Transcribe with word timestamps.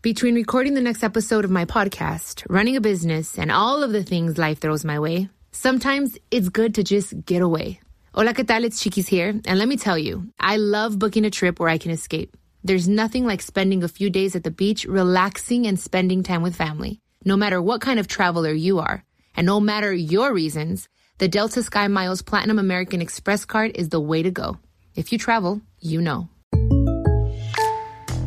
Between 0.00 0.36
recording 0.36 0.74
the 0.74 0.80
next 0.80 1.02
episode 1.02 1.44
of 1.44 1.50
my 1.50 1.64
podcast, 1.64 2.46
running 2.48 2.76
a 2.76 2.80
business, 2.80 3.36
and 3.36 3.50
all 3.50 3.82
of 3.82 3.90
the 3.90 4.04
things 4.04 4.38
life 4.38 4.60
throws 4.60 4.84
my 4.84 5.00
way, 5.00 5.28
sometimes 5.50 6.16
it's 6.30 6.50
good 6.50 6.76
to 6.76 6.84
just 6.84 7.24
get 7.26 7.42
away. 7.42 7.80
Hola, 8.14 8.32
¿qué 8.32 8.46
tal? 8.46 8.62
It's 8.62 8.80
Chiquis 8.80 9.08
here. 9.08 9.30
And 9.30 9.58
let 9.58 9.66
me 9.66 9.76
tell 9.76 9.98
you, 9.98 10.28
I 10.38 10.56
love 10.56 11.00
booking 11.00 11.24
a 11.24 11.30
trip 11.30 11.58
where 11.58 11.68
I 11.68 11.78
can 11.78 11.90
escape. 11.90 12.36
There's 12.62 12.86
nothing 12.86 13.26
like 13.26 13.42
spending 13.42 13.82
a 13.82 13.88
few 13.88 14.08
days 14.08 14.36
at 14.36 14.44
the 14.44 14.52
beach, 14.52 14.84
relaxing 14.84 15.66
and 15.66 15.80
spending 15.80 16.22
time 16.22 16.42
with 16.42 16.54
family. 16.54 17.00
No 17.24 17.36
matter 17.36 17.60
what 17.60 17.80
kind 17.80 17.98
of 17.98 18.06
traveler 18.06 18.52
you 18.52 18.78
are, 18.78 19.02
and 19.34 19.48
no 19.48 19.58
matter 19.58 19.92
your 19.92 20.32
reasons, 20.32 20.88
the 21.18 21.26
Delta 21.26 21.58
SkyMiles 21.58 22.24
Platinum 22.24 22.60
American 22.60 23.02
Express 23.02 23.44
card 23.44 23.72
is 23.74 23.88
the 23.88 23.98
way 23.98 24.22
to 24.22 24.30
go. 24.30 24.58
If 24.94 25.10
you 25.10 25.18
travel, 25.18 25.60
you 25.80 26.00
know. 26.00 26.28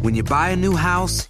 When 0.02 0.16
you 0.16 0.24
buy 0.24 0.50
a 0.50 0.58
new 0.58 0.76
house, 0.76 1.30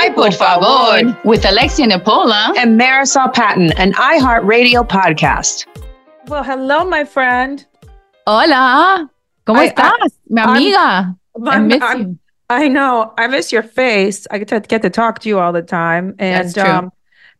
Ay, 0.00 0.08
por 0.14 0.30
favor, 0.32 1.14
with 1.24 1.44
Alexia 1.44 1.86
Nepola 1.86 2.54
and 2.56 2.80
Marysol 2.80 3.30
Patton, 3.34 3.70
an 3.72 3.92
iHeartRadio 3.92 4.88
podcast. 4.88 5.66
Well, 6.26 6.42
hello, 6.42 6.86
my 6.86 7.04
friend. 7.04 7.66
Hola, 8.26 9.10
¿cómo 9.46 9.58
I- 9.58 9.68
estás, 9.68 10.12
mi 10.30 10.40
I'm- 10.40 10.48
amiga? 10.56 11.16
I 11.36 11.50
I'm- 11.50 11.66
miss 11.68 11.82
I'm- 11.82 11.98
you. 12.00 12.18
I 12.48 12.68
know. 12.68 13.12
I 13.18 13.26
miss 13.26 13.52
your 13.52 13.62
face. 13.62 14.26
I 14.30 14.38
get 14.38 14.48
to 14.48 14.60
get 14.60 14.80
to 14.82 14.90
talk 14.90 15.18
to 15.20 15.28
you 15.28 15.38
all 15.38 15.52
the 15.52 15.60
time. 15.62 16.14
And 16.18 16.46
That's 16.48 16.54
true. 16.54 16.64
um, 16.64 16.90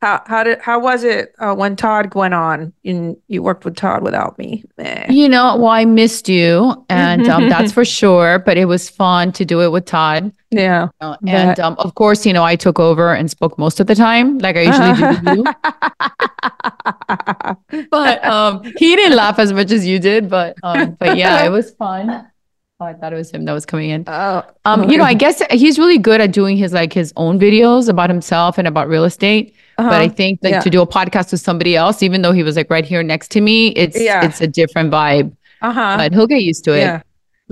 how 0.00 0.22
how 0.26 0.42
did 0.42 0.58
how 0.60 0.78
was 0.78 1.04
it 1.04 1.34
uh, 1.38 1.54
when 1.54 1.76
Todd 1.76 2.14
went 2.14 2.32
on 2.32 2.72
and 2.84 3.16
you 3.28 3.42
worked 3.42 3.64
with 3.64 3.76
Todd 3.76 4.02
without 4.02 4.38
me? 4.38 4.64
Eh. 4.78 5.12
You 5.12 5.28
know, 5.28 5.56
well, 5.56 5.68
I 5.68 5.84
missed 5.84 6.28
you, 6.28 6.84
and 6.88 7.28
um, 7.28 7.48
that's 7.50 7.72
for 7.72 7.84
sure. 7.84 8.38
But 8.38 8.56
it 8.56 8.64
was 8.64 8.88
fun 8.88 9.32
to 9.32 9.44
do 9.44 9.60
it 9.60 9.72
with 9.72 9.84
Todd. 9.84 10.32
Yeah. 10.50 10.88
Uh, 11.00 11.16
and 11.26 11.60
um, 11.60 11.76
of 11.78 11.94
course, 11.94 12.24
you 12.26 12.32
know, 12.32 12.42
I 12.42 12.56
took 12.56 12.80
over 12.80 13.14
and 13.14 13.30
spoke 13.30 13.58
most 13.58 13.78
of 13.78 13.86
the 13.86 13.94
time, 13.94 14.38
like 14.38 14.56
I 14.56 14.62
usually 14.62 14.94
do. 14.94 15.06
with 15.06 15.36
you. 15.36 15.44
But 17.90 18.24
um, 18.24 18.62
he 18.78 18.96
didn't 18.96 19.16
laugh 19.16 19.38
as 19.38 19.52
much 19.52 19.70
as 19.70 19.86
you 19.86 19.98
did. 19.98 20.28
But 20.28 20.56
um, 20.62 20.96
but 20.98 21.16
yeah, 21.16 21.44
it 21.44 21.50
was 21.50 21.70
fun. 21.72 22.29
Oh, 22.82 22.86
I 22.86 22.94
thought 22.94 23.12
it 23.12 23.16
was 23.16 23.30
him 23.30 23.44
that 23.44 23.52
was 23.52 23.66
coming 23.66 23.90
in. 23.90 24.04
Oh, 24.06 24.42
Um, 24.64 24.88
you 24.88 24.96
know, 24.96 25.04
I 25.04 25.12
guess 25.12 25.42
he's 25.50 25.78
really 25.78 25.98
good 25.98 26.20
at 26.20 26.32
doing 26.32 26.56
his 26.56 26.72
like 26.72 26.94
his 26.94 27.12
own 27.16 27.38
videos 27.38 27.88
about 27.90 28.08
himself 28.08 28.56
and 28.56 28.66
about 28.66 28.88
real 28.88 29.04
estate. 29.04 29.54
But 29.76 29.92
I 29.92 30.06
Uh-huh. 30.06 30.14
think 30.14 30.40
like 30.42 30.52
Yeah. 30.52 30.60
to 30.60 30.70
do 30.70 30.80
a 30.80 30.86
podcast 30.86 31.30
with 31.32 31.42
somebody 31.42 31.76
else, 31.76 32.02
even 32.02 32.22
though 32.22 32.32
he 32.32 32.42
was 32.42 32.56
like 32.56 32.70
right 32.70 32.84
here 32.84 33.02
next 33.02 33.30
to 33.32 33.40
me, 33.42 33.68
it's 33.68 34.00
Yeah. 34.00 34.24
it's 34.24 34.40
a 34.40 34.46
different 34.46 34.90
vibe. 34.90 35.32
uh-huh. 35.62 35.94
But 35.98 36.14
he'll 36.14 36.26
get 36.26 36.42
used 36.42 36.64
to 36.64 36.72
it. 36.72 36.78
Yeah. 36.80 37.02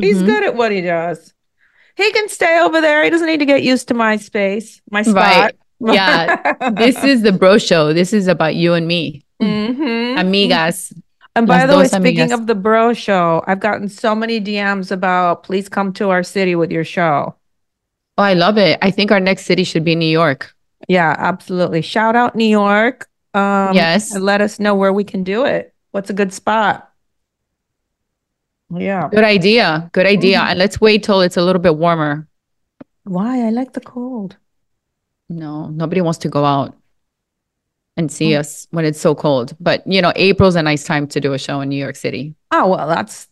He's 0.00 0.22
Mhm. 0.22 0.26
good 0.26 0.44
at 0.44 0.56
what 0.56 0.72
he 0.72 0.80
does. 0.80 1.34
He 1.96 2.10
can 2.12 2.28
stay 2.30 2.58
over 2.60 2.80
there. 2.80 3.04
He 3.04 3.10
doesn't 3.10 3.26
need 3.26 3.40
to 3.40 3.44
get 3.44 3.62
used 3.62 3.88
to 3.88 3.94
my 3.94 4.16
space, 4.16 4.80
my 4.90 5.02
spot. 5.02 5.14
Right. 5.16 5.54
Yeah. 5.80 6.70
This 6.70 7.04
is 7.04 7.22
the 7.22 7.30
bro 7.32 7.56
show. 7.58 7.92
This 7.92 8.12
is 8.12 8.26
about 8.28 8.54
you 8.56 8.72
and 8.74 8.88
me, 8.88 9.22
Mhm. 9.42 10.16
amigas. 10.18 10.92
And 11.36 11.46
by 11.46 11.64
Las 11.64 11.70
the 11.70 11.78
way, 11.78 11.84
speaking 11.88 12.28
amigas. 12.28 12.34
of 12.34 12.46
the 12.46 12.54
bro 12.54 12.92
show, 12.94 13.44
I've 13.46 13.60
gotten 13.60 13.88
so 13.88 14.14
many 14.14 14.40
DMs 14.40 14.90
about 14.90 15.44
please 15.44 15.68
come 15.68 15.92
to 15.94 16.10
our 16.10 16.22
city 16.22 16.54
with 16.54 16.72
your 16.72 16.84
show. 16.84 17.34
Oh, 18.16 18.22
I 18.22 18.34
love 18.34 18.58
it. 18.58 18.78
I 18.82 18.90
think 18.90 19.12
our 19.12 19.20
next 19.20 19.46
city 19.46 19.62
should 19.62 19.84
be 19.84 19.94
New 19.94 20.10
York. 20.10 20.54
Yeah, 20.88 21.14
absolutely. 21.18 21.82
Shout 21.82 22.16
out 22.16 22.34
New 22.34 22.44
York. 22.48 23.08
Um, 23.34 23.74
Yes. 23.74 24.12
And 24.14 24.24
let 24.24 24.40
us 24.40 24.58
know 24.58 24.74
where 24.74 24.92
we 24.92 25.04
can 25.04 25.22
do 25.22 25.44
it. 25.44 25.74
What's 25.92 26.10
a 26.10 26.14
good 26.14 26.32
spot? 26.32 26.90
Yeah. 28.74 29.08
Good 29.10 29.24
idea. 29.24 29.88
Good 29.92 30.06
idea. 30.06 30.40
And 30.40 30.58
let's 30.58 30.80
wait 30.80 31.02
till 31.02 31.20
it's 31.20 31.36
a 31.36 31.42
little 31.42 31.62
bit 31.62 31.76
warmer. 31.76 32.26
Why? 33.04 33.46
I 33.46 33.50
like 33.50 33.72
the 33.72 33.80
cold. 33.80 34.36
No, 35.28 35.68
nobody 35.68 36.00
wants 36.00 36.18
to 36.20 36.28
go 36.28 36.44
out 36.44 36.77
and 37.98 38.10
see 38.10 38.34
us 38.36 38.66
when 38.70 38.84
it's 38.86 39.00
so 39.00 39.14
cold. 39.14 39.54
But 39.60 39.86
you 39.86 40.00
know, 40.00 40.12
April's 40.16 40.54
a 40.56 40.62
nice 40.62 40.84
time 40.84 41.06
to 41.08 41.20
do 41.20 41.34
a 41.34 41.38
show 41.38 41.60
in 41.60 41.68
New 41.68 41.76
York 41.76 41.96
City. 41.96 42.34
Oh, 42.52 42.68
well, 42.68 42.88
that's 42.88 43.28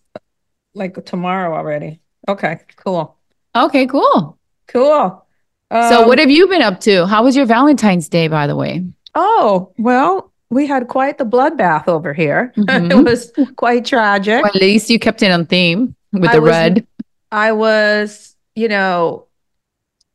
like 0.75 1.03
tomorrow 1.07 1.57
already. 1.57 2.01
Okay, 2.29 2.59
cool. 2.77 3.17
Okay, 3.55 3.87
cool. 3.87 4.37
Cool. 4.69 5.25
So 5.73 6.03
Um, 6.03 6.09
what 6.09 6.19
have 6.19 6.31
you 6.31 6.47
been 6.49 6.63
up 6.63 6.81
to? 6.81 7.07
How 7.07 7.25
was 7.25 7.35
your 7.37 7.47
Valentine's 7.47 8.09
Day, 8.09 8.29
by 8.29 8.47
the 8.47 8.57
way? 8.57 8.85
Oh, 9.15 9.73
well, 9.79 10.33
we 10.51 10.67
had 10.67 10.89
quite 10.89 11.19
the 11.19 11.25
bloodbath 11.25 11.89
over 11.89 12.13
here. 12.13 12.53
it 12.57 12.67
Mhm. 12.67 13.05
was 13.05 13.33
quite 13.57 13.85
tragic. 13.85 14.43
Well, 14.43 14.53
at 14.55 14.61
least 14.61 14.91
you 14.91 14.99
kept 14.99 15.23
it 15.23 15.31
on 15.31 15.47
theme 15.47 15.95
with 16.13 16.31
I 16.31 16.35
the 16.35 16.41
was- 16.43 16.51
red. 16.51 16.87
I 17.33 17.53
was, 17.53 18.37
you 18.55 18.69
know, 18.69 19.26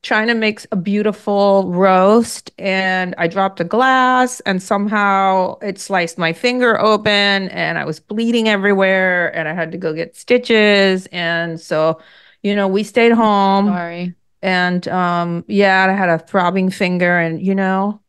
trying 0.04 0.28
to 0.28 0.34
make 0.34 0.66
a 0.72 0.76
beautiful 0.76 1.72
roast 1.72 2.52
and 2.58 3.14
I 3.20 3.28
dropped 3.28 3.60
a 3.60 3.64
glass 3.64 4.40
and 4.42 4.62
somehow 4.62 5.60
it 5.60 5.80
sliced 5.80 6.18
my 6.18 6.34
finger 6.34 6.80
open 6.82 7.50
and 7.50 7.78
I 7.78 7.86
was 7.86 8.00
bleeding 8.00 8.50
everywhere 8.50 9.36
and 9.36 9.48
I 9.48 9.54
had 9.54 9.72
to 9.74 9.78
go 9.78 9.94
get 9.94 10.16
stitches. 10.16 11.08
And 11.12 11.60
so, 11.60 12.02
you 12.42 12.56
know, 12.56 12.68
we 12.68 12.84
stayed 12.84 13.12
home 13.12 13.68
Sorry. 13.68 14.16
and 14.42 14.88
um 14.88 15.46
yeah, 15.48 15.86
I 15.88 15.94
had 15.94 16.10
a 16.10 16.18
throbbing 16.18 16.72
finger 16.72 17.20
and 17.20 17.40
you 17.40 17.54
know, 17.54 18.02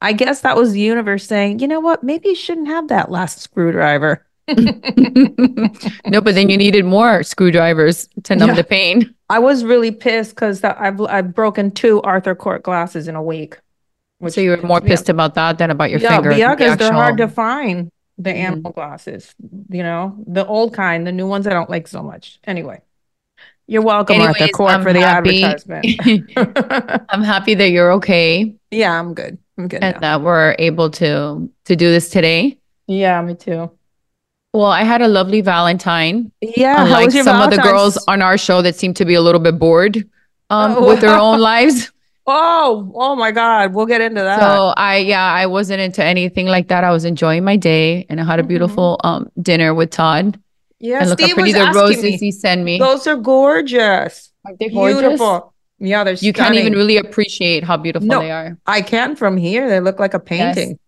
I 0.00 0.14
guess 0.14 0.40
that 0.40 0.56
was 0.56 0.72
the 0.72 0.80
universe 0.80 1.26
saying, 1.26 1.60
you 1.60 1.68
know 1.68 1.80
what, 1.80 2.02
maybe 2.02 2.30
you 2.30 2.34
shouldn't 2.34 2.68
have 2.68 2.88
that 2.88 3.08
last 3.10 3.38
screwdriver. 3.40 4.25
no, 6.06 6.20
but 6.20 6.34
then 6.34 6.48
you 6.48 6.56
needed 6.56 6.84
more 6.84 7.22
screwdrivers 7.22 8.08
to 8.24 8.36
numb 8.36 8.50
Yeah. 8.50 8.54
the 8.56 8.64
pain. 8.64 9.14
I 9.28 9.38
was 9.38 9.64
really 9.64 9.90
pissed 9.90 10.30
because 10.34 10.62
I've 10.62 11.00
I've 11.00 11.34
broken 11.34 11.70
two 11.70 12.00
Arthur 12.02 12.34
Court 12.34 12.62
glasses 12.62 13.08
in 13.08 13.16
a 13.16 13.22
week. 13.22 13.58
which 14.18 14.34
So 14.34 14.40
you 14.40 14.50
were 14.50 14.56
more 14.62 14.80
pissed 14.80 14.88
pissed 14.90 15.08
about 15.10 15.34
that 15.34 15.58
than 15.58 15.70
about 15.70 15.90
your 15.90 16.00
yeah, 16.00 16.10
finger. 16.14 16.30
the 16.30 16.36
Bianca's 16.36 16.76
they're 16.78 16.92
hard 16.92 17.16
to 17.18 17.28
find. 17.28 17.90
The 18.18 18.30
Mhm. 18.30 18.36
animal 18.48 18.72
glasses, 18.72 19.34
you 19.68 19.82
know, 19.82 20.16
the 20.26 20.46
old 20.46 20.72
kind, 20.72 21.06
the 21.06 21.12
new 21.12 21.26
ones 21.26 21.46
I 21.46 21.50
don't 21.50 21.68
like 21.68 21.86
so 21.86 22.02
much. 22.02 22.38
Anyway, 22.44 22.80
you're 23.66 23.82
welcome, 23.82 24.16
Anyways, 24.16 24.52
Court, 24.52 24.72
I'm 24.72 24.82
for 24.82 24.94
the 24.94 25.00
happy- 25.02 25.42
advertisement. 25.44 25.84
I'm 27.10 27.22
happy 27.22 27.52
that 27.54 27.68
you're 27.70 27.92
okay 28.00 28.54
yeah, 28.70 28.98
I'm 28.98 29.12
good. 29.12 29.36
I'm 29.58 29.68
good. 29.68 29.82
and 29.82 29.94
now. 29.96 30.00
that 30.00 30.22
we're 30.24 30.56
able 30.58 30.88
to 30.92 31.50
to 31.66 31.76
do 31.76 31.90
this 31.90 32.08
today. 32.08 32.56
Yeah, 32.86 33.20
me 33.20 33.34
too. 33.34 33.70
Well, 34.56 34.70
I 34.70 34.84
had 34.84 35.02
a 35.02 35.08
lovely 35.08 35.42
Valentine. 35.42 36.32
Yeah, 36.40 36.76
how 36.78 36.84
Unlike 36.86 37.04
was 37.06 37.14
your 37.14 37.24
some 37.24 37.42
of 37.42 37.50
the 37.50 37.58
girls 37.62 37.98
on 38.08 38.22
our 38.22 38.38
show 38.38 38.62
that 38.62 38.74
seem 38.74 38.94
to 38.94 39.04
be 39.04 39.14
a 39.14 39.20
little 39.20 39.40
bit 39.40 39.58
bored 39.58 39.96
um, 40.50 40.76
Oh, 40.78 40.86
with 40.88 41.00
their 41.00 41.10
wow. 41.18 41.32
own 41.34 41.40
lives. 41.40 41.92
Oh, 42.28 42.90
oh 42.96 43.14
my 43.14 43.30
God, 43.30 43.72
we'll 43.72 43.86
get 43.86 44.00
into 44.00 44.20
that. 44.20 44.40
So 44.40 44.74
I, 44.76 44.96
yeah, 44.96 45.24
I 45.32 45.46
wasn't 45.46 45.80
into 45.80 46.02
anything 46.04 46.46
like 46.46 46.66
that. 46.68 46.82
I 46.82 46.90
was 46.90 47.04
enjoying 47.04 47.44
my 47.44 47.54
day, 47.56 48.04
and 48.08 48.20
I 48.20 48.24
had 48.24 48.40
a 48.40 48.42
Mhm. 48.42 48.48
beautiful 48.48 48.98
um 49.04 49.30
dinner 49.40 49.72
with 49.72 49.90
Todd. 49.90 50.36
yeah, 50.80 50.98
and 51.02 51.08
look 51.10 51.20
how 51.20 51.26
Steve 51.26 51.36
pretty 51.36 51.50
was 51.52 51.60
the 51.62 51.68
asking 51.68 51.80
roses 51.82 52.02
me. 52.02 52.16
he 52.16 52.32
sent 52.32 52.64
me. 52.64 52.80
Those 52.80 53.06
are 53.06 53.14
gorgeous. 53.14 54.32
Aren't 54.44 54.58
they 54.58 54.70
gorgeous? 54.70 55.00
Beautiful. 55.02 55.54
Yeah, 55.78 56.02
they're 56.02 56.14
You 56.14 56.32
can't 56.32 56.56
even 56.56 56.72
really 56.72 56.96
appreciate 56.96 57.62
how 57.62 57.76
beautiful 57.76 58.08
No. 58.08 58.18
they 58.18 58.32
are. 58.32 58.58
I 58.66 58.80
can 58.82 59.14
from 59.14 59.36
here. 59.36 59.68
They 59.68 59.78
look 59.78 60.00
like 60.00 60.14
a 60.14 60.18
painting. 60.18 60.80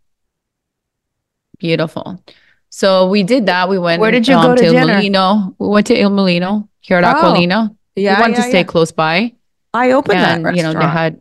Beautiful. 1.60 2.20
So 2.70 3.08
we 3.08 3.22
did 3.22 3.46
that. 3.46 3.68
We 3.68 3.78
went. 3.78 4.00
Where 4.00 4.10
did 4.10 4.28
you 4.28 4.34
um, 4.36 4.42
go 4.48 4.54
to 4.56 4.64
Il 4.64 4.72
dinner? 4.72 4.94
Molino. 4.94 5.54
We 5.58 5.68
went 5.68 5.86
to 5.88 5.94
Il 5.98 6.10
Molino 6.10 6.68
here 6.80 6.98
at 6.98 7.04
Oh, 7.04 7.08
Aquilina. 7.18 7.74
Yeah, 7.96 8.16
we 8.16 8.20
wanted 8.20 8.36
yeah, 8.36 8.42
to 8.42 8.48
stay 8.48 8.58
yeah. 8.58 8.64
close 8.64 8.92
by, 8.92 9.32
I 9.74 9.90
opened 9.92 10.18
and 10.18 10.44
that 10.44 10.56
you 10.56 10.62
know 10.62 10.68
restaurant. 10.72 10.78
they 10.78 10.98
had. 11.00 11.20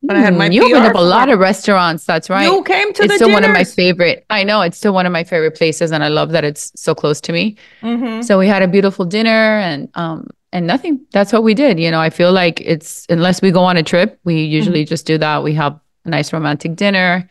When 0.00 0.16
I 0.18 0.20
had 0.20 0.34
my 0.34 0.48
Mm, 0.50 0.52
you 0.54 0.66
opened 0.66 0.84
up 0.84 0.96
a 0.96 1.00
lot 1.00 1.30
of 1.30 1.38
restaurants. 1.38 2.04
That's 2.04 2.28
right. 2.28 2.44
You 2.44 2.62
came 2.64 2.92
to 2.92 3.04
it's 3.04 3.12
the 3.14 3.16
still 3.16 3.30
one 3.32 3.42
of 3.44 3.52
my 3.52 3.64
favorite. 3.64 4.26
I 4.28 4.44
know 4.44 4.60
it's 4.60 4.76
still 4.76 4.92
one 4.92 5.06
of 5.06 5.12
my 5.12 5.24
favorite 5.24 5.54
places, 5.54 5.92
and 5.92 6.04
I 6.04 6.08
love 6.08 6.30
that 6.32 6.44
it's 6.44 6.72
so 6.76 6.94
close 6.94 7.22
to 7.22 7.32
me. 7.32 7.56
Mhm. 7.82 8.22
So 8.22 8.38
we 8.38 8.46
had 8.46 8.62
a 8.62 8.68
beautiful 8.68 9.06
dinner, 9.06 9.30
and 9.60 9.88
um, 9.94 10.26
and 10.52 10.66
nothing. 10.66 11.00
That's 11.12 11.32
what 11.32 11.42
we 11.42 11.54
did. 11.54 11.80
You 11.80 11.90
know, 11.90 12.00
I 12.00 12.10
feel 12.10 12.32
like 12.32 12.60
it's 12.60 13.06
unless 13.08 13.40
we 13.40 13.50
go 13.50 13.62
on 13.64 13.76
a 13.78 13.82
trip, 13.82 14.18
we 14.24 14.42
usually 14.44 14.82
Mm-hmm. 14.84 14.88
just 14.88 15.06
do 15.06 15.16
that. 15.18 15.42
We 15.42 15.54
have 15.54 15.78
a 16.04 16.10
nice 16.10 16.32
romantic 16.34 16.76
dinner. 16.76 17.30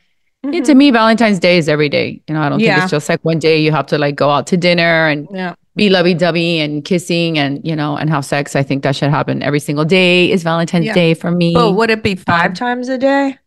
Yeah, 0.51 0.61
to 0.61 0.75
me, 0.75 0.91
Valentine's 0.91 1.39
Day 1.39 1.57
is 1.57 1.69
every 1.69 1.87
day. 1.89 2.21
You 2.27 2.33
know, 2.35 2.41
I 2.41 2.49
don't 2.49 2.59
think 2.59 2.71
Mm-hmm. 2.71 2.81
It's 2.83 2.91
just 2.91 3.07
like 3.09 3.21
one 3.23 3.39
day 3.39 3.57
you 3.61 3.71
have 3.71 3.85
to 3.87 3.97
like 3.97 4.15
go 4.15 4.29
out 4.29 4.45
to 4.47 4.57
dinner 4.57 5.07
and 5.07 5.27
Yeah. 5.31 5.55
be 5.75 5.89
lovey 5.89 6.13
dovey 6.13 6.59
and 6.59 6.83
kissing 6.83 7.37
and 7.39 7.65
you 7.65 7.75
know 7.75 7.95
and 7.95 8.09
have 8.09 8.25
sex. 8.25 8.55
I 8.55 8.63
think 8.63 8.83
that 8.83 8.95
should 8.95 9.09
happen 9.09 9.41
every 9.41 9.59
single 9.61 9.85
day. 9.85 10.29
Is 10.31 10.43
Valentine's 10.43 10.87
Yeah. 10.87 10.93
Day 10.93 11.13
for 11.13 11.31
me? 11.31 11.53
But 11.53 11.71
would 11.73 11.89
it 11.89 12.03
be 12.03 12.15
five 12.15 12.53
times 12.55 12.89
a 12.89 12.97
day? 12.97 13.37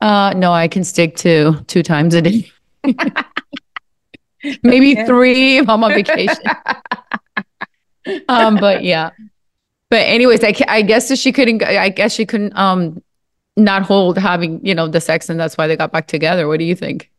Uh, 0.00 0.32
no, 0.36 0.52
I 0.52 0.68
can 0.68 0.84
stick 0.84 1.16
to 1.18 1.62
two 1.66 1.82
times 1.82 2.14
a 2.14 2.22
day. 2.22 2.50
Maybe 4.62 4.90
Yeah. 4.90 5.06
three 5.06 5.58
if 5.58 5.68
I'm 5.68 5.82
on 5.84 5.92
vacation. 5.92 6.36
um, 8.28 8.56
but 8.56 8.82
yeah. 8.84 9.10
But 9.90 10.00
anyways, 10.00 10.44
I, 10.44 10.54
I 10.68 10.82
guess 10.82 11.08
that 11.08 11.18
she 11.18 11.32
couldn't. 11.32 11.62
I 11.62 11.88
guess 11.88 12.12
she 12.12 12.26
couldn't 12.26 12.56
um 12.56 13.02
not 13.58 13.82
hold 13.82 14.16
having 14.18 14.64
you 14.64 14.74
know 14.74 14.88
the 14.88 15.00
sex, 15.00 15.28
and 15.28 15.38
that's 15.38 15.56
why 15.58 15.66
they 15.66 15.76
got 15.76 15.92
back 15.92 16.06
together. 16.06 16.48
What 16.48 16.58
do 16.58 16.64
you 16.64 16.74
think? 16.74 17.10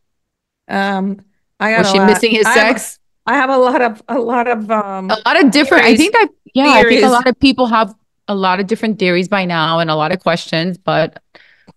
Um, 0.67 1.21
I 1.59 1.71
got 1.71 1.79
Was 1.79 1.91
she 1.91 1.97
lot- 1.99 2.07
missing 2.07 2.31
his 2.31 2.45
I 2.45 2.49
have- 2.51 2.79
sex? 2.79 2.99
I 3.25 3.35
have 3.35 3.49
a 3.51 3.57
lot 3.57 3.81
of 3.81 4.01
a 4.07 4.17
lot 4.17 4.47
of 4.47 4.71
um 4.71 5.11
A 5.11 5.17
lot 5.25 5.43
of 5.43 5.51
different. 5.51 5.83
I 5.83 5.95
think 5.95 6.13
that 6.13 6.29
yeah, 6.55 6.69
I 6.69 6.83
think 6.83 7.03
a 7.03 7.09
lot 7.09 7.27
of 7.27 7.39
people 7.39 7.67
have 7.67 7.93
a 8.27 8.33
lot 8.33 8.59
of 8.59 8.65
different 8.67 8.97
theories 8.97 9.27
by 9.27 9.45
now 9.45 9.77
and 9.79 9.89
a 9.91 9.95
lot 9.95 10.11
of 10.11 10.19
questions, 10.19 10.77
but 10.79 11.21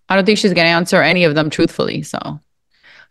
I 0.09 0.15
don't 0.15 0.25
think 0.25 0.39
she's 0.39 0.53
gonna 0.53 0.69
answer 0.69 1.01
any 1.01 1.23
of 1.25 1.35
them 1.35 1.49
truthfully. 1.51 2.01
So 2.01 2.39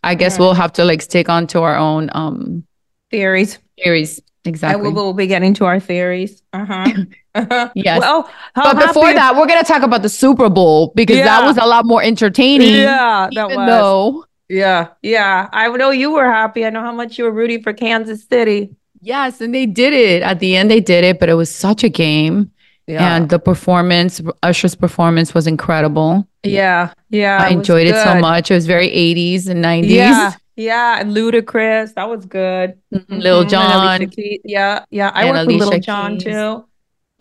I 0.03 0.17
guess 0.17 0.39
we'll 0.41 0.55
have 0.55 0.73
to 0.75 0.85
like 0.85 1.03
stick 1.03 1.29
on 1.29 1.47
to 1.49 1.61
our 1.63 1.77
own 1.77 2.11
um 2.15 2.65
theories. 3.13 3.59
theories. 3.83 4.21
Exactly. 4.45 4.83
will 4.83 4.93
we'll 4.93 5.13
be 5.13 5.27
getting 5.29 5.55
to 5.55 5.65
our 5.67 5.79
theories. 5.79 6.43
Uh-huh. 6.53 6.87
uh-huh. 7.35 7.71
Yes. 7.75 8.01
Well, 8.01 8.29
but 8.55 8.75
before 8.89 9.07
happy- 9.07 9.15
that, 9.17 9.37
we're 9.37 9.47
gonna 9.47 9.63
talk 9.63 9.83
about 9.83 10.03
the 10.03 10.09
Super 10.09 10.49
Bowl 10.49 10.93
because 10.97 11.19
that 11.19 11.45
was 11.45 11.57
a 11.59 11.65
lot 11.67 11.85
more 11.87 12.03
entertaining. 12.03 12.75
Yeah, 12.75 13.29
that 13.35 13.49
was. 13.49 13.69
though 13.69 14.25
Yeah, 14.49 14.89
yeah. 15.03 15.49
I 15.53 15.69
know 15.69 15.91
you 15.91 16.11
were 16.13 16.27
happy. 16.31 16.67
I 16.67 16.71
know 16.71 16.81
how 16.83 16.93
much 16.93 17.19
you 17.19 17.25
were 17.25 17.31
rooting 17.33 17.63
for 17.63 17.73
Kansas 17.73 18.25
City. 18.27 18.75
yes, 19.01 19.41
and 19.41 19.55
they 19.55 19.67
did 19.67 19.93
it 19.93 20.23
at 20.23 20.41
the 20.41 20.57
end. 20.57 20.71
They 20.71 20.81
did 20.81 21.05
it, 21.05 21.19
but 21.21 21.29
it 21.29 21.35
was 21.35 21.51
such 21.55 21.83
a 21.85 21.89
game, 21.89 22.51
Yeah. 22.87 23.17
and 23.17 23.29
the 23.31 23.39
performance, 23.39 24.21
Usher's 24.43 24.75
performance 24.75 25.35
was 25.35 25.47
incredible. 25.47 26.27
yeah, 26.45 26.93
yeah. 27.11 27.39
I 27.41 27.49
enjoyed 27.51 27.87
it 27.87 27.95
so 28.03 28.15
much. 28.19 28.51
It 28.51 28.55
was 28.55 28.67
very 28.67 28.89
80s 28.89 29.49
and 29.49 29.65
90s. 29.65 29.89
Yeah, 29.91 30.33
yeah. 30.57 31.01
And 31.01 31.13
Ludacris, 31.17 31.95
that 31.95 32.09
was 32.09 32.25
good. 32.27 32.79
Mhm, 32.95 33.05
and 33.41 33.49
Jon. 33.51 33.99
Alicia 33.99 34.07
Keys. 34.15 34.41
Yeah, 34.45 34.85
yeah. 34.91 35.11
I 35.15 35.25
And 35.25 35.37
worked 35.37 35.47
with 35.49 35.63
Alicia 35.63 35.81
John 35.81 36.13
Keys. 36.15 36.25
too. 36.25 36.65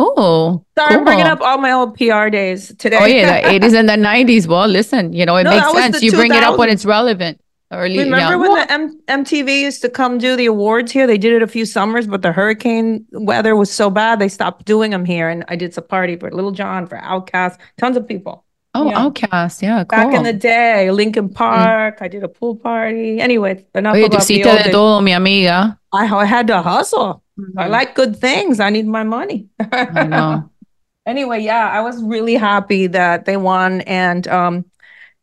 Oh, 0.04 0.66
Sorry, 0.78 0.96
I'm 0.96 1.04
bringing 1.04 1.28
up 1.28 1.42
all 1.42 1.60
my 1.60 1.72
old 1.72 1.96
PR 1.96 2.30
days 2.30 2.74
today. 2.80 2.98
Oh 3.00 3.06
yeah, 3.06 3.42
the 3.52 3.60
80s 3.68 3.74
and 3.80 3.88
the 3.88 3.94
90s. 3.98 4.48
Well, 4.48 4.68
listen, 4.68 5.14
you 5.14 5.26
know, 5.28 5.36
it 5.38 5.44
No, 5.44 5.52
makes 5.52 5.72
sense. 5.74 6.02
You 6.02 6.12
bring 6.12 6.34
it 6.34 6.42
up 6.44 6.58
when 6.58 6.70
it's 6.70 6.86
relevant. 6.86 7.40
Early, 7.74 8.00
Remember 8.00 8.18
yeah. 8.18 8.36
when 8.36 8.52
Well, 8.52 8.66
the 8.66 8.74
M- 8.74 9.00
MTV 9.08 9.62
used 9.62 9.82
to 9.84 9.90
come 9.90 10.18
do 10.18 10.36
the 10.36 10.48
awards 10.48 10.92
here? 10.92 11.08
They 11.08 11.18
did 11.18 11.32
it 11.34 11.42
a 11.42 11.48
few 11.48 11.66
summers, 11.66 12.06
but 12.06 12.22
the 12.22 12.34
hurricane 12.34 13.06
weather 13.14 13.56
was 13.56 13.72
so 13.72 13.90
bad 13.90 14.20
they 14.20 14.28
stopped 14.28 14.66
doing 14.66 14.92
them 14.92 15.06
here. 15.06 15.30
And 15.30 15.46
I 15.48 15.56
did 15.56 15.74
some 15.74 15.86
party 15.86 16.18
for 16.18 16.30
Lil 16.32 16.52
Jon, 16.52 16.86
for 16.86 16.98
OutKast, 16.98 17.58
tons 17.78 17.96
of 17.96 18.06
people. 18.06 18.44
Oh, 18.74 18.90
yeah. 18.90 19.00
OutKast, 19.10 19.62
yeah, 19.62 19.84
cool. 19.84 19.98
Back 20.00 20.14
in 20.14 20.24
the 20.24 20.32
day, 20.34 20.90
Linkin 20.92 21.28
Park, 21.30 21.98
I 22.00 22.08
did 22.08 22.24
a 22.24 22.30
pool 22.30 22.56
party. 22.56 23.20
Anyway, 23.20 23.66
enough 23.76 23.96
Oye, 23.96 24.06
about 24.06 24.22
old 24.22 24.28
de 24.64 24.72
todo, 24.72 25.02
mi 25.02 25.12
amiga. 25.12 25.78
I, 25.92 26.06
I 26.08 26.26
had 26.26 26.48
to 26.48 26.62
hustle. 26.62 27.22
I 27.58 27.68
Mhm. 27.68 27.70
like 27.70 27.96
good 27.96 28.16
things. 28.16 28.60
I 28.60 28.70
need 28.70 28.88
my 28.88 29.04
money. 29.04 29.48
I 29.60 30.06
know. 30.06 30.50
anyway, 31.06 31.42
yeah, 31.42 31.68
I 31.70 31.82
was 31.82 32.02
really 32.02 32.36
happy 32.36 32.88
that 32.88 33.26
they 33.26 33.36
won, 33.36 33.82
and 33.82 34.28
um, 34.28 34.66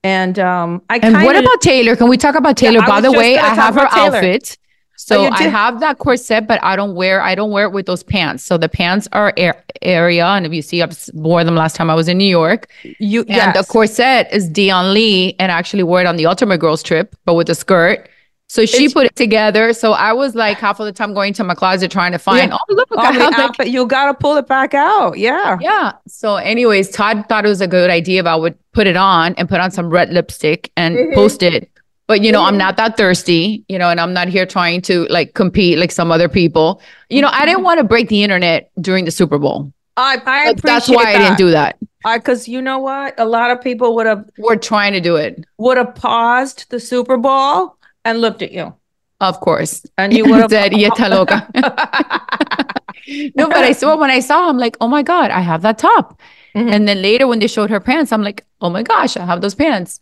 and 0.02 0.38
um, 0.38 0.82
I 0.90 0.98
And 1.02 1.14
what 1.14 1.36
about 1.36 1.60
Taylor? 1.62 1.96
Can 1.96 2.08
we 2.08 2.16
talk 2.16 2.34
about 2.34 2.56
Taylor? 2.56 2.80
I 2.82 2.86
By 2.86 3.00
the 3.00 3.12
way, 3.12 3.38
I 3.38 3.54
have 3.54 3.74
her 3.74 3.88
Taylor. 3.88 4.16
outfit. 4.16 4.58
So 5.00 5.26
I 5.30 5.44
have 5.44 5.78
that 5.80 5.98
corset, 5.98 6.46
but 6.48 6.58
I 6.62 6.74
don't 6.76 6.94
wear 6.96 7.22
I 7.22 7.34
don't 7.34 7.50
wear 7.52 7.64
it 7.66 7.72
with 7.72 7.86
those 7.86 8.02
pants. 8.02 8.42
So 8.44 8.58
the 8.58 8.68
pants 8.68 9.06
are 9.12 9.32
air, 9.36 9.62
area, 9.80 10.26
and 10.26 10.44
if 10.44 10.52
you 10.52 10.60
see, 10.60 10.82
I've 10.82 10.90
s- 10.90 11.08
wore 11.14 11.44
them 11.44 11.54
last 11.54 11.76
time 11.76 11.88
I 11.88 11.94
was 11.94 12.08
in 12.08 12.18
New 12.18 12.24
York. 12.28 12.68
you 12.98 13.24
And 13.28 13.54
the 13.54 13.64
corset 13.64 14.26
is 14.32 14.48
Dion 14.48 14.92
Lee, 14.92 15.36
and 15.38 15.50
I 15.52 15.54
actually 15.56 15.84
wore 15.84 16.00
it 16.00 16.06
on 16.06 16.16
the 16.16 16.26
Ultimate 16.26 16.58
Girls 16.58 16.82
trip, 16.82 17.14
but 17.24 17.34
with 17.34 17.48
a 17.48 17.54
skirt. 17.54 18.08
So 18.50 18.64
she 18.66 18.84
It's- 18.86 18.92
put 18.94 19.04
it 19.06 19.14
together. 19.14 19.72
So 19.72 19.92
I 19.92 20.12
was 20.14 20.34
like 20.34 20.58
half 20.58 20.80
of 20.80 20.86
the 20.86 20.92
time 20.92 21.14
going 21.14 21.32
to 21.34 21.44
my 21.44 21.54
closet 21.54 21.90
trying 21.90 22.12
to 22.12 22.18
find. 22.18 22.50
Yeah. 22.50 22.56
Oh 22.60 22.74
look, 22.74 22.88
Oh, 22.90 22.98
I 22.98 23.12
have 23.12 23.30
like 23.32 23.38
outfit, 23.38 23.68
you 23.68 23.86
gotta 23.86 24.14
pull 24.14 24.36
it 24.36 24.46
back 24.48 24.74
out. 24.74 25.16
Yeah. 25.18 25.58
yeah. 25.60 25.92
So, 26.08 26.36
anyways, 26.36 26.90
Todd 26.90 27.24
thought 27.28 27.44
it 27.44 27.48
was 27.48 27.60
a 27.60 27.68
good 27.68 27.90
idea 27.90 28.20
if 28.20 28.26
I 28.26 28.34
would 28.36 28.56
put 28.72 28.86
it 28.86 28.96
on 28.96 29.34
and 29.36 29.48
put 29.48 29.60
on 29.60 29.70
some 29.70 29.90
red 29.90 30.10
lipstick 30.12 30.72
and 30.76 30.96
Mhm. 30.96 31.14
post 31.14 31.42
it. 31.42 31.70
But 32.08 32.24
you 32.24 32.32
know, 32.32 32.42
I'm 32.42 32.56
not 32.56 32.78
that 32.78 32.96
thirsty, 32.96 33.64
you 33.68 33.78
know, 33.78 33.90
and 33.90 34.00
I'm 34.00 34.14
not 34.14 34.28
here 34.28 34.46
trying 34.46 34.80
to 34.82 35.04
like 35.10 35.34
compete 35.34 35.78
like 35.78 35.92
some 35.92 36.10
other 36.10 36.28
people. 36.28 36.80
You 37.10 37.20
know, 37.20 37.28
I 37.30 37.44
didn't 37.44 37.62
want 37.64 37.78
to 37.78 37.84
break 37.84 38.08
the 38.08 38.22
internet 38.22 38.70
during 38.80 39.04
the 39.04 39.10
Super 39.10 39.38
Bowl. 39.38 39.72
I, 39.98 40.20
I 40.24 40.54
that's 40.54 40.88
why 40.88 41.12
I 41.12 41.18
didn't 41.18 41.36
do 41.36 41.50
that. 41.50 41.76
I 42.06 42.16
because 42.16 42.48
you 42.48 42.62
know 42.62 42.78
what, 42.78 43.14
a 43.18 43.26
lot 43.26 43.50
of 43.50 43.60
people 43.60 43.94
would 43.96 44.06
have 44.06 44.24
We're 44.38 44.56
trying 44.56 44.94
to 44.94 45.00
do 45.00 45.16
it, 45.16 45.44
would 45.58 45.76
have 45.76 45.94
paused 45.94 46.70
the 46.70 46.80
Super 46.80 47.18
Bowl 47.18 47.76
and 48.06 48.20
looked 48.22 48.40
at 48.40 48.52
you, 48.52 48.74
of 49.20 49.40
course. 49.40 49.84
and 49.98 50.12
you 50.14 50.24
would 50.24 50.40
have 50.42 50.50
said, 50.50 50.72
"Ya 50.72 50.88
está 50.90 51.10
loca." 51.10 51.46
no, 53.34 53.48
but 53.48 53.64
I 53.64 53.72
saw 53.72 53.96
when 53.96 54.10
I 54.10 54.20
saw, 54.20 54.48
I'm 54.48 54.56
like, 54.58 54.76
oh 54.80 54.88
my 54.88 55.02
god, 55.02 55.30
I 55.30 55.40
have 55.40 55.62
that 55.62 55.78
top. 55.78 56.18
Mhm. 56.54 56.72
And 56.72 56.88
then 56.88 57.02
later 57.02 57.26
when 57.26 57.38
they 57.38 57.48
showed 57.48 57.68
her 57.70 57.80
pants, 57.80 58.12
I'm 58.12 58.22
like, 58.22 58.46
oh 58.60 58.70
my 58.70 58.82
gosh, 58.82 59.16
I 59.16 59.26
have 59.26 59.40
those 59.40 59.54
pants. 59.54 60.00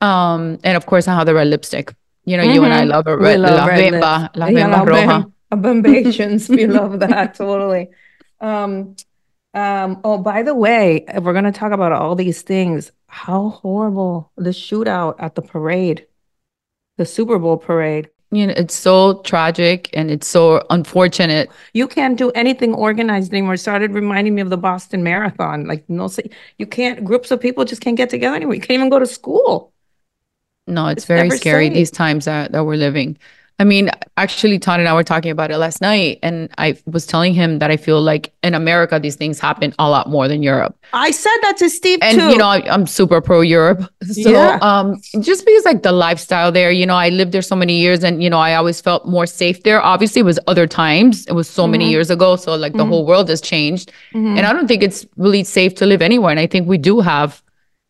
Um, 0.00 0.58
and 0.62 0.76
of 0.76 0.86
course 0.86 1.08
I 1.08 1.14
have 1.14 1.26
the 1.26 1.34
red 1.34 1.48
lipstick. 1.48 1.94
You 2.24 2.36
know, 2.36 2.42
you 2.42 2.62
and 2.64 2.72
I 2.72 2.84
Mhm. 2.84 2.88
love 2.90 3.06
a 3.06 3.16
red, 3.16 3.40
love 3.40 3.56
la 3.56 3.64
red 3.66 3.92
bimba, 3.92 4.30
la 4.36 4.46
Yeah, 4.46 4.68
bimba 4.68 4.86
roja. 4.86 5.32
Bimbations. 5.62 6.48
we 6.48 6.66
love 6.66 7.00
that 7.00 7.34
totally. 7.34 7.88
Um, 8.40 8.94
um, 9.54 9.98
oh, 10.04 10.18
by 10.18 10.42
the 10.42 10.54
way, 10.54 11.04
if 11.08 11.24
we're 11.24 11.32
gonna 11.32 11.52
talk 11.52 11.72
about 11.72 11.92
all 11.92 12.14
these 12.14 12.42
things, 12.42 12.92
how 13.08 13.48
horrible 13.48 14.30
the 14.36 14.50
shootout 14.50 15.16
at 15.18 15.34
the 15.34 15.42
parade, 15.42 16.06
the 16.98 17.06
Super 17.06 17.38
Bowl 17.38 17.56
parade. 17.56 18.10
You 18.30 18.46
know, 18.46 18.54
it's 18.58 18.74
so 18.74 19.22
tragic 19.22 19.88
and 19.94 20.10
it's 20.10 20.28
so 20.28 20.62
unfortunate. 20.68 21.50
You 21.72 21.88
can't 21.88 22.18
do 22.18 22.30
anything 22.32 22.74
organized 22.74 23.32
anymore. 23.32 23.54
It 23.54 23.58
started 23.58 23.92
reminding 23.92 24.34
me 24.34 24.42
of 24.42 24.50
the 24.50 24.58
Boston 24.58 25.02
Marathon. 25.02 25.66
Like 25.66 25.88
no, 25.88 26.10
you 26.58 26.66
can't. 26.66 27.02
Groups 27.04 27.30
of 27.30 27.40
people 27.40 27.64
just 27.64 27.80
can't 27.80 27.96
get 27.96 28.10
together 28.10 28.36
anymore. 28.36 28.54
You 28.54 28.60
can't 28.60 28.72
even 28.78 28.90
go 28.90 28.98
to 28.98 29.06
school. 29.06 29.72
No, 30.68 30.86
it's, 30.88 30.98
It's 31.00 31.06
very 31.06 31.30
scary 31.30 31.66
safe. 31.66 31.74
these 31.74 31.90
times 31.90 32.24
that, 32.26 32.52
that 32.52 32.64
we're 32.64 32.76
living. 32.76 33.16
I 33.60 33.64
mean, 33.64 33.90
actually, 34.16 34.60
Todd 34.60 34.78
and 34.78 34.88
I 34.88 34.94
were 34.94 35.02
talking 35.02 35.32
about 35.32 35.50
it 35.50 35.58
last 35.58 35.80
night, 35.80 36.20
and 36.22 36.48
I 36.58 36.76
was 36.86 37.04
telling 37.06 37.34
him 37.34 37.58
that 37.58 37.72
I 37.72 37.76
feel 37.76 38.00
like 38.00 38.32
in 38.44 38.54
America 38.54 39.00
these 39.00 39.16
things 39.16 39.40
happen 39.40 39.74
a 39.80 39.90
lot 39.90 40.08
more 40.08 40.28
than 40.28 40.44
Europe. 40.44 40.76
I 40.92 41.10
said 41.10 41.36
that 41.42 41.56
to 41.56 41.68
Steve 41.68 41.98
and 42.00 42.16
too. 42.20 42.28
you 42.28 42.38
know 42.38 42.46
I, 42.46 42.58
am 42.72 42.86
super 42.86 43.20
pro 43.20 43.40
Europe, 43.40 43.80
so 44.04 44.30
Yeah. 44.30 44.60
um, 44.62 44.94
just 45.20 45.44
because 45.44 45.64
like 45.64 45.82
the 45.82 45.90
lifestyle 45.90 46.52
there, 46.52 46.70
you 46.70 46.86
know, 46.86 46.94
I 46.94 47.08
lived 47.08 47.32
there 47.32 47.42
so 47.42 47.56
many 47.56 47.80
years, 47.80 48.04
and 48.04 48.22
you 48.22 48.30
know, 48.30 48.38
I 48.38 48.54
always 48.54 48.80
felt 48.80 49.06
more 49.06 49.26
safe 49.26 49.64
there. 49.64 49.82
Obviously, 49.82 50.20
it 50.20 50.24
was 50.32 50.38
other 50.46 50.68
times; 50.68 51.26
it 51.26 51.32
was 51.32 51.48
so 51.48 51.66
many 51.66 51.86
Mhm. 51.88 51.90
years 51.90 52.10
ago, 52.10 52.36
so 52.36 52.54
like 52.54 52.74
the 52.74 52.84
Mhm. 52.84 52.90
whole 52.90 53.06
world 53.06 53.28
has 53.28 53.40
changed, 53.40 53.90
Mhm. 54.14 54.38
and 54.38 54.46
I 54.46 54.52
don't 54.52 54.68
think 54.68 54.84
it's 54.84 55.04
really 55.16 55.42
safe 55.42 55.74
to 55.80 55.84
live 55.84 56.00
anywhere. 56.00 56.30
And 56.30 56.38
I 56.38 56.46
think 56.46 56.68
we 56.68 56.78
do 56.78 57.00
have 57.00 57.42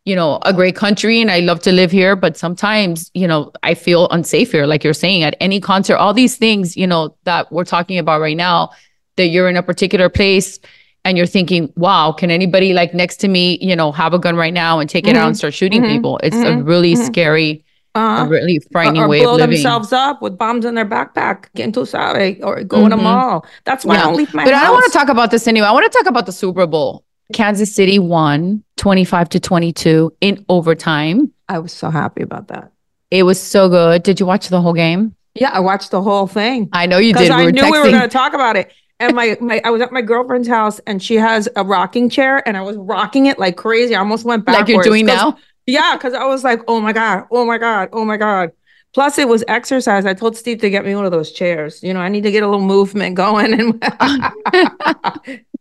you 0.09 0.17
know, 0.17 0.39
a 0.43 0.53
great 0.55 0.75
country 0.75 1.21
and 1.21 1.31
I 1.31 1.41
love 1.41 1.61
to 1.69 1.73
live 1.73 1.91
here, 1.91 2.17
but 2.17 2.35
sometimes, 2.37 3.11
you 3.13 3.29
know, 3.29 3.53
I 3.63 3.75
feel 3.75 4.09
unsafe 4.09 4.53
here, 4.53 4.65
like 4.67 4.83
you're 4.83 4.95
saying, 4.95 5.23
at 5.23 5.37
any 5.39 5.61
concert, 5.61 5.97
all 5.97 6.15
these 6.15 6.37
things, 6.39 6.77
you 6.79 6.87
know, 6.87 7.15
that 7.25 7.53
we're 7.53 7.65
talking 7.77 7.99
about 7.99 8.19
right 8.23 8.37
now, 8.37 8.71
that 9.19 9.27
you're 9.27 9.51
in 9.51 9.57
a 9.59 9.63
particular 9.63 10.09
place 10.09 10.59
and 11.05 11.19
you're 11.19 11.27
thinking, 11.27 11.71
wow, 11.77 12.11
can 12.13 12.31
anybody 12.31 12.73
like 12.73 12.95
next 12.95 13.19
to 13.19 13.29
me, 13.29 13.59
you 13.61 13.77
know, 13.77 13.93
have 13.93 14.15
a 14.15 14.19
gun 14.19 14.35
right 14.35 14.55
now 14.55 14.79
and 14.81 14.89
take 14.89 15.07
it 15.07 15.15
out 15.15 15.27
and 15.27 15.35
Mhm. 15.35 15.39
start 15.39 15.53
shooting 15.55 15.83
Mhm. 15.83 15.91
people? 15.91 16.19
It's 16.23 16.37
a 16.37 16.53
Mhm. 16.57 16.67
really 16.67 16.95
Mhm. 16.95 17.05
scary, 17.07 17.65
Uh-huh. 17.95 18.25
a 18.25 18.29
really 18.29 18.61
frightening 18.73 19.03
or 19.03 19.09
way 19.09 19.21
blow 19.21 19.35
of 19.35 19.41
living. 19.41 19.57
themselves 19.57 19.93
up 19.93 20.23
with 20.23 20.39
bombs 20.39 20.65
in 20.65 20.75
their 20.75 20.87
backpack, 20.87 21.53
quien 21.55 21.71
tú 21.73 21.87
sabe, 21.87 22.39
or 22.43 22.65
go 22.65 22.87
in 22.87 22.93
a 22.93 22.97
mall. 22.97 23.45
That's 23.65 23.85
why 23.85 23.97
I 23.97 24.01
don't 24.05 24.17
leave 24.17 24.33
my 24.33 24.45
but 24.45 24.55
house. 24.55 24.63
I 24.63 24.67
don't 24.67 24.75
want 24.81 24.91
to 24.91 24.99
talk 24.99 25.09
about 25.11 25.31
this 25.31 25.47
anyway. 25.47 25.67
I 25.67 25.73
want 25.73 25.85
to 25.91 25.99
talk 25.99 26.07
about 26.09 26.25
the 26.25 26.33
Super 26.33 26.67
Bowl. 26.67 27.05
Kansas 27.33 27.75
City 27.75 27.99
won 27.99 28.63
25 28.77 29.29
to 29.31 29.41
22 29.41 30.13
in 30.21 30.45
overtime. 30.49 31.33
I 31.49 31.59
was 31.59 31.73
so 31.73 31.91
happy 31.91 32.23
about 32.23 32.49
that. 32.49 32.73
It 33.11 33.23
was 33.23 33.41
so 33.41 33.69
good. 33.69 34.03
Did 34.03 34.21
you 34.21 34.27
watch 34.27 34.49
the 34.49 34.61
whole 34.61 34.75
game? 34.75 35.15
Yeah, 35.35 35.51
I 35.53 35.61
watched 35.61 35.91
the 35.91 36.03
whole 36.03 36.27
thing. 36.27 36.69
I 36.73 36.87
know 36.87 36.99
you 36.99 37.15
did. 37.15 37.31
I 37.31 37.51
knew 37.51 37.63
we 37.71 37.79
were 37.79 37.91
going 37.91 38.01
to 38.01 38.09
talk 38.09 38.35
about 38.35 38.57
it. 38.57 38.73
And 39.01 39.15
my, 39.15 39.37
my, 39.41 39.61
I 39.65 39.71
was 39.71 39.81
at 39.81 39.93
my 39.93 40.03
girlfriend's 40.03 40.49
house, 40.49 40.81
and 40.81 41.01
she 41.03 41.15
has 41.15 41.49
a 41.55 41.65
rocking 41.65 42.11
chair, 42.11 42.47
and 42.49 42.57
I 42.57 42.63
was 42.63 42.77
rocking 42.77 43.27
it 43.27 43.39
like 43.39 43.57
crazy. 43.57 43.95
I 43.95 44.01
almost 44.01 44.25
went 44.25 44.45
backwards. 44.45 44.69
Like 44.69 44.75
you're 44.75 44.83
doing 44.83 45.07
now? 45.07 45.39
Yeah, 45.67 45.95
because 45.97 46.15
I 46.15 46.25
was 46.25 46.43
like, 46.43 46.63
oh 46.67 46.81
my 46.81 46.93
god, 46.93 47.27
oh 47.31 47.45
my 47.45 47.59
god, 47.59 47.91
oh 47.93 48.05
my 48.05 48.17
god. 48.17 48.51
Plus, 48.95 49.19
it 49.19 49.29
was 49.29 49.45
exercise. 49.47 50.07
I 50.07 50.15
told 50.15 50.37
Steve 50.37 50.61
to 50.63 50.71
get 50.71 50.85
me 50.85 50.95
one 50.95 51.05
of 51.05 51.13
those 51.13 51.31
chairs. 51.31 51.83
You 51.83 51.95
know, 51.95 52.01
I 52.01 52.09
need 52.09 52.23
to 52.23 52.33
get 52.33 52.43
a 52.43 52.49
little 52.49 52.65
movement 52.65 53.15
going. 53.15 53.53
And 53.53 53.85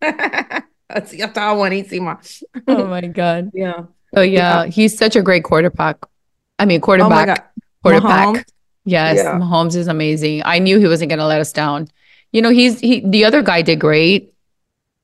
así 0.90 1.18
ya 1.20 1.28
estaba 1.28 1.54
buenísima. 1.56 2.18
oh 2.68 2.86
my 2.88 3.02
god. 3.08 3.52
Yeah. 3.54 3.84
Oh 4.16 4.22
yeah, 4.22 4.66
he's 4.66 4.98
such 4.98 5.16
a 5.16 5.22
great 5.22 5.44
quarterback. 5.44 5.98
I 6.60 6.66
mean, 6.66 6.80
Oh 6.82 6.86
quarterback, 6.86 7.28
god. 7.28 7.42
quarterback. 7.84 8.28
Mahomes? 8.28 8.44
Yes, 8.86 9.18
Yeah. 9.18 9.38
Mahomes 9.38 9.76
is 9.76 9.88
amazing. 9.88 10.42
I 10.46 10.60
knew 10.60 10.80
he 10.80 10.88
wasn't 10.88 11.10
going 11.10 11.20
to 11.20 11.26
let 11.28 11.42
us 11.42 11.52
down. 11.52 11.88
You 12.32 12.42
know, 12.42 12.50
he's 12.50 12.80
he. 12.80 13.02
The 13.02 13.26
other 13.26 13.42
guy 13.44 13.62
did 13.62 13.80
great, 13.80 14.34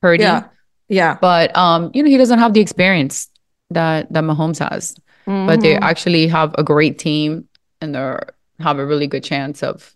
Purdy. 0.01 0.23
Yeah. 0.23 0.45
Yeah. 0.87 1.17
But 1.19 1.55
um, 1.57 1.91
you 1.93 2.01
know, 2.01 2.09
he 2.09 2.15
doesn't 2.17 2.39
have 2.39 2.53
the 2.53 2.61
experience 2.61 3.27
that 3.71 4.11
that 4.13 4.23
Mahomes 4.23 4.59
has. 4.59 4.95
But 5.25 5.61
they 5.61 5.75
Mhm. 5.75 5.81
actually 5.83 6.27
have 6.27 6.53
a 6.57 6.63
great 6.63 6.97
team, 6.99 7.47
and 7.81 7.95
they 7.95 8.15
have 8.59 8.79
a 8.79 8.85
really 8.85 9.07
good 9.07 9.23
chance 9.23 9.63
of 9.63 9.95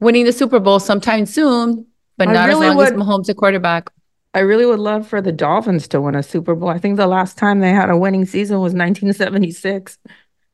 winning 0.00 0.24
the 0.24 0.32
Super 0.32 0.60
Bowl 0.60 0.78
sometime 0.80 1.24
soon. 1.26 1.86
But 2.16 2.28
I 2.28 2.32
not 2.32 2.48
really 2.48 2.68
as 2.68 2.74
long 2.76 2.84
as 2.84 2.92
would- 2.92 3.00
Mahomes 3.00 3.28
a 3.28 3.34
quarterback. 3.34 3.90
I 4.34 4.40
really 4.40 4.66
would 4.66 4.80
love 4.80 5.06
for 5.06 5.22
the 5.22 5.32
Dolphins 5.32 5.86
to 5.88 6.00
win 6.00 6.14
a 6.16 6.22
Super 6.22 6.54
Bowl. 6.54 6.68
I 6.68 6.78
think 6.78 6.96
the 6.96 7.06
last 7.06 7.38
time 7.38 7.60
they 7.60 7.70
had 7.70 7.88
a 7.88 7.96
winning 7.96 8.24
season 8.26 8.56
was 8.56 8.74
1976. 8.74 9.96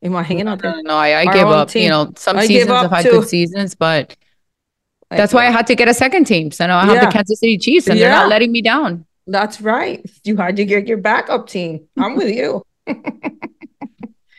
Imagínate. 0.05 0.83
No, 0.83 0.93
I, 0.95 1.21
I 1.21 1.33
give 1.33 1.47
up. 1.47 1.69
team. 1.69 1.83
You 1.83 1.89
know, 1.89 2.11
some 2.15 2.37
I 2.37 2.45
seasons 2.45 2.69
have 2.71 2.91
had 2.91 3.03
too. 3.03 3.11
good 3.11 3.27
seasons, 3.27 3.75
but 3.75 4.15
that's 5.09 5.33
why 5.33 5.47
I 5.47 5.51
had 5.51 5.67
to 5.67 5.75
get 5.75 5.87
a 5.87 5.93
second 5.93 6.25
team. 6.25 6.51
So 6.51 6.67
now 6.67 6.77
I 6.77 6.85
have 6.85 6.95
Yeah. 6.95 7.05
the 7.07 7.11
Kansas 7.11 7.39
City 7.39 7.57
Chiefs, 7.57 7.87
and 7.87 7.99
they're 7.99 8.09
not 8.11 8.29
letting 8.29 8.51
me 8.51 8.61
down. 8.61 9.05
That's 9.27 9.61
right. 9.61 10.03
You 10.23 10.37
had 10.37 10.55
to 10.57 10.65
get 10.65 10.87
your 10.87 10.97
backup 10.97 11.47
team. 11.47 11.87
I'm 11.97 12.15
with 12.15 12.29
you. 12.33 12.63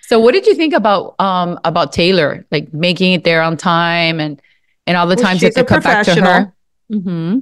So, 0.05 0.19
what 0.19 0.33
did 0.33 0.47
you 0.47 0.55
think 0.55 0.75
about 0.75 1.15
um 1.21 1.59
about 1.65 1.93
Taylor, 1.95 2.45
like 2.51 2.71
making 2.75 3.15
it 3.15 3.25
there 3.25 3.41
on 3.41 3.57
time 3.57 4.21
and 4.21 4.43
and 4.87 4.95
all 4.95 5.07
the 5.07 5.15
Well, 5.17 5.25
times 5.25 5.41
that 5.41 5.55
they 5.55 5.65
come 5.65 5.81
back 5.81 6.05
to 6.05 6.15
her? 6.21 6.53
Mm-hmm. 6.93 7.39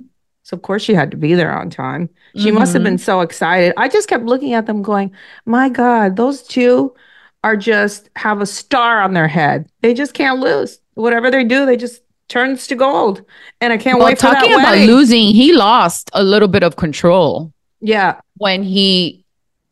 So 0.51 0.57
of 0.57 0.63
course 0.63 0.83
she 0.83 0.95
had 0.95 1.13
to 1.13 1.17
be 1.17 1.35
there 1.35 1.57
on 1.57 1.71
time. 1.71 2.11
She 2.35 2.51
must 2.51 2.73
have 2.73 2.81
mm-hmm. 2.81 2.91
been 2.91 2.99
so 2.99 3.21
excited. 3.21 3.73
I 3.77 3.87
just 3.87 4.09
kept 4.09 4.25
looking 4.25 4.53
at 4.53 4.67
them 4.67 4.83
going, 4.83 5.13
"My 5.47 5.69
god, 5.69 6.17
those 6.17 6.43
two 6.43 6.93
are 7.45 7.57
just 7.57 8.11
have 8.17 8.41
a 8.41 8.47
star 8.47 9.01
on 9.01 9.15
their 9.15 9.29
head. 9.29 9.71
They 9.83 9.95
just 9.95 10.13
can't 10.13 10.41
lose. 10.41 10.81
Whatever 10.95 11.31
they 11.31 11.45
do, 11.45 11.67
they 11.67 11.77
just 11.77 12.03
turns 12.27 12.67
to 12.67 12.75
gold." 12.75 13.23
And 13.61 13.73
I 13.73 13.77
can't 13.77 13.99
Well, 13.99 14.09
wait 14.09 14.19
for 14.19 14.23
talking 14.23 14.53
about 14.53 14.73
wedding. 14.73 14.89
losing, 14.89 15.29
he 15.29 15.53
lost 15.53 16.11
a 16.15 16.25
little 16.25 16.49
bit 16.49 16.65
of 16.65 16.75
control 16.75 17.53
Yeah, 17.81 18.21
when 18.39 18.65
he, 18.65 19.20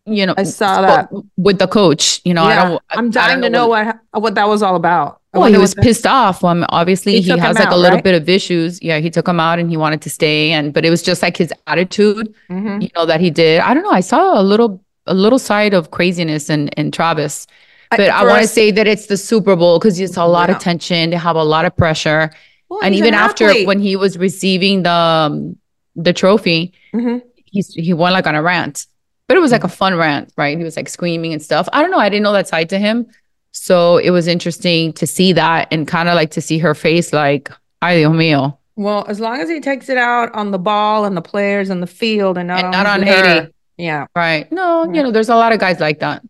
you 0.08 0.26
know, 0.26 0.34
I 0.36 0.42
saw 0.44 0.80
that. 0.82 1.08
with 1.36 1.58
the 1.58 1.66
coach. 1.68 2.20
You 2.24 2.34
know, 2.34 2.44
I 2.44 2.54
yeah. 2.54 2.68
don't. 2.68 2.82
I- 2.90 2.98
I'm 2.98 3.06
I 3.08 3.10
dying 3.10 3.40
don't 3.40 3.52
to 3.52 3.58
know 3.58 3.68
what- 3.68 3.96
what 4.12 4.34
that 4.34 4.48
was 4.48 4.62
all 4.62 4.76
about. 4.76 5.20
I 5.34 5.38
Well, 5.38 5.52
he 5.52 5.58
was 5.58 5.74
pissed 5.74 6.06
off. 6.06 6.42
Um, 6.42 6.64
obviously, 6.70 7.12
He 7.20 7.30
he, 7.32 7.38
has 7.38 7.58
like 7.58 7.70
a 7.70 7.76
little 7.76 7.96
right? 7.96 8.04
bit 8.04 8.14
of 8.20 8.28
issues. 8.28 8.82
Yeah, 8.82 8.98
he 8.98 9.10
took 9.10 9.28
him 9.28 9.38
out 9.38 9.58
and 9.58 9.68
he 9.70 9.76
wanted 9.76 10.00
to 10.02 10.10
stay, 10.10 10.52
and 10.52 10.72
but 10.72 10.84
it 10.86 10.90
was 10.90 11.02
just 11.02 11.22
like 11.22 11.36
his 11.36 11.52
attitude, 11.66 12.34
Mhm. 12.50 12.82
you 12.82 12.88
know, 12.96 13.04
that 13.06 13.20
he 13.20 13.30
did. 13.30 13.60
I 13.60 13.74
don't 13.74 13.82
know. 13.82 13.90
I 13.92 14.00
saw 14.00 14.40
a 14.40 14.42
little 14.42 14.82
a 15.06 15.14
little 15.14 15.38
side 15.38 15.74
of 15.74 15.90
craziness 15.90 16.48
in 16.50 16.68
in 16.80 16.90
Travis, 16.90 17.46
but 17.90 18.00
I, 18.00 18.20
for 18.22 18.28
want 18.28 18.42
to 18.42 18.48
say 18.48 18.70
that 18.70 18.86
it's 18.86 19.06
the 19.06 19.16
Super 19.16 19.54
Bowl 19.56 19.78
because 19.78 20.00
it's 20.00 20.16
a 20.16 20.24
lot 20.26 20.48
Yeah. 20.48 20.56
of 20.56 20.62
tension. 20.62 21.10
They 21.10 21.16
have 21.16 21.36
a 21.36 21.44
lot 21.44 21.64
of 21.66 21.76
pressure, 21.76 22.30
Well, 22.70 22.80
and 22.82 22.94
even 22.94 23.08
an 23.14 23.20
after 23.20 23.52
when 23.64 23.80
he 23.80 23.96
was 23.96 24.16
receiving 24.18 24.82
the 24.82 24.90
um, 24.92 25.56
the 25.96 26.12
trophy, 26.12 26.72
Mhm. 26.94 27.20
he's 27.44 27.68
he 27.74 27.92
went 27.92 28.12
like 28.14 28.26
on 28.26 28.34
a 28.34 28.42
rant, 28.42 28.86
but 29.28 29.37
it 29.37 29.40
was 29.40 29.52
like 29.52 29.62
a 29.64 29.68
fun 29.68 29.94
rant, 29.94 30.32
right? 30.37 30.58
He 30.58 30.64
was 30.64 30.76
like 30.76 30.88
screaming 30.88 31.32
and 31.32 31.40
stuff. 31.42 31.68
I 31.73 31.80
don't 31.82 31.90
know. 31.92 31.99
I 31.99 32.08
didn't 32.08 32.25
know 32.25 32.32
that 32.32 32.49
side 32.49 32.68
to 32.70 32.78
him, 32.78 33.06
so 33.52 33.99
it 33.99 34.11
was 34.11 34.26
interesting 34.26 34.92
to 34.94 35.06
see 35.06 35.32
that 35.35 35.68
and 35.70 35.87
kind 35.87 36.08
of 36.08 36.14
like 36.16 36.30
to 36.32 36.40
see 36.40 36.58
her 36.58 36.75
face, 36.75 37.12
like, 37.12 37.50
"Ay 37.82 37.99
Dios 37.99 38.12
mío," 38.16 38.56
Well, 38.76 39.04
as 39.08 39.20
long 39.20 39.40
as 39.40 39.49
he 39.49 39.61
takes 39.61 39.88
it 39.88 39.99
out 39.99 40.32
on 40.35 40.50
the 40.52 40.58
ball 40.58 41.04
and 41.04 41.16
the 41.16 41.23
players 41.23 41.68
and 41.70 41.82
the 41.82 41.87
field 41.87 42.38
and 42.38 42.49
not 42.49 42.58
And 42.58 42.66
on, 42.66 42.73
not 42.73 42.87
on 42.87 43.02
her. 43.06 43.12
Haiti. 43.40 43.52
Yeah. 43.76 44.06
right? 44.16 44.50
No, 44.52 44.85
you 44.92 45.02
know, 45.02 45.11
there's 45.12 45.28
a 45.28 45.35
lot 45.37 45.52
of 45.52 45.58
guys 45.61 45.78
like 45.80 45.99
that, 46.00 46.23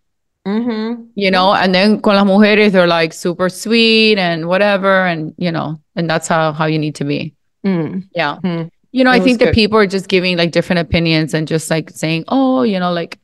Mm-hmm. 0.46 1.02
you 1.14 1.30
know. 1.30 1.52
And 1.52 1.74
then 1.74 2.00
con 2.00 2.14
las 2.14 2.24
mujeres, 2.26 2.72
they're 2.72 2.86
like 2.86 3.12
super 3.12 3.48
sweet 3.48 4.18
and 4.18 4.48
whatever, 4.48 5.06
and 5.06 5.34
you 5.38 5.52
know, 5.52 5.78
and 5.96 6.08
that's 6.08 6.26
how 6.28 6.52
how 6.52 6.66
you 6.66 6.78
need 6.78 6.94
to 6.96 7.04
be. 7.04 7.34
Mm. 7.66 8.08
Yeah. 8.14 8.36
Mm. 8.42 8.70
You 8.92 9.04
know, 9.04 9.12
It 9.12 9.20
I 9.20 9.20
think 9.20 9.38
that 9.40 9.54
people 9.54 9.78
are 9.78 9.86
just 9.86 10.08
giving 10.08 10.36
like 10.36 10.50
different 10.50 10.80
opinions 10.80 11.34
and 11.34 11.46
just 11.46 11.70
like 11.70 11.90
saying, 11.90 12.24
oh, 12.28 12.62
you 12.62 12.80
know, 12.80 12.92
like 12.92 13.18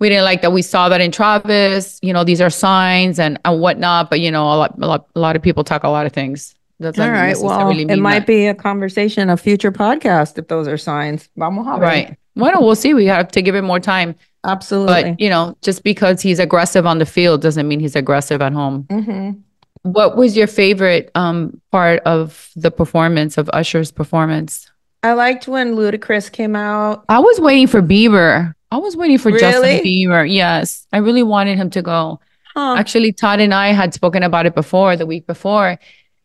we 0.00 0.08
didn't 0.08 0.24
like 0.24 0.42
that. 0.42 0.52
We 0.52 0.62
saw 0.62 0.88
that 0.88 1.00
in 1.00 1.10
Travis. 1.12 1.98
You 2.02 2.12
know, 2.12 2.24
these 2.24 2.40
are 2.40 2.50
signs 2.50 3.18
and 3.18 3.38
and 3.44 3.60
whatnot. 3.60 4.10
But 4.10 4.20
you 4.20 4.30
know, 4.30 4.44
a 4.44 4.56
lot, 4.56 4.78
a 4.80 4.86
lot, 4.86 5.06
a 5.14 5.20
lot 5.20 5.36
of 5.36 5.42
people 5.42 5.64
talk 5.64 5.84
a 5.84 5.88
lot 5.88 6.06
of 6.06 6.12
things. 6.12 6.54
That 6.80 6.98
All 6.98 7.10
right. 7.10 7.36
Well, 7.38 7.70
it 7.70 7.98
might 7.98 8.20
that. 8.20 8.26
be 8.26 8.46
a 8.46 8.54
conversation, 8.54 9.30
a 9.30 9.36
future 9.36 9.70
podcast, 9.70 10.38
if 10.38 10.48
those 10.48 10.66
are 10.66 10.76
signs. 10.76 11.28
Vamos 11.36 11.66
a 11.68 11.78
ver. 11.78 11.84
right. 11.84 12.18
Well, 12.34 12.64
we'll 12.64 12.74
see. 12.74 12.94
We 12.94 13.06
have 13.06 13.28
to 13.28 13.42
give 13.42 13.54
it 13.54 13.62
more 13.62 13.78
time. 13.78 14.16
Absolutely. 14.44 15.12
But 15.12 15.20
you 15.20 15.30
know, 15.30 15.56
just 15.62 15.84
because 15.84 16.20
he's 16.20 16.38
aggressive 16.40 16.84
on 16.86 16.98
the 16.98 17.06
field 17.06 17.42
doesn't 17.42 17.68
mean 17.68 17.78
he's 17.78 17.94
aggressive 17.96 18.42
at 18.42 18.52
home. 18.52 18.86
hmm 18.90 19.30
What 19.82 20.16
was 20.16 20.36
your 20.36 20.48
favorite 20.48 21.10
um 21.14 21.60
part 21.70 22.00
of 22.04 22.50
the 22.56 22.70
performance 22.70 23.38
of 23.38 23.48
Usher's 23.52 23.92
performance? 23.92 24.68
I 25.04 25.12
liked 25.12 25.46
when 25.46 25.74
Ludacris 25.74 26.32
came 26.32 26.56
out. 26.56 27.04
I 27.10 27.18
was 27.18 27.38
waiting 27.38 27.66
for 27.66 27.82
Bieber. 27.82 28.54
I 28.70 28.78
was 28.78 28.96
waiting 28.96 29.18
for 29.18 29.30
Justin 29.30 29.84
Bieber. 29.84 30.26
Yes, 30.28 30.86
I 30.94 30.98
really 30.98 31.22
wanted 31.22 31.58
him 31.58 31.68
to 31.70 31.82
go. 31.82 32.20
Huh. 32.56 32.74
Actually, 32.78 33.12
Todd 33.12 33.38
and 33.40 33.52
I 33.52 33.68
had 33.72 33.92
spoken 33.92 34.22
about 34.22 34.46
it 34.46 34.54
before, 34.54 34.96
the 34.96 35.04
week 35.04 35.26
before, 35.26 35.78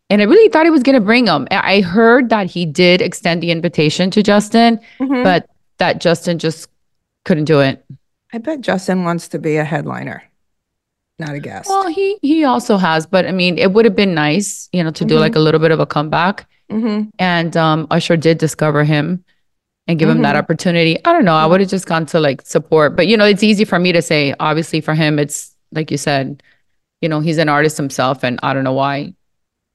and 0.09 0.21
I 0.21 0.25
really 0.25 0.47
thought 0.49 0.65
he 0.65 0.69
was 0.69 0.81
going 0.83 0.95
to 0.95 1.01
bring 1.01 1.27
him. 1.27 1.45
I 1.51 1.81
heard 1.81 2.29
that 2.29 2.47
he 2.49 2.65
did 2.65 3.01
extend 3.01 3.43
the 3.43 3.51
invitation 3.51 4.11
to 4.11 4.23
Justin, 4.23 4.79
Mhm. 4.99 5.23
but 5.25 5.49
that 5.79 5.99
Justin 5.99 6.39
just 6.39 6.69
couldn't 7.25 7.45
do 7.45 7.59
it. 7.59 7.83
I 8.33 8.37
bet 8.37 8.61
Justin 8.61 9.03
wants 9.03 9.27
to 9.29 9.39
be 9.39 9.57
a 9.57 9.63
headliner, 9.65 10.23
not 11.19 11.33
a 11.33 11.39
guest. 11.39 11.67
Well, 11.67 11.87
he 11.89 12.17
he 12.21 12.45
also 12.45 12.77
has, 12.77 13.05
but 13.05 13.25
I 13.25 13.31
mean, 13.33 13.57
it 13.57 13.73
would 13.73 13.83
have 13.85 13.95
been 13.95 14.13
nice, 14.13 14.69
you 14.71 14.83
know, 14.83 14.91
to 14.91 15.03
do 15.03 15.15
Mhm. 15.15 15.19
like 15.19 15.35
a 15.35 15.39
little 15.39 15.59
bit 15.59 15.71
of 15.71 15.79
a 15.81 15.85
comeback. 15.85 16.47
Hmm 16.69 17.03
And 17.19 17.55
um, 17.57 17.87
Usher 17.91 18.17
did 18.17 18.37
discover 18.37 18.83
him 18.83 19.23
and 19.87 19.97
give 19.97 20.07
him 20.09 20.21
that 20.21 20.35
Mhm. 20.35 20.39
opportunity. 20.39 20.97
I 21.03 21.13
don't 21.13 21.25
know. 21.25 21.33
I 21.35 21.45
would 21.47 21.61
have 21.61 21.69
just 21.69 21.87
gone 21.87 22.05
to 22.07 22.19
like 22.19 22.41
support, 22.45 22.95
but 22.95 23.07
you 23.07 23.17
know, 23.17 23.25
it's 23.25 23.41
easy 23.43 23.65
for 23.65 23.79
me 23.79 23.91
to 23.91 24.01
say. 24.01 24.35
Obviously, 24.39 24.81
for 24.81 24.93
him, 24.93 25.17
it's 25.19 25.55
like 25.71 25.89
you 25.91 25.97
said, 25.97 26.43
you 27.01 27.09
know, 27.09 27.19
he's 27.21 27.37
an 27.39 27.49
artist 27.49 27.77
himself, 27.77 28.23
and 28.23 28.39
I 28.43 28.53
don't 28.53 28.63
know 28.63 28.73
why, 28.73 29.13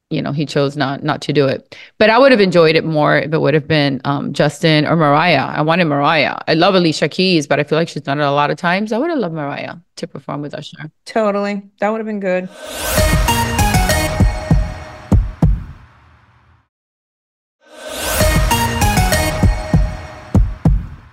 you 0.09 0.21
know, 0.21 0.31
he 0.31 0.45
chose 0.45 0.77
not 0.77 1.03
not 1.03 1.21
to 1.23 1.33
do 1.33 1.47
it. 1.47 1.75
But 1.97 2.09
I 2.09 2.17
would 2.17 2.31
have 2.31 2.39
enjoyed 2.39 2.75
it 2.77 2.85
more 2.85 3.17
if 3.17 3.33
it 3.33 3.39
would 3.41 3.53
have 3.55 3.67
been 3.67 3.99
um, 4.05 4.31
Justin 4.31 4.85
or 4.85 4.95
Mariah. 4.95 5.45
I 5.45 5.61
wanted 5.63 5.85
Mariah. 5.85 6.37
I 6.47 6.53
love 6.53 6.75
Alicia 6.75 7.09
Keys, 7.09 7.45
but 7.47 7.59
I 7.59 7.63
feel 7.63 7.77
like 7.77 7.89
she's 7.89 8.03
done 8.03 8.19
it 8.21 8.23
a 8.23 8.31
lot 8.31 8.51
of 8.51 8.57
times. 8.57 8.93
I 8.93 8.97
would 8.99 9.09
have 9.09 9.19
loved 9.19 9.35
Mariah 9.35 9.75
to 9.97 10.07
perform 10.07 10.41
with 10.41 10.53
Usher. 10.53 10.91
Totally. 11.05 11.63
That 11.79 11.89
would 11.89 11.97
have 11.99 12.07
been 12.07 12.21
good. 12.21 12.47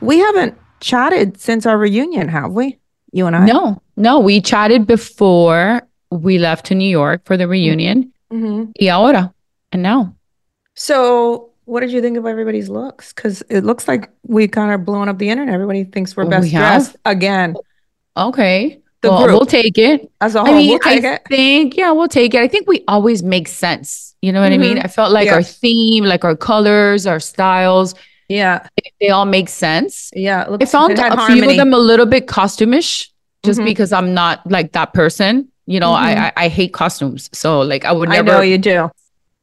We 0.02 0.18
haven't 0.18 0.58
chatted 0.80 1.40
since 1.40 1.64
our 1.64 1.78
reunion, 1.78 2.28
have 2.28 2.52
we? 2.52 2.78
You 3.12 3.26
and 3.26 3.36
I? 3.36 3.46
No, 3.46 3.80
no, 3.96 4.18
we 4.18 4.40
chatted 4.40 4.86
before 4.86 5.82
we 6.10 6.38
left 6.38 6.66
to 6.66 6.74
New 6.74 6.88
York 6.88 7.24
for 7.24 7.36
the 7.36 7.46
reunion. 7.48 8.12
Mhm. 8.32 8.72
Y 8.80 8.88
ahora, 8.88 9.32
and 9.70 9.82
now. 9.82 10.14
So, 10.74 11.50
what 11.66 11.80
did 11.80 11.92
you 11.92 12.00
think 12.00 12.16
of 12.16 12.26
everybody's 12.26 12.68
looks? 12.68 13.12
Because 13.12 13.42
it 13.48 13.64
looks 13.64 13.86
like 13.86 14.10
we 14.26 14.48
kind 14.48 14.72
of 14.72 14.84
blown 14.84 15.08
up 15.08 15.18
the 15.18 15.28
internet. 15.28 15.54
Everybody 15.54 15.84
thinks 15.84 16.16
we're 16.16 16.24
best 16.26 16.50
have? 16.50 16.60
dressed 16.60 16.96
again. 17.04 17.54
Okay. 18.16 18.80
The 19.02 19.10
well, 19.10 19.24
group. 19.24 19.32
we'll 19.36 19.46
take 19.46 19.78
it. 19.78 20.10
As 20.20 20.34
a 20.36 20.44
whole, 20.44 20.54
I 20.54 20.56
mean, 20.58 20.70
we'll 20.70 20.78
take 20.78 21.04
I 21.04 21.14
it. 21.14 21.22
think, 21.28 21.76
yeah, 21.76 21.90
we'll 21.90 22.08
take 22.08 22.34
it. 22.34 22.40
I 22.40 22.46
think 22.48 22.68
we 22.68 22.84
always 22.86 23.22
make 23.22 23.48
sense. 23.48 24.14
You 24.22 24.32
know 24.32 24.40
what 24.40 24.52
I 24.52 24.58
mean? 24.58 24.78
I 24.78 24.86
felt 24.86 25.10
like 25.12 25.28
our 25.28 25.42
theme, 25.42 26.04
like 26.04 26.24
our 26.24 26.36
colors, 26.36 27.04
our 27.06 27.18
styles, 27.18 27.94
Yeah, 28.32 28.66
they 29.00 29.10
all 29.10 29.26
make 29.26 29.48
sense. 29.48 30.10
yeah. 30.14 30.42
It 30.42 30.46
I 30.46 30.50
looks, 30.50 30.70
found 30.72 30.98
a 30.98 31.26
few 31.26 31.44
of 31.50 31.56
them 31.56 31.74
a 31.74 31.78
little 31.90 32.06
bit 32.06 32.26
costumish 32.26 33.08
just 33.44 33.60
Mhm. 33.60 33.64
because 33.64 33.92
I'm 33.92 34.14
not 34.14 34.40
like 34.50 34.72
that 34.72 34.92
person. 34.94 35.48
You 35.66 35.80
know, 35.80 35.90
Mhm. 35.92 36.06
I, 36.06 36.12
I 36.26 36.32
I 36.44 36.48
hate 36.48 36.72
costumes. 36.72 37.28
So 37.32 37.60
like 37.60 37.84
I 37.84 37.92
would 37.92 38.08
never 38.08 38.30
I 38.32 38.34
know 38.36 38.42
you 38.42 38.58
do. 38.58 38.90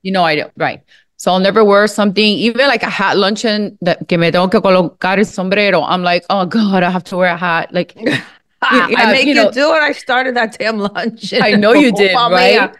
you 0.04 0.12
know 0.12 0.24
I 0.24 0.36
do, 0.36 0.46
right. 0.58 0.82
So 1.18 1.32
I'll 1.34 1.40
never 1.44 1.64
wear 1.66 1.86
something, 1.88 2.24
even 2.48 2.66
like 2.68 2.84
a 2.84 2.90
hat 2.90 3.18
luncheon 3.18 3.78
that 3.82 4.08
que 4.08 4.18
me 4.18 4.32
tengo 4.32 4.48
que 4.50 4.62
colocar 4.62 5.18
el 5.20 5.26
sombrero. 5.26 5.84
I'm 5.84 6.02
like, 6.02 6.24
oh 6.30 6.46
God, 6.46 6.82
I 6.84 6.90
have 6.90 7.04
to 7.12 7.18
wear 7.18 7.32
a 7.34 7.38
hat. 7.38 7.74
Like 7.74 7.94
I, 8.62 8.88
yeah, 8.90 9.00
I 9.00 9.12
make 9.12 9.26
you 9.28 9.36
know- 9.36 9.52
do 9.52 9.68
it. 9.76 9.82
I 9.82 9.92
started 9.94 10.36
that 10.36 10.58
damn 10.58 10.80
lunch. 10.80 11.34
I 11.34 11.52
know 11.56 11.74
you 11.74 11.92
did, 11.92 12.14
Mamma 12.14 12.36
right? 12.44 12.72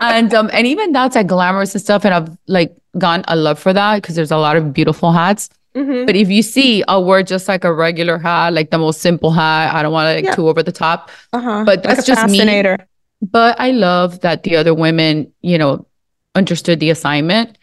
And 0.00 0.32
um 0.34 0.50
and 0.52 0.66
even 0.66 0.92
that's 0.92 1.16
like 1.16 1.26
glamorous 1.26 1.74
and 1.74 1.82
stuff. 1.82 2.04
And 2.04 2.14
I've 2.14 2.28
like 2.46 2.76
gone 2.98 3.24
a 3.28 3.36
love 3.36 3.58
for 3.58 3.72
that 3.72 3.96
because 4.02 4.14
there's 4.16 4.30
a 4.30 4.36
lot 4.36 4.56
of 4.56 4.72
beautiful 4.72 5.12
hats. 5.12 5.50
Mhm. 5.74 6.06
But 6.06 6.16
if 6.16 6.28
you 6.28 6.42
see, 6.42 6.82
I'll 6.88 7.04
wear 7.04 7.22
just 7.22 7.46
like 7.46 7.64
a 7.64 7.72
regular 7.72 8.18
hat, 8.18 8.52
like 8.52 8.70
the 8.70 8.78
most 8.78 9.00
simple 9.00 9.30
hat. 9.30 9.74
I 9.74 9.82
don't 9.82 9.92
want 9.92 10.08
to 10.08 10.14
like 10.16 10.24
Yeah. 10.24 10.34
too 10.34 10.48
over 10.48 10.62
the 10.62 10.72
top. 10.72 11.10
Uh-huh. 11.32 11.64
But 11.64 11.78
Like 11.78 11.82
that's 11.96 12.08
a 12.08 12.12
just 12.14 12.26
me. 12.30 12.38
fascinator. 12.38 12.78
But 13.22 13.60
I 13.60 13.70
love 13.70 14.20
that 14.20 14.42
the 14.42 14.56
other 14.56 14.74
women, 14.74 15.30
you 15.42 15.58
know, 15.58 15.86
understood 16.34 16.80
the 16.80 16.90
assignment. 16.90 17.56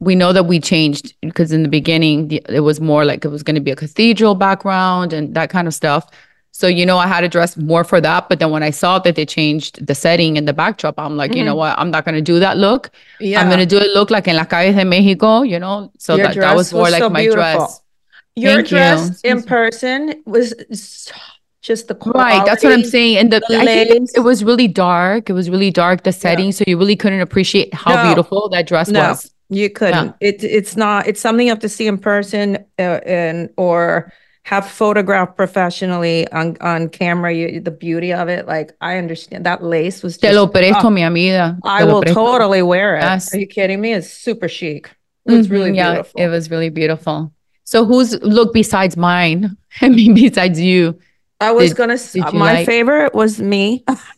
We 0.00 0.14
know 0.14 0.32
that 0.32 0.44
we 0.44 0.60
changed 0.60 1.14
because 1.22 1.50
in 1.50 1.64
the 1.64 1.68
beginning 1.68 2.28
the, 2.28 2.42
it 2.48 2.60
was 2.60 2.80
more 2.80 3.04
like 3.04 3.24
it 3.24 3.28
was 3.28 3.42
going 3.42 3.56
to 3.56 3.60
be 3.60 3.72
a 3.72 3.76
cathedral 3.76 4.36
background 4.36 5.12
and 5.12 5.34
that 5.34 5.50
kind 5.50 5.66
of 5.66 5.74
stuff. 5.74 6.06
So 6.60 6.66
you 6.66 6.84
know, 6.84 6.98
I 6.98 7.06
had 7.06 7.20
to 7.20 7.28
dress 7.28 7.56
more 7.56 7.84
for 7.84 8.00
that. 8.00 8.28
But 8.28 8.40
then 8.40 8.50
when 8.50 8.64
I 8.64 8.70
saw 8.70 8.98
that 9.04 9.14
they 9.14 9.24
changed 9.24 9.86
the 9.86 9.94
setting 9.94 10.36
and 10.36 10.48
the 10.48 10.52
backdrop, 10.52 10.98
I'm 10.98 11.16
like, 11.16 11.32
you 11.36 11.44
know 11.44 11.54
Mhm. 11.54 11.62
what? 11.62 11.78
I'm 11.78 11.90
not 11.92 12.04
going 12.04 12.16
to 12.16 12.26
do 12.32 12.40
that 12.40 12.56
look. 12.56 12.90
Yeah. 13.20 13.40
I'm 13.40 13.46
going 13.46 13.60
to 13.60 13.70
do 13.74 13.78
it 13.78 13.90
look 13.94 14.10
like 14.10 14.26
in 14.26 14.34
las 14.34 14.48
calles 14.48 14.74
de 14.74 14.84
Mexico, 14.84 15.42
you 15.42 15.60
know. 15.60 15.92
So 15.98 16.16
Your 16.16 16.26
that, 16.26 16.36
that 16.36 16.56
was 16.56 16.72
more 16.72 16.82
was 16.82 16.92
like 16.94 17.02
so 17.04 17.10
my 17.10 17.20
beautiful. 17.20 17.42
dress. 17.42 17.80
Your 18.34 18.54
Thank 18.54 18.70
you. 18.72 18.76
dress 18.76 19.20
in 19.22 19.42
person 19.44 20.00
was 20.26 20.52
just 21.62 21.86
the 21.86 21.96
Right, 22.06 22.44
that's 22.44 22.64
what 22.64 22.72
I'm 22.72 22.82
saying. 22.84 23.18
And 23.18 23.32
the, 23.32 23.40
the 23.48 23.58
I 23.60 23.64
think 23.64 24.10
it- 24.16 24.20
was 24.30 24.42
really 24.42 24.66
dark. 24.68 25.30
It 25.30 25.34
was 25.34 25.48
really 25.50 25.70
dark, 25.70 26.02
the 26.02 26.12
setting. 26.12 26.50
So 26.50 26.64
you 26.66 26.76
really 26.76 26.96
couldn't 26.96 27.20
appreciate 27.20 27.72
how 27.72 27.94
No. 27.94 28.02
beautiful 28.08 28.48
that 28.48 28.66
dress 28.66 28.88
No, 28.88 29.10
was. 29.10 29.30
you 29.48 29.70
couldn't. 29.70 30.14
It 30.20 30.42
it's 30.42 30.76
not. 30.76 31.06
It's 31.06 31.20
something 31.20 31.46
you 31.46 31.52
have 31.52 31.60
to 31.68 31.68
see 31.68 31.86
in 31.86 31.98
person, 31.98 32.58
uh, 32.80 32.98
and 33.06 33.48
or 33.56 34.12
have 34.44 34.66
photographed 34.68 35.36
professionally 35.36 36.30
on 36.32 36.56
on 36.60 36.88
camera. 36.88 37.32
You, 37.32 37.60
the 37.60 37.70
beauty 37.70 38.12
of 38.12 38.28
it, 38.28 38.46
like 38.46 38.72
I 38.80 38.96
understand 38.98 39.44
that 39.46 39.62
lace 39.62 40.02
was. 40.02 40.16
Te 40.18 40.32
lo 40.32 40.46
presto, 40.46 40.86
oh, 40.86 40.90
mi 40.90 41.02
amiga. 41.02 41.58
I 41.64 41.80
Te 41.80 41.84
lo 41.84 41.94
will 41.94 42.02
presto. 42.02 42.24
totally 42.24 42.62
wear 42.62 42.96
it. 42.96 43.00
Yes. 43.02 43.34
Are 43.34 43.38
you 43.38 43.46
kidding 43.46 43.80
me? 43.80 43.92
It's 43.92 44.10
super 44.10 44.48
chic. 44.48 44.90
It's 45.26 45.48
really 45.48 45.70
Mhm, 45.72 45.76
yeah, 45.76 45.92
beautiful. 45.92 46.20
it 46.22 46.28
was 46.28 46.50
really 46.50 46.70
beautiful. 46.70 47.32
So 47.64 47.84
whose 47.84 48.18
look 48.22 48.54
besides 48.54 48.96
mine? 48.96 49.56
I 49.82 49.90
mean, 49.90 50.14
besides 50.14 50.58
you? 50.58 50.98
I 51.40 51.52
was 51.52 51.70
Did- 51.70 51.76
gonna. 51.76 51.98
did 51.98 52.32
my 52.32 52.54
like- 52.54 52.66
favorite 52.66 53.14
was 53.14 53.38
me. 53.40 53.84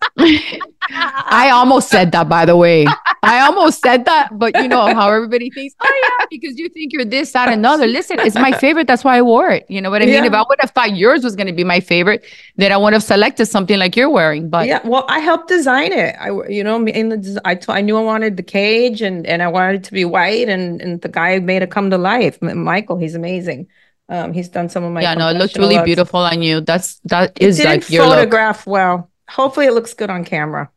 I 0.93 1.51
almost 1.53 1.89
said 1.89 2.13
that, 2.13 2.29
by 2.29 2.45
the 2.45 2.57
way. 2.57 2.87
I 3.23 3.41
almost 3.41 3.83
said 3.83 4.07
that, 4.07 4.39
but 4.39 4.55
you 4.57 4.67
know 4.67 4.93
how 4.95 5.11
everybody 5.13 5.51
thinks, 5.51 5.75
oh 5.81 6.03
yeah, 6.19 6.27
because 6.31 6.59
you 6.59 6.69
think 6.71 6.93
you're 6.93 7.05
this, 7.05 7.33
that, 7.33 7.49
and 7.49 7.59
another. 7.59 7.87
Listen, 7.87 8.19
it's 8.21 8.35
my 8.35 8.53
favorite. 8.53 8.87
That's 8.87 9.05
why 9.05 9.19
I 9.19 9.23
wore 9.23 9.51
it. 9.51 9.67
You 9.69 9.81
know 9.81 9.91
what 9.91 10.03
I 10.03 10.07
mean? 10.07 10.25
If 10.25 10.33
Yeah. 10.33 10.41
I 10.41 10.45
would 10.49 10.59
have 10.61 10.71
thought 10.71 10.97
yours 10.97 11.23
was 11.23 11.37
going 11.37 11.47
to 11.47 11.53
be 11.53 11.63
my 11.65 11.81
favorite, 11.81 12.25
then 12.57 12.73
I 12.73 12.77
would 12.79 12.93
have 12.95 13.03
selected 13.03 13.47
something 13.47 13.79
like 13.79 13.95
you're 13.95 14.09
wearing. 14.11 14.49
But 14.49 14.67
yeah, 14.69 14.81
well, 14.85 15.05
I 15.09 15.19
helped 15.21 15.49
design 15.49 15.93
it. 15.93 16.17
I, 16.19 16.31
you 16.49 16.65
know, 16.65 16.85
in 16.87 17.11
the, 17.11 17.41
I, 17.45 17.55
t- 17.57 17.67
I 17.69 17.83
knew 17.83 17.97
I 17.99 18.03
wanted 18.03 18.37
the 18.37 18.43
cage 18.43 19.03
and 19.03 19.27
and 19.27 19.43
I 19.43 19.49
wanted 19.49 19.77
it 19.77 19.85
to 19.85 19.93
be 19.93 20.05
white, 20.05 20.49
and 20.49 20.81
and 20.81 21.01
the 21.03 21.09
guy 21.09 21.39
made 21.41 21.63
it 21.63 21.71
come 21.71 21.91
to 21.91 21.99
life. 21.99 22.41
Michael, 22.43 22.97
he's 22.99 23.15
amazing. 23.15 23.69
Um, 24.09 24.33
he's 24.33 24.49
done 24.49 24.69
some 24.69 24.83
of 24.83 24.93
my 24.93 25.03
yeah, 25.03 25.15
no, 25.15 25.29
it 25.29 25.35
looked 25.37 25.57
really 25.57 25.77
looks. 25.77 25.85
beautiful 25.85 26.21
on 26.21 26.43
you. 26.43 26.61
That's 26.63 26.99
that 27.05 27.33
It 27.39 27.47
is 27.49 27.59
didn't 27.59 27.83
like 27.83 27.91
your 27.91 28.07
look. 28.07 28.17
photograph 28.17 28.67
well. 28.67 29.10
Hopefully, 29.31 29.67
it 29.67 29.73
looks 29.73 29.95
good 29.95 30.11
on 30.11 30.25
camera. 30.25 30.71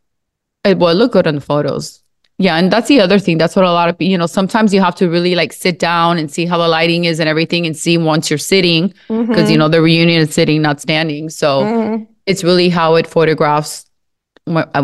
It 0.64 0.78
will 0.78 0.94
look 0.94 1.12
good 1.12 1.26
on 1.26 1.34
the 1.36 1.40
photos. 1.40 2.02
Yeah, 2.38 2.56
and 2.56 2.72
that's 2.72 2.88
the 2.88 3.00
other 3.00 3.18
thing. 3.18 3.38
That's 3.38 3.54
what 3.54 3.64
a 3.64 3.70
lot 3.72 3.88
of 3.88 3.96
you 4.00 4.18
know. 4.18 4.26
Sometimes 4.26 4.74
you 4.74 4.80
have 4.80 4.94
to 4.96 5.08
really 5.08 5.34
like 5.34 5.52
sit 5.52 5.78
down 5.78 6.18
and 6.18 6.30
see 6.30 6.46
how 6.46 6.58
the 6.58 6.66
lighting 6.68 7.04
is 7.04 7.20
and 7.20 7.28
everything, 7.28 7.66
and 7.66 7.76
see 7.76 7.96
once 7.96 8.28
you're 8.30 8.38
sitting 8.38 8.92
because 9.08 9.50
you 9.50 9.56
Mhm. 9.56 9.58
know 9.60 9.68
the 9.68 9.80
reunion 9.82 10.20
is 10.22 10.34
sitting, 10.34 10.60
not 10.62 10.80
standing. 10.80 11.30
So 11.30 11.64
Mhm. 11.64 12.06
it's 12.26 12.42
really 12.42 12.68
how 12.70 12.96
it 12.96 13.06
photographs 13.06 13.86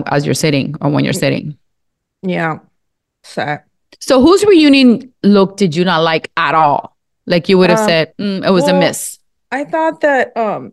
as 0.06 0.24
you're 0.24 0.34
sitting 0.34 0.74
or 0.80 0.90
when 0.90 1.04
you're 1.04 1.12
sitting. 1.12 1.56
yeah, 2.22 2.58
so 3.24 3.58
So 3.98 4.20
whose 4.20 4.44
reunion 4.44 5.12
look 5.22 5.56
did 5.56 5.74
you 5.76 5.84
not 5.84 6.02
like 6.02 6.30
at 6.36 6.54
all? 6.54 6.96
Like 7.26 7.48
you 7.48 7.58
would 7.58 7.70
have 7.70 7.80
Um, 7.80 7.86
said 7.88 8.12
mm, 8.18 8.46
it 8.46 8.50
was 8.50 8.68
a 8.68 8.74
miss. 8.74 9.18
I 9.50 9.64
thought 9.64 10.00
that 10.02 10.36
um 10.36 10.72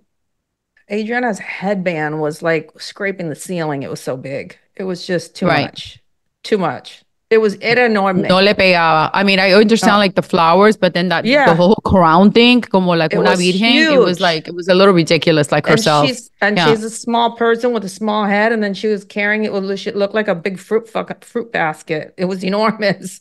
Adriana's 0.91 1.39
headband 1.39 2.21
was 2.21 2.41
like 2.41 2.71
scraping 2.79 3.29
the 3.29 3.35
ceiling. 3.35 3.83
It 3.83 3.89
was 3.89 3.99
so 4.01 4.15
big. 4.17 4.57
It 4.75 4.83
was 4.83 5.05
just 5.05 5.35
too 5.35 5.47
Right. 5.47 5.65
much. 5.65 5.99
Too 6.43 6.57
much. 6.57 7.03
It 7.29 7.39
was 7.39 7.55
it 7.55 7.77
annoyed 7.77 8.15
me. 8.15 8.29
No 8.29 8.37
le 8.39 8.53
pegaba. 8.55 9.09
I 9.13 9.21
mean, 9.23 9.37
I 9.37 9.51
understand 9.51 9.95
No. 9.95 9.97
like 9.99 10.15
the 10.15 10.21
flowers, 10.21 10.77
but 10.77 10.93
then 10.93 11.09
that 11.09 11.25
Yeah. 11.25 11.45
the 11.47 11.55
whole 11.55 11.75
crown 11.83 12.31
thing, 12.31 12.61
como 12.61 12.93
like 12.95 13.11
It 13.11 13.17
una 13.19 13.31
was 13.31 13.39
virgen, 13.41 13.93
it 13.93 13.99
was 13.99 14.21
like 14.21 14.47
it 14.47 14.55
was 14.55 14.69
a 14.69 14.73
little 14.73 14.93
ridiculous, 14.93 15.51
like 15.51 15.67
and 15.67 15.71
herself. 15.77 16.07
she's 16.07 16.29
and 16.39 16.55
Yeah. 16.55 16.67
she's 16.69 16.83
a 16.85 16.89
small 16.89 17.31
person 17.35 17.73
with 17.73 17.83
a 17.83 17.89
small 17.89 18.23
head, 18.25 18.53
and 18.53 18.63
then 18.63 18.73
she 18.73 18.87
was 18.87 19.03
carrying 19.03 19.43
it 19.43 19.51
with 19.51 19.69
it 19.87 19.95
looked 19.97 20.15
like 20.15 20.29
a 20.29 20.35
big 20.35 20.57
fruit 20.57 20.87
fuck, 20.87 21.21
fruit 21.25 21.51
basket. 21.51 22.13
It 22.17 22.25
was 22.25 22.43
enormous. 22.49 23.19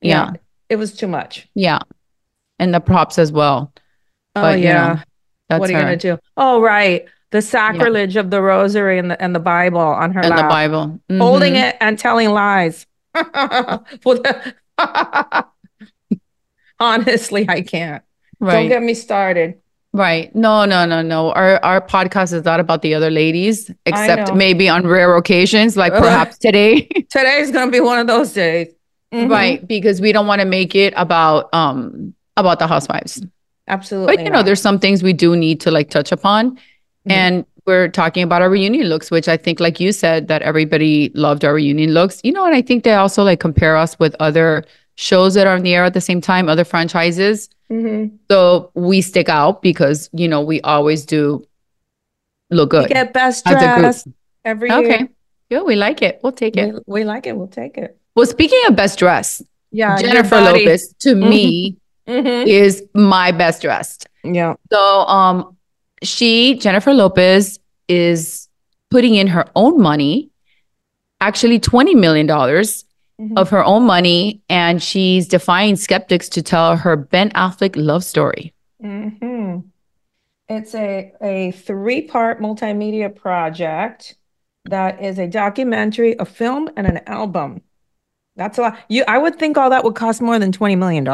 Yeah. 0.00 0.30
it 0.70 0.76
was 0.76 0.96
too 0.96 1.06
much. 1.06 1.46
Yeah. 1.54 1.80
And 2.58 2.72
the 2.72 2.80
props 2.80 3.18
as 3.18 3.30
well. 3.30 3.72
Oh 4.36 4.40
But, 4.42 4.58
you 4.60 4.64
know, 4.66 4.70
yeah. 4.70 5.02
That's 5.54 5.60
what 5.60 5.70
are 5.70 5.72
you 5.72 5.78
her. 5.78 5.84
gonna 5.84 5.96
do? 5.96 6.18
Oh 6.36 6.60
right, 6.60 7.06
the 7.30 7.40
sacrilege 7.42 8.16
of 8.16 8.30
the 8.30 8.40
rosary 8.42 8.98
and 8.98 9.10
the 9.10 9.20
and 9.22 9.34
the 9.34 9.40
Bible 9.40 9.80
on 9.80 10.12
her 10.12 10.20
And 10.20 10.36
the. 10.38 10.42
Bible. 10.44 11.00
holding 11.10 11.54
Mhm. 11.54 11.68
it 11.70 11.76
and 11.80 11.98
telling 11.98 12.30
lies. 12.30 12.86
Honestly, 16.80 17.46
I 17.48 17.62
can't. 17.62 18.02
Right. 18.40 18.52
Don't 18.54 18.68
get 18.68 18.82
me 18.82 18.94
started. 18.94 19.60
Right. 19.92 20.34
No, 20.34 20.64
no, 20.64 20.84
no, 20.86 21.02
no. 21.02 21.30
Our 21.32 21.64
our 21.64 21.80
podcast 21.80 22.32
is 22.32 22.44
not 22.44 22.58
about 22.58 22.82
the 22.82 22.94
other 22.94 23.10
ladies, 23.10 23.70
except 23.86 24.34
maybe 24.34 24.68
on 24.68 24.86
rare 24.86 25.14
occasions, 25.16 25.76
like 25.76 25.92
perhaps 25.92 26.36
today. 26.38 26.82
today 27.10 27.38
is 27.40 27.52
gonna 27.52 27.70
be 27.70 27.80
one 27.80 28.00
of 28.00 28.06
those 28.08 28.32
days. 28.32 28.68
Mhm. 29.12 29.30
right. 29.30 29.66
Because 29.66 30.00
we 30.00 30.10
don't 30.10 30.26
want 30.26 30.40
to 30.40 30.46
make 30.46 30.74
it 30.74 30.92
about 30.96 31.48
um 31.54 32.14
about 32.36 32.58
the 32.58 32.66
housewives. 32.66 33.22
Absolutely. 33.68 34.16
But 34.16 34.24
you 34.24 34.30
know, 34.30 34.36
not. 34.38 34.44
there's 34.46 34.60
some 34.60 34.78
things 34.78 35.02
we 35.02 35.12
do 35.12 35.36
need 35.36 35.60
to 35.62 35.70
like 35.70 35.90
touch 35.90 36.12
upon. 36.12 36.52
Mhm. 36.56 36.58
And 37.06 37.46
we're 37.66 37.88
talking 37.88 38.22
about 38.22 38.42
our 38.42 38.50
reunion 38.50 38.88
looks, 38.88 39.10
which 39.10 39.26
I 39.28 39.36
think, 39.38 39.58
like 39.58 39.80
you 39.80 39.90
said, 39.92 40.28
that 40.28 40.42
everybody 40.42 41.10
loved 41.14 41.44
our 41.44 41.54
reunion 41.54 41.92
looks. 41.94 42.20
You 42.22 42.32
know, 42.32 42.44
and 42.44 42.54
I 42.54 42.60
think 42.62 42.84
they 42.84 42.92
also 42.94 43.22
like 43.24 43.40
compare 43.40 43.76
us 43.76 43.98
with 43.98 44.14
other 44.20 44.64
shows 44.96 45.34
that 45.34 45.46
are 45.46 45.54
on 45.56 45.62
the 45.62 45.74
air 45.74 45.84
at 45.84 45.94
the 45.94 46.00
same 46.00 46.20
time, 46.20 46.48
other 46.48 46.64
franchises. 46.64 47.48
Mhm. 47.72 48.12
So 48.30 48.70
we 48.74 49.00
stick 49.00 49.28
out 49.30 49.62
because, 49.62 50.10
you 50.12 50.28
know, 50.28 50.42
we 50.42 50.60
always 50.60 51.06
do 51.06 51.44
look 52.50 52.72
We 52.72 52.80
good. 52.80 52.88
get 52.90 53.12
best 53.14 53.46
as 53.48 53.54
a 53.54 53.66
group. 53.66 53.78
dress 53.80 54.08
every 54.44 54.68
year. 54.68 54.78
Okay. 54.78 55.08
Yeah, 55.50 55.62
we 55.62 55.74
like 55.76 56.02
it. 56.02 56.20
We'll 56.22 56.32
take 56.32 56.56
it. 56.56 56.74
We, 56.74 56.80
we 57.00 57.04
like 57.04 57.26
it. 57.26 57.36
We'll 57.36 57.48
take 57.48 57.76
it. 57.78 57.96
Well, 58.14 58.26
speaking 58.26 58.60
of 58.68 58.76
best 58.76 58.98
dress, 58.98 59.42
Yeah. 59.72 59.96
Jennifer. 59.96 60.36
Lopez 60.40 60.94
to 61.00 61.14
me 61.14 61.76
Mhm. 62.08 62.46
is 62.46 62.82
my 62.94 63.32
best 63.32 63.62
dressed. 63.62 64.06
Yeah. 64.22 64.54
So 64.72 64.78
um 65.06 65.56
she, 66.02 66.54
Jennifer 66.58 66.92
Lopez, 66.92 67.58
is 67.88 68.48
putting 68.90 69.14
in 69.14 69.26
her 69.28 69.46
own 69.56 69.80
money, 69.80 70.30
actually 71.20 71.58
$20 71.60 71.94
million 71.94 72.26
Mhm. 72.26 73.38
of 73.38 73.48
her 73.50 73.64
own 73.64 73.84
money, 73.84 74.42
and 74.48 74.82
she's 74.82 75.28
defying 75.28 75.76
skeptics 75.76 76.28
to 76.30 76.42
tell 76.42 76.76
her 76.76 76.96
Ben 76.96 77.30
Affleck 77.30 77.74
love 77.76 78.04
story. 78.04 78.52
hmm 78.82 79.58
It's 80.48 80.74
a, 80.74 81.12
a 81.22 81.52
three 81.52 82.02
part 82.02 82.40
multimedia 82.40 83.14
project 83.14 84.16
that 84.66 85.02
is 85.02 85.18
a 85.18 85.26
documentary, 85.26 86.16
a 86.18 86.24
film, 86.26 86.68
and 86.76 86.86
an 86.86 87.00
album. 87.06 87.62
That's 88.36 88.58
a 88.58 88.62
lot. 88.62 88.78
You, 88.88 89.04
I 89.08 89.16
would 89.16 89.38
think 89.38 89.56
all 89.56 89.70
that 89.70 89.84
would 89.84 89.94
cost 89.94 90.20
more 90.20 90.38
than 90.38 90.52
$20 90.52 90.76
million. 90.76 91.04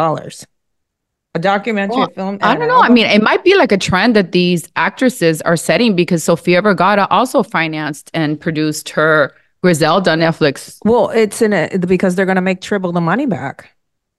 A 1.34 1.38
documentary 1.38 1.96
Well, 1.96 2.08
film. 2.08 2.38
I 2.42 2.56
don't 2.56 2.66
know. 2.66 2.80
I 2.80 2.88
mean, 2.88 3.06
it 3.06 3.22
might 3.22 3.44
be 3.44 3.54
like 3.54 3.70
a 3.70 3.78
trend 3.78 4.16
that 4.16 4.32
these 4.32 4.68
actresses 4.74 5.40
are 5.42 5.56
setting 5.56 5.94
because 5.94 6.24
Sofia 6.24 6.60
Vergara 6.60 7.06
also 7.08 7.44
financed 7.44 8.10
and 8.14 8.40
produced 8.40 8.88
her 8.90 9.32
Griselda 9.62 10.12
Netflix. 10.12 10.78
well, 10.84 11.10
it's 11.10 11.40
in 11.40 11.52
it 11.52 11.86
because 11.86 12.16
they're 12.16 12.26
gonna 12.26 12.40
make 12.40 12.60
triple 12.60 12.90
the 12.90 13.00
money 13.00 13.26
back. 13.26 13.70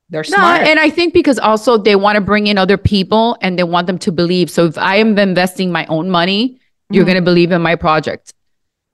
They're 0.09 0.21
No, 0.29 0.37
smart. 0.37 0.61
and 0.61 0.79
I 0.79 0.89
think 0.89 1.13
because 1.13 1.37
also 1.39 1.77
they 1.77 1.95
want 1.97 2.15
to 2.15 2.21
bring 2.21 2.47
in 2.47 2.57
other 2.57 2.77
people 2.77 3.37
and 3.41 3.57
they 3.59 3.63
want 3.63 3.87
them 3.87 3.97
to 3.99 4.11
believe. 4.11 4.49
So 4.49 4.65
if 4.67 4.77
I 4.77 4.97
am 4.97 5.17
investing 5.17 5.71
my 5.71 5.85
own 5.87 6.09
money, 6.09 6.59
you're 6.91 7.03
Mhm. 7.03 7.07
going 7.07 7.15
to 7.15 7.21
believe 7.23 7.51
in 7.51 7.61
my 7.61 7.75
project. 7.75 8.33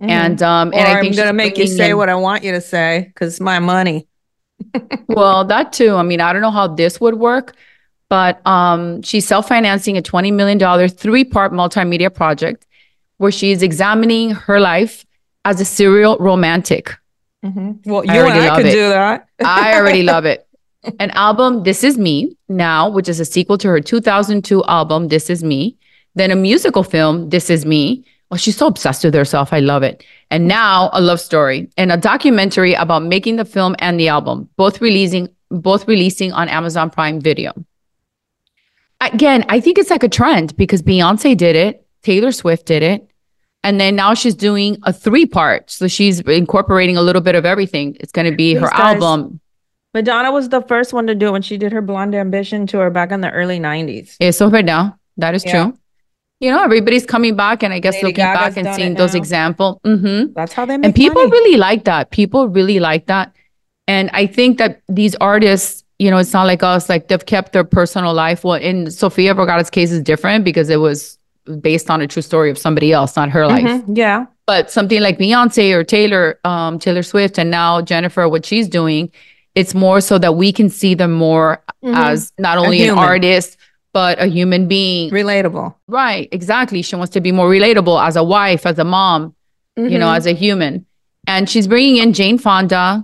Mhm. 0.01 0.09
And 0.09 0.43
um, 0.43 0.69
or 0.69 0.75
and 0.75 0.87
I 0.87 0.93
I'm 0.97 1.01
think 1.03 1.15
gonna 1.17 1.33
make 1.33 1.57
you 1.57 1.67
say 1.67 1.91
in- 1.91 1.97
what 1.97 2.07
I 2.09 2.15
want 2.15 2.43
you 2.43 2.51
to 2.53 2.61
say 2.61 3.11
because 3.13 3.33
it's 3.33 3.39
my 3.41 3.59
money. 3.59 4.07
well, 5.07 5.43
that 5.45 5.73
too. 5.73 5.95
I 5.95 6.03
mean, 6.03 6.21
I 6.21 6.33
don't 6.33 6.41
know 6.41 6.51
how 6.51 6.67
this 6.67 7.01
would 7.01 7.15
work, 7.15 7.55
but 8.09 8.45
um, 8.45 9.01
she's 9.01 9.27
self-financing 9.27 9.97
a 9.97 10.01
$20 10.01 10.33
million 10.33 10.89
three-part 10.89 11.51
multimedia 11.51 12.13
project 12.13 12.65
where 13.17 13.31
she 13.31 13.51
is 13.51 13.63
examining 13.63 14.31
her 14.31 14.59
life 14.59 15.05
as 15.45 15.59
a 15.59 15.65
serial 15.65 16.17
romantic. 16.19 16.95
Mm-hmm. 17.43 17.89
Well, 17.89 18.03
I 18.07 18.15
you 18.15 18.25
and 18.25 18.33
I 18.33 18.47
love 18.47 18.57
could 18.57 18.65
it. 18.67 18.71
do 18.71 18.89
that. 18.89 19.27
I 19.43 19.75
already 19.75 20.03
love 20.03 20.25
it. 20.25 20.47
An 20.99 21.11
album, 21.11 21.63
This 21.63 21.83
Is 21.83 21.97
Me, 21.97 22.35
now, 22.49 22.89
which 22.89 23.09
is 23.09 23.19
a 23.19 23.25
sequel 23.25 23.57
to 23.59 23.67
her 23.67 23.79
2002 23.79 24.63
album, 24.65 25.07
This 25.07 25.29
Is 25.29 25.43
Me. 25.43 25.75
Then 26.15 26.31
a 26.31 26.35
musical 26.35 26.83
film, 26.83 27.29
This 27.29 27.49
Is 27.49 27.65
Me. 27.65 28.05
Well, 28.29 28.37
she's 28.37 28.57
so 28.57 28.67
obsessed 28.67 29.03
with 29.03 29.13
herself. 29.13 29.53
I 29.53 29.59
love 29.59 29.83
it. 29.83 30.03
And 30.29 30.47
now 30.47 30.89
a 30.93 31.01
love 31.01 31.19
story 31.19 31.69
and 31.77 31.91
a 31.91 31.97
documentary 31.97 32.73
about 32.73 33.03
making 33.03 33.37
the 33.37 33.45
film 33.45 33.75
and 33.79 33.99
the 33.99 34.09
album, 34.09 34.49
both 34.57 34.81
releasing 34.81 35.29
both 35.49 35.87
releasing 35.87 36.33
on 36.33 36.49
Amazon 36.49 36.89
Prime 36.89 37.21
Video. 37.21 37.53
Again, 39.01 39.45
I 39.49 39.59
think 39.59 39.77
it's 39.77 39.89
like 39.89 40.03
a 40.03 40.09
trend 40.09 40.55
because 40.57 40.81
Beyonce 40.81 41.37
did 41.37 41.55
it, 41.55 41.85
Taylor 42.03 42.31
Swift 42.31 42.65
did 42.65 42.81
it, 42.83 43.07
and 43.63 43.79
then 43.79 43.95
now 43.95 44.13
she's 44.13 44.33
doing 44.35 44.77
a 44.83 44.93
three 44.93 45.25
part. 45.25 45.69
So 45.69 45.87
she's 45.87 46.19
incorporating 46.21 46.97
a 46.97 47.01
little 47.01 47.21
bit 47.21 47.35
of 47.35 47.45
everything. 47.45 47.95
It's 47.99 48.11
going 48.11 48.29
to 48.29 48.35
be 48.35 48.55
her 48.55 48.67
guys- 48.67 48.95
album. 49.01 49.39
Madonna 49.93 50.31
was 50.31 50.49
the 50.49 50.61
first 50.61 50.93
one 50.93 51.07
to 51.07 51.15
do 51.15 51.27
it 51.27 51.31
when 51.31 51.41
she 51.41 51.57
did 51.57 51.71
her 51.71 51.81
Blonde 51.81 52.13
Ambition 52.13 52.67
tour 52.67 52.89
back 52.89 53.11
in 53.11 53.21
the 53.21 53.31
early 53.31 53.59
90s. 53.59 54.15
Eso 54.19 54.45
es 54.47 54.51
verdad. 54.51 54.93
That 55.17 55.33
is 55.33 55.43
Yeah. 55.45 55.63
true. 55.65 55.77
You 56.39 56.51
know, 56.51 56.63
everybody's 56.63 57.05
coming 57.05 57.35
back, 57.35 57.63
and 57.63 57.73
I 57.73 57.79
guess 57.79 57.95
Lady 57.95 58.07
looking 58.07 58.25
Gaga's 58.25 58.55
back 58.55 58.57
and 58.57 58.75
seeing 58.75 58.93
those 58.93 59.13
now. 59.15 59.17
examples. 59.19 59.79
hmm 59.83 60.25
That's 60.35 60.53
how 60.53 60.65
they 60.65 60.77
make 60.77 60.85
And 60.85 60.93
people 60.95 61.23
money. 61.23 61.31
really 61.31 61.57
like 61.57 61.85
that. 61.85 62.11
People 62.11 62.47
really 62.47 62.79
like 62.79 63.07
that. 63.07 63.31
And 63.87 64.11
I 64.13 64.27
think 64.27 64.59
that 64.59 64.81
these 64.87 65.15
artists, 65.19 65.83
you 65.99 66.11
know, 66.11 66.17
it's 66.17 66.33
not 66.33 66.45
like 66.45 66.63
us, 66.63 66.89
like 66.89 67.07
they've 67.07 67.25
kept 67.25 67.53
their 67.53 67.63
personal 67.63 68.13
life. 68.13 68.43
Well, 68.43 68.55
in 68.55 68.91
Sofia 68.91 69.33
Vergara's 69.33 69.69
case 69.69 69.91
is 69.91 70.01
different 70.01 70.45
because 70.45 70.69
it 70.69 70.77
was 70.77 71.17
based 71.61 71.89
on 71.89 72.01
a 72.01 72.07
true 72.07 72.21
story 72.21 72.49
of 72.51 72.57
somebody 72.57 72.91
else, 72.91 73.15
not 73.15 73.29
her 73.29 73.47
life. 73.47 73.63
Mhm, 73.63 73.97
Yeah. 73.97 74.25
But 74.45 74.69
something 74.71 75.01
like 75.01 75.17
Beyonce 75.17 75.73
or 75.73 75.83
Taylor, 75.83 76.39
um, 76.45 76.79
Taylor 76.79 77.03
Swift, 77.03 77.37
and 77.37 77.49
now 77.51 77.81
Jennifer, 77.81 78.29
what 78.29 78.45
she's 78.45 78.67
doing, 78.67 79.09
it's 79.55 79.73
more 79.73 79.99
so 79.99 80.17
that 80.19 80.35
we 80.35 80.51
can 80.51 80.69
see 80.69 80.93
them 80.93 81.11
more 81.11 81.61
Mhm. 81.83 81.95
as 81.95 82.31
not 82.37 82.57
only 82.57 82.87
an 82.87 82.97
artist, 82.97 83.57
but 83.93 84.21
a 84.21 84.27
human 84.27 84.67
being. 84.67 85.09
Relatable. 85.09 85.73
Right, 85.87 86.29
exactly. 86.31 86.81
She 86.81 86.95
wants 86.95 87.11
to 87.13 87.21
be 87.21 87.31
more 87.31 87.49
relatable 87.49 88.01
as 88.05 88.15
a 88.15 88.23
wife, 88.23 88.65
as 88.65 88.77
a 88.77 88.83
mom, 88.83 89.33
you 89.75 89.97
know, 89.97 90.07
Mhm. 90.07 90.17
as 90.17 90.25
a 90.27 90.33
human. 90.33 90.85
And 91.27 91.49
she's 91.49 91.67
bringing 91.67 91.97
in 91.97 92.13
Jane 92.13 92.37
Fonda, 92.37 93.03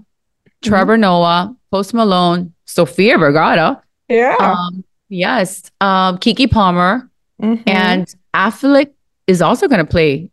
Trevor 0.63 0.97
Noah, 0.97 1.55
Post 1.71 1.93
Malone, 1.93 2.52
Sofia 2.65 3.17
Vergara. 3.17 3.81
Yeah. 4.09 4.35
Um, 4.39 4.83
yes, 5.09 5.63
um, 5.81 6.17
Keke 6.17 6.49
Palmer, 6.49 7.09
Mhm. 7.41 7.63
and 7.67 8.13
Affleck 8.33 8.91
is 9.27 9.41
also 9.41 9.67
going 9.67 9.79
to 9.85 9.89
play 9.89 10.29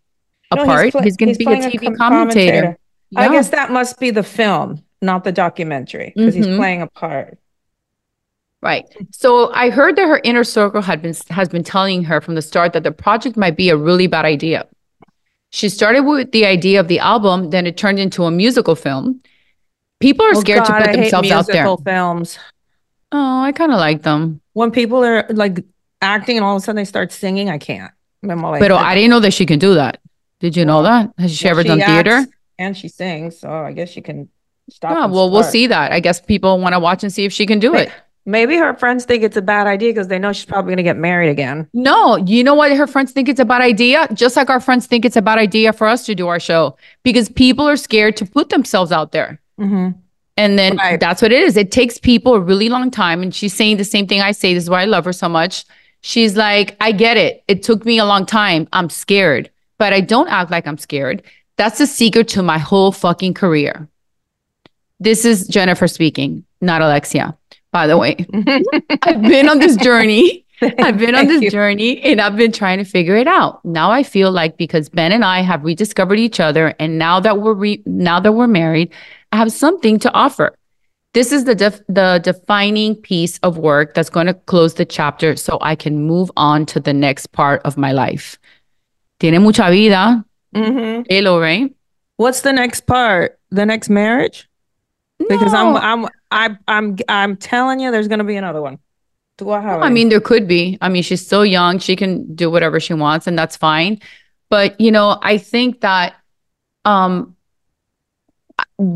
a 0.51 0.57
No, 0.57 0.65
part. 0.65 0.85
He's, 0.87 0.93
pla- 0.93 1.01
going 1.03 1.33
to 1.33 1.39
be 1.39 1.45
a 1.45 1.57
TV 1.71 1.85
com- 1.87 1.97
commentator. 1.97 2.77
I 3.17 3.25
Yeah. 3.27 3.33
guess 3.33 3.49
that 3.51 3.71
must 3.71 3.99
be 4.01 4.11
the 4.11 4.23
film, 4.23 4.83
not 5.03 5.25
the 5.25 5.33
documentary, 5.33 6.13
because 6.17 6.35
he's 6.35 6.47
Mhm. 6.47 6.57
playing 6.57 6.83
a 6.83 6.87
part. 6.87 7.39
Right. 8.63 8.85
So 9.11 9.51
I 9.55 9.71
heard 9.71 9.97
that 9.97 10.07
her 10.07 10.21
inner 10.23 10.45
circle 10.45 10.83
had 10.83 11.01
been 11.01 11.15
has 11.31 11.49
been 11.49 11.65
telling 11.65 12.05
her 12.05 12.21
from 12.21 12.35
the 12.35 12.43
start 12.43 12.75
that 12.75 12.83
the 12.83 12.93
project 12.93 13.37
might 13.37 13.57
be 13.57 13.71
a 13.71 13.77
really 13.77 14.07
bad 14.07 14.27
idea. 14.27 14.67
She 15.51 15.69
started 15.69 16.03
with 16.03 16.31
the 16.33 16.45
idea 16.45 16.79
of 16.79 16.87
the 16.89 16.99
album, 16.99 17.51
then 17.51 17.67
it 17.67 17.77
turned 17.79 17.99
into 17.99 18.25
a 18.25 18.31
musical 18.31 18.75
film. 18.75 19.21
People 20.01 20.27
are 20.27 20.31
Oh, 20.35 20.41
scared 20.41 20.61
God, 20.61 20.67
to 20.67 20.75
I 20.75 20.87
put 20.87 20.97
themselves 20.97 21.31
out 21.31 21.47
there. 21.47 21.65
films. 21.85 22.39
Oh, 23.13 23.41
I 23.43 23.53
kind 23.53 23.73
of 23.73 23.79
like 23.79 24.03
them. 24.03 24.41
When 24.55 24.71
people 24.71 25.05
are 25.05 25.27
like 25.31 25.65
acting 26.01 26.37
and 26.37 26.45
all 26.45 26.57
of 26.57 26.63
a 26.63 26.65
sudden 26.65 26.77
they 26.77 26.85
start 26.85 27.13
singing, 27.13 27.51
I 27.51 27.59
can't. 27.59 27.93
I'm 28.23 28.41
like, 28.43 28.61
But 28.61 28.71
oh, 28.71 28.77
I 28.77 28.95
didn't 28.95 29.11
know 29.11 29.21
that 29.21 29.33
she 29.33 29.47
can 29.47 29.59
do 29.59 29.75
that. 29.75 29.99
Did 30.41 30.57
you 30.57 30.65
know 30.65 30.83
that? 30.83 31.13
Has 31.19 31.35
she 31.37 31.45
Well, 31.47 31.53
ever 31.59 31.65
done 31.65 31.81
theater? 31.81 32.27
And 32.59 32.77
she 32.77 32.89
sings, 32.89 33.39
so 33.39 33.51
I 33.51 33.73
guess 33.73 33.89
she 33.91 34.01
can 34.01 34.29
stop. 34.71 34.93
Yeah, 34.93 35.07
well, 35.07 35.31
we'll 35.31 35.43
see 35.43 35.67
that. 35.67 35.93
I 35.93 36.01
guess 36.01 36.21
people 36.21 36.59
want 36.59 36.75
to 36.75 36.81
watch 36.81 37.03
and 37.03 37.13
see 37.13 37.25
if 37.25 37.33
she 37.33 37.47
can 37.47 37.59
do 37.59 37.75
it. 37.75 37.91
Maybe 38.27 38.57
her 38.57 38.75
friends 38.75 39.07
think 39.07 39.23
it's 39.23 39.37
a 39.39 39.43
bad 39.43 39.67
idea 39.67 39.91
because 39.93 40.09
they 40.09 40.19
know 40.19 40.33
she's 40.33 40.45
probably 40.45 40.71
going 40.71 40.77
to 40.77 40.83
get 40.83 40.99
married 40.99 41.31
again. 41.31 41.69
No, 41.73 42.17
you 42.17 42.45
know 42.45 42.55
what? 42.55 42.71
Her 42.77 42.87
friends 42.87 43.13
think 43.13 43.29
it's 43.31 43.41
a 43.41 43.47
bad 43.47 43.63
idea, 43.63 44.07
just 44.13 44.37
like 44.37 44.51
our 44.51 44.61
friends 44.61 44.87
think 44.87 45.05
it's 45.07 45.17
a 45.17 45.23
bad 45.23 45.39
idea 45.39 45.73
for 45.73 45.87
us 45.87 46.05
to 46.07 46.15
do 46.15 46.29
our 46.29 46.39
show 46.39 46.77
because 47.03 47.29
people 47.31 47.67
are 47.67 47.77
scared 47.77 48.17
to 48.19 48.27
put 48.27 48.51
themselves 48.51 48.93
out 48.93 49.13
there. 49.13 49.41
Mm-hmm. 49.61 49.91
And 50.37 50.59
then 50.59 50.77
Right. 50.77 50.99
that's 50.99 51.21
what 51.21 51.33
it 51.33 51.43
is. 51.43 51.57
It 51.57 51.71
takes 51.71 51.99
people 51.99 52.35
a 52.35 52.41
really 52.41 52.69
long 52.71 52.91
time. 52.91 53.23
And 53.23 53.35
she's 53.35 53.53
saying 53.53 53.77
the 53.77 53.85
same 53.85 54.07
thing 54.07 54.21
I 54.23 54.33
say. 54.33 54.55
This 54.55 54.65
is 54.65 54.71
why 54.71 54.83
I 54.83 54.87
love 54.87 55.05
her 55.05 55.13
so 55.13 55.29
much. 55.29 55.65
She's 56.01 56.37
like, 56.37 56.77
I 56.81 56.93
get 56.93 57.17
it. 57.19 57.45
It 57.47 57.63
took 57.63 57.85
me 57.85 57.99
a 57.99 58.07
long 58.07 58.25
time. 58.25 58.67
I'm 58.73 58.89
scared, 58.89 59.51
but 59.77 59.93
I 59.93 60.01
don't 60.01 60.29
act 60.29 60.51
like 60.51 60.67
I'm 60.67 60.79
scared. 60.79 61.23
That's 61.57 61.77
the 61.79 61.87
secret 61.87 62.29
to 62.29 62.43
my 62.43 62.57
whole 62.57 62.91
fucking 62.91 63.35
career. 63.35 63.87
This 64.99 65.25
is 65.25 65.47
Jennifer 65.47 65.87
speaking, 65.89 66.45
not 66.63 66.81
Alexia, 66.83 67.37
by 67.71 67.87
the 67.87 67.99
way. 67.99 68.17
I've 69.03 69.23
been 69.23 69.49
on 69.49 69.59
this 69.59 69.77
journey. 69.77 70.45
I've 70.63 70.99
been 70.99 71.15
on 71.15 71.27
this 71.27 71.43
you. 71.43 71.51
journey 71.51 72.01
and 72.03 72.21
I've 72.21 72.37
been 72.37 72.53
trying 72.53 72.79
to 72.79 72.85
figure 72.85 73.17
it 73.17 73.27
out. 73.27 73.65
Now 73.65 73.91
I 73.91 74.03
feel 74.03 74.31
like 74.31 74.59
because 74.59 74.89
Ben 74.91 75.13
and 75.13 75.25
I 75.25 75.41
have 75.41 75.65
rediscovered 75.65 76.19
each 76.19 76.39
other 76.39 76.75
and 76.79 76.99
now 76.99 77.19
that 77.21 77.41
we're 77.41 77.55
re- 77.55 77.83
now 77.87 78.21
that 78.21 78.33
we're 78.33 78.47
married, 78.47 78.93
have 79.33 79.53
something 79.53 79.99
to 80.01 80.13
offer. 80.13 80.55
This 81.13 81.33
is 81.33 81.45
the 81.45 81.55
def- 81.55 81.83
the 81.89 82.21
defining 82.23 82.95
piece 82.95 83.39
of 83.39 83.59
work 83.59 83.95
that's 83.95 84.11
going 84.11 84.27
to 84.27 84.35
close 84.35 84.75
the 84.75 84.85
chapter 84.85 85.35
so 85.37 85.59
I 85.61 85.75
can 85.75 86.07
move 86.07 86.31
on 86.37 86.67
to 86.67 86.81
the 86.81 86.93
next 86.93 87.33
part 87.33 87.63
of 87.65 87.77
my 87.77 87.93
life. 87.93 88.39
Tiene 89.19 89.43
mucha 89.43 89.71
vida, 89.71 90.25
Mm-hmm. 90.55 91.03
Hello, 91.09 91.41
right? 91.41 91.75
What's 92.17 92.41
the 92.41 92.53
next 92.53 92.87
part? 92.87 93.39
The 93.51 93.65
next 93.65 93.89
marriage? 93.89 94.49
Because 95.19 95.55
I'm, 95.55 95.75
No. 95.75 95.79
I'm, 95.79 96.09
I'm, 96.31 96.59
I'm, 96.67 96.97
I'm 97.09 97.37
telling 97.37 97.79
you, 97.79 97.91
there's 97.91 98.09
going 98.09 98.19
to 98.19 98.25
be 98.25 98.37
another 98.37 98.61
one. 98.61 98.79
Do 99.39 99.51
I 99.51 99.61
have? 99.61 99.83
I 99.83 99.91
mean, 99.91 100.09
there 100.09 100.21
could 100.21 100.49
be. 100.49 100.77
I 100.81 100.89
mean, 100.89 101.03
she's 101.03 101.25
still 101.25 101.47
young. 101.47 101.79
She 101.79 101.97
can 101.97 102.35
do 102.35 102.51
whatever 102.51 102.81
she 102.81 102.95
wants, 102.95 103.27
and 103.27 103.39
that's 103.39 103.57
fine. 103.57 104.01
But 104.49 104.81
you 104.81 104.91
know, 104.91 105.19
I 105.23 105.39
think 105.39 105.81
that 105.81 106.15
um 106.85 107.37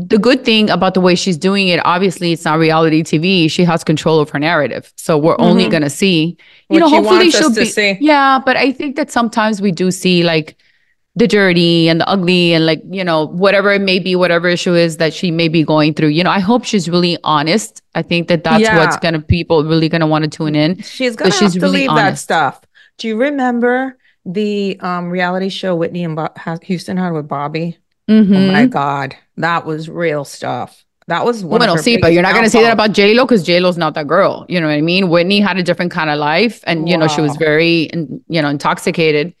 the 0.07 0.17
good 0.17 0.43
thing 0.43 0.69
about 0.71 0.93
the 0.95 1.01
way 1.01 1.13
she's 1.15 1.37
doing 1.37 1.67
it, 1.67 1.79
obviously, 1.85 2.31
it's 2.31 2.43
not 2.45 2.57
reality 2.57 3.03
TV. 3.03 3.49
She 3.51 3.63
has 3.63 3.83
control 3.83 4.19
of 4.19 4.29
her 4.31 4.39
narrative, 4.39 4.91
so 4.95 5.17
we're 5.17 5.35
only 5.39 5.65
Mhm. 5.65 5.71
gonna 5.71 5.89
see. 5.89 6.37
What 6.67 6.75
You 6.75 6.79
know, 6.81 6.89
hopefully 6.89 7.29
she'll 7.31 7.53
be. 7.53 7.65
see. 7.65 7.97
Yeah, 8.01 8.39
but 8.43 8.57
I 8.57 8.71
think 8.71 8.95
that 8.95 9.11
sometimes 9.11 9.61
we 9.61 9.71
do 9.71 9.91
see 9.91 10.23
like 10.23 10.55
the 11.17 11.27
dirty 11.27 11.87
and 11.87 12.01
the 12.01 12.09
ugly 12.09 12.53
and 12.53 12.65
like 12.65 12.81
you 12.89 13.03
know 13.03 13.27
whatever 13.27 13.71
it 13.71 13.81
may 13.81 13.99
be, 13.99 14.15
whatever 14.15 14.47
issue 14.49 14.73
is 14.73 14.97
that 14.97 15.13
she 15.13 15.29
may 15.31 15.47
be 15.47 15.63
going 15.63 15.93
through. 15.93 16.09
You 16.09 16.23
know, 16.23 16.31
I 16.31 16.39
hope 16.39 16.65
she's 16.65 16.89
really 16.89 17.17
honest. 17.23 17.81
I 17.93 18.01
think 18.01 18.27
that 18.27 18.43
that's 18.43 18.63
what's 18.77 18.95
Yeah. 18.95 18.99
gonna 19.01 19.21
people 19.21 19.63
really 19.63 19.87
gonna 19.87 20.07
want 20.07 20.23
to 20.23 20.29
tune 20.29 20.55
in. 20.55 20.81
she's 20.81 21.15
going 21.15 21.31
to 21.31 21.37
she's 21.37 21.53
have 21.53 21.53
to 21.53 21.59
really 21.61 21.87
leave 21.87 21.95
that 21.95 22.17
stuff. 22.17 22.59
Do 22.97 23.07
you 23.07 23.17
remember 23.17 23.97
the 24.25 24.77
um, 24.81 25.09
reality 25.09 25.49
show 25.49 25.75
Whitney 25.75 26.03
and 26.03 26.15
Bo- 26.15 26.33
Houston 26.63 26.97
had 26.97 27.13
with 27.13 27.27
Bobby? 27.27 27.77
Mm-hmm. 28.09 28.35
Oh 28.35 28.51
my 28.51 28.65
God, 28.65 29.15
that 29.37 29.65
was 29.65 29.89
real 29.89 30.25
stuff. 30.25 30.83
That 31.07 31.23
was 31.23 31.43
one 31.43 31.59
Bueno, 31.59 31.73
of 31.73 31.79
her 31.79 31.83
sí, 31.83 32.01
but 32.01 32.13
you're 32.13 32.23
not 32.23 32.33
going 32.33 32.45
to 32.45 32.49
say 32.49 32.63
that 32.63 32.73
about 32.73 32.93
J 32.93 33.13
Lo 33.13 33.25
because 33.25 33.43
J 33.43 33.59
Lo's 33.59 33.77
not 33.77 33.93
that 33.93 34.07
girl. 34.07 34.45
You 34.49 34.59
know 34.59 34.67
what 34.67 34.73
I 34.73 34.81
mean? 34.81 35.09
Whitney 35.09 35.39
had 35.39 35.57
a 35.57 35.63
different 35.63 35.91
kind 35.91 36.09
of 36.09 36.17
life, 36.17 36.63
and 36.65 36.89
you 36.89 36.97
know 36.97 37.07
she 37.07 37.21
was 37.21 37.35
very, 37.35 37.89
you 38.27 38.41
know, 38.41 38.49
intoxicated, 38.49 39.35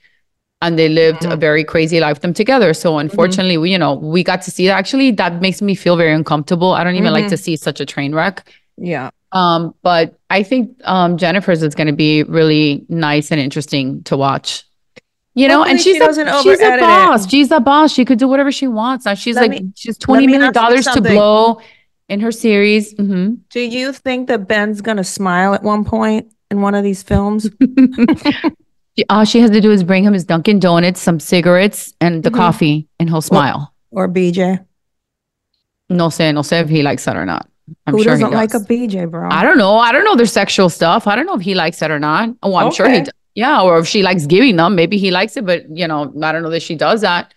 and 0.61 0.77
they 0.77 0.89
lived 0.89 1.25
a 1.25 1.29
Mhm. 1.29 1.39
very 1.39 1.63
crazy 1.63 1.99
life 1.99 2.19
them 2.21 2.33
together. 2.33 2.73
So 2.75 2.99
unfortunately, 2.99 3.57
we, 3.57 3.71
you 3.71 3.79
know, 3.79 3.95
we 3.95 4.23
got 4.23 4.43
to 4.43 4.51
see 4.51 4.67
that. 4.67 4.77
Actually, 4.77 5.11
that 5.11 5.41
makes 5.41 5.61
me 5.61 5.73
feel 5.75 5.95
very 5.95 6.13
uncomfortable. 6.13 6.71
I 6.73 6.83
don't 6.83 6.95
even 6.95 7.13
like 7.13 7.25
Mhm. 7.25 7.29
to 7.29 7.37
see 7.37 7.55
such 7.55 7.79
a 7.79 7.85
train 7.85 8.13
wreck. 8.13 8.47
Yeah. 8.77 9.09
Um, 9.31 9.73
but 9.81 10.19
I 10.29 10.43
think 10.43 10.69
um 10.83 11.17
Jennifer's 11.17 11.63
is 11.63 11.73
going 11.75 11.87
to 11.87 11.93
be 11.93 12.23
really 12.23 12.85
nice 12.89 13.31
and 13.31 13.41
interesting 13.41 14.03
to 14.03 14.15
watch. 14.15 14.63
You 15.37 15.47
know, 15.49 15.63
and 15.63 15.71
Hopefully 15.77 15.83
she 15.83 15.93
she's 15.93 16.01
a, 16.01 16.05
doesn't 16.05 16.27
she's 16.27 16.45
a 16.61 16.63
over-edit 16.65 16.79
it. 16.79 16.81
boss. 16.81 17.29
She's 17.29 17.51
a 17.51 17.59
boss. 17.59 17.91
She 17.93 18.05
could 18.05 18.17
do 18.19 18.27
whatever 18.27 18.51
she 18.53 18.67
wants. 18.67 19.05
Now 19.05 19.15
she's 19.15 19.35
Let 19.35 19.49
like 19.51 19.61
me- 19.63 19.71
she's 19.75 19.97
twenty 19.97 20.27
million 20.27 20.53
dollars 20.53 20.85
to 20.85 21.01
blow 21.01 21.59
in 22.07 22.21
her 22.21 22.31
series. 22.31 22.93
hmm 22.93 23.33
Do 23.49 23.59
you 23.59 23.91
think 23.91 24.27
that 24.29 24.47
Ben's 24.47 24.79
going 24.81 24.97
to 24.97 25.03
smile 25.03 25.53
at 25.53 25.61
one 25.61 25.83
point 25.83 26.31
in 26.51 26.61
one 26.61 26.73
of 26.73 26.83
these 26.85 27.03
films? 27.03 27.49
All 29.09 29.25
she 29.31 29.39
has 29.41 29.51
to 29.51 29.59
do 29.59 29.71
is 29.71 29.83
bring 29.83 30.03
him 30.05 30.13
his 30.13 30.23
Dunkin' 30.23 30.59
Donuts, 30.59 31.01
some 31.01 31.19
cigarettes, 31.19 31.93
and 31.99 32.23
the 32.23 32.29
Mhm. 32.31 32.35
coffee, 32.35 32.87
and 32.99 33.09
he'll 33.09 33.21
smile. 33.21 33.73
Or 33.91 34.07
BJ? 34.07 34.63
No 35.89 36.07
sé, 36.07 36.33
no 36.33 36.41
sé 36.41 36.61
if 36.61 36.69
he 36.69 36.81
likes 36.81 37.03
that 37.05 37.17
or 37.17 37.25
not. 37.25 37.47
I'm 37.87 37.93
Who 37.95 38.03
sure 38.03 38.13
doesn't 38.13 38.29
he 38.29 38.35
like 38.35 38.53
a. 38.53 38.59
BJ, 38.59 39.09
bro? 39.09 39.27
I 39.29 39.43
don't 39.43 39.57
know. 39.57 39.75
I 39.77 39.91
don't 39.91 40.03
know 40.05 40.15
their 40.15 40.25
sexual 40.27 40.69
stuff. 40.69 41.07
I 41.07 41.15
don't 41.15 41.25
know 41.25 41.35
if 41.35 41.41
he 41.41 41.55
likes 41.55 41.81
it 41.81 41.91
or 41.91 41.99
not. 41.99 42.29
Oh, 42.43 42.55
I'm 42.55 42.71
sure 42.71 42.87
he. 42.89 43.01
Okay. 43.01 43.11
Yeah, 43.35 43.61
or 43.61 43.77
if 43.79 43.87
she 43.87 44.01
likes 44.01 44.25
giving 44.25 44.55
them, 44.55 44.75
maybe 44.75 44.97
he 44.97 45.11
likes 45.11 45.35
it. 45.37 45.45
But 45.45 45.65
you 45.75 45.87
know, 45.87 46.11
I 46.23 46.31
don't 46.31 46.41
know 46.41 46.49
that 46.49 46.61
she 46.63 46.75
does 46.75 47.01
that. 47.01 47.33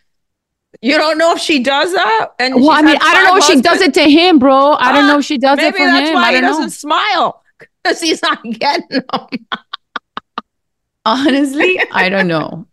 You 0.80 0.96
don't 0.96 1.18
know 1.18 1.32
if 1.32 1.40
she 1.40 1.60
does 1.62 1.92
that? 1.92 2.28
And 2.38 2.54
Well, 2.56 2.70
I 2.70 2.82
mean, 2.82 2.96
I 3.00 3.14
don't 3.14 3.24
know 3.24 3.36
if 3.38 3.44
she 3.44 3.60
does 3.60 3.80
it 3.80 3.94
to 3.94 4.02
him, 4.08 4.38
bro. 4.38 4.72
I 4.74 4.92
don't 4.92 5.06
know 5.06 5.18
if 5.18 5.24
she 5.24 5.38
does 5.38 5.58
it 5.58 5.74
for 5.74 5.82
him. 5.82 5.92
Maybe 5.92 6.04
that's 6.04 6.14
why 6.14 6.22
I 6.28 6.34
he 6.34 6.40
don't 6.40 6.50
doesn't 6.50 6.62
know. 6.64 6.68
smile 6.68 7.42
because 7.82 8.00
he's 8.00 8.22
not 8.22 8.42
getting 8.44 8.86
them. 8.88 9.26
Honestly, 11.04 11.80
I 11.90 12.08
don't 12.08 12.28
know. 12.28 12.66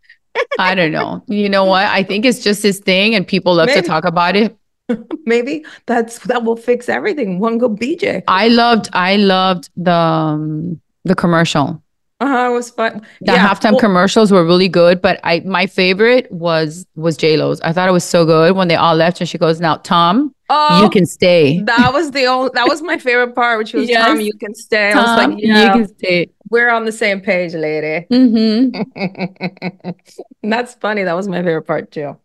I 0.60 0.76
don't 0.76 0.92
know. 0.92 1.24
You 1.28 1.48
know 1.48 1.64
what? 1.66 1.86
I 1.86 2.04
think 2.04 2.26
it's 2.26 2.44
just 2.44 2.62
his 2.62 2.80
thing, 2.80 3.16
and 3.16 3.26
people 3.26 3.56
love 3.56 3.68
Maybe. 3.68 3.82
to 3.82 3.88
talk 3.88 4.04
about 4.04 4.36
it. 4.36 4.56
Maybe 5.26 5.66
that's 5.86 6.20
that 6.20 6.44
will 6.44 6.58
fix 6.58 6.90
everything. 6.90 7.40
One 7.40 7.58
go 7.58 7.70
BJ. 7.70 8.24
I 8.28 8.50
loved, 8.50 8.90
I 8.94 9.16
loved 9.16 9.70
the 9.78 9.94
um, 9.94 10.82
the 11.06 11.16
commercial. 11.16 11.82
Uh 12.20 12.28
huh. 12.28 12.50
It 12.50 12.54
was 12.54 12.70
fun. 12.70 13.06
The 13.22 13.34
halftime 13.34 13.78
commercials 13.78 14.32
were 14.32 14.46
really 14.46 14.70
good, 14.70 15.02
but 15.02 15.20
I 15.24 15.42
my 15.42 15.68
favorite 15.68 16.32
was 16.32 16.86
was 16.96 17.18
J 17.18 17.36
Lo's. 17.36 17.60
I 17.62 17.74
thought 17.74 17.90
it 17.90 17.92
was 17.92 18.06
so 18.06 18.26
good 18.26 18.56
when 18.56 18.70
they 18.70 18.76
all 18.76 18.96
left, 18.96 19.20
and 19.20 19.28
she 19.28 19.38
goes, 19.38 19.60
"Now, 19.60 19.76
Tom, 19.78 20.34
Oh, 20.50 20.84
you 20.84 20.90
can 20.90 21.06
stay. 21.06 21.62
That 21.62 21.92
was 21.92 22.12
the 22.12 22.26
only. 22.26 22.52
That 22.54 22.68
was 22.68 22.82
my 22.82 22.98
favorite 22.98 23.36
part, 23.36 23.58
which 23.58 23.74
was 23.74 23.90
Tom. 23.90 24.22
You 24.22 24.34
can 24.40 24.56
stay. 24.56 24.92
I 24.92 24.96
was 24.96 25.18
like, 25.18 25.42
you 25.42 25.54
yeah, 25.54 25.74
can 25.74 25.88
stay." 25.88 26.30
we're 26.50 26.70
on 26.70 26.86
the 26.86 26.92
same 26.92 27.20
page, 27.20 27.54
lady. 27.54 28.06
Mm-hmm. 28.12 29.90
That's 30.50 30.76
funny. 30.76 31.04
That 31.04 31.16
was 31.16 31.28
my 31.28 31.38
favorite 31.38 31.64
part 31.64 31.92
too. 31.92 32.18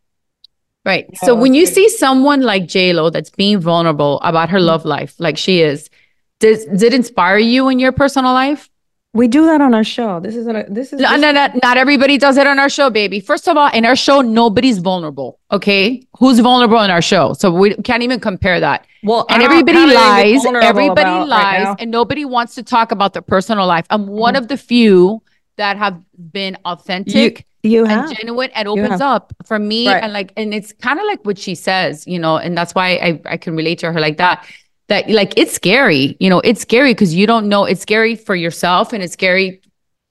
Right. 0.85 1.07
Yeah, 1.13 1.19
so 1.21 1.35
when 1.35 1.55
you 1.55 1.67
good. 1.67 1.75
see 1.75 1.89
someone 1.89 2.43
like 2.43 2.67
J 2.67 2.93
Lo 2.93 3.11
that's 3.11 3.31
being 3.31 3.59
vulnerable 3.59 4.21
about 4.21 4.51
her 4.51 4.61
love 4.61 4.85
life, 4.85 5.15
like 5.19 5.37
she 5.37 5.63
is, 5.63 5.91
does, 6.39 6.65
does 6.67 6.83
it 6.83 6.95
inspire 6.95 7.39
you 7.39 7.69
in 7.69 7.79
your 7.79 7.93
personal 7.93 8.33
life? 8.33 8.71
We 9.13 9.27
do 9.27 9.45
that 9.47 9.61
on 9.61 9.75
our 9.75 9.83
show. 9.83 10.21
This 10.21 10.37
isn't. 10.37 10.55
A, 10.55 10.65
this 10.69 10.93
is. 10.93 11.01
No, 11.01 11.11
this- 11.11 11.21
no, 11.21 11.33
no, 11.33 11.49
not 11.65 11.77
everybody 11.77 12.17
does 12.17 12.37
it 12.37 12.47
on 12.47 12.61
our 12.61 12.69
show, 12.69 12.91
baby. 12.91 13.19
First 13.19 13.49
of 13.49 13.57
all, 13.57 13.69
in 13.73 13.85
our 13.85 13.97
show, 13.97 14.21
nobody's 14.21 14.79
vulnerable. 14.79 15.41
Okay, 15.51 16.07
who's 16.19 16.39
vulnerable 16.39 16.81
in 16.83 16.91
our 16.93 17.03
show? 17.03 17.33
So 17.33 17.51
we 17.53 17.75
can't 17.75 18.05
even 18.05 18.21
compare 18.21 18.61
that. 18.61 18.87
Well, 19.03 19.27
And 19.29 19.43
everybody 19.43 19.79
how 19.79 19.85
are 20.21 20.25
you 20.25 20.35
lies. 20.37 20.45
Everybody 20.65 20.91
about 21.03 21.29
right 21.29 21.65
lies, 21.65 21.77
and 21.81 21.91
nobody 21.91 22.25
wants 22.25 22.55
to 22.55 22.63
talk 22.63 22.93
about 22.93 23.13
their 23.13 23.23
personal 23.23 23.67
life. 23.67 23.85
I'm 23.91 24.07
one 24.07 24.35
Mhm. 24.35 24.39
of 24.39 24.49
the 24.49 24.57
few 24.57 25.23
that 25.57 25.77
have 25.77 26.01
been 26.33 26.57
authentic 26.65 27.47
You 27.65 27.83
and 27.83 27.91
have. 28.03 28.13
genuine 28.17 28.51
and 28.55 28.67
You 28.67 28.73
opens 28.85 29.01
up 29.01 29.33
for 29.45 29.59
me 29.59 29.89
Right. 29.89 30.03
and 30.03 30.13
like 30.13 30.33
and 30.37 30.55
it's 30.55 30.73
kind 30.73 30.99
of 31.01 31.05
like 31.05 31.23
what 31.27 31.37
she 31.37 31.55
says 31.55 32.07
you 32.07 32.19
know 32.19 32.39
and 32.39 32.57
that's 32.57 32.75
why 32.75 32.93
I, 32.93 33.21
I 33.27 33.37
can 33.37 33.55
relate 33.55 33.81
to 33.81 33.93
her 33.93 34.01
like 34.01 34.17
that 34.17 34.47
that 34.91 35.09
like 35.09 35.33
it's 35.43 35.53
scary 35.53 36.17
you 36.21 36.29
know 36.33 36.41
it's 36.51 36.61
scary 36.69 36.93
because 36.93 37.13
you 37.15 37.27
don't 37.33 37.49
know 37.49 37.65
it's 37.65 37.81
scary 37.89 38.15
for 38.27 38.37
yourself 38.37 38.93
and 38.93 39.03
it's 39.05 39.15
scary 39.15 39.61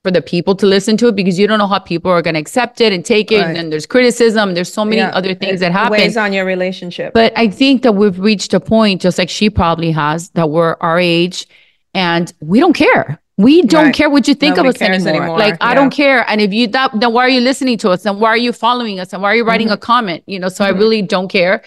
for 0.03 0.11
the 0.17 0.21
people 0.21 0.55
to 0.55 0.65
listen 0.65 0.95
to 0.97 1.07
it 1.09 1.15
because 1.21 1.37
you 1.37 1.45
don't 1.49 1.59
know 1.59 1.67
how 1.67 1.77
people 1.93 2.09
are 2.09 2.21
going 2.21 2.33
to 2.33 2.39
accept 2.39 2.79
it 2.85 2.91
and 2.93 3.03
take 3.05 3.31
it 3.31 3.37
Right. 3.39 3.47
and 3.47 3.55
then 3.57 3.69
there's 3.69 3.85
criticism 3.85 4.53
there's 4.55 4.71
so 4.73 4.83
many 4.85 4.97
Yeah, 5.03 5.09
other 5.19 5.35
things 5.35 5.57
it 5.61 5.65
that 5.65 5.71
happen 5.73 5.91
weighs 5.91 6.15
on 6.25 6.31
your 6.33 6.45
relationship. 6.45 7.13
but 7.13 7.33
I 7.35 7.49
think 7.49 7.83
that 7.83 7.91
we've 8.01 8.17
reached 8.31 8.53
a 8.53 8.61
point, 8.61 9.01
just 9.01 9.17
like 9.21 9.29
she 9.29 9.49
probably 9.49 9.91
has, 9.91 10.29
that 10.37 10.49
we're 10.49 10.75
our 10.87 10.97
age 10.99 11.45
and 11.93 12.25
we 12.39 12.57
don't 12.63 12.73
care. 12.85 13.19
We 13.37 13.61
don't 13.63 13.85
Right. 13.87 13.93
care 13.99 14.09
what 14.09 14.27
you 14.29 14.35
think 14.35 14.55
Nobody 14.57 14.69
of 14.69 14.75
us 14.75 14.81
anymore. 14.81 15.15
anymore, 15.23 15.39
Like, 15.45 15.57
I 15.61 15.73
don't 15.73 15.91
care. 16.03 16.19
And 16.29 16.39
if 16.41 16.51
you 16.53 16.67
that, 16.75 16.91
then 17.01 17.11
why 17.13 17.23
are 17.27 17.29
you 17.37 17.41
listening 17.41 17.77
to 17.83 17.89
us? 17.89 18.05
And 18.05 18.19
why 18.21 18.29
are 18.35 18.37
you 18.47 18.51
following 18.65 18.99
us? 19.01 19.11
And 19.13 19.21
why 19.21 19.29
are 19.31 19.35
you 19.35 19.45
writing 19.45 19.67
Mm-hmm. 19.67 19.83
a 19.87 19.91
comment? 19.93 20.23
You 20.27 20.39
know, 20.41 20.49
so 20.49 20.61
I 20.65 20.69
really 20.81 21.01
don't 21.01 21.29
care. 21.29 21.61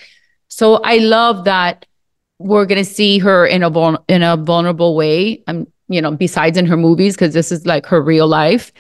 So 0.49 0.67
I 0.95 0.97
love 0.99 1.45
that 1.45 1.87
we're 2.39 2.67
gonna 2.67 2.85
see 2.85 3.19
her 3.19 3.47
in 3.47 3.63
a 3.63 3.71
vul- 3.71 4.05
in 4.09 4.23
a 4.23 4.37
vulnerable 4.37 4.97
way. 4.97 5.43
Um, 5.47 5.67
you 5.89 6.01
know, 6.01 6.13
besides 6.13 6.57
in 6.57 6.67
her 6.67 6.77
movies, 6.77 7.15
because 7.15 7.35
this 7.35 7.53
is 7.53 7.67
like 7.67 7.87
her 7.87 8.01
real 8.01 8.27
life. 8.27 8.73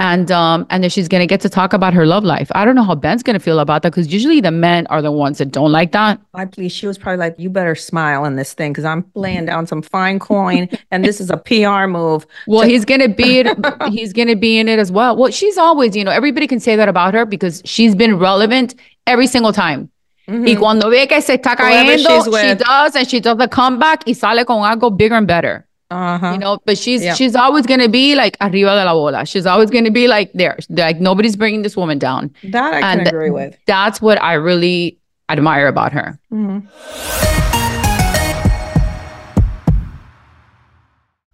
And 0.00 0.30
um, 0.30 0.64
and 0.70 0.84
then 0.84 0.90
she's 0.90 1.08
gonna 1.08 1.26
get 1.26 1.40
to 1.40 1.48
talk 1.48 1.72
about 1.72 1.92
her 1.92 2.06
love 2.06 2.22
life. 2.22 2.52
I 2.54 2.64
don't 2.64 2.76
know 2.76 2.84
how 2.84 2.94
Ben's 2.94 3.24
gonna 3.24 3.40
feel 3.40 3.58
about 3.58 3.82
that 3.82 3.90
because 3.90 4.12
usually 4.12 4.40
the 4.40 4.52
men 4.52 4.86
are 4.88 5.02
the 5.02 5.10
ones 5.10 5.38
that 5.38 5.50
don't 5.50 5.72
like 5.72 5.90
that. 5.90 6.20
I 6.34 6.44
please. 6.44 6.70
She 6.70 6.86
was 6.86 6.96
probably 6.96 7.16
like, 7.18 7.34
"You 7.36 7.50
better 7.50 7.74
smile 7.74 8.24
in 8.24 8.36
this 8.36 8.52
thing 8.52 8.70
because 8.70 8.84
I'm 8.84 9.04
laying 9.16 9.46
down 9.46 9.66
some 9.66 9.82
fine 9.82 10.20
coin, 10.20 10.68
and 10.92 11.04
this 11.04 11.20
is 11.20 11.30
a 11.30 11.36
PR 11.36 11.88
move." 11.88 12.26
Well, 12.46 12.62
to- 12.62 12.68
he's 12.68 12.84
gonna 12.84 13.08
be 13.08 13.40
it. 13.40 13.48
he's 13.90 14.12
gonna 14.12 14.36
be 14.36 14.58
in 14.60 14.68
it 14.68 14.78
as 14.78 14.92
well. 14.92 15.16
Well, 15.16 15.32
she's 15.32 15.58
always, 15.58 15.96
you 15.96 16.04
know, 16.04 16.12
everybody 16.12 16.46
can 16.46 16.60
say 16.60 16.76
that 16.76 16.88
about 16.88 17.12
her 17.14 17.26
because 17.26 17.60
she's 17.64 17.96
been 17.96 18.18
relevant 18.20 18.76
every 19.08 19.26
single 19.26 19.52
time. 19.52 19.90
Y 20.28 20.32
Mhm. 20.54 20.58
cuando 20.58 20.90
ve 20.90 21.06
que 21.08 21.22
se 21.22 21.34
está 21.34 21.56
Whoever 21.56 21.96
cayendo, 21.96 22.24
she's 22.24 22.40
she 22.40 22.54
does, 22.54 22.94
and 22.96 23.06
she 23.08 23.20
does 23.20 23.38
the 23.38 23.48
comeback 23.48 24.02
y 24.06 24.12
sale 24.12 24.44
con 24.44 24.62
algo 24.62 24.90
bigger 24.94 25.16
and 25.16 25.26
better. 25.26 25.66
Uh-huh. 25.90 26.32
You 26.32 26.38
know, 26.38 26.58
but 26.66 26.76
she's 26.76 27.02
Yeah. 27.02 27.14
she's 27.14 27.34
always 27.34 27.64
gonna 27.66 27.88
be 27.88 28.14
like 28.14 28.36
arriba 28.42 28.76
de 28.76 28.84
la 28.84 28.92
bola. 28.92 29.24
She's 29.24 29.46
always 29.46 29.70
gonna 29.70 29.90
be 29.90 30.06
like 30.06 30.30
there, 30.34 30.58
like 30.68 31.00
nobody's 31.00 31.34
bringing 31.34 31.62
this 31.62 31.76
woman 31.78 31.98
down. 31.98 32.30
that 32.52 32.74
I 32.74 32.80
can 32.82 33.06
agree 33.06 33.30
with. 33.30 33.56
That's 33.66 34.02
what 34.02 34.22
I 34.22 34.34
really 34.34 34.98
admire 35.30 35.66
about 35.66 35.92
her. 35.94 36.18
Mhm. 36.30 36.64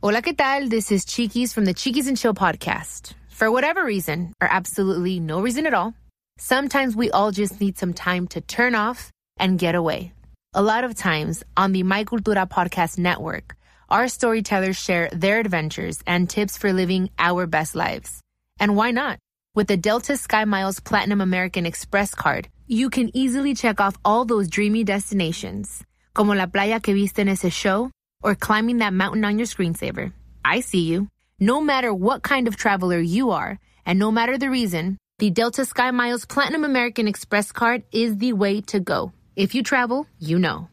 Hola, 0.02 0.20
¿qué 0.22 0.34
tal? 0.36 0.68
This 0.68 0.92
is 0.92 1.04
Chiquis 1.04 1.52
from 1.52 1.64
the 1.64 1.74
Chiquis 1.74 2.06
and 2.06 2.16
Chill 2.16 2.34
podcast. 2.34 3.14
For 3.28 3.50
whatever 3.50 3.84
reason, 3.84 4.34
or 4.40 4.46
absolutely 4.48 5.18
no 5.18 5.40
reason 5.40 5.66
at 5.66 5.74
all, 5.74 5.94
sometimes 6.38 6.96
we 6.96 7.10
all 7.10 7.30
just 7.30 7.60
need 7.60 7.78
some 7.78 7.92
time 7.92 8.26
to 8.28 8.40
turn 8.40 8.74
off 8.74 9.10
and 9.36 9.58
get 9.58 9.74
away. 9.74 10.12
A 10.54 10.62
lot 10.62 10.84
of 10.84 10.94
times 10.94 11.42
on 11.56 11.72
the 11.72 11.82
My 11.82 12.04
Cultura 12.04 12.48
podcast 12.48 12.98
network, 12.98 13.56
our 13.88 14.08
storytellers 14.08 14.76
share 14.76 15.08
their 15.12 15.40
adventures 15.40 16.00
and 16.06 16.30
tips 16.30 16.56
for 16.56 16.72
living 16.72 17.10
our 17.18 17.46
best 17.46 17.74
lives. 17.74 18.20
And 18.58 18.76
why 18.76 18.90
not? 18.92 19.18
With 19.54 19.68
the 19.68 19.76
Delta 19.76 20.14
SkyMiles 20.14 20.82
Platinum 20.82 21.20
American 21.20 21.66
Express 21.66 22.14
card, 22.14 22.48
you 22.66 22.90
can 22.90 23.10
easily 23.14 23.54
check 23.54 23.80
off 23.80 23.96
all 24.04 24.24
those 24.24 24.48
dreamy 24.48 24.84
destinations, 24.84 25.84
como 26.14 26.34
la 26.34 26.46
playa 26.46 26.80
que 26.80 26.94
viste 26.94 27.18
en 27.18 27.28
ese 27.28 27.52
show, 27.52 27.90
or 28.22 28.34
climbing 28.34 28.78
that 28.78 28.92
mountain 28.92 29.24
on 29.24 29.38
your 29.38 29.46
screensaver. 29.46 30.12
I 30.44 30.60
see 30.60 30.80
you. 30.80 31.08
No 31.38 31.60
matter 31.60 31.92
what 31.92 32.22
kind 32.22 32.48
of 32.48 32.56
traveler 32.56 32.98
you 32.98 33.30
are, 33.30 33.58
and 33.84 33.98
no 33.98 34.10
matter 34.10 34.38
the 34.38 34.50
reason, 34.50 34.98
the 35.18 35.30
Delta 35.30 35.62
SkyMiles 35.62 36.28
Platinum 36.28 36.64
American 36.64 37.06
Express 37.08 37.52
card 37.52 37.82
is 37.92 38.18
the 38.18 38.32
way 38.32 38.60
to 38.62 38.80
go. 38.80 39.12
If 39.36 39.54
you 39.54 39.62
travel, 39.62 40.06
you 40.18 40.38
know. 40.38 40.68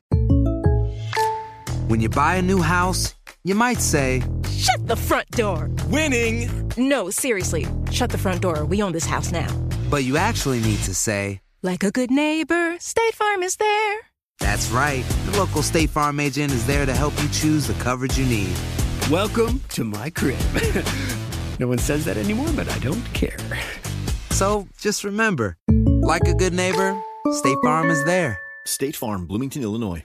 When 1.88 2.00
you 2.02 2.10
buy 2.10 2.36
a 2.36 2.42
new 2.42 2.62
house, 2.62 3.14
you 3.44 3.56
might 3.56 3.78
say, 3.80 4.24
Shut 4.50 4.88
the 4.88 4.96
front 4.96 5.30
door. 5.32 5.70
Winning. 5.88 6.72
No, 6.78 7.10
seriously. 7.10 7.68
Shut 7.92 8.10
the 8.12 8.18
front 8.18 8.42
door. 8.42 8.66
We 8.66 8.82
own 8.82 8.92
this 8.94 9.06
house 9.06 9.32
now. 9.32 9.48
but 9.90 10.04
you 10.04 10.18
actually 10.18 10.60
need 10.62 10.80
to 10.84 10.94
say, 10.96 11.42
Like 11.62 11.84
a 11.84 11.92
good 11.92 12.12
neighbor, 12.12 12.78
State 12.80 13.14
Farm 13.16 13.44
is 13.44 13.58
there. 13.58 13.98
that's 14.40 14.70
right. 14.72 15.04
The 15.26 15.38
local 15.38 15.62
State 15.64 15.90
Farm 15.90 16.20
agent 16.20 16.52
is 16.52 16.66
there 16.66 16.86
to 16.86 16.94
help 16.96 17.14
you 17.22 17.30
choose 17.30 17.68
the 17.68 17.74
coverage 17.76 18.18
you 18.18 18.26
need. 18.26 18.56
Welcome 19.10 19.62
to 19.70 19.84
my 19.84 20.10
crib. 20.10 20.40
no 21.60 21.68
one 21.68 21.78
says 21.80 22.06
that 22.06 22.18
anymore, 22.18 22.50
but 22.56 22.70
I 22.70 22.80
don't 22.80 23.04
care. 23.14 23.38
So 24.32 24.68
just 24.80 25.04
remember, 25.04 25.58
like 25.70 26.28
a 26.28 26.34
good 26.34 26.54
neighbor, 26.54 27.00
State 27.32 27.58
Farm 27.64 27.90
is 27.90 28.04
there. 28.06 28.40
State 28.66 28.96
Farm, 28.96 29.26
Bloomington, 29.26 29.62
Illinois. 29.62 30.04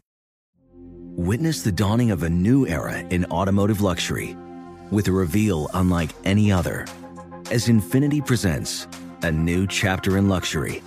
Witness 1.19 1.63
the 1.63 1.73
dawning 1.73 2.11
of 2.11 2.23
a 2.23 2.29
new 2.29 2.67
era 2.67 2.99
in 2.99 3.25
automotive 3.27 3.81
luxury 3.81 4.37
with 4.91 5.09
a 5.09 5.13
reveal 5.13 5.69
unlike 5.75 6.11
any 6.25 6.53
other 6.53 6.87
as 7.51 7.69
Infiniti 7.69 8.25
presents 8.25 8.87
a 9.23 9.31
new 9.31 9.67
chapter 9.67 10.19
in 10.19 10.29
luxury, 10.29 10.83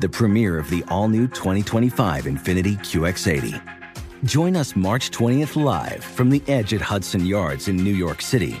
the 0.00 0.08
premiere 0.08 0.58
of 0.58 0.68
the 0.68 0.84
all 0.88 1.08
new 1.08 1.26
2025 1.28 2.24
Infiniti 2.24 2.76
QX80. 2.78 3.62
Join 4.24 4.56
us 4.56 4.76
March 4.76 5.10
20th 5.10 5.56
live 5.56 6.04
from 6.04 6.28
the 6.28 6.42
edge 6.48 6.74
at 6.74 6.80
Hudson 6.80 7.24
Yards 7.24 7.68
in 7.68 7.76
New 7.76 7.94
York 7.94 8.20
City, 8.20 8.60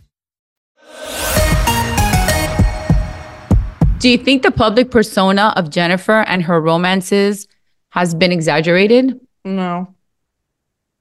Do 3.99 4.09
you 4.09 4.17
think 4.17 4.41
the 4.41 4.49
public 4.51 4.89
persona 4.89 5.53
of 5.55 5.69
Jennifer 5.69 6.21
and 6.21 6.41
her 6.43 6.59
romances 6.59 7.47
has 7.89 8.15
been 8.15 8.31
exaggerated? 8.31 9.19
No. 9.45 9.93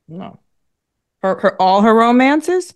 No. 0.07 0.39
Her, 1.23 1.37
her 1.39 1.63
all 1.63 1.81
her 1.81 1.95
romances? 1.95 2.75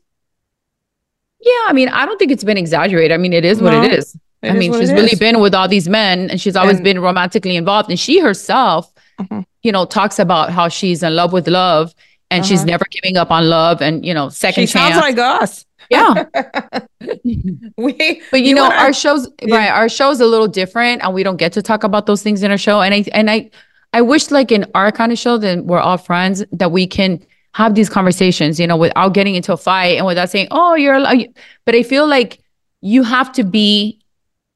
Yeah, 1.40 1.52
I 1.66 1.72
mean, 1.74 1.88
I 1.90 2.06
don't 2.06 2.18
think 2.18 2.30
it's 2.32 2.44
been 2.44 2.56
exaggerated. 2.56 3.12
I 3.12 3.18
mean, 3.18 3.34
it 3.34 3.44
is 3.44 3.60
what 3.60 3.72
No, 3.72 3.82
it 3.82 3.92
is. 3.92 4.16
it 4.42 4.50
I 4.50 4.54
mean, 4.54 4.72
she's 4.72 4.90
really 4.92 5.12
is. 5.12 5.18
been 5.18 5.40
with 5.40 5.54
all 5.54 5.68
these 5.68 5.88
men 5.90 6.30
and 6.30 6.40
she's 6.40 6.56
always 6.56 6.76
And- 6.76 6.84
been 6.84 7.00
romantically 7.00 7.56
involved. 7.56 7.90
And 7.90 8.00
she 8.00 8.18
herself, 8.20 8.90
Mm-hmm. 9.20 9.40
you 9.62 9.70
know, 9.72 9.84
talks 9.84 10.18
about 10.18 10.50
how 10.50 10.68
she's 10.68 11.02
in 11.02 11.14
love 11.14 11.32
with 11.32 11.46
love 11.46 11.94
and 12.30 12.44
she's 12.44 12.60
Uh-huh. 12.60 12.66
never 12.66 12.84
giving 12.90 13.16
up 13.16 13.30
on 13.30 13.48
love 13.48 13.80
and, 13.82 14.04
you 14.04 14.14
know, 14.14 14.28
second 14.28 14.66
She 14.68 14.72
chance. 14.74 14.94
sounds 14.94 15.02
like 15.02 15.18
us. 15.18 15.64
yeah. 15.90 16.24
We 17.76 18.22
But 18.30 18.42
you, 18.42 18.54
know, 18.54 18.64
and 18.64 18.72
I- 18.74 18.84
our 18.84 18.92
shows 18.92 19.28
right, 19.48 19.70
our 19.70 19.88
show's 19.88 20.20
a 20.20 20.26
little 20.26 20.48
different 20.48 21.02
and 21.02 21.12
we 21.14 21.22
don't 21.22 21.36
get 21.36 21.52
to 21.54 21.62
talk 21.62 21.84
about 21.84 22.06
those 22.06 22.22
things 22.22 22.42
in 22.42 22.50
our 22.50 22.58
show. 22.58 22.80
And 22.80 22.94
I 22.94 23.04
and 23.12 23.30
I 23.30 23.50
I 23.92 24.00
wish 24.00 24.30
like 24.30 24.50
in 24.50 24.66
our 24.74 24.90
kind 24.90 25.12
of 25.12 25.18
show 25.18 25.36
that 25.38 25.64
we're 25.64 25.78
all 25.80 25.98
friends 25.98 26.44
that 26.52 26.72
we 26.72 26.86
can 26.86 27.20
have 27.52 27.74
these 27.76 27.88
conversations, 27.88 28.58
you 28.58 28.66
know, 28.66 28.76
without 28.76 29.14
getting 29.14 29.34
into 29.36 29.52
a 29.52 29.56
fight 29.56 29.96
and 29.98 30.06
without 30.06 30.30
saying, 30.30 30.48
"Oh, 30.50 30.74
you're," 30.74 30.96
a-" 30.96 31.28
but 31.64 31.74
I 31.76 31.82
feel 31.84 32.06
like 32.06 32.40
you 32.80 33.04
have 33.04 33.30
to 33.34 33.44
be 33.44 34.00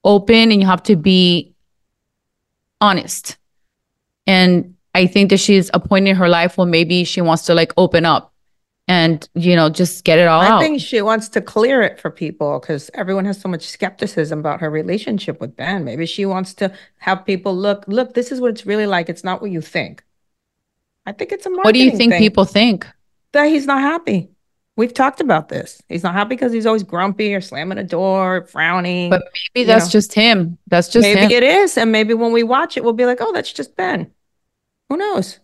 open 0.03 0.51
and 0.51 0.59
you 0.61 0.67
have 0.67 0.83
to 0.83 0.95
be 0.97 1.53
honest. 2.81 3.37
And 4.27 4.75
I 4.95 5.07
think 5.07 5.29
that 5.29 5.39
she's 5.39 5.69
a 5.73 5.79
point 5.79 6.07
in 6.07 6.15
her 6.15 6.29
life 6.29 6.57
where 6.57 6.67
maybe 6.67 7.03
she 7.03 7.21
wants 7.21 7.45
to 7.45 7.53
like 7.53 7.71
open 7.77 8.05
up 8.05 8.33
and 8.87 9.29
you 9.35 9.55
know 9.55 9.69
just 9.69 10.03
get 10.03 10.17
it 10.17 10.27
all 10.27 10.41
I 10.41 10.47
out. 10.49 10.61
think 10.61 10.81
she 10.81 11.01
wants 11.01 11.29
to 11.29 11.41
clear 11.41 11.81
it 11.81 11.99
for 11.99 12.09
people 12.09 12.59
because 12.59 12.89
everyone 12.95 13.25
has 13.25 13.39
so 13.39 13.47
much 13.47 13.67
skepticism 13.67 14.39
about 14.39 14.61
her 14.61 14.69
relationship 14.69 15.39
with 15.39 15.55
Ben. 15.55 15.83
Maybe 15.83 16.05
she 16.05 16.25
wants 16.25 16.53
to 16.55 16.73
have 16.97 17.25
people 17.25 17.55
look, 17.55 17.85
look, 17.87 18.13
this 18.15 18.31
is 18.31 18.41
what 18.41 18.49
it's 18.49 18.65
really 18.65 18.87
like. 18.87 19.07
It's 19.09 19.23
not 19.23 19.41
what 19.41 19.51
you 19.51 19.61
think. 19.61 20.03
I 21.05 21.11
think 21.11 21.31
it's 21.31 21.45
a 21.45 21.49
marketing. 21.49 21.63
what 21.63 21.73
do 21.73 21.79
you 21.79 21.95
think 21.95 22.13
thing. 22.13 22.19
people 22.19 22.45
think? 22.45 22.87
that 23.31 23.45
he's 23.45 23.65
not 23.65 23.81
happy. 23.81 24.29
We've 24.75 24.93
talked 24.93 25.19
about 25.19 25.49
this. 25.49 25.81
He's 25.89 26.03
not 26.03 26.13
happy 26.13 26.29
because 26.29 26.53
he's 26.53 26.65
always 26.65 26.83
grumpy 26.83 27.35
or 27.35 27.41
slamming 27.41 27.77
a 27.77 27.83
door, 27.83 28.45
frowning. 28.47 29.09
But 29.09 29.23
maybe 29.53 29.65
that's 29.65 29.87
know. 29.87 29.91
just 29.91 30.13
him. 30.13 30.57
That's 30.67 30.87
just 30.87 31.03
maybe 31.03 31.21
him. 31.21 31.31
it 31.31 31.43
is, 31.43 31.77
and 31.77 31.91
maybe 31.91 32.13
when 32.13 32.31
we 32.31 32.43
watch 32.43 32.77
it, 32.77 32.83
we'll 32.83 32.93
be 32.93 33.05
like, 33.05 33.17
"Oh, 33.19 33.33
that's 33.33 33.51
just 33.51 33.75
Ben." 33.75 34.09
Who 34.89 34.97
knows? 34.97 35.39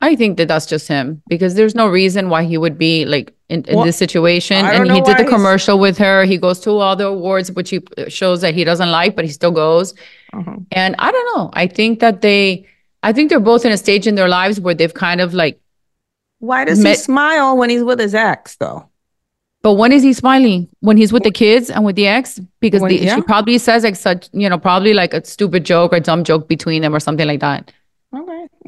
I 0.00 0.14
think 0.14 0.36
that 0.36 0.46
that's 0.46 0.66
just 0.66 0.86
him 0.86 1.22
because 1.28 1.56
there's 1.56 1.74
no 1.74 1.88
reason 1.88 2.28
why 2.30 2.44
he 2.44 2.56
would 2.56 2.78
be 2.78 3.04
like 3.04 3.34
in, 3.48 3.64
in 3.64 3.76
Well, 3.76 3.84
this 3.84 3.96
situation. 3.96 4.64
And 4.64 4.88
he 4.92 5.00
did 5.00 5.18
the 5.18 5.24
commercial 5.24 5.78
with 5.80 5.98
her. 5.98 6.24
He 6.24 6.38
goes 6.38 6.60
to 6.60 6.70
all 6.70 6.94
the 6.94 7.06
awards, 7.08 7.50
which 7.50 7.70
he 7.70 7.80
shows 8.06 8.40
that 8.42 8.54
he 8.54 8.62
doesn't 8.62 8.92
like, 8.92 9.16
but 9.16 9.24
he 9.24 9.30
still 9.32 9.50
goes. 9.50 9.94
Uh-huh. 10.32 10.56
And 10.70 10.94
I 11.00 11.10
don't 11.10 11.36
know. 11.36 11.50
I 11.54 11.66
think 11.66 11.98
that 11.98 12.20
they, 12.20 12.64
I 13.02 13.12
think 13.12 13.28
they're 13.28 13.40
both 13.40 13.64
in 13.64 13.72
a 13.72 13.76
stage 13.76 14.06
in 14.06 14.14
their 14.14 14.28
lives 14.28 14.60
where 14.60 14.74
they've 14.74 14.94
kind 14.94 15.20
of 15.20 15.34
like, 15.34 15.60
Why 16.38 16.64
does 16.64 16.80
he 16.80 16.94
smile 16.94 17.56
when 17.56 17.68
he's 17.70 17.82
with 17.82 17.98
his 17.98 18.14
ex, 18.14 18.56
though? 18.56 18.88
but 19.60 19.74
when 19.74 19.90
is 19.90 20.04
he 20.04 20.12
smiling? 20.12 20.68
When 20.80 20.96
he's 20.96 21.12
with 21.12 21.24
the 21.24 21.32
kids 21.32 21.68
and 21.68 21.84
with 21.84 21.96
the 21.96 22.06
ex? 22.06 22.38
Because 22.60 22.80
When- 22.80 22.90
the, 22.92 22.98
yeah. 23.00 23.16
she 23.16 23.22
probably 23.22 23.58
says 23.58 23.82
like 23.82 23.96
such, 23.96 24.28
you 24.32 24.48
know, 24.48 24.58
probably 24.58 24.94
like 24.94 25.12
a 25.12 25.24
stupid 25.24 25.64
joke 25.64 25.92
or 25.92 25.98
dumb 25.98 26.22
joke 26.22 26.46
between 26.46 26.82
them 26.82 26.94
or 26.94 27.00
something 27.00 27.26
like 27.26 27.40
that. 27.40 27.72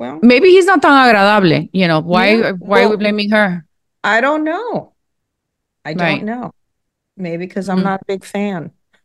Well, 0.01 0.19
Maybe 0.23 0.49
he's 0.49 0.65
not 0.65 0.81
tan 0.81 0.93
agradable. 0.93 1.69
You 1.73 1.87
know, 1.87 2.01
why, 2.01 2.37
Yeah, 2.37 2.53
why 2.53 2.83
are 2.85 2.89
we 2.89 2.97
blaming 2.97 3.31
her? 3.31 3.67
I 4.03 4.21
don't 4.23 4.45
know. 4.45 4.95
I 5.85 5.93
don't 5.93 6.01
Right. 6.01 6.25
know. 6.25 6.53
Maybe 7.17 7.45
because 7.47 7.69
I'm 7.69 7.79
Hmm. 7.81 7.85
not 7.85 8.01
a 8.01 8.05
big 8.07 8.25
fan. 8.25 8.71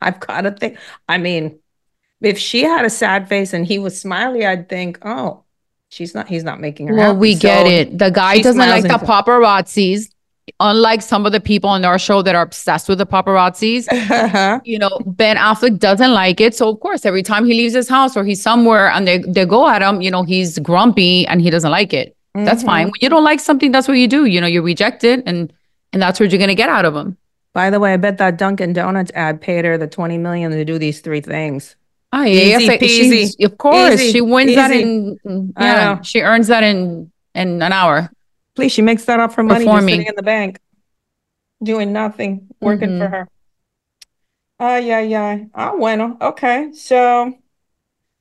I've 0.00 0.20
got 0.20 0.42
to 0.42 0.52
think. 0.52 0.78
I 1.08 1.18
mean, 1.18 1.58
if 2.20 2.38
she 2.38 2.62
had 2.62 2.84
a 2.84 2.90
sad 2.90 3.28
face 3.28 3.52
and 3.52 3.66
he 3.66 3.78
was 3.78 4.00
smiley, 4.00 4.46
I'd 4.46 4.68
think, 4.68 4.98
"Oh, 5.04 5.44
she's 5.90 6.14
not. 6.14 6.28
He's 6.28 6.44
not 6.44 6.60
making 6.60 6.88
her 6.88 6.94
Well, 6.94 7.08
happy." 7.14 7.18
we 7.18 7.34
get 7.34 7.64
So 7.64 7.70
it. 7.70 7.98
The 7.98 8.10
guy 8.10 8.38
doesn't 8.40 8.60
like 8.60 8.82
the 8.82 8.88
paparazzis, 8.88 10.10
unlike 10.60 11.00
some 11.02 11.24
of 11.26 11.32
the 11.32 11.40
people 11.40 11.70
on 11.70 11.84
our 11.84 11.98
show 11.98 12.22
that 12.22 12.34
are 12.34 12.42
obsessed 12.42 12.88
with 12.88 12.98
the 12.98 13.06
paparazzis. 13.06 13.86
Uh-huh. 13.90 14.60
You 14.64 14.78
know, 14.78 14.98
Ben 15.06 15.36
Affleck 15.36 15.78
doesn't 15.78 16.12
like 16.12 16.40
it. 16.40 16.54
So, 16.54 16.68
of 16.68 16.80
course, 16.80 17.04
every 17.06 17.22
time 17.22 17.44
he 17.46 17.54
leaves 17.54 17.74
his 17.74 17.88
house 17.88 18.16
or 18.16 18.24
he's 18.24 18.42
somewhere 18.42 18.88
and 18.90 19.06
they, 19.08 19.18
they 19.18 19.44
go 19.46 19.68
at 19.68 19.82
him, 19.82 20.00
you 20.02 20.10
know, 20.10 20.22
he's 20.22 20.58
grumpy 20.58 21.26
and 21.26 21.40
he 21.40 21.50
doesn't 21.50 21.70
like 21.70 21.92
it. 21.94 22.16
That's 22.34 22.62
Mhm. 22.62 22.66
fine. 22.66 22.84
When 22.86 22.94
you 23.00 23.08
don't 23.08 23.24
like 23.24 23.40
something, 23.40 23.70
that's 23.72 23.86
what 23.88 23.96
you 23.96 24.08
do. 24.08 24.24
You 24.26 24.40
know, 24.40 24.46
you 24.46 24.60
reject 24.62 25.04
it 25.04 25.22
and 25.26 25.52
and 25.92 26.02
that's 26.02 26.18
what 26.18 26.30
you're 26.32 26.38
going 26.38 26.48
to 26.48 26.54
get 26.56 26.68
out 26.68 26.84
of 26.84 26.94
him. 26.96 27.16
By 27.52 27.70
the 27.70 27.78
way, 27.78 27.92
I 27.92 27.96
bet 27.96 28.18
that 28.18 28.36
Dunkin' 28.36 28.72
Donuts 28.72 29.12
ad 29.14 29.40
paid 29.40 29.64
her 29.64 29.78
the 29.78 29.86
20 29.86 30.18
million 30.18 30.50
to 30.50 30.64
do 30.64 30.76
these 30.76 30.98
three 31.00 31.20
things. 31.20 31.76
Ah, 32.12 32.24
yeah, 32.24 32.56
Easy 32.58 32.64
yes, 32.64 32.80
she's- 32.90 33.36
Of 33.44 33.58
course, 33.58 33.94
Easy, 34.00 34.10
she 34.12 34.20
wins 34.20 34.56
that 34.56 34.72
easy. 34.72 34.82
in, 34.82 35.18
in- 35.24 35.52
yeah, 35.58 36.00
she 36.02 36.20
earns 36.22 36.48
that 36.48 36.64
in 36.64 37.12
in 37.36 37.62
an 37.62 37.72
hour. 37.72 38.10
Please, 38.54 38.72
she 38.72 38.82
makes 38.82 39.04
that 39.06 39.20
up 39.20 39.32
for 39.32 39.42
money 39.42 39.64
just 39.66 39.84
sitting 39.84 40.06
in 40.06 40.14
the 40.16 40.22
bank, 40.22 40.58
doing 41.62 41.92
nothing, 41.92 42.48
working 42.60 42.90
for 42.98 43.06
Mhm. 43.08 43.10
her. 43.10 43.28
Uh, 44.60 44.80
yeah, 44.82 45.00
yeah. 45.00 45.38
Ah, 45.54 45.72
bueno. 45.76 46.16
Okay. 46.20 46.72
So, 46.72 47.34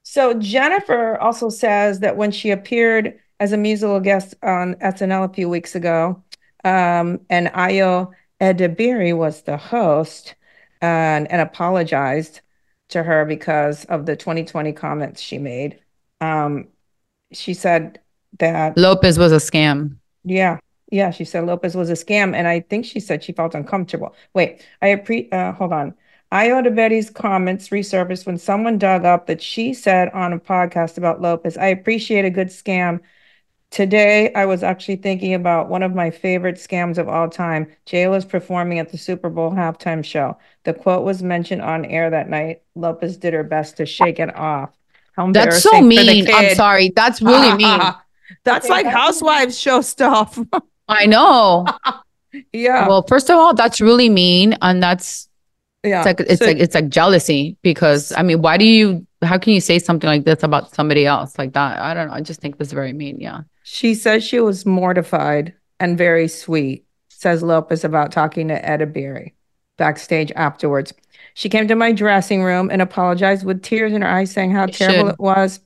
so 0.03 0.33
Jennifer 0.33 1.17
also 1.19 1.49
says 1.49 1.99
that 1.99 2.17
when 2.17 2.31
she 2.31 2.51
appeared 2.51 3.19
as 3.39 3.51
a 3.53 3.57
musical 3.57 3.99
guest 3.99 4.33
on 4.41 4.75
SNL 4.81 5.23
a 5.23 5.33
few 5.33 5.47
weeks 5.49 5.75
ago, 5.75 6.23
um, 6.63 7.19
and 7.29 7.47
Ayo 7.49 8.11
Edebiri 8.41 9.15
was 9.15 9.43
the 9.43 9.57
host, 9.57 10.35
and, 10.81 11.31
and 11.31 11.41
apologized 11.41 12.41
to 12.89 13.03
her 13.03 13.25
because 13.25 13.85
of 13.85 14.05
the 14.05 14.15
2020 14.15 14.73
comments 14.73 15.21
she 15.21 15.37
made. 15.37 15.79
Um, 16.19 16.67
she 17.31 17.53
said 17.53 17.99
that 18.39 18.77
Lopez 18.77 19.17
was 19.17 19.31
a 19.31 19.37
scam. 19.37 19.97
Yeah, 20.23 20.59
Yeah, 20.91 21.11
she 21.11 21.25
said 21.25 21.45
Lopez 21.45 21.75
was 21.75 21.89
a 21.89 21.93
scam, 21.93 22.35
and 22.35 22.47
I 22.47 22.61
think 22.61 22.85
she 22.85 22.99
said 22.99 23.23
she 23.23 23.33
felt 23.33 23.55
uncomfortable. 23.55 24.15
Wait, 24.33 24.65
I 24.81 24.87
appre 24.87 25.31
uh, 25.33 25.53
hold 25.53 25.73
on. 25.73 25.95
Ayo 26.31 26.63
Edebiri's 26.63 27.11
comments 27.11 27.69
resurfaced 27.69 28.25
when 28.25 28.39
someone 28.39 28.79
dug 28.79 29.05
up 29.05 29.27
that 29.27 29.41
she 29.41 29.73
said 29.73 30.09
on 30.09 30.33
a 30.33 30.39
podcast 30.39 30.97
about 30.97 31.21
Lopez. 31.21 31.57
I 31.57 31.67
appreciate 31.67 32.25
a 32.25 32.31
good 32.31 32.47
scam. 32.47 33.01
Today, 33.69 34.33
I 34.33 34.45
was 34.45 34.63
actually 34.63 34.97
thinking 34.97 35.33
about 35.33 35.69
one 35.69 35.83
of 35.83 35.95
my 35.95 36.11
favorite 36.11 36.55
scams 36.55 36.97
of 36.97 37.07
all 37.07 37.29
time. 37.29 37.67
JLo's 37.87 38.25
performing 38.25 38.79
at 38.79 38.89
the 38.89 38.97
Super 38.97 39.29
Bowl 39.29 39.51
halftime 39.51 40.03
show. 40.03 40.37
The 40.63 40.73
quote 40.73 41.03
was 41.03 41.23
mentioned 41.23 41.61
on 41.61 41.85
air 41.85 42.09
that 42.09 42.29
night. 42.29 42.61
Lopez 42.75 43.17
did 43.17 43.33
her 43.33 43.43
best 43.43 43.77
to 43.77 43.85
shake 43.85 44.19
it 44.19 44.35
off. 44.35 44.71
How 45.15 45.31
That's 45.31 45.61
so 45.61 45.75
embarrassing 45.77 46.25
for 46.25 46.31
the 46.31 46.33
mean. 46.33 46.49
I'm 46.49 46.55
sorry. 46.55 46.89
That's 46.95 47.21
really 47.21 47.53
mean. 47.57 47.79
That's 48.43 48.69
like 48.69 48.85
housewives 48.85 49.57
show 49.57 49.81
stuff. 49.81 50.39
I 50.87 51.05
know. 51.05 51.65
yeah. 52.53 52.87
Well, 52.87 53.03
first 53.03 53.29
of 53.29 53.37
all, 53.37 53.53
that's 53.53 53.79
really 53.81 54.09
mean, 54.09 54.55
and 54.61 54.81
that's 54.81 55.29
yeah. 55.83 55.99
it's 55.99 56.05
like 56.05 56.19
it's 56.21 56.39
So- 56.39 56.45
like 56.45 56.57
it's 56.57 56.75
like 56.75 56.89
jealousy 56.89 57.57
because 57.61 58.11
I 58.17 58.21
mean, 58.23 58.41
why 58.41 58.57
do 58.57 58.65
you? 58.65 59.05
How 59.21 59.37
can 59.37 59.53
you 59.53 59.61
say 59.61 59.79
something 59.79 60.07
like 60.07 60.25
this 60.25 60.43
about 60.43 60.73
somebody 60.75 61.05
else 61.05 61.37
like 61.37 61.53
that? 61.53 61.79
I 61.79 61.93
don't 61.93 62.07
know. 62.09 62.13
I 62.13 62.21
just 62.21 62.41
think 62.41 62.57
that's 62.57 62.73
very 62.73 62.91
mean. 62.91 63.19
Yeah. 63.21 63.41
She 63.63 63.95
says 63.95 64.23
she 64.23 64.41
was 64.41 64.65
mortified 64.65 65.53
and 65.79 65.97
very 65.97 66.27
sweet, 66.27 66.85
says 67.07 67.41
Lopez 67.41 67.85
about 67.85 68.11
talking 68.11 68.49
to 68.49 68.61
Edebiri 68.61 69.31
backstage 69.77 70.31
afterwards. 70.35 70.93
She 71.35 71.47
came 71.49 71.67
to 71.69 71.75
my 71.75 71.93
dressing 71.93 72.43
room 72.43 72.69
and 72.69 72.81
apologized 72.81 73.45
with 73.45 73.63
tears 73.63 73.93
in 73.93 74.01
her 74.01 74.07
eyes, 74.07 74.31
saying 74.31 74.51
how 74.51 74.65
You 74.67 74.73
terrible 74.73 75.05
should. 75.09 75.13
it 75.13 75.19
was 75.19 75.59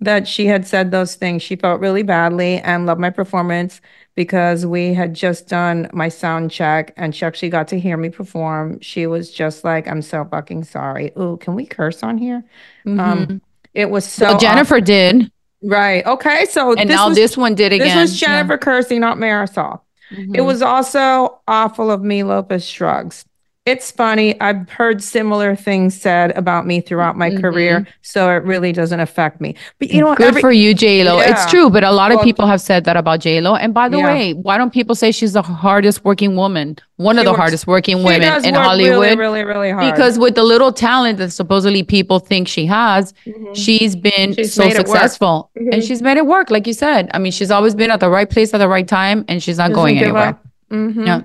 that 0.00 0.26
she 0.26 0.46
had 0.46 0.66
said 0.66 0.90
those 0.90 1.14
things. 1.14 1.42
She 1.42 1.56
felt 1.56 1.80
really 1.80 2.02
badly 2.02 2.58
and 2.60 2.86
loved 2.86 3.00
my 3.00 3.10
performance 3.10 3.80
because 4.14 4.64
we 4.66 4.94
had 4.94 5.14
just 5.14 5.46
done 5.48 5.88
my 5.92 6.08
sound 6.08 6.50
check 6.50 6.92
and 6.96 7.14
she 7.14 7.24
actually 7.24 7.50
got 7.50 7.68
to 7.68 7.78
hear 7.78 7.96
me 7.96 8.08
perform. 8.08 8.80
She 8.80 9.06
was 9.06 9.30
just 9.30 9.62
like, 9.64 9.86
I'm 9.86 10.02
so 10.02 10.24
fucking 10.24 10.64
sorry. 10.64 11.12
Ooh, 11.18 11.36
can 11.40 11.54
we 11.54 11.66
curse 11.66 12.02
on 12.02 12.18
here? 12.18 12.42
Um, 12.86 13.40
it 13.74 13.90
was 13.90 14.04
so 14.04 14.26
well, 14.30 14.38
Jennifer 14.38 14.76
awful. 14.76 14.84
did, 14.86 15.32
Right. 15.62 16.04
Okay. 16.06 16.46
So 16.46 16.72
and 16.74 16.88
this 16.88 16.96
now 16.96 17.08
was- 17.08 17.16
this 17.18 17.36
one 17.36 17.54
did 17.54 17.72
again. 17.74 17.86
this 17.88 17.96
was 18.12 18.22
Yeah. 18.22 18.28
Jennifer 18.28 18.56
Kersey, 18.56 18.98
not 18.98 19.18
Marysol. 19.18 19.80
It 20.10 20.28
Mhm. 20.30 20.44
was 20.46 20.62
also 20.62 21.38
awful 21.46 21.90
of 21.90 22.02
me, 22.02 22.22
Lopez 22.24 22.66
shrugs. 22.66 23.24
It's 23.66 23.90
funny. 23.90 24.40
I've 24.40 24.70
heard 24.70 25.02
similar 25.02 25.54
things 25.54 25.94
said 26.00 26.30
about 26.34 26.66
me 26.66 26.80
throughout 26.80 27.18
my 27.18 27.30
career, 27.30 27.86
so 28.00 28.30
it 28.30 28.42
really 28.44 28.72
doesn't 28.72 29.00
affect 29.00 29.38
me. 29.38 29.54
But 29.78 29.90
you 29.90 30.00
know, 30.00 30.08
what? 30.08 30.16
Good 30.18 30.28
every- 30.28 30.40
for 30.40 30.50
you, 30.50 30.72
J 30.72 31.04
Lo. 31.04 31.18
Yeah. 31.18 31.30
It's 31.30 31.44
true, 31.50 31.68
but 31.68 31.84
a 31.84 31.90
lot 31.92 32.10
of 32.10 32.16
Well, 32.16 32.24
people 32.24 32.46
have 32.46 32.62
said 32.62 32.84
that 32.84 32.96
about 32.96 33.20
J 33.20 33.38
Lo. 33.42 33.54
And 33.56 33.74
by 33.74 33.90
the 33.90 33.98
Yeah. 33.98 34.06
way, 34.06 34.32
why 34.32 34.56
don't 34.56 34.72
people 34.72 34.94
say 34.94 35.12
she's 35.12 35.34
the 35.34 35.42
hardest 35.42 36.06
working 36.06 36.36
woman, 36.36 36.78
one 36.96 37.18
of 37.18 37.26
the 37.26 37.32
works- 37.32 37.38
hardest 37.40 37.66
working 37.66 38.02
women 38.02 38.22
in 38.44 38.54
work 38.54 38.64
Hollywood? 38.64 38.92
Really, 39.02 39.14
really, 39.16 39.44
really 39.44 39.70
hard. 39.70 39.94
Because 39.94 40.18
with 40.18 40.36
the 40.36 40.42
little 40.42 40.72
talent 40.72 41.18
that 41.18 41.30
supposedly 41.30 41.82
people 41.82 42.18
think 42.18 42.48
she 42.48 42.64
has, 42.64 43.12
she's 43.52 43.94
been 43.94 44.10
Mm-hmm. 44.10 44.32
She's 44.32 44.54
so 44.54 44.64
made 44.64 44.72
it 44.72 44.78
work. 44.78 44.86
successful, 44.88 45.50
and 45.54 45.74
Mhm. 45.74 45.86
she's 45.86 46.00
made 46.00 46.16
it 46.16 46.24
work. 46.26 46.50
Like 46.50 46.66
you 46.66 46.72
said, 46.72 47.10
I 47.12 47.18
mean, 47.18 47.30
she's 47.30 47.50
always 47.50 47.74
been 47.74 47.90
at 47.90 48.00
the 48.00 48.08
right 48.08 48.28
place 48.28 48.54
at 48.54 48.58
the 48.58 48.68
right 48.68 48.88
time, 48.88 49.26
and 49.28 49.42
she's 49.42 49.58
not 49.58 49.64
Doesn't 49.68 49.74
going 49.74 49.98
anywhere. 49.98 50.38
Mhm. 50.72 51.06
Yeah. 51.06 51.20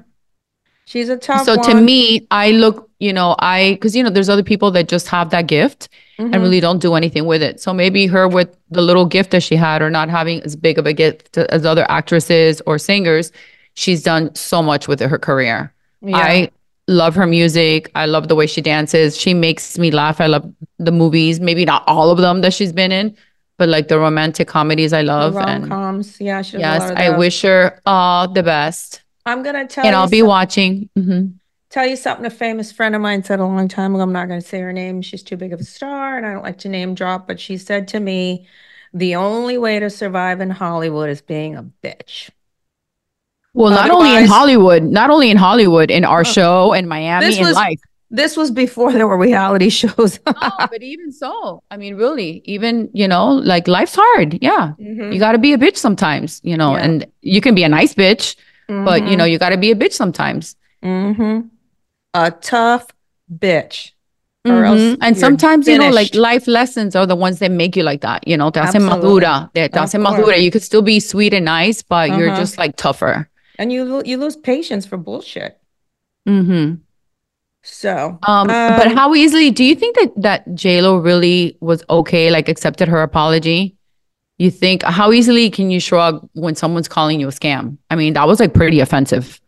She's 0.85 1.09
a 1.09 1.17
tough 1.17 1.45
So 1.45 1.55
to 1.63 1.73
me, 1.81 2.27
I 2.31 2.51
look, 2.51 2.89
you 2.99 3.11
know, 3.11 3.35
I 3.39 3.73
because 3.73 3.95
you 3.95 4.03
know, 4.03 4.09
there's 4.09 4.29
other 4.29 4.43
people 4.43 4.69
that 4.71 4.87
just 4.87 5.07
have 5.07 5.29
that 5.31 5.47
gift 5.47 5.89
Mhm. 6.19 6.33
and 6.33 6.43
really 6.43 6.59
don't 6.59 6.79
do 6.79 6.93
anything 6.95 7.25
with 7.25 7.41
it. 7.41 7.59
So 7.59 7.73
maybe 7.73 8.05
her 8.07 8.27
with 8.27 8.55
the 8.71 8.81
little 8.81 9.05
gift 9.05 9.31
that 9.31 9.41
she 9.43 9.55
had, 9.55 9.81
or 9.81 9.89
not 9.89 10.09
having 10.09 10.41
as 10.43 10.55
big 10.55 10.77
of 10.77 10.85
a 10.85 10.93
gift 10.93 11.37
as 11.37 11.65
other 11.65 11.85
actresses 11.89 12.61
or 12.67 12.77
singers, 12.77 13.31
she's 13.73 14.01
done 14.03 14.33
so 14.35 14.61
much 14.61 14.87
with 14.87 14.99
her 15.01 15.17
career. 15.17 15.73
Yeah. 16.01 16.17
I 16.17 16.49
love 16.87 17.15
her 17.15 17.25
music. 17.25 17.89
I 17.95 18.05
love 18.05 18.27
the 18.27 18.35
way 18.35 18.45
she 18.47 18.61
dances. 18.61 19.17
She 19.17 19.33
makes 19.33 19.77
me 19.79 19.89
laugh. 19.91 20.21
I 20.21 20.27
love 20.27 20.45
the 20.77 20.91
movies, 20.91 21.39
maybe 21.39 21.65
not 21.65 21.83
all 21.87 22.11
of 22.11 22.19
them 22.19 22.41
that 22.41 22.53
she's 22.53 22.71
been 22.71 22.91
in, 22.91 23.15
but 23.57 23.67
like 23.69 23.87
the 23.87 23.97
romantic 23.97 24.47
comedies 24.47 24.93
I 24.93 25.01
love. 25.01 25.33
rom 25.35 25.49
And 25.49 25.67
coms. 25.67 26.21
Yeah, 26.21 26.43
she 26.43 26.57
does 26.57 26.61
a 26.83 26.87
yes, 26.89 26.93
I 26.95 27.09
wish 27.17 27.41
her 27.41 27.81
all 27.87 28.27
the 28.27 28.43
best. 28.43 29.01
I'm 29.25 29.43
gonna 29.43 29.67
tell 29.67 29.83
you. 29.83 29.87
And 29.87 29.95
I'll 29.95 30.09
be 30.09 30.21
watching. 30.21 30.89
Mhm. 30.97 31.33
tell 31.71 31.85
you 31.85 31.95
something 31.97 32.25
a 32.25 32.29
famous 32.29 32.71
friend 32.71 32.95
of 32.95 33.01
mine 33.01 33.21
said 33.23 33.39
a 33.39 33.43
long 33.45 33.67
time 33.67 33.93
ago. 33.95 34.03
I'm 34.03 34.13
not 34.13 34.29
going 34.29 34.39
to 34.39 34.47
say 34.47 34.59
her 34.61 34.71
name. 34.71 35.01
She's 35.01 35.23
too 35.23 35.35
big 35.35 35.51
of 35.51 35.59
a 35.59 35.63
star 35.65 36.15
and 36.15 36.25
I 36.25 36.31
don't 36.31 36.43
like 36.43 36.59
to 36.59 36.69
name 36.69 36.95
drop, 36.95 37.27
but 37.27 37.37
she 37.37 37.57
said 37.57 37.89
to 37.89 37.99
me, 37.99 38.47
the 38.93 39.15
only 39.15 39.57
way 39.57 39.79
to 39.79 39.89
survive 39.89 40.39
in 40.39 40.51
Hollywood 40.51 41.09
is 41.09 41.21
being 41.21 41.55
a 41.57 41.63
bitch. 41.83 42.29
Well, 43.53 43.71
not 43.71 43.89
only 43.89 44.15
in 44.15 44.25
Hollywood, 44.25 44.83
not 44.83 45.09
only 45.09 45.29
in 45.29 45.35
Hollywood, 45.37 45.91
in 45.91 46.05
our 46.05 46.23
show, 46.23 46.71
in 46.71 46.87
Miami, 46.87 47.25
This 47.25 47.37
in 47.39 47.43
was- 47.45 47.55
life. 47.55 47.79
This 48.11 48.37
was 48.37 48.51
before 48.51 48.93
there 48.93 49.07
were 49.07 49.17
reality 49.17 49.67
shows. 49.81 50.19
Oh, 50.27 50.67
but 50.71 50.81
even 50.81 51.11
so, 51.11 51.61
I 51.71 51.75
mean, 51.75 51.95
really, 51.95 52.41
even, 52.45 52.89
you 52.93 53.07
know, 53.07 53.29
like 53.33 53.67
life's 53.67 53.95
hard. 53.95 54.37
Yeah. 54.41 54.73
Mhm. 54.79 55.11
You 55.13 55.19
got 55.19 55.33
to 55.33 55.39
be 55.39 55.51
a 55.51 55.57
bitch 55.57 55.75
sometimes, 55.75 56.39
you 56.43 56.55
know, 56.55 56.77
Yeah. 56.77 56.83
and 56.83 57.05
you 57.21 57.41
can 57.41 57.53
be 57.55 57.63
a 57.63 57.69
nice 57.69 57.93
bitch, 57.95 58.35
but, 58.67 59.07
you 59.07 59.15
know, 59.15 59.25
you 59.25 59.37
got 59.37 59.49
to 59.49 59.57
be 59.57 59.71
a 59.71 59.75
bitch 59.75 59.93
sometimes. 59.93 60.55
hmm 60.83 61.41
A 62.13 62.31
tough 62.31 62.87
bitch. 63.31 63.91
Or 64.47 64.63
else 64.63 64.79
Mhm. 64.79 64.97
And 65.01 65.15
you're 65.15 65.21
sometimes, 65.21 65.67
you 65.67 65.77
know, 65.79 65.89
like 65.89 66.13
life 66.13 66.47
lessons 66.47 66.95
are 66.95 67.07
the 67.07 67.15
ones 67.15 67.39
that 67.39 67.49
make 67.51 67.75
you 67.75 67.81
like 67.81 68.01
that, 68.01 68.27
you 68.27 68.37
know, 68.37 68.51
te 68.51 68.59
hacen 68.59 68.85
madura, 68.85 69.49
te, 69.55 69.67
te 69.67 69.79
hacen 69.79 70.01
madura. 70.01 70.37
You 70.37 70.51
could 70.51 70.61
still 70.61 70.83
be 70.83 70.99
sweet 70.99 71.33
and 71.33 71.45
nice, 71.45 71.81
but 71.81 72.09
you're 72.09 72.29
Uh-huh. 72.29 72.39
just 72.39 72.57
like 72.57 72.75
tougher. 72.75 73.27
and 73.57 73.71
you 73.71 73.85
lo- 73.85 74.03
you 74.05 74.17
lose 74.17 74.35
patience 74.35 74.85
for 74.85 74.97
bullshit. 74.97 75.57
Mm-hmm. 76.27 76.75
So, 77.63 78.19
Um, 78.27 78.47
but 78.47 78.93
how 78.93 79.15
easily 79.15 79.49
do 79.49 79.63
you 79.63 79.73
think 79.75 79.95
that 79.97 80.11
that 80.21 80.53
J 80.53 80.81
Lo 80.81 80.97
really 80.97 81.57
was 81.61 81.83
okay, 81.89 82.29
like 82.29 82.47
accepted 82.49 82.87
her 82.87 83.01
apology? 83.01 83.75
You 84.37 84.51
think 84.51 84.83
how 84.83 85.11
easily 85.13 85.49
can 85.49 85.71
you 85.71 85.79
shrug 85.79 86.27
when 86.33 86.55
someone's 86.55 86.87
calling 86.87 87.19
you 87.19 87.27
a 87.27 87.31
scam? 87.31 87.77
I 87.89 87.95
mean, 87.95 88.13
that 88.13 88.27
was 88.27 88.39
like 88.39 88.53
pretty 88.53 88.81
offensive. 88.81 89.39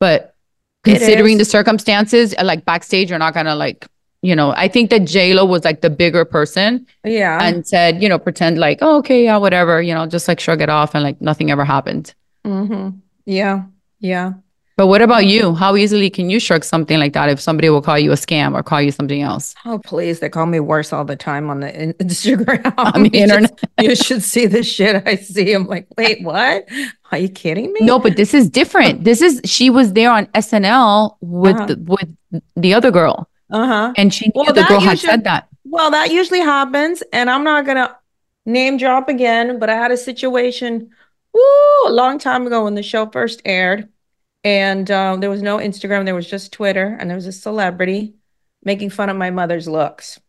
But 0.00 0.34
considering 0.82 1.38
the 1.38 1.44
circumstances, 1.44 2.34
uh, 2.38 2.44
like 2.44 2.64
backstage, 2.64 3.10
you're 3.10 3.18
not 3.18 3.34
gonna 3.34 3.54
like, 3.54 3.86
you 4.22 4.34
know. 4.34 4.52
I 4.56 4.68
think 4.68 4.90
that 4.90 5.04
J 5.04 5.34
Lo 5.34 5.44
was 5.44 5.64
like 5.64 5.80
the 5.82 5.90
bigger 5.90 6.24
person 6.24 6.86
yeah. 7.04 7.38
and 7.42 7.66
said, 7.66 8.02
you 8.02 8.08
know, 8.08 8.18
pretend 8.18 8.58
like, 8.58 8.78
oh, 8.82 8.98
okay, 8.98 9.24
yeah, 9.24 9.36
whatever, 9.36 9.80
you 9.80 9.94
know, 9.94 10.06
just 10.06 10.26
like 10.26 10.40
shrug 10.40 10.60
it 10.60 10.68
off 10.68 10.94
and 10.94 11.04
like 11.04 11.20
nothing 11.20 11.50
ever 11.50 11.64
happened. 11.64 12.14
hmm 12.44 12.90
Yeah. 13.24 13.64
Yeah. 14.00 14.34
But 14.76 14.88
what 14.88 15.02
about 15.02 15.26
you? 15.26 15.54
How 15.54 15.76
easily 15.76 16.10
can 16.10 16.30
you 16.30 16.40
shrug 16.40 16.64
something 16.64 16.98
like 16.98 17.12
that 17.12 17.28
if 17.28 17.38
somebody 17.40 17.70
will 17.70 17.80
call 17.80 17.96
you 17.96 18.10
a 18.10 18.16
scam 18.16 18.54
or 18.58 18.62
call 18.64 18.82
you 18.82 18.90
something 18.90 19.22
else? 19.22 19.54
Oh, 19.64 19.78
please. 19.78 20.18
They 20.18 20.28
call 20.28 20.46
me 20.46 20.58
worse 20.58 20.92
all 20.92 21.04
the 21.04 21.14
time 21.14 21.48
on 21.48 21.60
the 21.60 21.72
in- 21.80 21.92
Instagram. 22.00 22.74
On 22.76 23.04
the 23.04 23.10
You 23.12 23.20
should- 23.20 23.30
internet. 23.30 23.60
you 23.80 23.94
should 23.94 24.22
see 24.24 24.46
the 24.46 24.64
shit 24.64 25.06
I 25.06 25.14
see. 25.14 25.52
I'm 25.52 25.68
like, 25.68 25.86
wait, 25.96 26.22
what? 26.24 26.68
Are 27.12 27.18
you 27.18 27.28
kidding 27.28 27.72
me? 27.72 27.80
No, 27.82 28.00
but 28.00 28.16
this 28.16 28.34
is 28.34 28.50
different. 28.50 29.04
This 29.04 29.22
is 29.22 29.40
she 29.44 29.70
was 29.70 29.92
there 29.92 30.10
on 30.10 30.26
SNL 30.34 31.18
with 31.20 31.54
Uh-huh. 31.54 31.66
the, 31.66 31.76
with 31.78 32.42
the 32.56 32.74
other 32.74 32.90
girl, 32.90 33.28
Uh-huh. 33.52 33.92
and 33.96 34.12
she 34.12 34.26
knew 34.34 34.42
Well, 34.44 34.52
the 34.52 34.64
girl 34.64 34.80
had 34.80 34.92
usually- 34.92 35.10
said 35.10 35.24
that. 35.24 35.46
Well, 35.64 35.92
that 35.92 36.10
usually 36.10 36.40
happens, 36.40 37.02
and 37.12 37.30
I'm 37.30 37.44
not 37.44 37.64
gonna 37.64 37.96
name 38.44 38.76
drop 38.76 39.08
again, 39.08 39.58
but 39.60 39.70
I 39.70 39.76
had 39.76 39.92
a 39.92 39.96
situation 39.96 40.90
woo, 41.32 41.40
a 41.86 41.92
long 41.92 42.18
time 42.18 42.44
ago 42.46 42.64
when 42.64 42.74
the 42.74 42.82
show 42.82 43.06
first 43.06 43.40
aired, 43.44 43.88
and 44.44 44.90
um, 44.90 45.20
there 45.20 45.30
was 45.30 45.42
no 45.42 45.58
Instagram, 45.58 46.04
there 46.04 46.14
was 46.14 46.28
just 46.28 46.52
Twitter, 46.52 46.96
and 47.00 47.08
there 47.10 47.16
was 47.16 47.26
a 47.26 47.32
celebrity 47.32 48.14
making 48.62 48.90
fun 48.90 49.08
of 49.10 49.16
my 49.16 49.30
mother's 49.30 49.66
looks. 49.68 50.20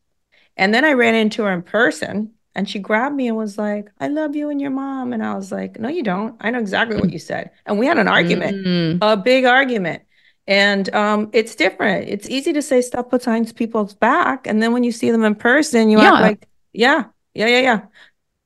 And 0.57 0.73
then 0.73 0.85
I 0.85 0.93
ran 0.93 1.15
into 1.15 1.43
her 1.43 1.51
in 1.51 1.61
person, 1.61 2.31
and 2.55 2.69
she 2.69 2.79
grabbed 2.79 3.15
me 3.15 3.27
and 3.27 3.35
was 3.37 3.57
like, 3.57 3.91
I 3.99 4.07
love 4.07 4.35
you 4.35 4.49
and 4.49 4.61
your 4.61 4.71
mom. 4.71 5.11
And 5.13 5.23
I 5.23 5.35
was 5.35 5.51
like, 5.51 5.79
No, 5.79 5.89
you 5.89 6.03
don't. 6.03 6.35
I 6.39 6.51
know 6.51 6.59
exactly 6.59 6.97
what 6.97 7.11
you 7.11 7.19
said. 7.19 7.51
And 7.65 7.77
we 7.77 7.85
had 7.85 7.97
an 7.97 8.07
argument 8.07 8.55
Mm. 8.65 8.99
a 9.01 9.17
big 9.17 9.45
argument. 9.45 10.03
And 10.47 10.93
um, 10.95 11.29
it's 11.33 11.55
different. 11.55 12.07
It's 12.07 12.29
easy 12.29 12.53
to 12.53 12.61
say 12.61 12.81
stuff 12.81 13.09
behind 13.09 13.53
people's 13.55 13.93
back, 13.95 14.47
and 14.47 14.61
then 14.63 14.71
when 14.73 14.83
you 14.83 14.91
see 14.91 15.11
them 15.11 15.23
in 15.25 15.35
person, 15.35 15.89
you 15.89 15.99
Yeah. 15.99 16.13
act 16.13 16.21
like, 16.21 16.47
yeah, 16.71 17.05
yeah, 17.33 17.47
yeah, 17.47 17.59
yeah. 17.59 17.81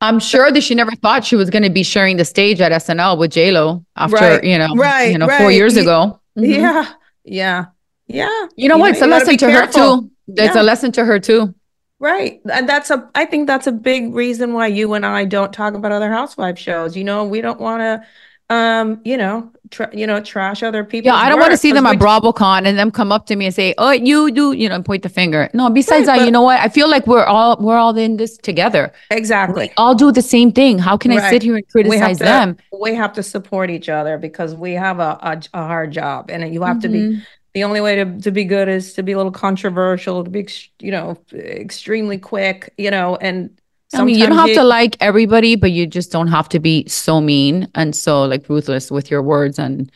I'm 0.01 0.19
sure 0.19 0.51
that 0.51 0.61
she 0.61 0.75
never 0.75 0.91
thought 0.91 1.25
she 1.25 1.35
was 1.35 1.49
going 1.49 1.63
to 1.63 1.69
be 1.69 1.83
sharing 1.83 2.17
the 2.17 2.25
stage 2.25 2.61
at 2.61 2.71
SNL 2.71 3.17
with 3.17 3.31
J 3.31 3.51
Lo 3.51 3.85
after 3.95 4.15
Right, 4.15 4.43
you 4.43 4.57
know, 4.57 4.73
right, 4.75 5.11
you 5.11 5.17
know, 5.17 5.27
four 5.37 5.51
years 5.51 5.75
Ye- 5.75 5.81
ago. 5.81 6.19
Mhm. 6.37 6.55
Yeah, 6.55 6.85
yeah, 7.25 7.65
yeah. 8.07 8.47
You 8.55 8.69
know 8.69 8.77
what? 8.77 8.91
It's 8.91 9.01
a 9.01 9.05
you 9.05 9.11
lesson 9.11 9.37
to 9.37 9.51
her 9.51 9.67
too. 9.67 10.09
It's 10.29 10.55
Yeah. 10.55 10.61
a 10.61 10.63
lesson 10.63 10.91
to 10.93 11.03
her 11.05 11.19
too. 11.19 11.53
Right. 11.99 12.39
And 12.49 12.69
that's 12.69 12.89
a, 12.91 13.09
I 13.13 13.25
think 13.25 13.45
that's 13.47 13.67
a 13.67 13.73
big 13.73 14.13
reason 14.15 14.53
why 14.53 14.67
you 14.67 14.93
and 14.93 15.05
I 15.05 15.25
don't 15.25 15.51
talk 15.51 15.73
about 15.73 15.91
other 15.91 16.09
housewife 16.09 16.57
shows. 16.57 16.95
You 16.95 17.03
know, 17.03 17.25
we 17.25 17.41
don't 17.41 17.59
want 17.59 17.81
to, 17.81 18.55
um, 18.55 19.01
you 19.03 19.17
know, 19.17 19.51
tra- 19.71 19.89
you 19.93 20.05
know, 20.07 20.19
trash 20.21 20.63
other 20.63 20.83
people. 20.83 21.11
Yeah, 21.11 21.15
I 21.15 21.29
don't 21.29 21.39
want 21.39 21.51
to 21.51 21.57
see 21.57 21.71
them 21.71 21.85
at 21.85 21.97
BravoCon 21.97 22.65
and 22.65 22.77
them 22.77 22.91
come 22.91 23.11
up 23.11 23.25
to 23.27 23.35
me 23.35 23.45
and 23.45 23.55
say, 23.55 23.73
"Oh, 23.77 23.91
you 23.91 24.31
do," 24.31 24.51
you 24.53 24.69
know, 24.69 24.75
and 24.75 24.85
point 24.85 25.03
the 25.03 25.09
finger. 25.09 25.49
No, 25.53 25.69
besides 25.69 26.07
Right, 26.07 26.19
that, 26.19 26.25
you 26.25 26.31
know 26.31 26.41
what? 26.41 26.59
I 26.59 26.69
feel 26.69 26.89
like 26.89 27.07
we're 27.07 27.23
all 27.23 27.57
we're 27.59 27.77
all 27.77 27.95
in 27.97 28.17
this 28.17 28.37
together. 28.37 28.91
Exactly. 29.11 29.67
We 29.67 29.73
all 29.77 29.95
do 29.95 30.11
the 30.11 30.21
same 30.21 30.51
thing. 30.51 30.79
How 30.79 30.97
can 30.97 31.11
I 31.11 31.29
sit 31.29 31.43
here 31.43 31.55
and 31.55 31.65
we 31.65 31.71
criticize 31.71 32.17
to, 32.19 32.23
them? 32.23 32.57
We 32.79 32.93
have 32.95 33.13
to 33.13 33.23
support 33.23 33.69
each 33.69 33.89
other 33.89 34.17
because 34.17 34.55
we 34.55 34.73
have 34.73 34.99
a, 34.99 35.17
a, 35.21 35.41
a 35.53 35.63
hard 35.63 35.91
job, 35.91 36.29
and 36.29 36.53
you 36.53 36.63
have 36.63 36.79
to 36.81 36.89
be. 36.89 36.99
Mhm. 36.99 37.25
The 37.55 37.63
only 37.63 37.81
way 37.81 37.95
to, 37.95 38.19
to 38.21 38.31
be 38.31 38.43
good 38.45 38.69
is 38.69 38.93
to 38.93 39.01
be 39.01 39.13
a 39.13 39.17
little 39.17 39.31
controversial, 39.31 40.23
to 40.23 40.29
be, 40.29 40.41
ex- 40.41 40.69
you 40.79 40.91
know, 40.91 41.17
extremely 41.33 42.19
quick, 42.19 42.71
you 42.77 42.91
know, 42.91 43.15
and 43.15 43.59
I 43.93 44.03
mean, 44.03 44.19
you 44.19 44.27
don't 44.27 44.37
have 44.37 44.53
to 44.53 44.63
like 44.63 44.97
everybody, 44.99 45.55
but 45.55 45.71
you 45.71 45.87
just 45.87 46.11
don't 46.11 46.27
have 46.27 46.47
to 46.49 46.59
be 46.59 46.87
so 46.87 47.19
mean 47.19 47.67
and 47.73 47.95
so 47.95 48.23
like 48.23 48.47
ruthless 48.47 48.91
with 48.91 49.09
your 49.09 49.23
words 49.23 49.57
and 49.57 49.91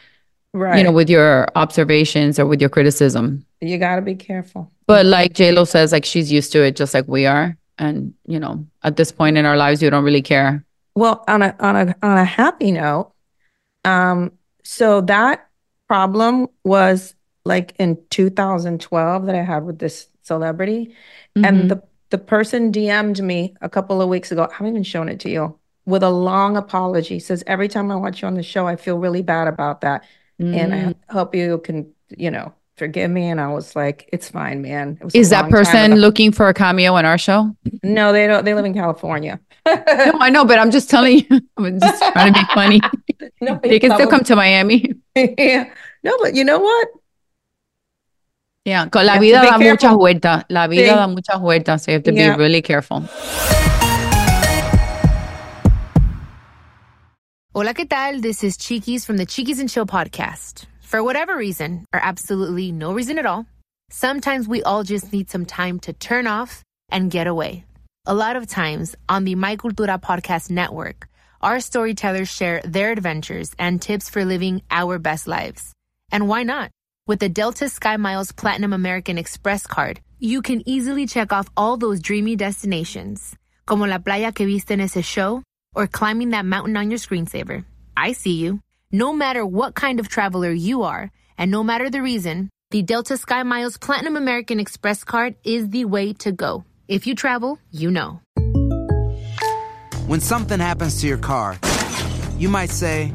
right. 0.54 0.78
you 0.78 0.84
know 0.84 0.92
with 0.92 1.10
your 1.10 1.48
observations 1.56 2.40
or 2.40 2.46
with 2.48 2.60
your 2.60 2.70
criticism. 2.70 3.46
you 3.62 3.78
got 3.78 3.98
to 3.98 4.02
be 4.02 4.16
careful. 4.16 4.72
But 4.88 5.06
like 5.06 5.34
J 5.34 5.52
Lo 5.52 5.64
says, 5.66 5.92
like 5.92 6.06
she's 6.06 6.32
used 6.32 6.52
to 6.54 6.64
it, 6.64 6.76
just 6.76 6.94
like 6.94 7.08
we 7.08 7.26
are. 7.26 7.56
And 7.78 8.14
you 8.26 8.40
know, 8.40 8.66
at 8.84 8.98
this 8.98 9.12
point 9.12 9.38
in 9.38 9.46
our 9.46 9.58
lives, 9.58 9.82
you 9.82 9.90
don't 9.90 10.04
really 10.04 10.22
care. 10.22 10.64
Well, 10.96 11.24
on 11.28 11.42
a 11.42 11.56
on 11.60 11.76
a 11.76 11.96
on 12.02 12.18
a 12.18 12.26
happy 12.26 12.72
note, 12.72 13.14
um, 13.86 14.32
so 14.64 15.02
that 15.02 15.48
problem 15.88 16.48
was 16.64 17.16
like 17.46 17.74
in 17.78 17.98
2012 18.10 19.26
that 19.26 19.36
I 19.36 19.44
had 19.44 19.66
with 19.66 19.80
this 19.80 20.08
celebrity, 20.24 20.96
Mhm. 21.36 21.48
and 21.48 21.72
the 21.72 21.84
the 22.14 22.20
person 22.20 22.72
DM'd 22.72 23.24
me 23.24 23.56
a 23.62 23.68
couple 23.68 24.00
of 24.00 24.08
weeks 24.08 24.32
ago. 24.32 24.48
I 24.48 24.54
haven't 24.54 24.68
even 24.68 24.84
shown 24.84 25.10
it 25.10 25.20
to 25.22 25.32
you 25.32 25.58
with 25.88 26.04
a 26.04 26.12
long 26.12 26.56
apology. 26.58 27.18
Says 27.20 27.44
every 27.48 27.68
time 27.68 27.92
I 27.92 27.96
watch 27.96 28.22
you 28.22 28.28
on 28.28 28.36
the 28.36 28.44
show, 28.44 28.68
I 28.68 28.76
feel 28.76 29.00
really 29.00 29.24
bad 29.24 29.48
about 29.48 29.82
that, 29.82 30.04
and 30.38 30.72
Mm. 30.72 30.96
I 31.10 31.14
hope 31.14 31.34
you 31.34 31.58
can, 31.58 31.92
you 32.16 32.30
know, 32.30 32.54
forgive 32.78 33.10
me. 33.10 33.30
And 33.30 33.42
I 33.42 33.48
was 33.48 33.76
like, 33.76 34.08
it's 34.14 34.30
fine, 34.30 34.62
man. 34.62 35.00
It 35.02 35.04
was 35.06 35.16
Is 35.16 35.32
that 35.32 35.50
person 35.50 35.96
looking 35.96 36.32
for 36.32 36.48
a 36.50 36.54
cameo 36.54 36.94
on 36.94 37.04
our 37.04 37.18
show? 37.18 37.56
No, 37.82 38.14
they 38.14 38.28
don't. 38.28 38.46
They 38.46 38.54
live 38.54 38.66
in 38.66 38.76
California. 38.76 39.40
No, 39.66 40.20
I 40.20 40.30
know, 40.30 40.46
but 40.46 40.60
I'm 40.60 40.70
just 40.70 40.92
telling 40.92 41.20
you. 41.20 41.42
I'm 41.58 41.80
just 41.80 42.14
trying 42.14 42.32
to 42.32 42.40
be 42.40 42.46
funny. 42.54 42.80
No, 43.42 43.60
they 43.62 43.80
can 43.80 43.92
still 43.96 44.08
come 44.08 44.24
to 44.26 44.36
Miami. 44.36 44.94
yeah. 45.16 45.74
No, 46.04 46.18
but 46.22 46.36
you 46.36 46.44
know 46.46 46.60
what? 46.60 46.88
Yeah, 48.66 48.88
con 48.88 49.06
la 49.06 49.14
have 49.14 49.20
to 49.22 49.26
vida 49.28 49.42
be 49.42 49.48
da 49.48 49.58
mucha 49.58 49.78
careful. 49.78 49.98
vuelta. 49.98 50.46
La 50.50 50.68
vida 50.68 50.84
Sí. 50.84 50.96
da 50.96 51.08
mucha 51.08 51.38
vuelta, 51.38 51.78
so 51.78 51.92
you 51.92 51.96
have 51.96 52.04
to 52.04 52.14
Yeah. 52.14 52.38
be 52.38 52.44
really 52.44 52.62
careful. 52.62 53.02
Hola, 57.54 57.74
¿qué 57.74 57.86
tal? 57.88 58.22
This 58.22 58.42
is 58.44 58.56
Chiquis 58.58 59.06
from 59.06 59.18
the 59.18 59.26
Chiquis 59.26 59.60
and 59.60 59.70
Chill 59.70 59.86
podcast. 59.86 60.66
For 60.82 61.04
whatever 61.04 61.36
reason, 61.36 61.86
or 61.94 62.00
absolutely 62.02 62.72
no 62.72 62.94
reason 62.94 63.18
at 63.20 63.26
all, 63.26 63.46
sometimes 63.92 64.48
we 64.48 64.64
all 64.64 64.84
just 64.84 65.12
need 65.12 65.30
some 65.30 65.46
time 65.46 65.78
to 65.82 65.92
turn 65.92 66.26
off 66.26 66.64
and 66.90 67.12
get 67.12 67.28
away. 67.28 67.66
A 68.06 68.14
lot 68.14 68.38
of 68.38 68.48
times 68.48 68.96
on 69.10 69.26
the 69.26 69.36
My 69.36 69.58
Cultura 69.58 70.00
podcast 70.02 70.50
network, 70.50 71.08
our 71.42 71.60
storytellers 71.60 72.30
share 72.30 72.62
their 72.64 72.92
adventures 72.92 73.52
and 73.60 73.82
tips 73.82 74.10
for 74.10 74.24
living 74.24 74.62
our 74.72 75.00
best 75.00 75.28
lives. 75.28 75.74
And 76.14 76.30
why 76.30 76.44
not? 76.44 76.72
With 77.06 77.20
the 77.20 77.28
Delta 77.28 77.66
SkyMiles 77.66 78.34
Platinum 78.34 78.72
American 78.72 79.18
Express 79.18 79.68
card, 79.68 80.00
you 80.20 80.42
can 80.42 80.64
easily 80.66 81.06
check 81.06 81.34
off 81.34 81.50
all 81.58 81.76
those 81.76 82.00
dreamy 82.00 82.38
destinations, 82.38 83.36
como 83.66 83.86
la 83.86 83.98
playa 84.00 84.34
que 84.34 84.46
viste 84.48 84.72
en 84.72 84.80
ese 84.80 85.04
show, 85.04 85.44
or 85.76 85.86
climbing 85.86 86.30
that 86.30 86.46
mountain 86.46 86.78
on 86.78 86.90
your 86.90 86.98
screensaver. 86.98 87.66
I 87.98 88.14
see 88.14 88.36
you. 88.36 88.62
No 88.90 89.12
matter 89.12 89.46
what 89.46 89.76
kind 89.76 90.00
of 90.00 90.08
traveler 90.08 90.52
you 90.52 90.84
are, 90.84 91.12
and 91.38 91.52
no 91.52 91.62
matter 91.62 91.90
the 91.90 92.02
reason, 92.02 92.50
the 92.72 92.82
Delta 92.82 93.16
SkyMiles 93.16 93.82
Platinum 93.82 94.16
American 94.16 94.62
Express 94.62 95.04
card 95.04 95.36
is 95.44 95.72
the 95.72 95.84
way 95.84 96.14
to 96.14 96.32
go. 96.32 96.64
If 96.88 97.06
you 97.06 97.16
travel, 97.16 97.60
you 97.70 97.92
know. 97.92 98.22
When 100.08 100.22
something 100.22 100.62
happens 100.62 101.02
to 101.02 101.08
your 101.08 101.18
car, 101.18 101.60
you 102.38 102.48
might 102.48 102.70
say, 102.70 103.12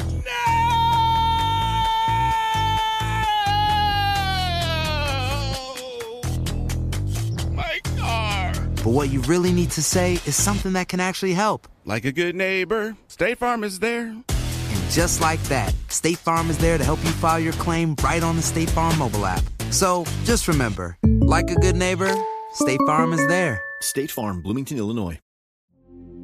but 8.89 8.95
what 8.95 9.11
you 9.11 9.20
really 9.22 9.53
need 9.53 9.70
to 9.72 9.82
say 9.82 10.14
is 10.24 10.34
something 10.34 10.72
that 10.72 10.89
can 10.89 10.99
actually 10.99 11.34
help. 11.34 11.68
Like 11.84 12.07
a 12.07 12.12
good 12.12 12.34
neighbor, 12.34 12.97
State 13.09 13.36
Farm 13.36 13.62
is 13.62 13.80
there. 13.80 14.07
And 14.07 14.91
just 14.91 15.20
like 15.20 15.43
that, 15.43 15.74
State 15.89 16.16
Farm 16.16 16.49
is 16.49 16.57
there 16.57 16.78
to 16.78 16.84
help 16.84 16.99
you 17.05 17.11
file 17.11 17.39
your 17.39 17.53
claim 17.64 17.97
right 18.03 18.22
on 18.22 18.36
the 18.36 18.41
State 18.41 18.70
Farm 18.70 18.99
mobile 18.99 19.26
app. 19.26 19.43
So 19.68 20.07
just 20.24 20.49
remember, 20.49 20.97
like 21.20 21.51
a 21.51 21.55
good 21.57 21.76
neighbor, 21.76 22.11
State 22.55 22.80
Farm 22.86 23.12
is 23.12 23.26
there. 23.26 23.61
State 23.82 24.11
Farm, 24.11 24.41
Bloomington, 24.41 24.78
Illinois. 24.78 25.20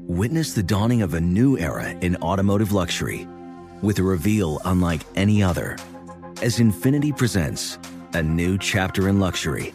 Witness 0.07 0.55
the 0.55 0.63
dawning 0.63 1.03
of 1.03 1.13
a 1.13 1.21
new 1.21 1.59
era 1.59 1.91
in 1.91 2.17
automotive 2.23 2.73
luxury 2.73 3.29
with 3.83 3.99
a 3.99 4.03
reveal 4.03 4.59
unlike 4.65 5.03
any 5.17 5.43
other 5.43 5.77
as 6.41 6.61
Infiniti 6.61 7.15
presents 7.15 7.77
a 8.15 8.23
new 8.23 8.57
chapter 8.57 9.09
in 9.11 9.19
luxury, 9.19 9.75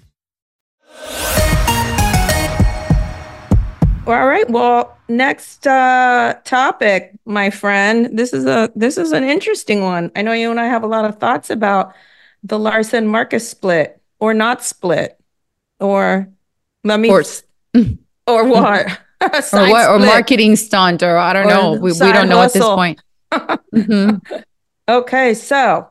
All 4.07 4.27
right. 4.27 4.49
Well, 4.49 4.97
next 5.07 5.65
uh, 5.67 6.35
topic, 6.43 7.13
my 7.25 7.49
friend. 7.49 8.17
This 8.17 8.33
is 8.33 8.45
a 8.45 8.69
this 8.75 8.97
is 8.97 9.11
an 9.11 9.23
interesting 9.23 9.81
one. 9.83 10.11
I 10.15 10.21
know 10.23 10.33
you 10.33 10.49
and 10.51 10.59
I 10.59 10.65
have 10.65 10.83
a 10.83 10.87
lot 10.87 11.05
of 11.05 11.17
thoughts 11.19 11.49
about 11.49 11.93
the 12.43 12.57
Larsa 12.57 13.05
Marcus 13.05 13.47
split 13.47 14.01
or 14.19 14.33
not 14.33 14.63
split, 14.63 15.17
or 15.79 16.27
let 16.83 16.99
me 16.99 17.09
Or- 17.09 17.23
or 18.27 18.45
what? 18.47 18.99
or 19.21 19.69
what 19.69 19.89
or 19.89 19.99
marketing 19.99 20.55
stunt 20.55 21.03
or 21.03 21.15
I 21.17 21.31
don't 21.31 21.45
Or 21.45 21.49
know. 21.49 21.71
We, 21.73 21.91
we 21.93 21.97
don't 22.11 22.27
know 22.27 22.41
at 22.41 22.53
this 22.53 22.61
hustle. 22.63 22.75
point. 22.75 23.01
Mhm. 23.73 24.19
Okay, 24.89 25.33
so 25.35 25.87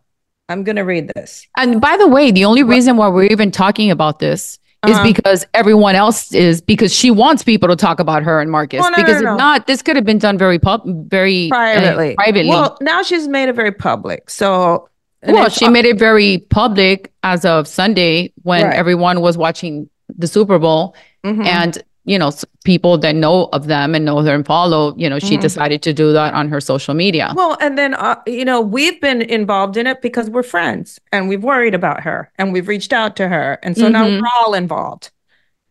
I'm 0.51 0.63
gonna 0.65 0.85
read 0.85 1.11
this. 1.15 1.47
And 1.57 1.81
by 1.81 1.97
the 1.97 2.07
way, 2.09 2.31
the 2.33 2.45
only 2.45 2.63
reason 2.65 2.97
why 2.99 3.09
we're 3.09 3.25
even 3.31 3.51
talking 3.51 3.91
about 3.91 4.19
this 4.19 4.59
is 4.87 4.95
Uh-huh. 4.97 5.05
because 5.05 5.47
everyone 5.53 5.95
else 5.95 6.33
is 6.33 6.61
because 6.63 6.95
she 6.95 7.11
wants 7.11 7.43
people 7.43 7.69
to 7.69 7.77
talk 7.77 8.01
about 8.01 8.23
her 8.23 8.41
and 8.41 8.51
Marcus. 8.51 8.81
Oh, 8.83 8.89
no, 8.89 8.97
no, 8.97 8.97
because 9.05 9.23
no. 9.23 9.33
if 9.33 9.39
not, 9.39 9.67
this 9.67 9.83
could 9.83 9.97
have 9.97 10.05
been 10.07 10.19
done 10.19 10.39
very 10.39 10.59
pub, 10.59 10.83
very 11.11 11.47
uh, 11.47 11.55
Privately. 11.55 12.15
privately. 12.17 12.49
Well, 12.51 12.79
now 12.81 13.03
she's 13.03 13.29
made 13.29 13.49
it 13.49 13.55
very 13.55 13.73
public. 13.73 14.31
So 14.31 14.89
well, 15.27 15.51
she 15.51 15.69
made 15.69 15.85
it 15.85 15.99
very 15.99 16.39
public 16.49 17.13
as 17.23 17.45
of 17.45 17.69
Sunday 17.69 18.33
when 18.43 18.65
Right. 18.65 18.75
everyone 18.75 19.21
was 19.21 19.37
watching 19.37 19.89
the 20.17 20.27
Super 20.27 20.59
Bowl, 20.59 20.95
Mhm. 21.27 21.45
and 21.47 21.79
you 22.13 22.19
know 22.19 22.31
people 22.65 22.95
that 23.05 23.15
know 23.25 23.37
of 23.57 23.63
them 23.75 23.95
and 23.95 24.05
know 24.05 24.19
her 24.27 24.35
and 24.35 24.45
follow. 24.55 24.83
You 25.03 25.09
know, 25.11 25.19
she 25.29 25.37
Mhm. 25.37 25.41
decided 25.49 25.81
to 25.87 25.93
do 26.03 26.07
that 26.19 26.31
on 26.41 26.49
her 26.53 26.61
social 26.73 26.95
media. 27.05 27.27
Well, 27.41 27.57
and 27.65 27.73
then 27.81 27.95
uh, 27.95 28.17
you 28.27 28.45
know 28.51 28.61
we've 28.77 29.01
been 29.01 29.21
involved 29.39 29.77
in 29.81 29.87
it 29.93 29.99
because 30.03 30.27
we're 30.35 30.49
friends 30.57 30.87
and 31.13 31.21
we've 31.31 31.45
worried 31.53 31.75
about 31.75 31.99
her 32.09 32.19
and 32.39 32.45
we've 32.53 32.69
reached 32.75 32.93
out 33.01 33.13
to 33.21 33.25
her 33.35 33.47
and 33.63 33.73
so 33.81 33.89
now 33.89 34.05
Mhm. 34.07 34.21
we're 34.21 34.29
all 34.41 34.55
involved. 34.55 35.05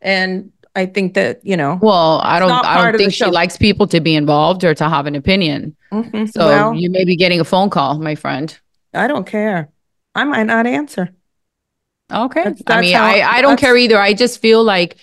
And 0.01 0.51
I 0.81 0.85
think 0.95 1.13
that 1.15 1.33
you 1.43 1.57
know. 1.61 1.73
Well, 1.81 2.21
I 2.23 2.39
don't. 2.39 2.51
I 2.51 2.75
don't 2.81 2.97
think 2.97 3.13
she 3.13 3.25
likes 3.41 3.57
people 3.57 3.85
to 3.87 3.99
be 3.99 4.13
involved 4.15 4.63
or 4.63 4.73
to 4.81 4.85
have 4.95 5.05
an 5.11 5.15
opinion. 5.15 5.75
Mhm. 5.91 6.31
So 6.31 6.45
well, 6.47 6.73
you 6.81 6.89
may 6.97 7.03
be 7.11 7.15
getting 7.23 7.39
a 7.41 7.43
phone 7.53 7.69
call, 7.69 7.99
my 7.99 8.15
friend. 8.15 8.47
I 8.93 9.07
don't 9.11 9.25
care. 9.27 9.69
I 10.15 10.23
might 10.23 10.47
not 10.53 10.65
answer. 10.67 11.05
Okay. 12.11 12.43
That's- 12.43 12.63
I 12.67 12.81
mean, 12.81 12.95
how- 12.95 13.03
I, 13.05 13.37
I 13.37 13.41
don't 13.41 13.59
care 13.59 13.75
either. 13.77 13.99
I 14.09 14.13
just 14.13 14.39
feel 14.41 14.63
like 14.63 14.95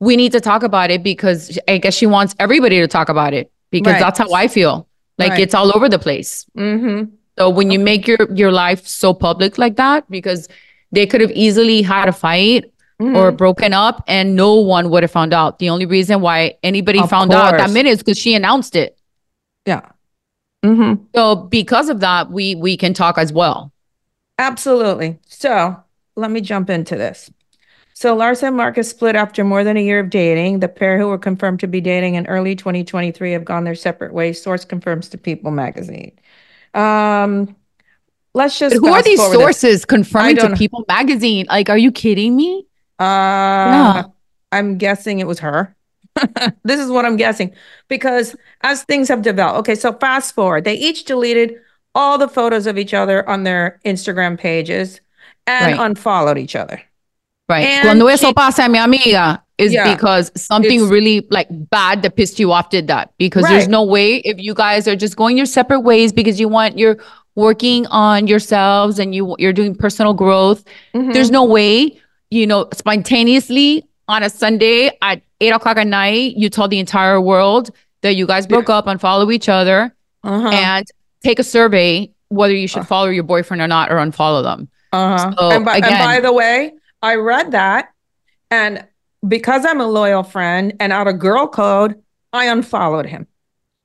we 0.00 0.16
need 0.16 0.32
to 0.32 0.40
talk 0.40 0.62
about 0.62 0.90
it 0.90 1.02
because 1.02 1.58
I 1.68 1.78
guess 1.78 1.94
she 1.94 2.06
wants 2.06 2.34
everybody 2.38 2.80
to 2.80 2.88
talk 2.88 3.08
about 3.08 3.34
it 3.34 3.52
because 3.70 3.92
Right. 3.92 4.00
that's 4.00 4.18
how 4.18 4.32
I 4.32 4.48
feel. 4.48 4.86
Like 5.18 5.32
Right. 5.32 5.40
it's 5.40 5.54
all 5.54 5.74
over 5.76 5.88
the 5.88 5.98
place. 5.98 6.46
Mm-hmm. 6.56 7.14
So 7.38 7.50
when 7.50 7.70
you 7.70 7.78
make 7.78 8.06
your 8.06 8.18
your 8.34 8.50
life 8.52 8.86
so 8.86 9.12
public 9.14 9.58
like 9.58 9.76
that, 9.76 10.10
because 10.10 10.48
they 10.92 11.06
could 11.06 11.20
have 11.20 11.30
easily 11.32 11.82
had 11.82 12.08
a 12.08 12.12
fight 12.12 12.72
Mm-hmm. 13.00 13.16
or 13.16 13.32
broken 13.32 13.72
up 13.72 14.04
and 14.06 14.36
no 14.36 14.56
one 14.56 14.90
would 14.90 15.02
have 15.02 15.10
found 15.10 15.32
out. 15.32 15.58
The 15.58 15.70
only 15.70 15.86
reason 15.86 16.20
why 16.20 16.56
anybody 16.62 16.98
Of 17.00 17.08
found 17.08 17.32
out 17.32 17.52
that 17.52 17.60
course. 17.60 17.72
minute 17.72 17.88
is 17.92 17.98
because 18.02 18.18
she 18.18 18.34
announced 18.34 18.76
it. 18.76 18.98
Yeah. 19.64 19.80
Mm-hmm. 20.62 21.04
So 21.14 21.34
because 21.34 21.88
of 21.88 22.00
that, 22.00 22.30
we 22.30 22.54
we 22.56 22.76
can 22.76 22.92
talk 22.92 23.16
as 23.16 23.32
well. 23.32 23.72
Absolutely. 24.38 25.18
So 25.26 25.76
let 26.16 26.30
me 26.30 26.42
jump 26.42 26.68
into 26.68 26.94
this. 26.96 27.30
So 28.00 28.14
Lars 28.14 28.42
and 28.42 28.56
Marcus 28.56 28.88
split 28.88 29.14
after 29.14 29.44
more 29.44 29.62
than 29.62 29.76
a 29.76 29.84
year 29.84 30.00
of 30.00 30.08
dating. 30.08 30.60
The 30.60 30.68
pair 30.68 30.98
who 30.98 31.08
were 31.08 31.18
confirmed 31.18 31.60
to 31.60 31.66
be 31.66 31.82
dating 31.82 32.14
in 32.14 32.26
early 32.28 32.56
2023 32.56 33.32
have 33.32 33.44
gone 33.44 33.64
their 33.64 33.74
separate 33.74 34.14
ways. 34.14 34.42
Source 34.42 34.64
confirms 34.64 35.10
to 35.10 35.18
People 35.18 35.50
magazine. 35.50 36.12
Um, 36.72 37.54
let's 38.32 38.58
just 38.58 38.76
But 38.76 38.88
who 38.88 38.94
are 38.94 39.02
these 39.02 39.18
sources 39.18 39.84
confirming 39.84 40.36
to 40.36 40.56
People 40.56 40.82
magazine? 40.88 41.44
Like, 41.50 41.68
are 41.68 41.76
you 41.76 41.92
kidding 41.92 42.36
me? 42.36 42.64
Uh, 42.98 44.04
I'm 44.50 44.78
guessing 44.78 45.18
it 45.18 45.26
was 45.26 45.40
her. 45.40 45.76
this 46.64 46.80
is 46.80 46.90
what 46.90 47.04
I'm 47.04 47.16
guessing 47.18 47.54
because 47.88 48.34
as 48.62 48.82
things 48.84 49.08
have 49.08 49.20
developed, 49.20 49.58
okay, 49.58 49.74
so 49.74 49.92
fast 49.92 50.34
forward, 50.34 50.64
they 50.64 50.72
each 50.72 51.04
deleted 51.04 51.60
all 51.94 52.16
the 52.16 52.28
photos 52.28 52.66
of 52.66 52.78
each 52.78 52.94
other 52.94 53.28
on 53.28 53.44
their 53.44 53.78
Instagram 53.84 54.38
pages 54.38 55.02
and 55.46 55.76
Right. 55.76 55.86
unfollowed 55.86 56.38
each 56.38 56.56
other. 56.56 56.80
Right. 57.50 57.64
And 57.66 57.82
Cuando 57.82 58.06
eso 58.06 58.28
she- 58.28 58.32
pasa, 58.34 58.68
mi 58.68 58.78
amiga, 58.78 59.42
is 59.58 59.72
Yeah. 59.72 59.92
because 59.92 60.30
something 60.36 60.88
really 60.88 61.26
like 61.30 61.48
bad 61.50 62.02
that 62.02 62.16
pissed 62.16 62.38
you 62.38 62.52
off 62.52 62.70
did 62.70 62.86
that. 62.88 63.10
Because 63.18 63.44
there's 63.48 63.68
no 63.68 63.82
way 63.82 64.16
if 64.24 64.38
you 64.38 64.54
guys 64.54 64.86
are 64.88 64.96
just 64.96 65.16
going 65.16 65.36
your 65.36 65.46
separate 65.46 65.80
ways 65.80 66.12
because 66.12 66.38
you 66.40 66.48
want 66.48 66.78
you're 66.78 66.96
working 67.34 67.86
on 67.88 68.26
yourselves 68.26 68.98
and 68.98 69.14
you 69.14 69.34
you're 69.38 69.52
doing 69.52 69.74
personal 69.74 70.14
growth. 70.14 70.64
Mhm. 70.94 71.12
There's 71.12 71.30
no 71.30 71.44
way, 71.44 71.98
you 72.30 72.46
know, 72.46 72.68
spontaneously 72.72 73.84
on 74.08 74.22
a 74.22 74.30
Sunday 74.30 74.90
at 75.02 75.20
eight 75.40 75.50
o'clock 75.52 75.76
at 75.76 75.86
night, 75.86 76.36
you 76.36 76.48
told 76.50 76.70
the 76.70 76.78
entire 76.78 77.20
world 77.20 77.70
that 78.02 78.14
you 78.16 78.26
guys 78.26 78.46
broke 78.46 78.70
up 78.70 78.86
and 78.86 79.00
follow 79.00 79.30
each 79.30 79.48
other 79.48 79.94
Uh-huh. 80.24 80.48
and 80.48 80.86
take 81.22 81.38
a 81.38 81.44
survey 81.44 82.08
whether 82.28 82.54
you 82.54 82.68
should 82.68 82.86
follow 82.86 83.08
your 83.08 83.24
boyfriend 83.24 83.60
or 83.60 83.66
not 83.68 83.90
or 83.90 83.96
unfollow 83.96 84.42
them. 84.42 84.68
Uh-huh. 84.92 85.32
So, 85.38 85.50
and, 85.50 85.64
by, 85.64 85.76
and 85.76 85.98
by 86.04 86.20
the 86.20 86.32
way, 86.32 86.72
I 87.02 87.14
read 87.16 87.52
that, 87.52 87.90
and 88.50 88.86
because 89.26 89.64
I'm 89.64 89.80
a 89.80 89.86
loyal 89.86 90.22
friend 90.22 90.74
and 90.80 90.92
out 90.92 91.06
of 91.08 91.18
girl 91.18 91.46
code, 91.46 92.02
I 92.32 92.46
unfollowed 92.46 93.06
him. 93.06 93.26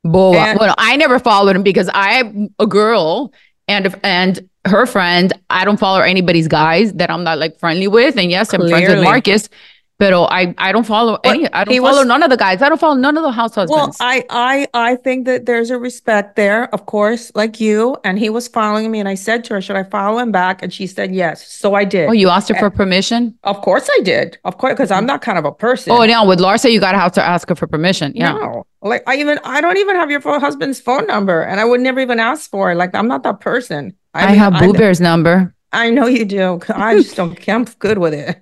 Boa. 0.03 0.38
And- 0.38 0.59
well, 0.59 0.76
I 0.78 0.95
never 0.95 1.20
followed 1.20 1.55
him 1.55 1.63
because 1.63 1.89
I'm 1.93 2.53
a 2.59 2.68
girl 2.68 3.34
and 3.68 3.93
and 4.03 4.49
her 4.66 4.86
friend. 4.86 5.34
I 5.49 5.66
don't 5.66 5.78
follow 5.80 6.01
anybody's 6.01 6.47
guys 6.47 6.93
that 6.93 7.09
I'm 7.09 7.24
not 7.24 7.38
like 7.38 7.57
friendly 7.59 7.88
with. 7.88 8.18
And 8.18 8.30
yes, 8.32 8.53
I'm 8.53 8.61
friends 8.68 8.88
with 8.89 9.03
Marcus, 9.03 9.49
but 9.98 10.14
I 10.14 10.54
I 10.58 10.72
don't 10.72 10.86
follow 10.86 11.18
any. 11.24 11.52
I 11.54 11.64
don't 11.64 11.78
follow 11.78 12.00
was- 12.00 12.08
none 12.08 12.22
of 12.24 12.30
the 12.30 12.38
guys. 12.38 12.62
I 12.62 12.70
don't 12.70 12.80
follow 12.80 12.96
none 12.96 13.16
of 13.16 13.24
the 13.24 13.32
house 13.32 13.56
husbands. 13.56 13.98
Well. 14.00 14.08
I 14.08 14.26
I 14.30 14.68
I 14.74 14.96
think 14.98 15.26
that 15.26 15.46
there's 15.46 15.70
a 15.70 15.80
respect 15.80 16.36
there, 16.36 16.74
of 16.74 16.86
course, 16.86 17.32
like 17.34 17.62
you. 17.62 17.96
And 18.04 18.20
he 18.20 18.30
was 18.30 18.48
following 18.48 18.91
me, 18.91 19.00
and 19.00 19.08
I 19.08 19.16
said 19.16 19.43
to 19.46 19.54
her, 19.54 19.62
"Should 19.62 19.78
I 19.78 19.84
follow 19.84 20.20
him 20.20 20.32
back?" 20.32 20.62
And 20.62 20.74
she 20.74 20.86
said 20.86 21.16
yes. 21.16 21.48
So 21.48 21.76
I 21.76 21.86
did. 21.86 22.10
oh, 22.10 22.12
you 22.12 22.30
asked 22.30 22.50
her 22.50 22.56
for 22.56 22.70
permission? 22.70 23.38
Of 23.43 23.62
course 23.62 23.89
I 23.98 24.02
did. 24.02 24.38
Of 24.43 24.58
course, 24.58 24.74
because 24.74 24.91
I'm 24.91 25.06
not 25.06 25.22
kind 25.22 25.38
of 25.38 25.46
a 25.46 25.52
person. 25.52 25.93
Oh, 25.93 26.04
yeah. 26.04 26.24
With 26.24 26.39
Larsa, 26.39 26.72
you 26.72 26.80
gotta 26.80 26.98
have 26.98 27.14
to 27.14 27.24
ask 27.24 27.48
her 27.50 27.56
for 27.56 27.68
permission. 27.68 28.12
Yeah. 28.16 28.34
No, 28.34 28.66
like 28.82 29.04
I 29.08 29.16
even 29.16 29.39
I 29.46 29.62
don't 29.62 29.78
even 29.78 29.96
have 29.96 30.12
your 30.12 30.22
husband's 30.39 30.82
phone 30.82 31.08
number, 31.08 31.41
and 31.41 31.60
I 31.60 31.66
would 31.66 31.80
never 31.80 32.02
even 32.02 32.20
ask 32.20 32.50
for 32.50 32.72
it. 32.72 32.76
Like 32.76 32.93
I'm 32.93 33.08
not 33.08 33.24
that 33.24 33.39
person. 33.39 33.96
I, 34.14 34.28
mean, 34.28 34.36
have 34.38 34.60
Boo 34.60 34.74
Bear's 34.74 35.02
number. 35.02 35.55
I 35.76 35.89
know 35.89 36.07
you 36.07 36.26
do. 36.26 36.59
I 36.69 36.95
just 36.95 37.15
don't. 37.15 37.38
I'm 37.49 37.65
good 37.80 37.97
with 37.97 38.13
it. 38.13 38.38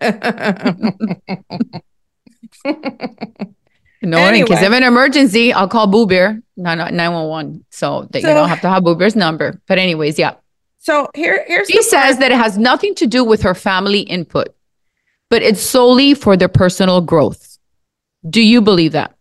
No, 4.06 4.18
in 4.28 4.46
case 4.46 4.58
Anyway. 4.58 4.66
of 4.68 4.74
an 4.74 4.84
emergency, 4.84 5.54
I'll 5.54 5.70
call 5.70 5.88
Boo 5.88 6.06
Bear 6.06 6.42
911. 6.58 7.66
So 7.70 8.08
that 8.12 8.22
you 8.22 8.28
don't 8.28 8.50
have 8.50 8.60
to 8.62 8.70
have 8.70 8.84
Boo 8.84 8.96
Bear's 8.96 9.16
number. 9.16 9.62
But 9.66 9.78
anyways, 9.78 10.20
yeah. 10.20 10.34
so 10.80 11.10
here 11.16 11.44
here's 11.48 11.70
She 11.70 11.82
says 11.82 12.16
part- 12.16 12.20
that 12.20 12.32
it 12.34 12.38
has 12.38 12.58
nothing 12.58 12.96
to 12.96 13.08
do 13.08 13.24
with 13.24 13.42
her 13.44 13.56
family 13.56 14.02
input, 14.02 14.50
but 15.30 15.42
it's 15.42 15.62
solely 15.62 16.14
for 16.16 16.36
their 16.36 16.50
personal 16.50 17.00
growth. 17.00 17.58
Do 18.30 18.42
you 18.42 18.62
believe 18.62 18.92
that? 18.92 19.16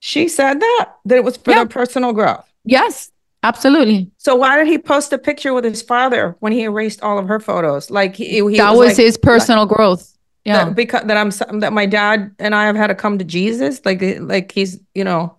she 0.00 0.28
said 0.28 0.60
that 0.60 0.92
that 1.06 1.16
it 1.16 1.24
was 1.24 1.38
for 1.38 1.50
Yeah. 1.52 1.56
their 1.64 1.66
personal 1.66 2.12
growth. 2.12 2.44
Yes, 2.64 3.10
absolutely. 3.46 4.10
So 4.18 4.34
why 4.34 4.56
did 4.56 4.66
he 4.66 4.78
post 4.78 5.12
a 5.12 5.18
picture 5.18 5.54
with 5.54 5.64
his 5.64 5.82
father 5.82 6.36
when 6.40 6.52
he 6.52 6.62
erased 6.62 7.02
all 7.02 7.18
of 7.18 7.28
her 7.28 7.40
photos? 7.40 7.90
Like 7.90 8.16
he, 8.16 8.40
he 8.48 8.56
that 8.56 8.74
was 8.74 8.88
like- 8.88 8.96
his 8.96 9.16
personal 9.16 9.66
growth. 9.66 10.12
Yeah. 10.44 10.66
that, 10.66 10.76
because 10.76 11.02
that 11.06 11.16
I'm 11.16 11.58
that 11.60 11.72
my 11.72 11.86
dad 11.86 12.32
and 12.38 12.54
I 12.54 12.66
have 12.66 12.76
had 12.76 12.86
to 12.88 12.94
come 12.94 13.18
to 13.18 13.24
Jesus. 13.24 13.80
Like 13.84 14.00
like 14.20 14.52
he's 14.52 14.78
you 14.94 15.02
know, 15.02 15.36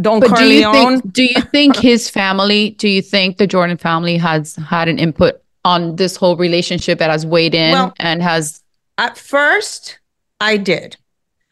Don 0.00 0.20
but 0.20 0.36
do 0.36 0.44
you 0.44 0.70
think 0.72 1.12
do 1.12 1.24
you 1.24 1.40
think 1.52 1.76
his 1.76 2.08
family, 2.08 2.70
do 2.70 2.88
you 2.88 3.02
think 3.02 3.38
the 3.38 3.46
Jordan 3.46 3.76
family 3.76 4.16
has 4.16 4.54
had 4.56 4.88
an 4.88 4.98
input 5.00 5.42
on 5.64 5.96
this 5.96 6.14
whole 6.14 6.36
relationship 6.36 6.98
that 7.00 7.10
has 7.10 7.26
weighed 7.26 7.54
in 7.54 7.72
Well- 7.72 7.94
and 7.98 8.22
has 8.22 8.62
At 8.98 9.18
first, 9.18 9.98
I 10.40 10.58
did. 10.58 10.96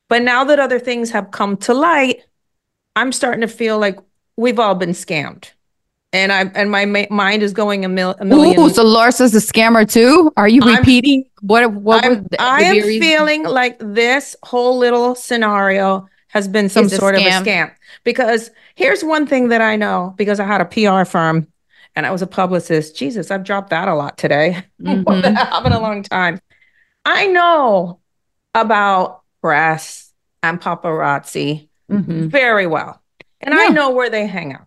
But 0.09 0.23
now 0.23 0.45
that 0.45 0.61
other 0.61 0.79
things 0.79 1.11
have 1.11 1.31
come 1.31 1.57
to 1.59 1.75
light, 1.75 2.23
I'm 2.95 3.13
starting 3.13 3.41
to 3.41 3.49
feel 3.49 3.79
like 3.79 3.99
we've 4.37 4.59
all 4.59 4.75
been 4.75 4.91
scammed. 4.91 5.51
And 6.15 6.31
I 6.31 6.41
and 6.55 6.71
my 6.71 6.85
ma- 6.85 7.07
mind 7.11 7.43
is 7.43 7.55
going 7.55 7.87
a, 7.87 7.89
mil- 7.89 8.15
a 8.21 8.25
million. 8.27 8.61
Ooh, 8.61 8.69
so 8.69 8.85
Larsa's 8.85 9.35
a 9.35 9.39
scammer 9.39 9.91
too? 9.91 10.31
Are 10.37 10.49
you 10.49 10.63
I'm- 10.63 10.77
repeating 10.77 11.25
what 11.41 11.73
what 11.73 12.05
was 12.05 12.17
I'm, 12.19 12.25
the, 12.25 12.41
I 12.41 12.61
am 12.61 12.83
feeling 12.83 13.45
like 13.45 13.79
this 13.81 14.37
whole 14.43 14.77
little 14.77 15.15
scenario 15.15 16.07
has 16.29 16.49
been 16.49 16.69
some 16.69 16.87
a 16.87 16.89
sort 16.91 17.15
of 17.15 17.23
a 17.23 17.25
scam. 17.25 17.73
Because 18.05 18.51
here's 18.75 19.03
one 19.03 19.27
thing 19.27 19.49
that 19.49 19.61
I 19.63 19.77
know 19.77 20.15
because 20.19 20.39
I 20.41 20.45
had 20.45 20.61
a 20.61 20.65
PR 20.67 21.05
firm 21.09 21.47
and 21.97 22.05
I 22.07 22.11
was 22.11 22.21
a 22.23 22.27
publicist. 22.27 22.95
Jesus, 22.97 23.31
I've 23.31 23.45
dropped 23.45 23.71
that 23.71 23.89
a 23.89 23.95
lot 23.95 24.19
today. 24.19 24.65
Mhm. 24.83 25.23
that 25.23 25.35
happened 25.49 25.75
a 25.75 25.81
long 25.81 26.03
time. 26.03 26.41
I 27.07 27.27
know 27.27 28.01
about 28.55 29.23
press 29.41 30.13
and 30.43 30.61
paparazzi 30.61 31.69
Mhm. 31.91 32.29
very 32.29 32.67
well. 32.67 33.02
And 33.43 33.55
I 33.55 33.69
know 33.69 33.91
where 33.91 34.11
they 34.11 34.27
hang 34.27 34.55
out. 34.55 34.67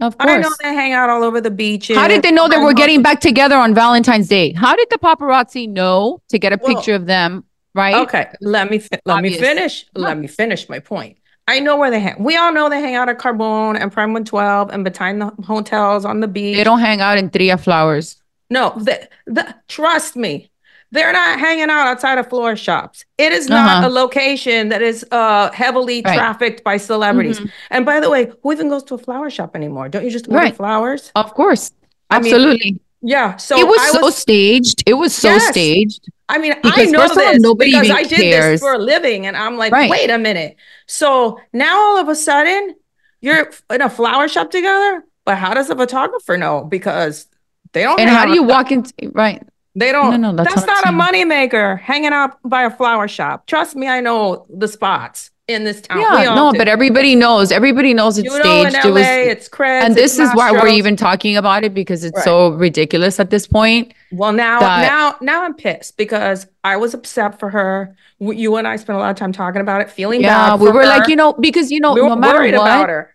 Of 0.00 0.18
course. 0.18 0.30
I 0.32 0.38
know 0.38 0.50
they 0.60 0.74
hang 0.74 0.92
out 0.92 1.10
all 1.10 1.22
over 1.22 1.40
the 1.40 1.50
beaches. 1.50 1.96
How 1.96 2.08
did 2.08 2.22
they 2.22 2.32
know 2.32 2.48
they 2.48 2.58
were 2.58 2.72
getting 2.74 3.02
back 3.02 3.20
together 3.20 3.56
on 3.56 3.72
Valentine's 3.74 4.26
Day? 4.28 4.52
How 4.52 4.74
did 4.74 4.88
the 4.90 4.98
paparazzi 4.98 5.68
know 5.68 6.20
to 6.28 6.38
get 6.38 6.52
a 6.52 6.58
Well, 6.60 6.74
picture 6.74 6.94
of 6.94 7.06
them? 7.06 7.44
Right? 7.74 7.94
Okay, 7.94 8.28
let 8.40 8.70
me 8.70 8.78
fi- 8.80 9.00
let 9.04 9.18
Obvious. 9.18 9.40
me 9.40 9.46
finish. 9.46 9.86
Let 9.94 10.18
me 10.18 10.26
finish 10.26 10.68
my 10.68 10.78
point. 10.80 11.18
I 11.48 11.60
know 11.60 11.76
where 11.76 11.90
they 11.90 12.00
hang. 12.00 12.22
We 12.22 12.36
all 12.36 12.52
know 12.52 12.68
they 12.68 12.80
hang 12.80 12.94
out 12.94 13.08
at 13.08 13.18
Carbone 13.18 13.80
and 13.80 13.90
Prime 13.90 14.12
112 14.12 14.70
and 14.70 14.84
behind 14.84 15.20
the 15.20 15.26
hotels 15.44 16.04
on 16.04 16.20
the 16.20 16.28
beach. 16.28 16.56
They 16.56 16.64
don't 16.64 16.80
hang 16.80 17.00
out 17.00 17.18
in 17.18 17.30
Tria 17.30 17.56
Flowers. 17.56 18.22
No, 18.50 18.74
the, 18.76 19.08
the, 19.26 19.54
trust 19.68 20.14
me, 20.14 20.50
they're 20.92 21.12
not 21.12 21.38
hanging 21.40 21.70
out 21.70 21.86
outside 21.88 22.18
of 22.18 22.28
floor 22.28 22.54
shops. 22.54 23.04
It 23.18 23.32
is 23.32 23.48
not 23.48 23.78
Uh-huh. 23.78 23.88
a 23.88 23.90
location 23.90 24.68
that 24.68 24.82
is 24.82 25.04
uh, 25.10 25.50
heavily 25.52 26.02
Right. 26.04 26.14
trafficked 26.16 26.62
by 26.62 26.76
celebrities. 26.76 27.40
Mhm. 27.40 27.50
And 27.70 27.86
by 27.86 27.98
the 28.00 28.08
way, 28.10 28.30
who 28.42 28.52
even 28.52 28.68
goes 28.68 28.84
to 28.84 28.94
a 28.94 28.98
flower 28.98 29.30
shop 29.30 29.56
anymore? 29.56 29.88
Don't 29.88 30.04
you 30.04 30.10
just 30.10 30.28
order 30.28 30.38
Right. 30.38 30.56
flowers? 30.56 31.10
Of 31.16 31.34
course. 31.34 31.70
I 32.10 32.20
mean, 32.20 32.34
Absolutely. 32.34 32.80
Yeah. 33.00 33.36
So 33.36 33.58
it 33.58 33.66
was 33.66 33.80
I 33.80 33.88
so 33.98 34.10
staged. 34.10 34.82
It 34.86 34.94
was 34.94 35.12
so 35.14 35.30
Yes. 35.30 35.48
staged. 35.48 36.02
I 36.28 36.38
mean, 36.38 36.52
I 36.52 36.58
Because 36.62 36.92
know 36.92 37.00
first 37.00 37.16
of 37.16 37.22
all, 37.26 37.38
nobody 37.38 37.70
because 37.72 37.90
I 37.90 38.02
did 38.04 38.20
cares. 38.20 38.60
this 38.60 38.60
for 38.60 38.74
a 38.74 38.78
living, 38.78 39.26
and 39.26 39.36
I'm 39.36 39.56
like, 39.56 39.72
Right. 39.72 39.90
wait 39.90 40.08
a 40.10 40.18
minute. 40.18 40.56
So 40.86 41.38
now 41.52 41.74
all 41.80 41.98
of 41.98 42.08
a 42.08 42.14
sudden, 42.14 42.74
you're 43.20 43.50
in 43.70 43.80
a 43.82 43.90
flower 43.90 44.28
shop 44.28 44.50
together, 44.50 45.04
but 45.24 45.36
how 45.36 45.52
does 45.54 45.68
a 45.70 45.76
photographer 45.76 46.36
know? 46.36 46.62
Because 46.64 47.26
they 47.72 47.82
don't. 47.82 47.98
And 48.00 48.08
how 48.10 48.24
do 48.26 48.32
you 48.34 48.42
walk 48.42 48.70
into 48.70 48.92
right? 49.12 49.42
They 49.74 49.90
don't. 49.90 50.20
No, 50.20 50.32
no, 50.32 50.36
that's 50.36 50.54
that's, 50.54 50.66
not 50.66 50.84
a 50.84 50.88
moneymaker. 50.88 51.78
Hanging 51.80 52.12
out 52.12 52.38
by 52.44 52.64
a 52.64 52.70
flower 52.70 53.08
shop. 53.08 53.46
Trust 53.46 53.74
me, 53.74 53.88
I 53.88 54.00
know 54.00 54.46
the 54.50 54.68
spots 54.68 55.30
in 55.48 55.64
this 55.64 55.80
town. 55.80 56.00
Yeah, 56.00 56.34
no, 56.34 56.52
do. 56.52 56.58
but 56.58 56.68
everybody 56.68 57.14
knows. 57.14 57.50
Everybody 57.50 57.94
knows 57.94 58.18
it's 58.18 58.32
you 58.32 58.42
know, 58.42 58.62
in 58.64 58.70
staged. 58.70 58.84
LA, 58.84 58.90
it 58.90 58.92
was, 58.92 59.06
it's 59.06 59.48
creds. 59.48 59.82
and 59.82 59.94
this 59.94 60.18
it's 60.18 60.28
is 60.30 60.36
why 60.36 60.52
we're 60.52 60.68
even 60.68 60.94
talking 60.94 61.36
about 61.36 61.64
it 61.64 61.72
because 61.74 62.04
it's 62.04 62.16
Right. 62.16 62.24
so 62.24 62.50
ridiculous 62.50 63.18
at 63.18 63.30
this 63.30 63.46
point. 63.46 63.94
Well, 64.12 64.32
now, 64.32 64.60
now, 64.60 65.16
now 65.20 65.44
I'm 65.44 65.54
pissed 65.54 65.96
because 65.96 66.46
I 66.62 66.76
was 66.76 66.92
upset 66.94 67.38
for 67.38 67.48
her. 67.50 67.96
You 68.18 68.56
and 68.56 68.68
I 68.68 68.76
spent 68.76 68.96
a 68.96 69.00
lot 69.00 69.10
of 69.10 69.16
time 69.16 69.32
talking 69.32 69.62
about 69.62 69.80
it, 69.80 69.90
feeling 69.90 70.20
Yeah, 70.20 70.50
bad. 70.50 70.60
we 70.60 70.66
for 70.66 70.74
were 70.74 70.84
like, 70.84 71.08
you 71.08 71.16
know, 71.16 71.32
because 71.32 71.70
you 71.70 71.80
know, 71.80 71.94
we 71.94 72.02
were 72.02 72.10
no 72.10 72.16
matter 72.16 72.38
worried 72.38 72.54
what, 72.54 72.62
about 72.62 72.88
her. 72.88 73.14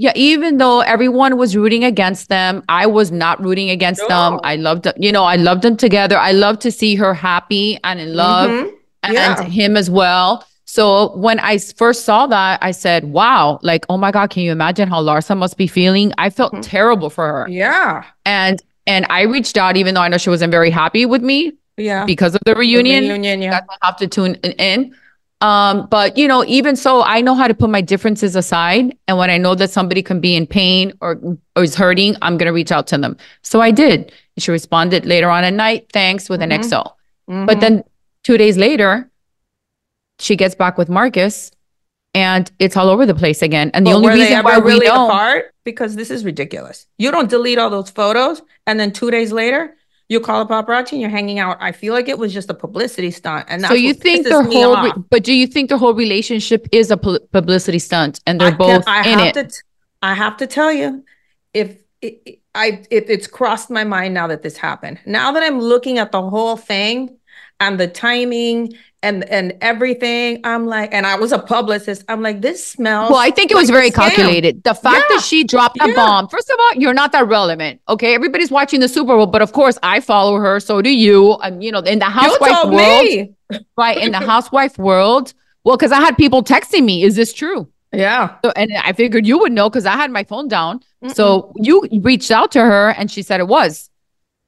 Yeah, 0.00 0.12
even 0.14 0.56
though 0.56 0.80
everyone 0.80 1.36
was 1.36 1.54
rooting 1.54 1.84
against 1.84 2.30
them, 2.30 2.62
I 2.70 2.86
was 2.86 3.12
not 3.12 3.38
rooting 3.42 3.68
against 3.68 4.00
them. 4.08 4.40
I 4.42 4.56
loved, 4.56 4.84
them, 4.84 4.94
you 4.96 5.12
know, 5.12 5.24
I 5.24 5.36
loved 5.36 5.60
them 5.60 5.76
together. 5.76 6.16
I 6.16 6.32
love 6.32 6.58
to 6.60 6.70
see 6.72 6.94
her 6.94 7.12
happy 7.12 7.78
and 7.84 8.00
in 8.00 8.14
love, 8.16 8.50
Mhm. 8.50 8.70
and 9.04 9.52
him 9.52 9.76
as 9.76 9.90
well. 9.90 10.42
So 10.64 11.14
when 11.16 11.38
I 11.40 11.58
first 11.58 12.06
saw 12.06 12.26
that, 12.28 12.60
I 12.62 12.70
said, 12.70 13.12
"Wow! 13.12 13.58
Like, 13.62 13.84
oh 13.90 13.98
my 13.98 14.10
God, 14.10 14.30
can 14.30 14.42
you 14.42 14.52
imagine 14.52 14.88
how 14.88 15.02
Larsa 15.02 15.36
must 15.36 15.58
be 15.58 15.66
feeling?" 15.66 16.14
I 16.16 16.30
felt 16.30 16.54
Mhm. 16.54 16.62
terrible 16.62 17.10
for 17.10 17.26
her, 17.26 17.46
Yeah, 17.50 18.04
and 18.24 18.62
and 18.86 19.04
I 19.10 19.22
reached 19.22 19.58
out, 19.58 19.76
even 19.76 19.94
though 19.94 20.00
I 20.00 20.08
know 20.08 20.16
she 20.16 20.30
wasn't 20.30 20.50
very 20.50 20.70
happy 20.70 21.04
with 21.04 21.22
me 21.22 21.52
yeah. 21.76 22.06
because 22.06 22.34
of 22.34 22.40
the 22.46 22.54
reunion. 22.54 23.04
reunion, 23.04 23.42
You 23.42 23.50
yeah. 23.50 23.60
will 23.68 23.76
have 23.82 23.96
to 23.98 24.06
tune 24.06 24.36
in. 24.68 24.94
Um, 25.40 25.86
but 25.90 26.18
you 26.18 26.28
know, 26.28 26.44
even 26.46 26.76
so, 26.76 27.02
I 27.02 27.22
know 27.22 27.34
how 27.34 27.48
to 27.48 27.54
put 27.54 27.70
my 27.70 27.80
differences 27.80 28.36
aside. 28.36 28.96
And 29.08 29.16
when 29.16 29.30
I 29.30 29.38
know 29.38 29.54
that 29.54 29.70
somebody 29.70 30.02
can 30.02 30.20
be 30.20 30.36
in 30.36 30.46
pain 30.46 30.92
or, 31.00 31.18
or 31.56 31.64
is 31.64 31.74
hurting, 31.74 32.16
I'm 32.20 32.36
gonna 32.36 32.52
reach 32.52 32.70
out 32.70 32.86
to 32.88 32.98
them. 32.98 33.16
So 33.42 33.60
I 33.60 33.70
did. 33.70 34.12
She 34.38 34.50
responded 34.50 35.06
later 35.06 35.30
on 35.30 35.44
at 35.44 35.54
night, 35.54 35.86
thanks 35.92 36.28
with 36.28 36.42
an 36.42 36.50
Mhm. 36.50 36.58
XO. 36.64 36.92
Mhm. 37.28 37.46
But 37.46 37.60
then 37.60 37.84
two 38.22 38.36
days 38.36 38.58
later, 38.58 39.10
she 40.18 40.36
gets 40.36 40.54
back 40.54 40.76
with 40.76 40.90
Marcus 40.90 41.50
and 42.12 42.50
it's 42.58 42.76
all 42.76 42.90
over 42.90 43.06
the 43.06 43.14
place 43.14 43.40
again. 43.40 43.70
And 43.72 43.86
the 43.86 43.92
But 43.92 43.96
only 43.96 44.08
reason 44.20 44.42
why 44.44 44.58
we 44.58 44.72
really 44.72 44.86
know 44.88 45.06
apart? 45.06 45.54
Because 45.64 45.96
this 45.96 46.10
is 46.10 46.24
ridiculous. 46.24 46.86
You 46.98 47.10
don't 47.10 47.30
delete 47.30 47.58
all 47.58 47.70
those 47.70 47.88
photos, 47.88 48.42
and 48.66 48.78
then 48.80 48.90
two 48.92 49.10
days 49.10 49.30
later, 49.32 49.76
you 50.10 50.18
call 50.20 50.42
a 50.42 50.46
paparazzi 50.46 50.92
and 50.92 51.00
you're 51.00 51.08
hanging 51.08 51.38
out. 51.38 51.56
I 51.60 51.70
feel 51.72 51.94
like 51.94 52.08
it 52.08 52.18
was 52.18 52.34
just 52.34 52.50
a 52.50 52.54
publicity 52.54 53.10
stunt, 53.12 53.46
and 53.48 53.62
that's 53.62 53.70
so 53.70 53.76
you 53.76 53.94
think 53.94 54.26
the 54.26 54.42
whole, 54.42 54.76
re- 54.82 54.92
but 55.08 55.22
do 55.24 55.32
you 55.32 55.46
think 55.46 55.70
the 55.70 55.78
whole 55.78 55.94
relationship 55.94 56.66
is 56.72 56.90
a 56.90 56.96
pu- 56.98 57.20
publicity 57.32 57.78
stunt 57.78 58.20
and 58.26 58.40
they're 58.40 58.48
I 58.48 58.50
can- 58.50 58.58
both 58.58 58.84
I 58.88 58.98
in 59.12 59.18
have 59.18 59.36
it? 59.36 59.50
T- 59.50 59.56
I 60.02 60.14
have 60.14 60.36
to 60.38 60.46
tell 60.46 60.72
you, 60.72 61.04
if 61.54 61.78
it, 62.02 62.20
it- 62.26 62.36
I, 62.52 62.82
it, 62.90 63.08
it's 63.08 63.28
crossed 63.28 63.70
my 63.70 63.84
mind 63.84 64.12
now 64.12 64.26
that 64.26 64.42
this 64.42 64.56
happened. 64.56 64.98
Now 65.06 65.30
that 65.30 65.42
I'm 65.44 65.60
looking 65.60 65.98
at 65.98 66.10
the 66.10 66.20
whole 66.20 66.56
thing 66.56 67.16
and 67.60 67.78
the 67.78 67.86
timing 67.86 68.72
and 69.02 69.24
and 69.30 69.56
everything, 69.60 70.40
I'm 70.44 70.66
like, 70.66 70.92
and 70.92 71.06
I 71.06 71.16
was 71.16 71.32
a 71.32 71.38
publicist. 71.38 72.04
I'm 72.08 72.20
like, 72.22 72.40
this 72.40 72.66
smells. 72.66 73.10
Well, 73.10 73.18
I 73.18 73.30
think 73.30 73.50
it 73.50 73.54
was 73.54 73.70
like 73.70 73.74
very 73.74 73.90
calculated. 73.90 74.62
The 74.62 74.74
fact 74.74 75.06
Yeah, 75.08 75.16
that 75.16 75.24
she 75.24 75.44
dropped 75.44 75.78
that 75.78 75.88
yeah. 75.88 75.94
bomb, 75.94 76.28
first 76.28 76.50
of 76.50 76.56
all, 76.58 76.80
you're 76.80 76.94
not 76.94 77.12
that 77.12 77.26
relevant. 77.26 77.80
Okay. 77.88 78.14
Everybody's 78.14 78.50
watching 78.50 78.80
the 78.80 78.88
Super 78.88 79.16
Bowl, 79.16 79.26
but 79.26 79.42
of 79.42 79.52
course, 79.52 79.78
I 79.82 80.00
follow 80.00 80.36
her. 80.36 80.60
So 80.60 80.82
do 80.82 80.90
you. 80.90 81.34
And, 81.34 81.64
you 81.64 81.72
know, 81.72 81.80
in 81.80 81.98
the 81.98 82.04
housewife 82.06 82.64
world, 82.64 83.04
me. 83.04 83.34
right? 83.76 83.96
In 83.96 84.12
the 84.12 84.20
housewife 84.20 84.76
world, 84.78 85.32
well, 85.64 85.76
because 85.76 85.92
I 85.92 86.00
had 86.00 86.16
people 86.16 86.42
texting 86.42 86.84
me, 86.84 87.02
is 87.02 87.16
this 87.16 87.32
true? 87.32 87.68
Yeah. 87.92 88.36
So, 88.44 88.52
and 88.54 88.70
I 88.84 88.92
figured 88.92 89.26
you 89.26 89.38
would 89.38 89.52
know 89.52 89.68
because 89.68 89.86
I 89.86 89.96
had 89.96 90.10
my 90.10 90.24
phone 90.24 90.48
down. 90.48 90.80
So 91.14 91.52
you 91.56 91.88
reached 92.02 92.30
out 92.30 92.52
to 92.52 92.60
her 92.60 92.90
and 92.90 93.10
she 93.10 93.22
said 93.22 93.40
it 93.40 93.48
was. 93.48 93.88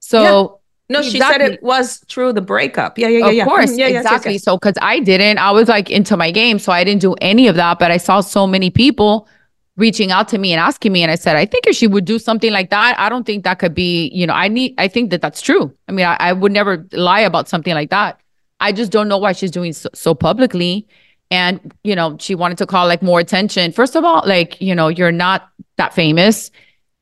So, 0.01 0.61
No, 0.93 1.03
she 1.03 1.19
said 1.21 1.41
it 1.41 1.63
was 1.63 2.05
true. 2.07 2.33
The 2.33 2.41
breakup. 2.41 2.99
Yeah, 2.99 3.09
yeah, 3.09 3.19
yeah. 3.19 3.27
of 3.27 3.35
yeah. 3.35 3.45
course, 3.45 3.73
Mhm, 3.73 3.79
yeah, 3.79 3.87
yes, 3.87 3.93
yes, 3.93 4.05
exactly. 4.05 4.33
yes. 4.35 4.43
So, 4.45 4.57
because 4.57 4.77
I 4.81 5.01
didn't, 5.01 5.39
I 5.39 5.51
was 5.51 5.69
like 5.69 5.91
into 5.91 6.17
my 6.17 6.31
game, 6.31 6.59
so 6.59 6.73
I 6.73 6.85
didn't 6.85 7.01
do 7.01 7.15
any 7.21 7.49
of 7.49 7.57
that. 7.57 7.79
But 7.79 7.91
I 7.91 7.97
saw 7.97 8.21
so 8.21 8.47
many 8.47 8.71
people 8.71 9.29
reaching 9.77 10.13
out 10.13 10.29
to 10.29 10.39
me 10.39 10.53
and 10.53 10.61
asking 10.61 10.93
me, 10.93 11.03
and 11.03 11.11
I 11.11 11.15
said, 11.15 11.37
I 11.37 11.47
think 11.47 11.67
if 11.67 11.75
she 11.75 11.87
would 11.87 12.05
do 12.05 12.19
something 12.19 12.53
like 12.53 12.69
that, 12.71 12.95
I 12.99 13.09
don't 13.09 13.25
think 13.25 13.45
that 13.45 13.59
could 13.59 13.75
be, 13.75 14.11
you 14.13 14.27
know, 14.27 14.35
I 14.35 14.49
need, 14.49 14.75
I 14.77 14.87
think 14.87 15.11
that 15.11 15.23
that's 15.23 15.41
true. 15.41 15.73
I 15.89 15.93
mean, 15.93 16.05
I, 16.05 16.17
I 16.21 16.33
would 16.35 16.53
never 16.53 16.87
lie 16.93 17.21
about 17.21 17.49
something 17.49 17.73
like 17.75 17.89
that. 17.91 18.21
I 18.61 18.73
just 18.73 18.93
don't 18.93 19.09
know 19.09 19.17
why 19.19 19.33
she's 19.33 19.51
doing 19.51 19.73
so, 19.73 19.89
so 19.95 20.15
publicly. 20.15 20.87
And, 21.31 21.73
you 21.83 21.97
know, 21.97 22.19
she 22.21 22.35
wanted 22.35 22.59
to 22.59 22.67
call 22.67 22.87
like 22.87 23.03
more 23.03 23.19
attention. 23.19 23.73
First 23.73 23.97
of 23.97 24.05
all, 24.05 24.23
like, 24.27 24.61
you 24.61 24.75
know, 24.75 24.89
you're 24.89 25.11
not 25.11 25.49
that 25.79 25.95
famous. 25.95 26.51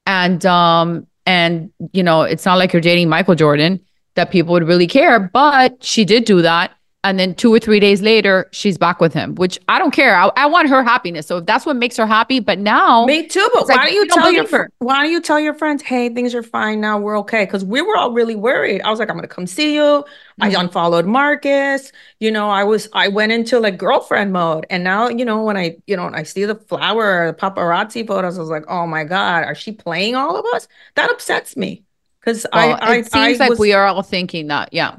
And, 0.07 0.47
um, 0.47 1.09
and, 1.30 1.70
you 1.92 2.02
know, 2.02 2.22
it's 2.22 2.44
not 2.44 2.58
like 2.58 2.72
you're 2.72 2.82
dating 2.82 3.08
Michael 3.08 3.36
Jordan 3.36 3.80
that 4.16 4.32
people 4.32 4.52
would 4.52 4.66
really 4.66 4.88
care, 4.88 5.20
but 5.20 5.84
she 5.84 6.04
did 6.04 6.24
do 6.24 6.42
that. 6.42 6.72
And 7.03 7.18
then 7.18 7.34
two 7.34 7.53
or 7.53 7.59
three 7.59 7.80
days 7.80 8.03
later, 8.03 8.48
she's 8.53 8.76
back 8.76 9.01
with 9.01 9.14
him, 9.14 9.34
which 9.36 9.59
I 9.68 9.78
don't 9.78 9.90
care. 9.92 10.16
I, 10.16 10.30
I 10.36 10.46
want 10.46 10.68
her 10.68 10.82
happiness. 10.82 11.26
So 11.26 11.38
if 11.38 11.46
that's 11.46 11.64
what 11.64 11.76
makes 11.76 11.96
her 11.96 12.07
happy, 12.07 12.40
but 12.40 12.59
now 12.59 13.07
Me 13.07 13.26
too. 13.26 13.48
But 13.55 13.68
why 13.68 13.84
like, 13.84 13.86
don't 13.86 13.94
you 13.94 14.07
tell 14.07 14.30
your 14.30 14.44
fr- 14.44 14.66
why 14.78 15.03
don't 15.03 15.11
you 15.12 15.20
tell 15.22 15.40
your 15.40 15.55
friends, 15.55 15.82
hey, 15.82 16.09
things 16.11 16.34
are 16.34 16.42
fine 16.42 16.80
now, 16.80 16.98
we're 16.98 17.18
okay? 17.20 17.44
Because 17.44 17.64
we 17.64 17.80
were 17.82 17.96
all 17.96 18.12
really 18.12 18.34
worried. 18.34 18.82
I 18.82 18.90
was 18.90 18.98
like, 18.98 19.09
I'm 19.11 19.16
gonna 19.16 19.28
come 19.28 19.46
see 19.46 19.74
you. 19.74 20.05
I 20.40 20.48
Mm-hmm. 20.48 20.61
unfollowed 20.61 21.07
Marcus. 21.07 21.92
You 22.18 22.30
know, 22.30 22.51
I 22.51 22.64
was 22.64 22.88
I 22.92 23.09
went 23.09 23.32
into 23.32 23.59
like 23.61 23.78
girlfriend 23.78 24.32
mode. 24.32 24.66
And 24.70 24.84
now, 24.84 25.09
you 25.09 25.24
know, 25.24 25.42
when 25.44 25.57
I, 25.57 25.76
you 25.86 25.96
know, 25.96 26.11
I 26.12 26.22
see 26.24 26.44
the 26.44 26.55
flower 26.57 27.24
or 27.24 27.32
the 27.32 27.38
paparazzi 27.38 28.07
photos, 28.07 28.36
I 28.38 28.40
was 28.40 28.51
like, 28.51 28.64
oh 28.68 28.86
my 28.86 29.05
God, 29.05 29.44
are 29.44 29.55
she 29.55 29.72
playing 29.72 30.14
all 30.14 30.36
of 30.36 30.44
us? 30.55 30.68
That 30.96 31.11
upsets 31.11 31.57
me. 31.57 31.84
Because 32.20 32.46
Well, 32.53 32.78
I, 32.78 32.78
I 32.80 33.05
it 33.05 33.07
seems 33.07 33.38
I 33.38 33.40
like 33.40 33.59
was, 33.59 33.59
we 33.59 33.72
are 33.72 33.86
all 33.86 34.03
thinking 34.03 34.48
that. 34.48 34.72
Yeah. 34.72 34.96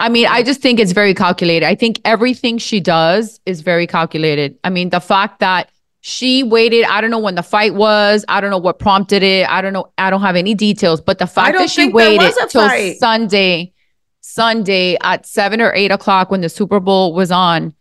I 0.00 0.08
mean, 0.08 0.26
I 0.26 0.42
just 0.42 0.60
think 0.60 0.78
it's 0.78 0.92
very 0.92 1.14
calculated. 1.14 1.66
I 1.66 1.74
think 1.74 2.00
everything 2.04 2.58
she 2.58 2.78
does 2.80 3.40
is 3.46 3.62
very 3.62 3.86
calculated. 3.86 4.56
I 4.62 4.70
mean, 4.70 4.90
the 4.90 5.00
fact 5.00 5.40
that 5.40 5.70
she 6.00 6.44
waited, 6.44 6.84
I 6.84 7.00
don't 7.00 7.10
know 7.10 7.18
when 7.18 7.34
the 7.34 7.42
fight 7.42 7.74
was, 7.74 8.24
I 8.28 8.40
don't 8.40 8.50
know 8.50 8.58
what 8.58 8.78
prompted 8.78 9.24
it. 9.24 9.48
I 9.48 9.60
don't 9.60 9.72
know, 9.72 9.92
I 9.98 10.10
don't 10.10 10.22
have 10.22 10.36
any 10.36 10.54
details, 10.54 11.00
but 11.00 11.18
the 11.18 11.26
fact 11.26 11.58
that 11.58 11.68
she 11.70 11.92
waited 11.92 12.32
till 12.48 12.68
fight. 12.68 12.98
Sunday, 12.98 13.72
Sunday 14.20 14.96
at 15.02 15.26
seven 15.26 15.60
or 15.60 15.74
eight 15.74 15.90
o'clock 15.90 16.30
when 16.30 16.42
the 16.42 16.48
Super 16.48 16.78
Bowl 16.78 17.12
was 17.12 17.32
on 17.32 17.74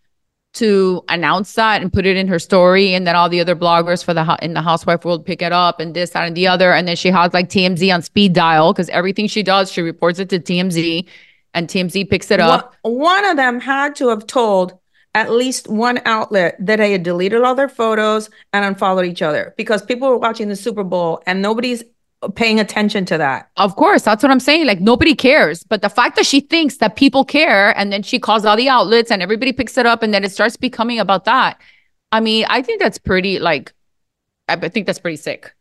to 0.53 1.03
announce 1.09 1.53
that 1.53 1.83
and 1.83 1.93
put 1.93 2.07
it 2.07 2.17
in 2.17 2.27
her 2.27 2.39
story, 2.39 2.95
and 2.95 3.05
then 3.05 3.15
all 3.15 3.29
the 3.29 3.39
other 3.39 3.55
bloggers 3.55 4.03
for 4.03 4.15
the 4.15 4.39
in 4.41 4.55
the 4.55 4.61
housewife 4.61 5.05
world 5.05 5.23
pick 5.23 5.43
it 5.43 5.51
up 5.51 5.79
and 5.79 5.93
this, 5.93 6.09
that, 6.11 6.25
and 6.25 6.35
the 6.35 6.47
other, 6.47 6.73
and 6.73 6.87
then 6.87 6.95
she 6.95 7.09
has 7.09 7.31
like 7.31 7.49
TMZ 7.49 7.93
on 7.93 8.01
speed 8.01 8.33
dial 8.33 8.73
because 8.73 8.89
everything 8.89 9.27
she 9.27 9.43
does, 9.43 9.71
she 9.71 9.81
reports 9.81 10.17
it 10.17 10.29
to 10.29 10.39
TMZ, 10.39 11.05
and 11.57 11.67
TMZ 11.67 12.07
picks 12.07 12.29
it 12.29 12.39
up. 12.39 12.75
One, 12.83 13.25
of 13.25 13.35
them 13.35 13.59
had 13.59 13.95
to 13.95 14.09
have 14.09 14.27
told 14.27 14.77
at 15.15 15.31
least 15.31 15.67
one 15.67 15.99
outlet 16.05 16.55
that 16.59 16.75
they 16.77 16.91
had 16.91 17.01
deleted 17.01 17.41
all 17.41 17.55
their 17.55 17.67
photos 17.67 18.29
and 18.53 18.63
unfollowed 18.63 19.07
each 19.07 19.23
other 19.23 19.55
because 19.57 19.81
people 19.81 20.07
were 20.07 20.19
watching 20.19 20.49
the 20.49 20.55
Super 20.55 20.83
Bowl 20.83 21.23
and 21.25 21.41
nobody's 21.41 21.83
paying 22.35 22.59
attention 22.59 23.05
to 23.05 23.17
that. 23.17 23.49
Of 23.57 23.75
course, 23.75 24.03
that's 24.03 24.21
what 24.21 24.31
I'm 24.31 24.39
saying. 24.39 24.67
Like 24.67 24.79
nobody 24.79 25.15
cares, 25.15 25.63
but 25.63 25.81
the 25.81 25.89
fact 25.89 26.15
that 26.15 26.27
she 26.27 26.41
thinks 26.41 26.77
that 26.77 26.95
people 26.95 27.25
care, 27.25 27.75
and 27.75 27.91
then 27.91 28.03
she 28.03 28.19
calls 28.19 28.45
all 28.45 28.55
the 28.55 28.69
outlets, 28.69 29.09
and 29.09 29.23
everybody 29.23 29.51
picks 29.51 29.77
it 29.79 29.87
up, 29.87 30.03
and 30.03 30.13
then 30.13 30.23
it 30.23 30.31
starts 30.31 30.57
becoming 30.57 30.99
about 30.99 31.25
that. 31.25 31.59
I 32.11 32.19
mean, 32.19 32.45
I 32.49 32.61
think 32.61 32.79
that's 32.79 32.99
pretty 32.99 33.39
like, 33.39 33.73
I 34.47 34.55
think 34.69 34.85
that's 34.85 34.99
pretty 34.99 35.17
sick. 35.17 35.55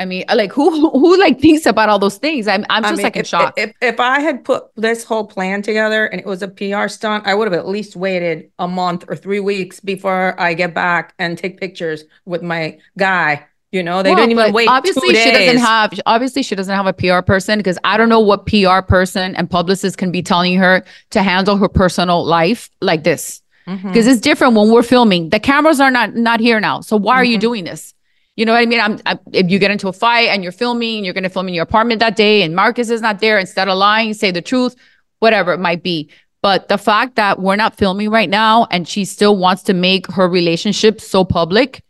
I 0.00 0.04
mean, 0.04 0.24
like 0.32 0.52
who 0.52 0.90
who 0.90 1.18
like 1.18 1.40
thinks 1.40 1.66
about 1.66 1.88
all 1.88 1.98
those 1.98 2.18
things? 2.18 2.46
I'm 2.46 2.64
I'm 2.70 2.84
I 2.84 2.88
just 2.90 2.98
mean, 2.98 3.04
like 3.04 3.16
in 3.16 3.20
if, 3.20 3.26
shock. 3.26 3.54
If, 3.56 3.72
if 3.82 3.98
I 3.98 4.20
had 4.20 4.44
put 4.44 4.64
this 4.76 5.02
whole 5.02 5.26
plan 5.26 5.60
together 5.62 6.06
and 6.06 6.20
it 6.20 6.26
was 6.26 6.42
a 6.42 6.48
PR 6.48 6.86
stunt, 6.88 7.26
I 7.26 7.34
would 7.34 7.46
have 7.50 7.58
at 7.58 7.66
least 7.66 7.96
waited 7.96 8.50
a 8.58 8.68
month 8.68 9.04
or 9.08 9.16
three 9.16 9.40
weeks 9.40 9.80
before 9.80 10.40
I 10.40 10.54
get 10.54 10.72
back 10.72 11.14
and 11.18 11.36
take 11.36 11.58
pictures 11.58 12.04
with 12.26 12.42
my 12.42 12.78
guy. 12.96 13.44
You 13.72 13.82
know, 13.82 14.02
they 14.02 14.10
Well, 14.10 14.18
didn't 14.18 14.30
even 14.30 14.52
wait. 14.54 14.66
Obviously, 14.68 15.14
she 15.14 15.30
doesn't 15.30 15.58
have. 15.58 15.92
Obviously, 16.06 16.42
she 16.42 16.54
doesn't 16.54 16.74
have 16.74 16.86
a 16.86 16.92
PR 16.92 17.20
person 17.20 17.58
because 17.58 17.76
I 17.84 17.96
don't 17.98 18.08
know 18.08 18.20
what 18.20 18.46
PR 18.46 18.80
person 18.80 19.34
and 19.36 19.50
publicist 19.50 19.98
can 19.98 20.10
be 20.10 20.22
telling 20.22 20.56
her 20.56 20.84
to 21.10 21.22
handle 21.22 21.56
her 21.56 21.68
personal 21.68 22.24
life 22.24 22.70
like 22.80 23.02
this. 23.04 23.42
Mm-hmm. 23.66 23.88
Because 23.88 24.06
it's 24.06 24.20
different 24.22 24.54
when 24.54 24.70
we're 24.70 24.82
filming. 24.82 25.28
The 25.28 25.40
cameras 25.40 25.80
are 25.80 25.90
not 25.90 26.14
not 26.14 26.40
here 26.40 26.60
now. 26.60 26.80
So 26.80 26.96
why 26.96 27.16
are 27.16 27.24
you 27.24 27.36
Mhm. 27.36 27.40
doing 27.40 27.64
this? 27.64 27.92
You 28.38 28.44
know 28.44 28.52
what 28.52 28.60
I 28.60 28.66
mean? 28.66 28.78
I'm, 28.78 29.00
I, 29.04 29.18
if 29.32 29.50
you 29.50 29.58
get 29.58 29.72
into 29.72 29.88
a 29.88 29.92
fight 29.92 30.28
and 30.28 30.44
you're 30.44 30.52
filming, 30.52 31.04
you're 31.04 31.12
going 31.12 31.24
to 31.24 31.28
film 31.28 31.48
in 31.48 31.54
your 31.54 31.64
apartment 31.64 31.98
that 31.98 32.14
day, 32.14 32.42
and 32.42 32.54
Marcus 32.54 32.88
is 32.88 33.00
not 33.00 33.18
there. 33.18 33.36
Instead 33.36 33.66
of 33.66 33.76
lying, 33.76 34.14
say 34.14 34.30
the 34.30 34.40
truth, 34.40 34.76
whatever 35.18 35.52
it 35.52 35.58
might 35.58 35.82
be. 35.82 36.08
But 36.40 36.68
the 36.68 36.78
fact 36.78 37.16
that 37.16 37.40
we're 37.40 37.56
not 37.56 37.76
filming 37.76 38.10
right 38.10 38.30
now, 38.30 38.68
and 38.70 38.86
she 38.86 39.04
still 39.04 39.36
wants 39.36 39.64
to 39.64 39.74
make 39.74 40.06
her 40.12 40.28
relationship 40.28 41.00
so 41.00 41.24
public, 41.24 41.82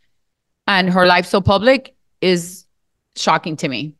and 0.65 0.89
her 0.89 1.05
life 1.05 1.27
so 1.27 1.39
public, 1.39 1.95
is 2.19 2.65
shocking 3.15 3.55
to 3.57 3.67
me. 3.67 3.93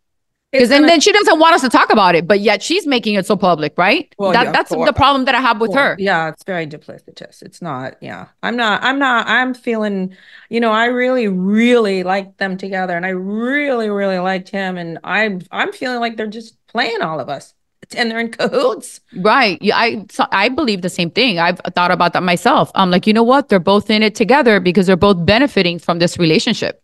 It's 0.52 0.62
Because 0.62 0.70
then, 0.70 0.88
then 0.88 1.00
she 1.00 1.12
doesn't 1.12 1.40
want 1.40 1.54
us 1.54 1.62
to 1.62 1.70
talk 1.70 1.92
about 1.92 2.16
it, 2.16 2.28
but 2.28 2.40
yet 2.40 2.64
she's 2.64 2.88
making 2.88 3.14
it 3.14 3.26
so 3.28 3.38
public, 3.38 3.74
right? 3.78 4.14
Well, 4.18 4.32
that, 4.32 4.44
yeah, 4.44 4.50
of 4.50 4.54
that's 4.54 4.72
the 4.72 4.94
problem 4.94 5.26
that 5.26 5.36
I 5.36 5.42
have 5.42 5.62
with 5.62 5.72
Well, 5.72 5.84
her. 5.84 5.96
Yeah, 6.00 6.30
it's 6.30 6.44
very 6.44 6.66
duplicitous. 6.66 7.44
It's 7.44 7.62
not, 7.62 7.98
yeah. 8.02 8.30
I'm 8.42 8.56
not, 8.56 8.84
I'm 8.84 8.98
not, 8.98 9.28
I'm 9.28 9.54
feeling, 9.54 10.16
you 10.50 10.60
know, 10.60 10.72
I 10.72 10.86
really, 10.86 11.28
really 11.28 12.02
liked 12.02 12.40
them 12.40 12.58
together 12.58 12.98
and 12.98 13.06
I 13.06 13.10
really, 13.10 13.90
really 13.90 14.18
liked 14.18 14.50
him. 14.50 14.78
And 14.78 14.98
I'm 15.04 15.42
I'm 15.52 15.72
feeling 15.72 16.00
like 16.00 16.18
they're 16.18 16.26
just 16.26 16.56
playing 16.68 17.02
all 17.02 17.20
of 17.20 17.30
us. 17.30 17.54
And 17.96 18.12
they're 18.12 18.20
in 18.20 18.32
cahoots. 18.32 19.02
Right. 19.16 19.60
Yeah, 19.62 19.76
I 19.78 20.06
so 20.12 20.26
I 20.32 20.50
believe 20.50 20.84
the 20.84 20.90
same 20.90 21.10
thing. 21.10 21.40
I've 21.40 21.60
thought 21.74 21.90
about 21.90 22.14
that 22.14 22.22
myself. 22.22 22.72
I'm 22.76 22.92
like, 22.92 23.08
you 23.08 23.14
know 23.14 23.24
what? 23.24 23.50
They're 23.50 23.60
both 23.60 23.90
in 23.90 24.04
it 24.04 24.14
together 24.14 24.60
because 24.60 24.86
they're 24.86 24.96
both 24.96 25.26
benefiting 25.26 25.80
from 25.80 25.98
this 25.98 26.18
relationship. 26.20 26.84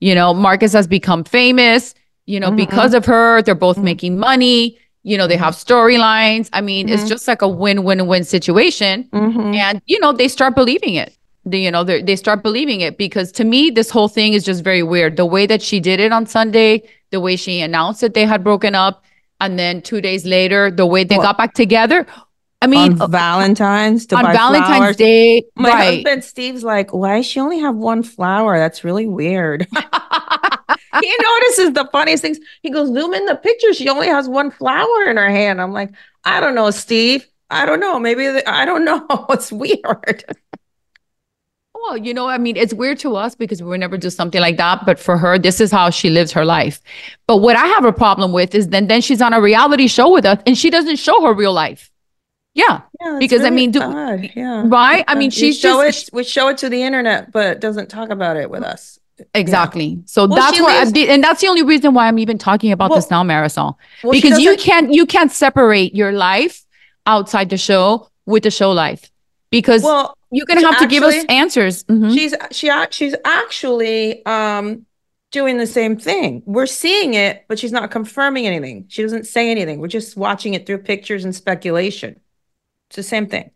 You 0.00 0.14
know, 0.14 0.34
Marcus 0.34 0.74
has 0.74 0.86
become 0.86 1.24
famous, 1.24 1.94
you 2.28 2.38
know, 2.38 2.50
Mhm. 2.50 2.56
because 2.64 2.92
of 2.94 3.04
her. 3.06 3.42
They're 3.42 3.54
both 3.68 3.78
making 3.78 4.18
money. 4.18 4.76
You 5.02 5.16
know, 5.18 5.26
they 5.26 5.36
have 5.36 5.54
storylines. 5.54 6.48
I 6.52 6.60
mean, 6.60 6.88
it's 6.88 7.04
Mhm. 7.04 7.08
just 7.14 7.26
like 7.26 7.40
a 7.42 7.48
win-win-win 7.48 8.24
situation. 8.24 8.94
Mhm. 9.12 9.54
And, 9.56 9.80
you 9.86 9.98
know, 10.00 10.12
they 10.12 10.28
start 10.28 10.54
believing 10.54 10.94
it. 10.94 11.10
They, 11.46 11.58
you 11.66 11.70
know, 11.70 11.82
they 11.84 12.02
they 12.02 12.16
start 12.16 12.42
believing 12.42 12.80
it 12.82 12.98
because 12.98 13.32
to 13.38 13.44
me, 13.44 13.70
this 13.70 13.88
whole 13.90 14.08
thing 14.08 14.34
is 14.34 14.44
just 14.44 14.62
very 14.62 14.82
weird. 14.82 15.16
The 15.16 15.24
way 15.24 15.46
that 15.46 15.62
she 15.62 15.80
did 15.80 15.98
it 16.06 16.12
on 16.12 16.26
Sunday, 16.26 16.82
the 17.10 17.20
way 17.20 17.36
she 17.36 17.60
announced 17.68 18.00
that 18.02 18.12
they 18.12 18.26
had 18.26 18.44
broken 18.44 18.74
up, 18.74 18.94
and 19.40 19.58
then 19.58 19.80
two 19.80 20.00
days 20.08 20.26
later, 20.26 20.70
the 20.70 20.84
way 20.94 21.04
they 21.04 21.16
Well, 21.16 21.28
got 21.28 21.38
back 21.38 21.54
together. 21.54 22.06
I 22.60 22.66
mean, 22.66 23.00
on 23.00 23.10
Valentine's 23.10 24.04
to 24.06 24.16
on 24.16 24.24
Valentine's 24.24 24.76
flowers. 24.78 24.96
Day, 24.96 25.44
My 25.56 25.68
right? 25.70 25.94
husband 25.94 26.24
Steve's 26.24 26.64
like, 26.64 26.92
why 26.92 27.16
does 27.18 27.26
she 27.26 27.38
only 27.40 27.60
have 27.60 27.76
one 27.76 28.02
flower? 28.02 28.58
That's 28.58 28.82
really 28.84 29.06
weird. 29.06 29.66
he 31.00 31.16
notices 31.22 31.72
the 31.72 31.88
funniest 31.92 32.22
things. 32.22 32.38
He 32.62 32.70
goes, 32.70 32.88
zoom 32.88 33.14
in 33.14 33.26
the 33.26 33.36
picture. 33.36 33.72
She 33.72 33.88
only 33.88 34.08
has 34.08 34.28
one 34.28 34.50
flower 34.50 35.04
in 35.08 35.16
her 35.16 35.30
hand. 35.30 35.60
I'm 35.60 35.72
like, 35.72 35.90
I 36.24 36.40
don't 36.40 36.54
know, 36.54 36.70
Steve. 36.70 37.26
I 37.50 37.64
don't 37.64 37.80
know. 37.80 37.98
Maybe 37.98 38.26
the, 38.26 38.48
I 38.48 38.64
don't 38.64 38.84
know. 38.84 39.06
It's 39.30 39.50
weird. 39.50 40.24
Well, 41.74 41.96
you 41.96 42.12
know, 42.12 42.26
I 42.26 42.38
mean, 42.38 42.56
it's 42.56 42.74
weird 42.74 42.98
to 43.00 43.14
us 43.16 43.34
because 43.34 43.62
we 43.62 43.68
would 43.68 43.80
never 43.80 43.96
do 43.96 44.10
something 44.10 44.40
like 44.40 44.56
that. 44.56 44.84
But 44.84 44.98
for 44.98 45.16
her, 45.16 45.38
this 45.38 45.60
is 45.60 45.70
how 45.70 45.90
she 45.90 46.10
lives 46.10 46.32
her 46.32 46.44
life. 46.44 46.80
But 47.26 47.36
what 47.36 47.56
I 47.56 47.66
have 47.66 47.84
a 47.84 47.92
problem 47.92 48.32
with 48.32 48.54
is 48.54 48.68
then 48.68 48.88
then 48.88 49.00
she's 49.00 49.22
on 49.22 49.32
a 49.32 49.40
reality 49.40 49.86
show 49.86 50.10
with 50.12 50.26
us 50.26 50.40
and 50.44 50.58
she 50.58 50.70
doesn't 50.70 50.96
show 50.96 51.22
her 51.22 51.32
real 51.32 51.52
life. 51.52 51.90
Yeah. 52.54 52.80
Yeah, 53.00 53.18
Because, 53.20 53.44
I 53.44 53.50
mean, 53.50 53.70
do- 53.70 53.78
yeah, 54.34 54.64
right? 54.66 55.04
I 55.06 55.14
mean, 55.14 55.28
we 55.28 55.30
she's 55.30 55.60
show 55.60 55.84
just- 55.84 56.08
it. 56.08 56.14
We 56.14 56.24
show 56.24 56.48
it 56.48 56.58
to 56.58 56.68
the 56.68 56.82
internet, 56.82 57.30
but 57.30 57.60
doesn't 57.60 57.88
talk 57.88 58.10
about 58.10 58.36
it 58.36 58.50
with 58.50 58.62
mm. 58.62 58.72
us. 58.72 58.98
Exactly. 59.34 60.00
So 60.06 60.26
Well, 60.26 60.36
that's 60.38 60.60
why, 60.60 60.84
lives- 60.84 60.92
and 61.08 61.22
that's 61.22 61.40
the 61.40 61.48
only 61.48 61.62
reason 61.62 61.94
why 61.94 62.08
I'm 62.08 62.18
even 62.18 62.38
talking 62.38 62.72
about 62.72 62.94
this 62.94 63.10
now, 63.10 63.22
Marysol, 63.22 63.76
well, 64.02 64.12
because 64.12 64.38
you 64.38 64.56
can't 64.56 64.92
you 64.92 65.06
can't 65.06 65.32
separate 65.32 65.94
your 65.94 66.12
life 66.12 66.64
outside 67.06 67.50
the 67.50 67.56
show 67.56 68.08
with 68.26 68.42
the 68.42 68.50
show 68.50 68.72
life, 68.72 69.10
because 69.50 69.82
Well, 69.82 70.16
you're 70.30 70.46
gonna 70.46 70.60
have 70.66 70.78
to 70.78 70.86
give 70.86 71.02
us 71.02 71.14
actually, 71.14 71.36
answers. 71.36 71.84
Mhm. 71.84 72.14
She's 72.14 72.34
she 72.50 72.70
she's 72.90 73.14
actually 73.24 74.24
um 74.26 74.86
doing 75.30 75.58
the 75.58 75.66
same 75.66 75.96
thing. 75.98 76.42
We're 76.46 76.66
seeing 76.66 77.14
it, 77.14 77.44
but 77.48 77.58
she's 77.58 77.72
not 77.72 77.90
confirming 77.90 78.46
anything. 78.46 78.86
She 78.88 79.02
doesn't 79.02 79.26
say 79.26 79.50
anything. 79.50 79.78
We're 79.80 79.88
just 79.88 80.16
watching 80.16 80.54
it 80.54 80.66
through 80.66 80.78
pictures 80.78 81.24
and 81.24 81.34
speculation. 81.34 82.20
It's 82.88 82.96
the 82.96 83.02
same 83.02 83.26
thing. 83.26 83.50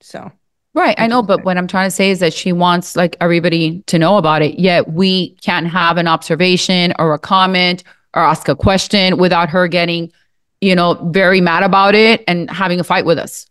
So 0.00 0.32
Right, 0.74 0.96
I 0.98 1.06
know, 1.06 1.22
but 1.22 1.44
what 1.44 1.56
I'm 1.56 1.68
trying 1.68 1.86
to 1.86 1.94
say 1.94 2.10
is 2.10 2.18
that 2.18 2.34
she 2.34 2.52
wants 2.52 2.96
like 2.96 3.16
everybody 3.20 3.82
to 3.86 3.98
know 3.98 4.16
about 4.16 4.42
it. 4.42 4.58
Yet 4.58 4.90
we 4.92 5.30
can't 5.36 5.68
have 5.68 5.96
an 5.98 6.08
observation 6.08 6.92
or 6.98 7.14
a 7.14 7.18
comment 7.18 7.84
or 8.12 8.22
ask 8.22 8.48
a 8.48 8.56
question 8.56 9.16
without 9.16 9.48
her 9.50 9.68
getting, 9.68 10.10
you 10.60 10.74
know, 10.74 10.94
very 11.12 11.40
mad 11.40 11.62
about 11.62 11.94
it 11.94 12.24
and 12.26 12.50
having 12.50 12.80
a 12.80 12.84
fight 12.84 13.04
with 13.04 13.18
us. 13.18 13.46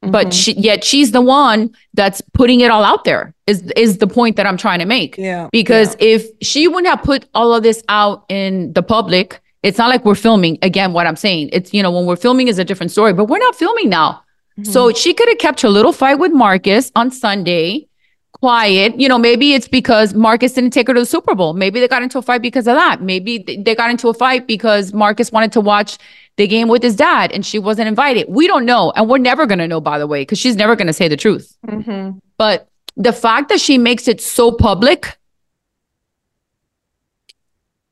But 0.00 0.28
Mhm. 0.28 0.32
she, 0.32 0.52
yet 0.54 0.82
she's 0.82 1.12
the 1.12 1.20
one 1.20 1.70
that's 1.94 2.22
putting 2.32 2.60
it 2.62 2.70
all 2.70 2.82
out 2.84 3.04
there. 3.04 3.34
Is 3.46 3.62
is 3.76 3.98
the 3.98 4.06
point 4.06 4.36
that 4.36 4.46
I'm 4.46 4.56
trying 4.56 4.78
to 4.80 4.86
make? 4.86 5.16
Yeah, 5.18 5.48
Because 5.52 5.94
if 6.00 6.26
she 6.40 6.66
wouldn't 6.68 6.88
have 6.88 7.02
put 7.04 7.26
all 7.34 7.54
of 7.54 7.62
this 7.62 7.84
out 7.88 8.24
in 8.30 8.72
the 8.72 8.82
public, 8.82 9.40
it's 9.62 9.78
not 9.78 9.90
like 9.90 10.04
we're 10.04 10.16
filming. 10.16 10.58
Again, 10.62 10.92
what 10.92 11.06
I'm 11.06 11.16
saying, 11.16 11.50
it's 11.52 11.72
you 11.74 11.82
know 11.82 11.90
when 11.92 12.06
we're 12.06 12.16
filming 12.16 12.48
is 12.48 12.58
a 12.58 12.64
different 12.64 12.90
story, 12.90 13.12
but 13.12 13.26
we're 13.26 13.38
not 13.38 13.54
filming 13.54 13.90
now. 13.90 14.22
So 14.64 14.88
Mm-hmm. 14.88 14.96
she 14.96 15.14
could 15.14 15.28
have 15.28 15.38
kept 15.38 15.60
her 15.62 15.68
little 15.70 15.92
fight 15.92 16.16
with 16.18 16.32
Marcus 16.32 16.92
on 16.94 17.10
Sunday, 17.10 17.88
quiet. 18.32 19.00
You 19.00 19.08
know, 19.08 19.18
maybe 19.18 19.54
it's 19.54 19.66
because 19.68 20.12
Marcus 20.14 20.52
didn't 20.52 20.72
take 20.72 20.88
her 20.88 20.94
to 20.94 21.00
the 21.00 21.06
Super 21.06 21.34
Bowl. 21.34 21.54
Maybe 21.54 21.80
they 21.80 21.88
got 21.88 22.02
into 22.02 22.18
a 22.18 22.22
fight 22.22 22.42
because 22.42 22.66
of 22.68 22.74
that. 22.74 23.00
Maybe 23.00 23.38
they 23.38 23.74
got 23.74 23.90
into 23.90 24.08
a 24.08 24.14
fight 24.14 24.46
because 24.46 24.92
Marcus 24.92 25.32
wanted 25.32 25.52
to 25.52 25.60
watch 25.60 25.96
the 26.36 26.46
game 26.46 26.68
with 26.68 26.82
his 26.82 26.96
dad 26.96 27.32
and 27.32 27.44
she 27.46 27.58
wasn't 27.58 27.88
invited. 27.88 28.26
We 28.28 28.46
don't 28.46 28.64
know. 28.66 28.92
And 28.94 29.08
we're 29.08 29.18
never 29.18 29.46
going 29.46 29.58
to 29.58 29.68
know, 29.68 29.80
by 29.80 29.98
the 29.98 30.06
way, 30.06 30.22
because 30.22 30.38
she's 30.38 30.56
never 30.56 30.76
going 30.76 30.86
to 30.86 30.92
say 30.92 31.08
the 31.08 31.16
truth. 31.16 31.56
Mhm. 31.66 32.18
But 32.36 32.68
the 32.96 33.12
fact 33.12 33.48
that 33.48 33.60
she 33.60 33.78
makes 33.78 34.06
it 34.08 34.20
so 34.20 34.52
public 34.52 35.18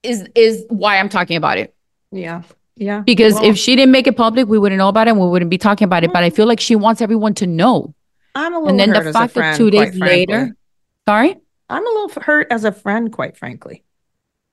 is 0.02 0.26
is 0.34 0.64
why 0.68 0.98
I'm 0.98 1.08
talking 1.08 1.36
about 1.36 1.58
it. 1.58 1.74
yeah, 2.12 2.42
yeah. 2.80 3.00
Because 3.00 3.34
Well, 3.34 3.44
if 3.44 3.58
she 3.58 3.76
didn't 3.76 3.92
make 3.92 4.06
it 4.06 4.16
public, 4.16 4.48
we 4.48 4.58
wouldn't 4.58 4.78
know 4.78 4.88
about 4.88 5.06
it 5.06 5.10
and 5.10 5.20
we 5.20 5.28
wouldn't 5.28 5.50
be 5.50 5.58
talking 5.58 5.84
about 5.84 6.02
it. 6.02 6.12
But 6.12 6.24
I 6.24 6.28
mm-hmm. 6.28 6.36
feel 6.36 6.46
like 6.46 6.60
she 6.60 6.74
wants 6.74 7.02
everyone 7.02 7.34
to 7.34 7.46
know. 7.46 7.94
I'm 8.34 8.54
a 8.54 8.58
little 8.58 8.70
And 8.70 8.80
then 8.80 8.88
hurt 8.88 9.02
the 9.04 9.08
as 9.10 9.14
a 9.14 9.18
fact 9.18 9.34
that 9.34 9.56
two 9.56 9.70
days 9.70 9.96
frankly. 9.98 10.08
later, 10.08 10.56
sorry? 11.06 11.36
I'm 11.68 11.86
a 11.86 11.90
little 11.90 12.22
hurt 12.22 12.46
as 12.50 12.64
a 12.64 12.72
friend, 12.72 13.12
quite 13.12 13.36
frankly. 13.36 13.84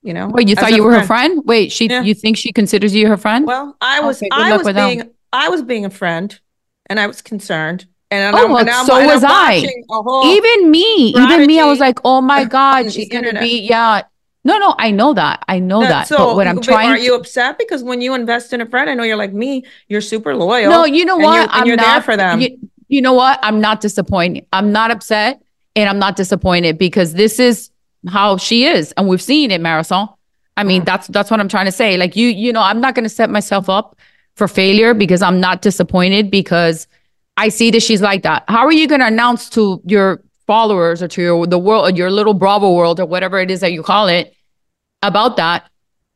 You 0.03 0.13
know, 0.13 0.27
Wait, 0.27 0.47
you 0.49 0.55
thought 0.55 0.73
you 0.73 0.83
were 0.83 0.93
her 0.93 1.05
friend? 1.05 1.41
Wait, 1.45 1.71
she 1.71 1.87
Yeah. 1.87 2.01
you 2.01 2.13
think 2.13 2.37
she 2.37 2.51
considers 2.51 2.93
you 2.93 3.07
her 3.07 3.17
friend? 3.17 3.45
Well, 3.47 3.75
I 3.81 4.01
was 4.01 4.21
Okay, 4.21 4.29
I 4.31 4.55
was 4.55 4.65
with 4.65 4.75
them. 4.75 4.89
being 4.89 5.09
I 5.33 5.49
was 5.49 5.61
being 5.61 5.85
a 5.85 5.89
friend, 5.89 6.37
and 6.87 6.99
I 6.99 7.07
was 7.07 7.21
concerned. 7.21 7.85
And 8.11 8.35
Oh, 8.35 8.43
I'm, 8.45 8.49
well, 8.51 8.59
and 8.59 8.69
I'm- 8.69 8.85
so 8.85 9.05
was 9.05 9.23
I. 9.23 9.55
watching 9.55 9.83
a 9.89 10.01
whole 10.01 10.25
even 10.25 10.71
me, 10.71 11.09
even 11.09 11.45
me, 11.47 11.59
I 11.59 11.65
was 11.65 11.79
like, 11.79 11.99
oh 12.05 12.21
my 12.21 12.45
God, 12.57 12.91
she's 12.91 13.09
gonna 13.09 13.27
internet. 13.27 13.43
be, 13.43 13.61
yeah. 13.61 14.03
No, 14.47 14.57
no, 14.59 14.75
I 14.77 14.91
know 14.91 15.13
that. 15.13 15.43
I 15.49 15.59
know 15.59 15.81
that. 15.81 16.07
So, 16.07 16.17
but 16.17 16.35
what 16.37 16.47
I'm 16.47 16.61
trying 16.61 16.89
are 16.89 16.97
to 16.97 17.03
you 17.03 17.15
upset 17.15 17.57
because 17.57 17.83
when 17.83 17.99
you 17.99 18.13
invest 18.13 18.53
in 18.53 18.61
a 18.61 18.65
friend, 18.65 18.89
I 18.89 18.93
know 18.93 19.03
you're 19.03 19.17
like 19.17 19.33
me, 19.33 19.65
you're 19.89 20.01
super 20.01 20.33
loyal. 20.35 20.71
No, 20.71 20.85
you 20.85 21.03
know 21.03 21.15
and 21.15 21.23
what? 21.23 21.33
You're, 21.35 21.43
and 21.43 21.51
I'm 21.53 21.67
you're 21.67 21.75
not 21.75 21.93
there 21.93 22.01
for 22.01 22.15
them. 22.17 22.39
You, 22.41 22.57
you 22.87 23.01
know 23.01 23.13
what? 23.13 23.39
I'm 23.43 23.59
not 23.59 23.81
disappointed. 23.81 24.45
I'm 24.53 24.71
not 24.71 24.89
upset 24.89 25.41
and 25.75 25.89
I'm 25.89 25.99
not 25.99 26.15
disappointed 26.15 26.77
because 26.77 27.13
this 27.13 27.39
is 27.39 27.69
how 28.07 28.37
she 28.37 28.65
is. 28.65 28.93
And 28.93 29.09
we've 29.09 29.21
seen 29.21 29.51
it, 29.51 29.59
Marysol. 29.61 30.15
I 30.55 30.61
Mm-hmm. 30.61 30.67
mean, 30.69 30.83
that's 30.85 31.07
that's 31.07 31.29
what 31.29 31.39
I'm 31.41 31.49
trying 31.49 31.65
to 31.65 31.71
say. 31.71 31.97
Like 31.97 32.15
you, 32.15 32.29
you 32.29 32.53
know, 32.53 32.61
I'm 32.61 32.79
not 32.79 32.95
gonna 32.95 33.09
set 33.09 33.29
myself 33.29 33.69
up 33.69 33.97
for 34.35 34.47
failure 34.47 34.93
because 34.93 35.21
I'm 35.21 35.39
not 35.41 35.61
disappointed 35.61 36.31
because 36.31 36.87
I 37.35 37.49
see 37.49 37.69
that 37.71 37.81
she's 37.83 38.01
like 38.01 38.23
that. 38.23 38.45
How 38.47 38.65
are 38.65 38.71
you 38.71 38.87
gonna 38.87 39.05
announce 39.07 39.49
to 39.51 39.81
your 39.85 40.23
followers 40.47 41.03
or 41.03 41.07
to 41.09 41.21
your 41.21 41.45
the 41.45 41.59
world, 41.59 41.97
your 41.97 42.09
little 42.09 42.33
Bravo 42.33 42.73
world 42.73 42.99
or 42.99 43.05
whatever 43.05 43.39
it 43.39 43.51
is 43.51 43.59
that 43.59 43.73
you 43.73 43.83
call 43.83 44.07
it 44.07 44.33
about 45.07 45.37
that 45.37 45.69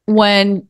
when 0.06 0.68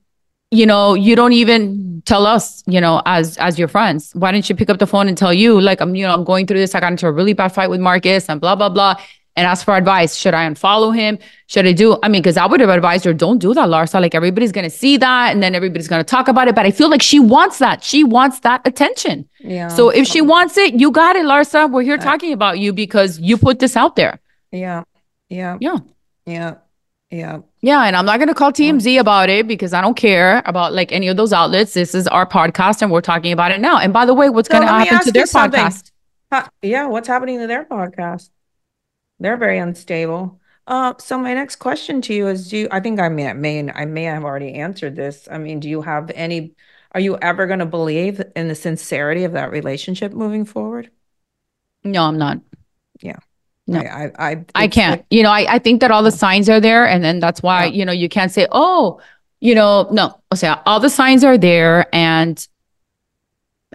you 0.51 0.65
know 0.65 0.93
you 0.93 1.15
don't 1.15 1.33
even 1.33 2.01
tell 2.05 2.25
us 2.25 2.63
you 2.67 2.81
know 2.81 3.01
as 3.05 3.37
as 3.37 3.57
your 3.57 3.67
friends. 3.67 4.11
Why 4.13 4.31
didn't 4.31 4.49
you 4.49 4.55
pick 4.55 4.69
up 4.69 4.79
the 4.79 4.87
phone 4.87 5.07
and 5.07 5.17
tell 5.17 5.33
you 5.33 5.59
like 5.61 5.81
i'm 5.81 5.95
you 5.95 6.05
know 6.05 6.13
i'm 6.13 6.23
going 6.23 6.45
through 6.47 6.59
this. 6.59 6.75
I 6.75 6.79
got 6.79 6.91
into 6.91 7.07
a 7.07 7.11
really 7.11 7.33
bad 7.33 7.49
fight 7.49 7.69
with 7.69 7.79
marcus 7.79 8.29
and 8.29 8.39
blah 8.41 8.55
blah 8.55 8.69
blah. 8.69 8.95
And 9.37 9.47
ask 9.47 9.63
for 9.63 9.77
advice. 9.77 10.17
Should 10.17 10.33
i 10.33 10.45
unfollow 10.45 10.93
him? 10.93 11.17
Should 11.47 11.65
i 11.65 11.71
do 11.71 11.97
i 12.03 12.09
mean 12.09 12.21
because 12.21 12.35
i 12.35 12.45
would 12.45 12.59
have 12.59 12.69
advised 12.69 13.05
her 13.05 13.13
don't 13.13 13.37
do 13.37 13.53
that 13.53 13.69
larsa. 13.69 14.01
Like 14.01 14.13
everybody's 14.13 14.51
gonna 14.51 14.69
see 14.69 14.97
that 14.97 15.31
and 15.31 15.41
then 15.41 15.55
everybody's 15.55 15.87
gonna 15.87 16.03
talk 16.03 16.27
about 16.27 16.49
it. 16.49 16.55
But 16.55 16.65
i 16.65 16.71
feel 16.71 16.89
like 16.89 17.01
she 17.01 17.19
wants 17.19 17.59
that. 17.59 17.81
She 17.83 18.03
wants 18.03 18.41
that 18.41 18.61
attention. 18.65 19.29
Yeah. 19.39 19.69
so 19.69 19.89
if 19.89 20.05
she 20.05 20.19
wants 20.21 20.57
it 20.57 20.73
you 20.73 20.91
got 20.91 21.15
it 21.15 21.25
larsa. 21.25 21.71
We're 21.71 21.83
here 21.83 21.97
talking 21.97 22.33
about 22.33 22.59
you 22.59 22.73
because 22.73 23.19
you 23.19 23.37
put 23.37 23.59
this 23.59 23.77
out 23.77 23.95
there. 23.95 24.19
Yeah, 24.51 24.83
yeah, 25.29 25.57
yeah. 25.61 25.77
Yeah, 26.25 26.55
Yeah. 27.11 27.39
Yeah, 27.59 27.83
and 27.83 27.95
I'm 27.95 28.05
not 28.05 28.17
going 28.17 28.29
to 28.29 28.33
call 28.33 28.53
TMZ 28.53 28.99
about 28.99 29.29
it 29.29 29.45
because 29.45 29.73
I 29.73 29.81
don't 29.81 29.97
care 29.97 30.41
about 30.45 30.73
like 30.73 30.91
any 30.93 31.09
of 31.09 31.17
those 31.17 31.33
outlets. 31.33 31.73
This 31.73 31.93
is 31.93 32.07
our 32.07 32.25
podcast 32.25 32.81
and 32.81 32.89
we're 32.89 33.01
talking 33.01 33.33
about 33.33 33.51
it 33.51 33.59
now. 33.59 33.77
And 33.77 33.91
by 33.91 34.05
the 34.05 34.13
way, 34.13 34.29
what's 34.29 34.47
So 34.47 34.53
going 34.53 34.67
to 34.67 34.73
happen 34.73 35.05
to 35.05 35.11
their 35.11 35.25
podcast? 35.25 35.91
Huh, 36.31 36.47
yeah, 36.61 36.85
what's 36.87 37.09
happening 37.09 37.39
to 37.39 37.47
their 37.47 37.65
podcast? 37.65 38.29
They're 39.19 39.37
very 39.37 39.59
unstable. 39.59 40.39
Uh, 40.65 40.93
so 40.99 41.17
my 41.17 41.33
next 41.33 41.57
question 41.57 42.01
to 42.03 42.13
you 42.13 42.27
is, 42.27 42.49
do 42.49 42.59
you, 42.59 42.67
I 42.71 42.79
think 42.79 42.99
I 42.99 43.09
may, 43.09 43.27
I 43.27 43.33
may, 43.33 43.69
I 43.69 43.85
may 43.85 44.03
have 44.03 44.23
already 44.23 44.53
answered 44.53 44.95
this. 44.95 45.27
I 45.29 45.37
mean, 45.37 45.59
do 45.59 45.67
you 45.69 45.81
have 45.81 46.09
any, 46.15 46.53
are 46.93 47.01
you 47.01 47.17
ever 47.21 47.45
going 47.45 47.59
to 47.59 47.65
believe 47.65 48.21
in 48.35 48.47
the 48.47 48.55
sincerity 48.55 49.25
of 49.25 49.33
that 49.33 49.51
relationship 49.51 50.13
moving 50.13 50.45
forward? 50.45 50.89
No, 51.83 52.03
I'm 52.03 52.17
not. 52.17 52.39
Yeah. 53.01 53.17
No. 53.67 53.79
I, 53.79 54.11
I, 54.19 54.31
I, 54.31 54.45
I 54.55 54.67
can't. 54.67 55.01
like- 55.01 55.05
You 55.09 55.23
know, 55.23 55.29
I, 55.29 55.55
I 55.55 55.59
think 55.59 55.81
that 55.81 55.91
all 55.91 56.03
the 56.03 56.11
signs 56.11 56.49
are 56.49 56.59
there. 56.59 56.87
And 56.87 57.03
then 57.03 57.19
that's 57.19 57.41
why, 57.43 57.65
Yeah. 57.65 57.71
you 57.73 57.85
know, 57.85 57.91
you 57.91 58.09
can't 58.09 58.31
say, 58.31 58.47
oh, 58.51 58.99
you 59.39 59.55
know, 59.55 59.87
no, 59.91 60.19
I'll 60.31 60.37
say 60.37 60.53
all 60.65 60.79
the 60.79 60.89
signs 60.89 61.23
are 61.23 61.37
there. 61.37 61.87
And 61.93 62.45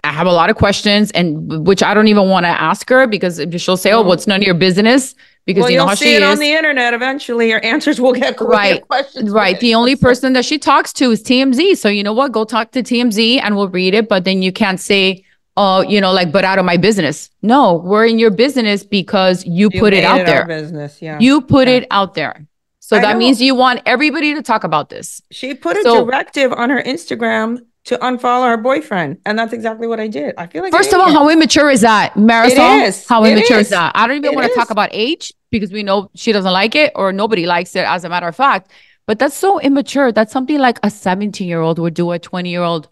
I 0.03 0.11
have 0.11 0.27
a 0.27 0.31
lot 0.31 0.49
of 0.49 0.55
questions 0.55 1.09
and 1.11 1.65
which 1.65 1.81
I 1.81 1.93
don't 1.93 2.07
even 2.07 2.29
want 2.29 2.45
to 2.45 2.49
ask 2.49 2.87
her 2.89 3.07
because 3.07 3.43
she'll 3.57 3.77
say, 3.77 3.91
oh, 3.91 4.03
well, 4.03 4.13
it's 4.13 4.27
none 4.27 4.41
of 4.41 4.45
your 4.45 4.53
business 4.55 5.15
because 5.45 5.61
well, 5.63 5.71
you 5.71 5.77
know 5.77 5.83
you'll 5.83 5.89
how 5.89 5.95
see 5.95 6.05
she 6.05 6.15
it 6.15 6.21
is. 6.21 6.29
on 6.29 6.37
the 6.39 6.51
internet 6.51 6.93
eventually. 6.93 7.49
Your 7.49 7.63
answers 7.65 7.99
will 7.99 8.13
get 8.13 8.39
right 8.39 8.85
questions. 8.87 9.29
right 9.31 9.59
the 9.59 9.73
only 9.73 9.95
person 9.95 10.33
that 10.33 10.45
she 10.45 10.59
talks 10.59 10.91
to 10.93 11.09
is 11.11 11.23
tmz 11.23 11.77
so 11.77 11.87
you 11.89 12.03
know 12.03 12.11
what 12.13 12.31
go 12.33 12.43
talk 12.43 12.71
to 12.71 12.83
tmz 12.83 13.39
and 13.41 13.55
we'll 13.55 13.69
read 13.69 13.93
it 13.93 14.07
but 14.09 14.23
then 14.25 14.41
you 14.41 14.51
can't 14.51 14.79
say 14.79 15.23
oh 15.57 15.81
you 15.81 15.99
know 15.99 16.11
like 16.13 16.31
but 16.31 16.43
out 16.45 16.57
of 16.59 16.65
my 16.65 16.77
business 16.77 17.29
no 17.41 17.61
we're 17.89 18.05
in 18.05 18.17
your 18.19 18.29
business 18.31 18.83
because 18.85 19.45
you, 19.45 19.69
You 19.73 19.79
put 19.79 19.93
it 19.93 20.03
out 20.03 20.19
our 20.21 20.25
there 20.25 20.45
business. 20.45 21.01
Yeah. 21.01 21.17
you 21.19 21.41
put 21.41 21.67
it 21.67 21.85
out 21.91 22.13
there 22.13 22.45
so 22.79 22.95
I 22.97 23.01
that 23.01 23.13
know. 23.13 23.19
means 23.19 23.41
you 23.41 23.53
want 23.55 23.81
everybody 23.85 24.33
to 24.35 24.41
talk 24.41 24.63
about 24.63 24.89
this 24.89 25.21
She 25.31 25.53
put 25.53 25.75
a 25.77 25.83
So- 25.83 26.05
directive 26.05 26.53
on 26.53 26.69
her 26.69 26.81
Instagram 26.81 27.59
to 27.85 27.97
unfollow 27.99 28.47
her 28.49 28.57
boyfriend, 28.57 29.17
and 29.25 29.39
that's 29.39 29.53
exactly 29.53 29.87
what 29.87 29.97
I 29.97 30.09
did. 30.09 30.35
I 30.37 30.45
feel 30.47 30.61
like 30.61 30.73
First 30.73 30.91
of 30.91 30.99
all, 30.99 31.09
how 31.09 31.29
immature 31.29 31.69
is 31.71 31.79
that, 31.81 32.15
Marysol? 32.15 32.85
is. 32.85 33.07
How 33.07 33.23
It 33.23 33.31
immature 33.31 33.59
is. 33.59 33.67
is. 33.67 33.69
that? 33.71 33.93
I 33.95 34.05
don't 34.07 34.17
even 34.17 34.35
want 34.35 34.45
to 34.45 34.53
talk 34.53 34.71
about 34.71 34.89
age 34.91 35.31
because 35.51 35.71
we 35.71 35.83
know 35.83 36.11
she 36.13 36.33
doesn't 36.33 36.51
like 36.51 36.75
it 36.75 36.91
or 36.95 37.13
nobody 37.13 37.45
likes 37.45 37.77
it, 37.77 37.85
as 37.87 38.03
a 38.03 38.09
matter 38.09 38.27
of 38.27 38.35
fact. 38.35 38.71
But 39.05 39.19
that's 39.19 39.37
so 39.37 39.61
immature. 39.61 40.11
That's 40.11 40.33
something 40.33 40.59
like 40.59 40.79
a 40.83 40.89
17 40.89 41.47
year 41.47 41.61
old 41.61 41.79
would 41.79 41.93
do, 41.93 42.11
a 42.11 42.19
20 42.19 42.49
year 42.49 42.61
old. 42.61 42.89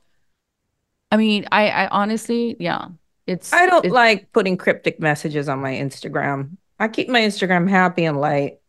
I 1.15 1.17
mean, 1.17 1.45
I, 1.51 1.69
I 1.69 1.87
honestly, 1.87 2.57
yeah, 2.59 2.89
it's. 3.25 3.53
I 3.53 3.65
don't 3.65 3.85
it's- 3.85 3.93
like 3.93 4.31
putting 4.33 4.57
cryptic 4.57 4.99
messages 4.99 5.47
on 5.47 5.59
my 5.59 5.71
Instagram. 5.71 6.57
I 6.77 6.89
keep 6.89 7.07
my 7.07 7.21
Instagram 7.21 7.69
happy 7.69 8.03
and 8.03 8.19
light. 8.19 8.59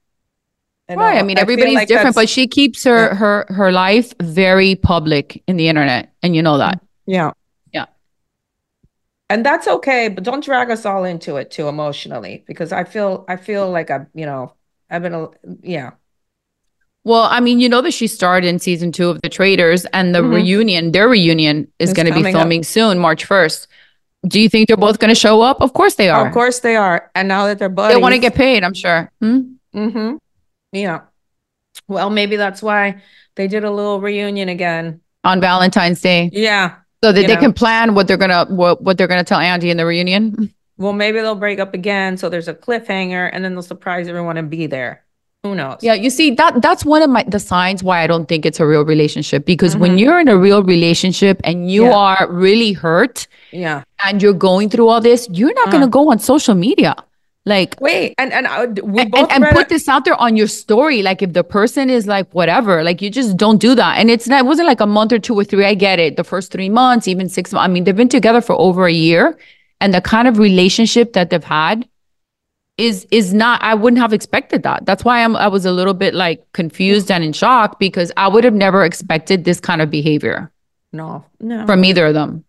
And, 0.88 1.00
Right. 1.00 1.16
uh, 1.16 1.20
I 1.20 1.22
mean, 1.24 1.38
everybody's 1.38 1.74
like 1.74 1.88
different, 1.88 2.14
but 2.14 2.28
she 2.28 2.46
keeps 2.46 2.84
her 2.84 3.12
her 3.16 3.44
her 3.48 3.72
life 3.72 4.14
very 4.22 4.76
public 4.76 5.42
in 5.48 5.56
the 5.56 5.66
internet, 5.66 6.12
and 6.22 6.36
you 6.36 6.42
know 6.42 6.58
that. 6.58 6.80
yeah, 7.06 7.32
Yeah. 7.72 7.86
and 9.28 9.44
that's 9.44 9.66
okay. 9.66 10.08
But 10.08 10.22
don't 10.22 10.44
drag 10.44 10.70
us 10.70 10.86
all 10.86 11.02
into 11.04 11.34
it 11.36 11.50
too 11.50 11.66
emotionally, 11.68 12.44
because 12.46 12.70
I 12.70 12.84
feel 12.84 13.24
I 13.26 13.34
feel 13.36 13.68
like 13.68 13.90
I, 13.90 14.06
you 14.14 14.26
know, 14.26 14.52
I've 14.88 15.02
been, 15.02 15.14
a, 15.14 15.28
yeah, 15.62 15.90
Well, 17.06 17.28
I 17.30 17.38
mean, 17.38 17.60
you 17.60 17.68
know 17.68 17.82
that 17.82 17.92
she 17.94 18.08
starred 18.08 18.44
in 18.44 18.58
season 18.58 18.90
two 18.90 19.08
of 19.08 19.22
The 19.22 19.28
Traitors, 19.28 19.84
and 19.92 20.12
the 20.12 20.22
Mhm. 20.22 20.34
reunion, 20.34 20.90
their 20.90 21.08
reunion, 21.08 21.68
is 21.78 21.92
going 21.92 22.06
to 22.06 22.10
be 22.12 22.18
coming 22.18 22.34
up. 22.34 22.40
filming 22.42 22.64
soon, 22.64 22.98
March 22.98 23.24
first. 23.24 23.68
Do 24.26 24.40
you 24.40 24.48
think 24.48 24.66
they're 24.66 24.76
both 24.76 24.98
going 24.98 25.10
to 25.14 25.14
show 25.14 25.40
up? 25.40 25.60
Of 25.60 25.72
course 25.72 25.94
they 25.94 26.08
are. 26.08 26.26
of 26.26 26.32
course 26.34 26.58
they 26.58 26.74
are. 26.74 27.08
And 27.14 27.28
now 27.28 27.46
that 27.46 27.60
they're 27.60 27.68
buddies, 27.68 27.94
They 27.94 28.02
want 28.02 28.14
to 28.14 28.18
get 28.18 28.34
paid, 28.34 28.64
I'm 28.64 28.74
sure. 28.74 29.08
Hmm? 29.22 29.40
Mm-hmm. 29.72 30.16
Yeah. 30.72 31.00
Well, 31.86 32.10
maybe 32.10 32.34
that's 32.34 32.60
why 32.60 32.96
they 33.36 33.46
did 33.46 33.62
a 33.62 33.70
little 33.70 34.00
reunion 34.00 34.48
again. 34.48 34.98
On 35.22 35.40
Valentine's 35.40 36.00
Day, 36.00 36.30
Yeah. 36.32 36.72
so 37.04 37.12
that 37.12 37.24
they 37.28 37.34
know. 37.34 37.40
can 37.40 37.52
plan 37.52 37.94
what 37.94 38.08
they're 38.08 38.16
gonna 38.16 38.46
what, 38.48 38.82
what 38.82 38.98
they're 38.98 39.06
gonna 39.06 39.22
tell 39.22 39.38
Andy 39.38 39.70
in 39.70 39.76
the 39.76 39.86
reunion. 39.86 40.52
Well, 40.76 40.92
maybe 40.92 41.20
they'll 41.20 41.36
break 41.36 41.60
up 41.60 41.72
again, 41.72 42.16
so 42.16 42.28
there's 42.28 42.48
a 42.48 42.54
cliffhanger, 42.54 43.30
and 43.32 43.44
then 43.44 43.52
they'll 43.54 43.62
surprise 43.62 44.08
everyone 44.08 44.36
and 44.38 44.50
be 44.50 44.66
there. 44.66 45.04
Who 45.46 45.54
knows? 45.54 45.78
Yeah, 45.80 45.94
you 45.94 46.10
see 46.10 46.30
that 46.40 46.60
that's 46.60 46.84
one 46.84 47.02
of 47.02 47.10
my 47.10 47.22
the 47.36 47.38
signs 47.40 47.82
why 47.82 48.02
I 48.02 48.06
don't 48.06 48.26
think 48.26 48.44
it's 48.44 48.60
a 48.60 48.66
real 48.66 48.84
relationship 48.84 49.44
because 49.46 49.76
when 49.76 49.92
Mhm. 49.96 50.00
you're 50.00 50.20
in 50.20 50.28
a 50.28 50.36
real 50.36 50.62
relationship 50.62 51.40
and 51.44 51.70
you 51.70 51.84
Yeah. 51.84 51.94
are 52.06 52.26
really 52.30 52.72
hurt 52.72 53.26
Yeah. 53.52 53.82
and 54.04 54.20
you're 54.22 54.40
going 54.50 54.68
through 54.70 54.88
all 54.88 55.00
this, 55.00 55.28
you're 55.32 55.54
not 55.54 55.70
gonna 55.70 55.84
Uh. 55.86 55.98
go 55.98 56.10
on 56.10 56.18
social 56.18 56.54
media. 56.54 56.94
Like 57.48 57.76
Wait, 57.80 58.14
and 58.18 58.32
and 58.32 58.44
I, 58.48 58.66
we 58.94 59.02
and, 59.02 59.10
both 59.12 59.30
and 59.32 59.44
read 59.44 59.54
put 59.54 59.62
it- 59.66 59.68
this 59.68 59.88
out 59.88 60.04
there 60.04 60.16
on 60.20 60.36
your 60.36 60.48
story. 60.48 61.02
Like 61.08 61.22
if 61.22 61.32
the 61.32 61.44
person 61.44 61.88
is 61.90 62.08
like 62.08 62.26
whatever, 62.32 62.82
like 62.82 63.00
you 63.00 63.08
just 63.08 63.36
don't 63.36 63.58
do 63.66 63.72
that. 63.76 63.98
And 63.98 64.10
it's 64.10 64.26
not 64.26 64.40
it 64.40 64.46
wasn't 64.46 64.66
like 64.66 64.80
a 64.80 64.86
month 64.98 65.12
or 65.12 65.20
two 65.20 65.38
or 65.38 65.44
three. 65.44 65.64
I 65.64 65.74
get 65.74 66.00
it. 66.00 66.16
The 66.16 66.24
first 66.24 66.50
three 66.50 66.68
months, 66.68 67.06
even 67.06 67.28
six 67.28 67.52
months. 67.52 67.64
I 67.66 67.68
mean, 67.72 67.84
they've 67.84 67.94
been 68.04 68.08
together 68.18 68.40
for 68.40 68.56
over 68.68 68.86
a 68.86 68.92
year, 69.08 69.38
and 69.80 69.94
the 69.94 70.00
kind 70.00 70.26
of 70.26 70.38
relationship 70.38 71.12
that 71.12 71.30
they've 71.30 71.44
had 71.62 71.86
is 72.78 73.06
is 73.10 73.32
not. 73.32 73.62
I 73.62 73.74
wouldn't 73.74 74.00
have 74.00 74.12
expected 74.12 74.62
that. 74.64 74.84
That's 74.86 75.04
why 75.04 75.22
I'm. 75.24 75.36
I 75.36 75.48
was 75.48 75.64
a 75.64 75.72
little 75.72 75.94
bit 75.94 76.14
like 76.14 76.44
confused 76.52 77.10
and 77.10 77.24
in 77.24 77.32
shock 77.32 77.78
because 77.78 78.12
I 78.16 78.28
would 78.28 78.44
have 78.44 78.54
never 78.54 78.84
expected 78.84 79.44
this 79.44 79.60
kind 79.60 79.80
of 79.80 79.90
behavior 79.90 80.52
No, 80.92 81.24
no. 81.40 81.66
from 81.66 81.84
either 81.84 82.06
of 82.06 82.14
them. 82.14 82.44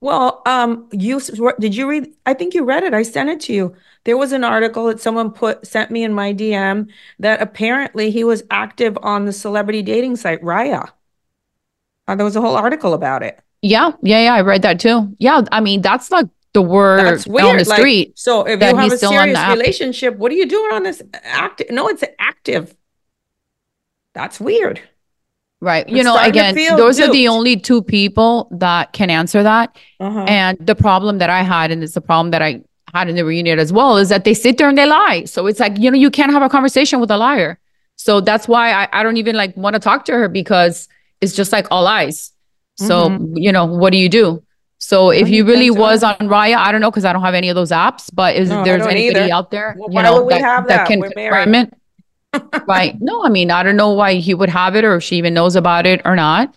Well, 0.00 0.42
um, 0.44 0.88
you 0.92 1.20
did 1.58 1.74
you 1.74 1.88
read? 1.88 2.12
I 2.26 2.34
think 2.34 2.54
you 2.54 2.64
read 2.64 2.82
it. 2.84 2.92
I 2.94 3.02
sent 3.02 3.30
it 3.30 3.40
to 3.42 3.52
you. 3.54 3.74
There 4.04 4.16
was 4.18 4.32
an 4.32 4.44
article 4.44 4.86
that 4.86 5.00
someone 5.00 5.30
put 5.30 5.66
sent 5.66 5.90
me 5.90 6.04
in 6.04 6.12
my 6.12 6.32
DM 6.34 6.88
that 7.18 7.40
apparently 7.40 8.10
he 8.10 8.22
was 8.24 8.42
active 8.50 8.98
on 9.02 9.24
the 9.24 9.32
celebrity 9.32 9.82
dating 9.82 10.16
site 10.16 10.42
Raya. 10.42 10.90
Uh, 12.06 12.14
there 12.14 12.24
was 12.24 12.36
a 12.36 12.40
whole 12.40 12.56
article 12.56 12.92
about 12.94 13.22
it. 13.22 13.40
Yeah, 13.62 13.92
yeah, 14.02 14.24
yeah. 14.24 14.34
I 14.34 14.42
read 14.42 14.62
that 14.62 14.78
too. 14.78 15.14
Yeah, 15.18 15.42
I 15.50 15.60
mean 15.60 15.80
that's 15.80 16.10
like 16.10 16.26
the 16.54 16.62
word 16.62 17.04
That's 17.04 17.26
on 17.26 17.32
weird. 17.34 17.60
the 17.60 17.68
Like, 17.68 17.78
street. 17.78 18.18
so 18.18 18.44
if 18.46 18.60
you 18.60 18.66
have 18.66 18.76
a 18.78 18.80
on 18.82 18.98
serious 18.98 19.48
relationship, 19.48 20.16
what 20.16 20.32
are 20.32 20.36
you 20.36 20.46
doing 20.46 20.72
on 20.72 20.82
this 20.84 21.02
active? 21.22 21.66
No, 21.70 21.88
it's 21.88 22.02
active. 22.18 22.74
That's 24.14 24.40
weird. 24.40 24.80
Right. 25.60 25.88
You 25.88 26.02
know, 26.04 26.16
again, 26.18 26.54
those 26.76 27.00
are 27.00 27.10
the 27.10 27.26
only 27.28 27.56
two 27.56 27.82
people 27.82 28.48
that 28.52 28.92
can 28.92 29.10
answer 29.10 29.42
that. 29.42 29.76
Uh-huh. 29.98 30.24
And 30.28 30.58
the 30.60 30.74
problem 30.74 31.18
that 31.18 31.30
I 31.30 31.42
had, 31.42 31.70
and 31.70 31.82
it's 31.82 31.94
the 31.94 32.00
problem 32.00 32.30
that 32.32 32.42
I 32.42 32.62
had 32.92 33.08
in 33.08 33.16
the 33.16 33.24
reunion 33.24 33.58
as 33.58 33.72
well, 33.72 33.96
is 33.96 34.08
that 34.10 34.24
they 34.24 34.34
sit 34.34 34.58
there 34.58 34.68
and 34.68 34.76
they 34.78 34.86
lie. 34.86 35.24
So 35.24 35.46
it's 35.46 35.58
like, 35.60 35.78
you 35.78 35.90
know, 35.90 35.96
you 35.96 36.10
can't 36.10 36.30
have 36.32 36.42
a 36.42 36.48
conversation 36.48 37.00
with 37.00 37.10
a 37.10 37.16
liar. 37.16 37.58
So 37.96 38.20
that's 38.20 38.46
why 38.46 38.72
I, 38.72 38.88
I 38.92 39.02
don't 39.02 39.16
even 39.16 39.34
like 39.36 39.56
want 39.56 39.74
to 39.74 39.80
talk 39.80 40.04
to 40.04 40.12
her 40.12 40.28
because 40.28 40.86
it's 41.20 41.34
just 41.34 41.50
like 41.50 41.66
all 41.70 41.82
lies. 41.82 42.30
So, 42.76 43.08
Mhm. 43.08 43.32
you 43.36 43.50
know, 43.50 43.64
what 43.64 43.90
do 43.90 43.98
you 43.98 44.08
do? 44.08 44.43
So 44.86 45.08
if 45.10 45.26
he 45.26 45.36
you 45.38 45.44
really 45.46 45.70
was 45.70 46.02
on 46.02 46.14
Raya, 46.16 46.56
I 46.56 46.70
don't 46.70 46.82
know 46.82 46.90
because 46.90 47.06
I 47.06 47.12
don't 47.14 47.22
have 47.22 47.32
any 47.34 47.48
of 47.48 47.54
those 47.54 47.70
apps, 47.70 48.10
but 48.12 48.36
is 48.36 48.50
No, 48.50 48.62
there's 48.64 48.86
anybody 48.86 49.24
either. 49.24 49.32
out 49.32 49.50
there, 49.50 49.74
Well, 49.78 49.88
you 49.90 50.02
know, 50.02 50.28
that, 50.28 50.40
have 50.42 50.68
that 50.68 50.76
that? 50.76 50.88
can 50.88 51.00
confirm 51.00 51.54
it? 51.54 51.72
right. 52.66 52.94
No, 53.00 53.24
I 53.24 53.30
mean, 53.30 53.50
I 53.50 53.62
don't 53.62 53.76
know 53.76 53.92
why 53.92 54.14
he 54.16 54.34
would 54.34 54.50
have 54.50 54.76
it 54.76 54.84
or 54.84 54.96
if 54.96 55.02
she 55.02 55.16
even 55.16 55.32
knows 55.32 55.56
about 55.56 55.86
it 55.86 56.02
or 56.04 56.14
not. 56.16 56.54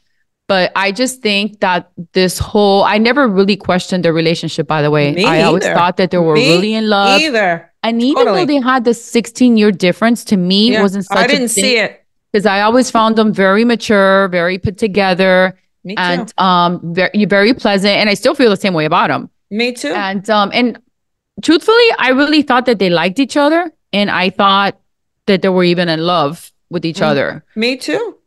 But 0.50 0.74
I 0.76 0.92
just 0.92 1.22
think 1.22 1.60
that 1.62 1.90
this 2.14 2.38
whole, 2.38 2.84
I 2.84 2.98
never 2.98 3.28
really 3.28 3.56
questioned 3.58 4.04
their 4.04 4.14
relationship, 4.14 4.66
by 4.68 4.82
the 4.82 4.92
way. 4.92 5.14
Me 5.14 5.24
I 5.26 5.44
always 5.44 5.64
thought 5.66 5.98
that 5.98 6.12
they 6.12 6.18
were 6.18 6.34
Me 6.36 6.50
really 6.56 6.74
in 6.74 6.90
love. 6.90 7.22
Either. 7.22 7.72
And 7.84 8.02
even 8.02 8.26
Totally. 8.26 8.40
though 8.42 8.46
they 8.46 8.60
had 8.62 8.84
the 8.86 8.94
16 8.94 9.56
year 9.58 9.72
difference, 9.72 10.24
to 10.26 10.38
me, 10.38 10.72
Yeah, 10.72 10.82
wasn't 10.82 11.06
such 11.06 11.18
I 11.18 11.28
didn't 11.28 11.50
see 11.50 11.78
it. 11.78 12.04
Because 12.32 12.46
I 12.46 12.62
always 12.62 12.92
found 12.92 13.16
them 13.16 13.32
very 13.34 13.64
mature, 13.64 14.28
very 14.30 14.58
put 14.58 14.78
together, 14.78 15.58
Me 15.84 15.96
too. 15.96 16.02
and 16.02 16.34
um, 16.38 16.94
very, 16.94 17.26
very 17.26 17.54
pleasant. 17.54 17.94
And 17.96 18.10
I 18.10 18.14
still 18.14 18.36
feel 18.36 18.50
the 18.50 18.58
same 18.58 18.74
way 18.74 18.86
about 18.86 19.10
him. 19.10 19.30
Me 19.50 19.72
too. 19.74 19.94
And 19.94 20.30
um, 20.30 20.52
and 20.54 20.80
truthfully, 21.42 21.88
I 21.98 22.10
really 22.10 22.42
thought 22.42 22.66
that 22.66 22.80
they 22.80 22.90
liked 22.90 23.20
each 23.20 23.38
other, 23.38 23.72
and 23.94 24.10
I 24.12 24.30
thought 24.30 24.80
that 25.28 25.42
they 25.42 25.50
were 25.50 25.64
even 25.64 25.88
in 25.90 26.00
love 26.02 26.52
with 26.70 26.86
each 26.86 26.98
Mm. 27.00 27.08
other. 27.08 27.46
Me 27.56 27.78
too. 27.78 28.18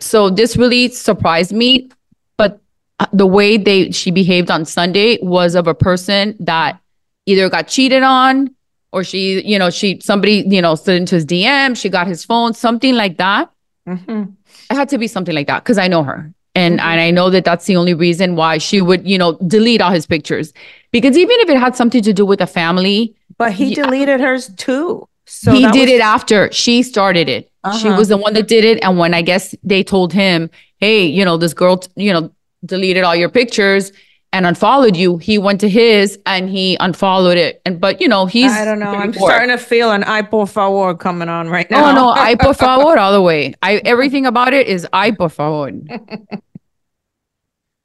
So 0.00 0.30
this 0.30 0.56
really 0.56 0.88
surprised 0.88 1.52
me. 1.52 1.90
But 2.36 2.60
uh, 3.00 3.06
the 3.12 3.26
way 3.26 3.56
they 3.56 3.90
she 3.90 4.10
behaved 4.10 4.50
on 4.50 4.64
Sunday 4.64 5.18
was 5.22 5.54
of 5.54 5.66
a 5.66 5.74
person 5.74 6.36
that 6.40 6.80
either 7.26 7.50
got 7.50 7.68
cheated 7.68 8.02
on 8.02 8.54
or 8.92 9.04
she, 9.04 9.44
you 9.46 9.58
know, 9.58 9.68
she 9.70 10.00
somebody, 10.02 10.44
you 10.46 10.62
know, 10.62 10.74
slid 10.74 10.96
into 10.96 11.14
his 11.16 11.26
DM, 11.26 11.76
she 11.76 11.88
got 11.90 12.06
his 12.06 12.24
phone, 12.24 12.54
something 12.54 12.94
like 12.94 13.18
that. 13.18 13.50
hmm 13.86 14.24
It 14.70 14.74
had 14.74 14.88
to 14.90 14.98
be 14.98 15.08
something 15.08 15.34
like 15.34 15.46
that 15.48 15.62
because 15.64 15.76
I 15.78 15.88
know 15.88 16.02
her. 16.04 16.32
And, 16.54 16.78
Mhm. 16.78 16.82
and 16.82 17.00
I 17.00 17.10
know 17.10 17.30
that 17.30 17.44
that's 17.44 17.66
the 17.66 17.76
only 17.76 17.94
reason 17.94 18.34
why 18.34 18.58
she 18.58 18.80
would, 18.80 19.06
you 19.06 19.18
know, 19.18 19.32
delete 19.46 19.80
all 19.80 19.92
his 19.92 20.06
pictures. 20.06 20.52
Because 20.90 21.16
even 21.16 21.36
if 21.40 21.48
it 21.48 21.56
had 21.58 21.76
something 21.76 22.02
to 22.02 22.12
do 22.12 22.24
with 22.24 22.40
a 22.40 22.46
family, 22.46 23.14
But 23.36 23.52
he 23.52 23.66
Yeah. 23.66 23.84
deleted 23.84 24.20
hers 24.20 24.50
too. 24.56 25.06
So 25.26 25.52
he 25.52 25.60
did 25.70 25.82
was- 25.88 25.90
it 25.90 26.00
after 26.00 26.50
she 26.50 26.82
started 26.82 27.28
it. 27.28 27.50
She 27.78 27.86
Uh-huh. 27.88 27.96
was 27.98 28.08
the 28.08 28.16
one 28.16 28.32
that 28.34 28.48
did 28.48 28.64
it. 28.64 28.78
And 28.82 28.98
when 28.98 29.14
I 29.14 29.22
guess 29.22 29.54
they 29.62 29.84
told 29.84 30.12
him, 30.12 30.50
hey, 30.80 31.04
you 31.06 31.24
know, 31.24 31.36
this 31.36 31.54
girl, 31.54 31.80
you 31.94 32.12
know, 32.12 32.30
deleted 32.64 33.04
all 33.04 33.14
your 33.14 33.28
pictures, 33.28 33.92
and 34.32 34.46
unfollowed 34.46 34.96
you, 34.96 35.16
he 35.18 35.38
went 35.38 35.60
to 35.60 35.68
his 35.68 36.18
and 36.26 36.50
he 36.50 36.76
unfollowed 36.80 37.38
it. 37.38 37.62
And 37.64 37.80
but 37.80 38.00
you 38.00 38.08
know, 38.08 38.26
he's 38.26 38.52
I 38.52 38.64
don't 38.64 38.78
know. 38.78 38.90
I'm 38.90 39.12
poor. 39.12 39.30
starting 39.30 39.56
to 39.56 39.58
feel 39.58 39.90
an 39.92 40.04
Ay 40.04 40.22
por 40.22 40.46
favor 40.46 40.94
coming 40.94 41.28
on 41.28 41.48
right 41.48 41.70
now. 41.70 41.90
Oh 41.90 41.94
no, 41.94 42.10
I 42.10 42.34
por 42.34 42.54
favor 42.54 42.98
all 42.98 43.12
the 43.12 43.22
way. 43.22 43.54
I 43.62 43.76
everything 43.84 44.26
about 44.26 44.52
it 44.52 44.66
is 44.66 44.86
Ay 44.92 45.12
por 45.12 45.28
favor. 45.28 45.72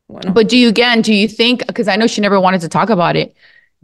But 0.09 0.49
do 0.49 0.57
you 0.57 0.69
again, 0.69 1.01
do 1.01 1.13
you 1.13 1.27
think 1.27 1.65
because 1.65 1.87
I 1.87 1.95
know 1.95 2.07
she 2.07 2.21
never 2.21 2.39
wanted 2.39 2.61
to 2.61 2.69
talk 2.69 2.89
about 2.89 3.15
it, 3.15 3.35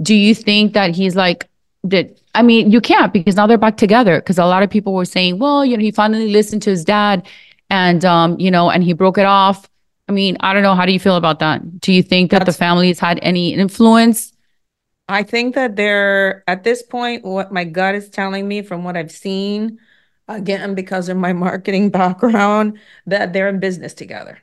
do 0.01 0.13
you 0.13 0.35
think 0.35 0.73
that 0.73 0.95
he's 0.95 1.15
like 1.15 1.49
that 1.85 2.19
I 2.35 2.41
mean, 2.41 2.71
you 2.71 2.81
can't 2.81 3.11
because 3.11 3.35
now 3.35 3.47
they're 3.47 3.57
back 3.57 3.77
together 3.77 4.19
because 4.19 4.37
a 4.37 4.45
lot 4.45 4.63
of 4.63 4.69
people 4.69 4.93
were 4.93 5.05
saying, 5.05 5.39
well, 5.39 5.65
you 5.65 5.77
know, 5.77 5.81
he 5.81 5.91
finally 5.91 6.29
listened 6.29 6.61
to 6.63 6.69
his 6.69 6.83
dad 6.83 7.25
and 7.69 8.03
um, 8.05 8.39
you 8.39 8.51
know, 8.51 8.69
and 8.69 8.83
he 8.83 8.93
broke 8.93 9.17
it 9.17 9.25
off. 9.25 9.68
I 10.09 10.11
mean, 10.11 10.37
I 10.39 10.53
don't 10.53 10.63
know. 10.63 10.73
How 10.73 10.87
do 10.87 10.91
you 10.91 10.99
feel 10.99 11.15
about 11.15 11.37
that? 11.39 11.79
Do 11.79 11.93
you 11.93 12.01
think 12.01 12.31
that 12.31 12.47
the 12.47 12.51
family 12.53 12.87
has 12.87 12.99
had 12.99 13.19
any 13.21 13.53
influence? 13.53 14.33
I 15.07 15.21
think 15.21 15.53
that 15.53 15.75
they're 15.75 16.43
at 16.47 16.63
this 16.63 16.81
point, 16.81 17.23
what 17.23 17.51
my 17.53 17.63
gut 17.63 17.93
is 17.93 18.09
telling 18.09 18.47
me 18.47 18.63
from 18.63 18.83
what 18.83 18.97
I've 18.97 19.11
seen, 19.11 19.77
again, 20.27 20.73
because 20.73 21.09
of 21.09 21.17
my 21.17 21.31
marketing 21.47 21.89
background, 21.91 22.79
that 23.05 23.33
they're 23.33 23.49
in 23.49 23.59
business 23.59 23.93
together. 23.93 24.39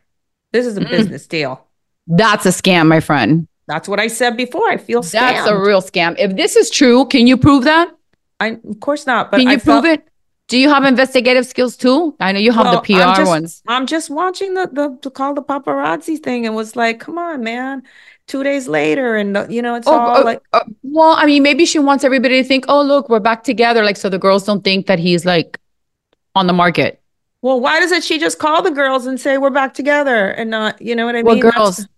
This 0.53 0.67
is 0.67 0.77
a 0.77 0.81
Mm. 0.81 0.89
business 0.91 1.27
deal. 1.27 1.67
That's 2.07 2.47
a 2.47 2.51
scam, 2.51 2.87
my 2.87 3.01
friend. 3.01 3.49
That's 3.67 3.89
what 3.89 3.99
I 3.99 4.07
said 4.07 4.37
before. 4.37 4.69
I 4.71 4.77
feel 4.77 5.03
scammed. 5.03 5.12
That's 5.12 5.49
a 5.49 5.59
real 5.59 5.83
scam. 5.83 6.14
If 6.17 6.37
this 6.37 6.55
is 6.55 6.71
true, 6.71 7.07
can 7.07 7.27
you 7.27 7.37
prove 7.37 7.64
that? 7.64 7.91
I 8.39 8.59
of 8.69 8.79
course 8.81 9.05
not, 9.07 9.33
but 9.33 9.39
Can 9.39 9.49
I 9.49 9.53
you 9.55 9.59
felt- 9.59 9.83
prove 9.83 9.95
it? 9.95 10.09
Do 10.49 10.59
you 10.59 10.68
have 10.68 10.84
investigative 10.84 11.44
skills 11.47 11.76
too? 11.76 12.14
I 12.20 12.30
know 12.32 12.38
you 12.38 12.53
have 12.53 12.66
Well, 12.66 12.76
the 12.76 12.80
PR 12.82 13.03
I'm 13.03 13.16
just, 13.16 13.28
ones. 13.28 13.62
I'm 13.66 13.86
just 13.86 14.11
watching 14.11 14.55
the 14.55 14.68
the 14.72 14.97
to 15.03 15.11
call 15.11 15.34
the 15.34 15.42
paparazzi 15.42 16.22
thing 16.22 16.47
and 16.47 16.55
was 16.55 16.76
like, 16.76 17.01
come 17.01 17.18
on, 17.18 17.42
man. 17.42 17.82
Two 18.28 18.42
days 18.42 18.66
later, 18.68 19.16
and 19.16 19.36
you 19.53 19.62
know, 19.62 19.74
it's 19.76 19.86
Oh, 19.86 19.92
all 19.99 20.16
uh, 20.18 20.24
like 20.24 20.42
uh, 20.53 20.64
well, 20.82 21.12
I 21.16 21.26
mean, 21.26 21.42
maybe 21.42 21.64
she 21.64 21.78
wants 21.78 22.03
everybody 22.05 22.42
to 22.42 22.47
think, 22.49 22.64
oh, 22.68 22.82
look, 22.82 23.09
we're 23.09 23.20
back 23.20 23.44
together. 23.44 23.84
Like, 23.84 23.97
so 23.97 24.09
the 24.09 24.18
girls 24.18 24.44
don't 24.44 24.62
think 24.62 24.86
that 24.86 24.99
he's 24.99 25.24
like 25.24 25.59
on 26.34 26.47
the 26.47 26.53
market. 26.53 27.01
Well, 27.42 27.61
why 27.61 27.80
doesn't 27.80 28.03
she 28.05 28.18
just 28.18 28.38
call 28.38 28.62
the 28.62 28.70
girls 28.72 29.07
and 29.07 29.20
say 29.20 29.38
we're 29.38 29.51
back 29.51 29.74
together 29.74 30.30
and 30.30 30.51
not, 30.51 30.80
you 30.82 30.97
know 30.97 31.07
what 31.07 31.14
I 31.16 31.22
Well, 31.22 31.34
mean? 31.34 31.44
That's- 31.44 31.76
girls, 31.76 31.88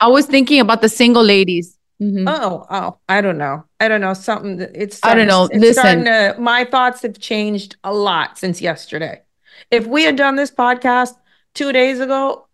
I 0.00 0.08
was 0.08 0.26
thinking 0.26 0.60
about 0.60 0.80
the 0.82 0.88
single 0.88 1.24
ladies. 1.24 1.77
Mhm. 2.00 2.24
Oh, 2.28 2.66
oh, 2.70 2.98
I 3.08 3.20
don't 3.20 3.38
know. 3.38 3.64
I 3.80 3.88
don't 3.88 4.00
know. 4.00 4.14
Something 4.14 4.58
that- 4.58 4.70
it's 4.74 5.00
I 5.02 5.14
don't 5.14 5.26
know. 5.26 5.48
Listen. 5.52 5.74
starting 5.82 6.04
to, 6.04 6.36
my 6.38 6.64
thoughts 6.64 7.02
have 7.02 7.18
changed 7.18 7.76
a 7.82 7.92
lot 7.92 8.38
since 8.38 8.60
yesterday. 8.60 9.22
If 9.70 9.86
we 9.86 10.04
had 10.04 10.14
done 10.16 10.36
this 10.36 10.50
podcast 10.50 11.14
two 11.54 11.72
days 11.72 11.98
ago, 11.98 12.46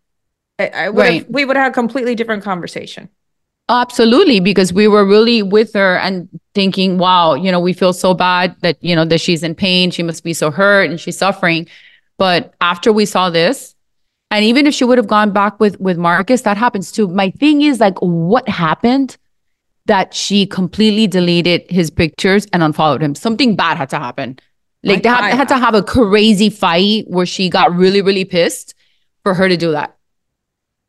I, 0.58 0.68
I 0.68 0.88
would 0.88 0.98
Right. 1.00 1.22
have, 1.22 1.26
we 1.28 1.44
would 1.44 1.56
have 1.56 1.72
a 1.72 1.74
completely 1.74 2.14
different 2.14 2.42
conversation. 2.42 3.10
Absolutely, 3.68 4.40
because 4.40 4.72
we 4.72 4.88
were 4.88 5.04
really 5.06 5.42
with 5.42 5.72
her 5.74 5.96
and 5.98 6.28
thinking, 6.54 6.98
wow, 6.98 7.34
you 7.34 7.50
know, 7.50 7.60
we 7.60 7.72
feel 7.72 7.92
so 7.94 8.12
bad 8.14 8.54
that, 8.60 8.76
you 8.82 8.94
know, 8.94 9.04
that 9.06 9.20
she's 9.20 9.42
in 9.42 9.54
pain. 9.54 9.90
She 9.90 10.02
must 10.02 10.22
be 10.22 10.34
so 10.34 10.50
hurt 10.50 10.88
and 10.90 11.00
she's 11.00 11.16
suffering. 11.18 11.66
But 12.18 12.54
after 12.60 12.92
we 12.92 13.06
saw 13.06 13.30
this, 13.30 13.74
and 14.30 14.44
even 14.44 14.66
if 14.66 14.74
she 14.74 14.84
would 14.84 14.98
have 14.98 15.06
gone 15.06 15.32
back 15.32 15.58
with 15.60 15.78
with 15.80 15.96
Marcus, 15.96 16.42
that 16.42 16.56
happens 16.56 16.92
too. 16.92 17.08
My 17.08 17.30
thing 17.30 17.62
is 17.62 17.80
like, 17.80 17.98
what 18.00 18.48
happened 18.48 19.16
that 19.86 20.14
she 20.14 20.46
completely 20.46 21.06
deleted 21.06 21.64
his 21.70 21.90
pictures 21.90 22.46
and 22.52 22.62
unfollowed 22.62 23.02
him? 23.02 23.14
Something 23.14 23.56
bad 23.56 23.76
had 23.76 23.90
to 23.90 23.98
happen. 23.98 24.38
Like 24.82 25.02
they 25.02 25.08
had, 25.08 25.34
had 25.34 25.48
to 25.48 25.58
have 25.58 25.74
a 25.74 25.82
crazy 25.82 26.50
fight 26.50 27.04
where 27.08 27.26
she 27.26 27.48
got 27.48 27.74
really, 27.74 28.02
really 28.02 28.24
pissed 28.24 28.74
for 29.22 29.32
her 29.34 29.48
to 29.48 29.56
do 29.56 29.72
that. 29.72 29.96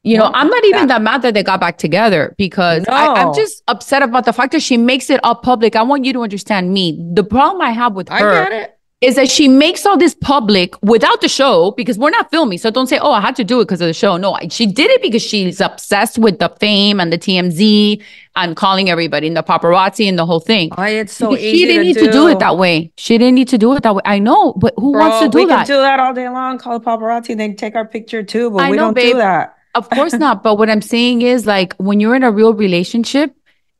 You 0.03 0.17
know, 0.17 0.25
Well, 0.25 0.33
I'm 0.35 0.49
not 0.49 0.63
even 0.65 0.87
that 0.87 1.01
mad 1.01 1.23
that 1.23 1.33
they 1.33 1.41
got 1.41 1.59
back 1.59 1.79
together 1.79 2.35
because 2.37 2.85
I, 2.87 3.07
I'm 3.07 3.33
just 3.33 3.63
upset 3.67 4.03
about 4.03 4.25
the 4.25 4.33
fact 4.33 4.51
that 4.51 4.61
she 4.61 4.77
makes 4.77 5.09
it 5.09 5.19
all 5.23 5.33
public. 5.33 5.75
I 5.75 5.81
want 5.81 6.05
you 6.05 6.13
to 6.13 6.21
understand 6.21 6.71
me. 6.73 7.01
The 7.13 7.23
problem 7.23 7.61
I 7.61 7.71
have 7.71 7.93
with 7.93 8.09
her. 8.09 8.67
Is 9.05 9.15
that 9.15 9.29
she 9.29 9.47
makes 9.47 9.85
all 9.85 9.97
this 9.97 10.15
public 10.15 10.75
without 10.81 11.21
the 11.21 11.29
show 11.29 11.71
because 11.71 11.97
we're 11.97 12.09
not 12.09 12.31
filming. 12.31 12.57
So 12.57 12.71
don't 12.71 12.87
say, 12.87 12.97
oh, 12.99 13.11
I 13.11 13.21
had 13.21 13.35
to 13.37 13.43
do 13.43 13.61
it 13.61 13.65
because 13.65 13.79
of 13.81 13.87
the 13.87 13.93
show. 13.93 14.17
No, 14.17 14.37
she 14.49 14.65
did 14.65 14.89
it 14.91 15.01
because 15.01 15.21
she's 15.21 15.61
obsessed 15.61 16.17
with 16.17 16.39
the 16.39 16.49
fame 16.59 16.99
and 16.99 17.13
the 17.13 17.17
TMZ 17.17 18.01
and 18.35 18.55
calling 18.55 18.89
everybody 18.89 19.27
and 19.27 19.37
the 19.37 19.43
paparazzi 19.43 20.09
and 20.09 20.17
the 20.17 20.25
whole 20.25 20.39
thing. 20.39 20.69
I, 20.75 20.89
it's 20.89 21.13
so 21.13 21.29
Because 21.29 21.43
easy 21.45 21.57
she 21.57 21.65
didn't 21.65 21.81
to 21.81 22.01
need 22.01 22.05
to 22.07 22.11
do 22.11 22.27
it 22.27 22.39
that 22.39 22.57
way. 22.57 22.91
She 22.97 23.17
didn't 23.17 23.35
need 23.35 23.47
to 23.49 23.57
do 23.57 23.73
it 23.75 23.83
that 23.83 23.95
way. 23.95 24.01
I 24.05 24.19
know, 24.19 24.53
but 24.53 24.73
who 24.77 24.91
wants 24.93 25.19
to 25.19 25.29
Bro, 25.29 25.31
do 25.31 25.37
we 25.37 25.45
that? 25.51 25.67
can 25.67 25.75
do 25.77 25.81
that 25.81 25.99
all 25.99 26.13
day 26.13 26.27
long. 26.27 26.57
Call 26.57 26.79
the 26.79 26.85
paparazzi 26.85 27.29
and 27.29 27.39
then 27.39 27.55
take 27.55 27.75
our 27.75 27.85
picture 27.87 28.23
too, 28.23 28.49
but 28.51 28.63
I 28.63 28.71
we 28.71 28.77
know, 28.77 28.85
don't 28.85 28.93
babe. 28.95 29.13
do 29.13 29.17
that. 29.19 29.55
Of 29.75 29.89
course 29.89 30.13
not. 30.13 30.41
But 30.41 30.57
what 30.57 30.69
I'm 30.69 30.81
saying 30.81 31.21
is 31.21 31.45
like 31.45 31.73
when 31.75 31.99
you're 31.99 32.15
in 32.15 32.23
a 32.23 32.31
real 32.31 32.53
relationship 32.53 33.35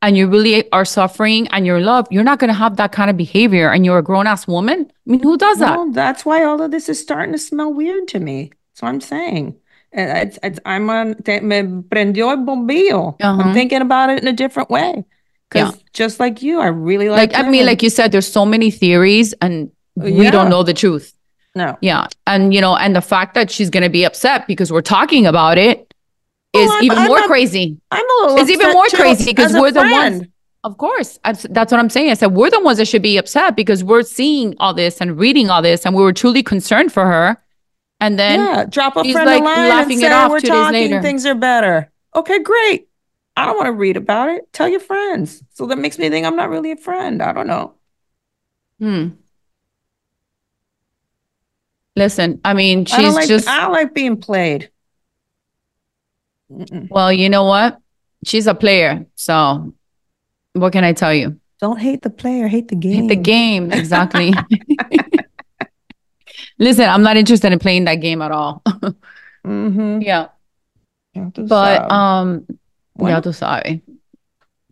and 0.06 0.16
you 0.16 0.28
really 0.28 0.70
are 0.70 0.84
suffering 0.84 1.48
and 1.48 1.66
you're 1.66 1.78
in 1.78 1.84
love, 1.84 2.06
you're 2.12 2.22
not 2.22 2.38
going 2.38 2.46
to 2.48 2.54
have 2.54 2.76
that 2.76 2.92
kind 2.92 3.10
of 3.10 3.16
behavior 3.16 3.72
and 3.72 3.84
you're 3.84 3.98
a 3.98 4.02
grown 4.02 4.26
ass 4.28 4.46
woman. 4.46 4.86
I 4.88 5.10
mean, 5.10 5.20
who 5.20 5.36
does 5.36 5.58
that? 5.58 5.76
Well, 5.76 5.90
that's 5.90 6.24
why 6.24 6.44
all 6.44 6.62
of 6.62 6.70
this 6.70 6.88
is 6.88 7.00
starting 7.00 7.32
to 7.32 7.38
smell 7.38 7.72
weird 7.74 8.06
to 8.08 8.20
me. 8.20 8.52
That's 8.70 8.82
what 8.82 8.88
I'm 8.90 9.00
saying. 9.00 9.56
It's, 9.90 10.38
it's, 10.44 10.60
I'm 10.64 10.88
on, 10.90 11.14
te, 11.24 11.40
me 11.40 11.62
prendió 11.90 12.30
el 12.30 12.36
bombillo. 12.46 13.16
Uh-huh. 13.20 13.42
I'm 13.42 13.52
thinking 13.52 13.80
about 13.82 14.10
it 14.10 14.22
in 14.22 14.28
a 14.28 14.32
different 14.32 14.70
way. 14.70 15.04
Because 15.50 15.72
Yeah. 15.74 15.80
just 15.92 16.20
like 16.20 16.40
you, 16.40 16.60
I 16.60 16.66
really 16.68 17.08
like, 17.08 17.32
Like, 17.32 17.44
I 17.44 17.48
mean, 17.48 17.66
like 17.66 17.82
you 17.82 17.90
said, 17.90 18.12
there's 18.12 18.30
so 18.30 18.46
many 18.46 18.70
theories 18.70 19.34
and 19.42 19.70
we 19.96 20.12
Yeah. 20.24 20.30
don't 20.30 20.50
know 20.50 20.62
the 20.62 20.74
truth. 20.74 21.12
no. 21.56 21.76
Yeah. 21.80 22.06
And, 22.26 22.52
you 22.54 22.60
know, 22.60 22.76
and 22.76 22.94
the 22.94 23.00
fact 23.00 23.34
that 23.34 23.50
she's 23.50 23.70
going 23.70 23.82
to 23.82 23.88
be 23.88 24.04
upset 24.04 24.46
because 24.46 24.70
we're 24.70 24.82
talking 24.98 25.26
about 25.26 25.56
it 25.58 25.85
is 26.52 26.68
Well, 26.68 26.82
even 26.84 26.98
I'm 26.98 27.08
more 27.08 27.18
a- 27.20 27.26
crazy. 27.26 27.78
I'm 27.90 28.04
a 28.04 28.22
little 28.26 28.38
It's 28.38 28.50
even 28.50 28.72
more 28.72 28.86
too, 28.86 28.96
crazy 28.96 29.24
because 29.32 29.52
we're 29.52 29.70
the 29.72 29.80
ones. 29.80 30.24
Of 30.64 30.78
course. 30.78 31.18
That's, 31.24 31.46
that's 31.50 31.70
what 31.70 31.78
I'm 31.78 31.90
saying. 31.90 32.10
I 32.10 32.14
said, 32.14 32.32
we're 32.32 32.50
the 32.50 32.60
ones 32.60 32.78
that 32.78 32.86
should 32.88 33.02
be 33.02 33.16
upset 33.18 33.54
because 33.56 33.84
we're 33.84 34.02
seeing 34.02 34.54
all 34.58 34.74
this 34.74 35.00
and 35.00 35.18
reading 35.18 35.48
all 35.50 35.62
this 35.62 35.86
and 35.86 35.94
we 35.94 36.02
were 36.02 36.12
truly 36.12 36.42
concerned 36.42 36.92
for 36.92 37.06
her. 37.06 37.36
And 38.00 38.18
then 38.18 38.40
yeah, 38.40 38.64
drop 38.64 38.96
a 38.96 39.02
friend 39.10 39.26
like, 39.26 39.40
a 39.40 39.44
line 39.44 39.68
laughing 39.68 39.92
and 39.98 40.02
it 40.04 40.06
say 40.08 40.12
off 40.12 40.30
we're 40.30 40.40
two 40.40 40.48
days 40.48 40.52
talking, 40.52 40.72
later. 40.72 41.02
things 41.02 41.24
are 41.24 41.34
better. 41.34 41.90
Okay, 42.14 42.40
great. 42.40 42.88
I 43.36 43.46
don't 43.46 43.56
want 43.56 43.66
to 43.66 43.72
read 43.72 43.96
about 43.96 44.28
it. 44.30 44.52
Tell 44.52 44.68
your 44.68 44.80
friends. 44.80 45.42
So 45.54 45.66
that 45.66 45.76
makes 45.78 45.98
me 45.98 46.08
think 46.10 46.26
I'm 46.26 46.36
not 46.36 46.48
really 46.50 46.72
a 46.72 46.76
friend. 46.76 47.22
I 47.22 47.32
don't 47.32 47.46
know. 47.46 47.74
Hmm. 48.80 49.08
Listen, 51.94 52.40
I 52.44 52.52
mean, 52.54 52.80
I 52.80 52.84
she's 52.84 52.96
don't 53.06 53.14
like 53.14 53.28
just 53.28 53.48
I 53.48 53.60
don't 53.62 53.72
like 53.72 53.94
being 53.94 54.16
played. 54.18 54.70
Mm-mm. 56.50 56.88
well, 56.90 57.12
you 57.12 57.28
know 57.28 57.44
what? 57.44 57.78
She's 58.24 58.46
a 58.46 58.54
player. 58.54 59.06
So 59.14 59.72
what 60.54 60.72
can 60.72 60.84
I 60.84 60.92
tell 60.92 61.12
you? 61.14 61.38
Don't 61.60 61.78
hate 61.80 62.02
the 62.02 62.10
player, 62.10 62.48
hate 62.48 62.68
the 62.68 62.76
game. 62.76 63.02
Hit 63.02 63.08
the 63.08 63.16
game. 63.16 63.72
Exactly. 63.72 64.32
Listen, 66.58 66.88
I'm 66.88 67.02
not 67.02 67.16
interested 67.16 67.52
in 67.52 67.58
playing 67.58 67.84
that 67.84 67.96
game 67.96 68.22
at 68.22 68.30
all. 68.32 68.62
Mm-hmm. 69.46 70.00
yeah. 70.02 70.26
But 71.14 71.88
um 71.88 72.46
Bueno. 72.98 73.14
ya 73.14 73.20
tú 73.20 73.32
sabes. 73.32 73.80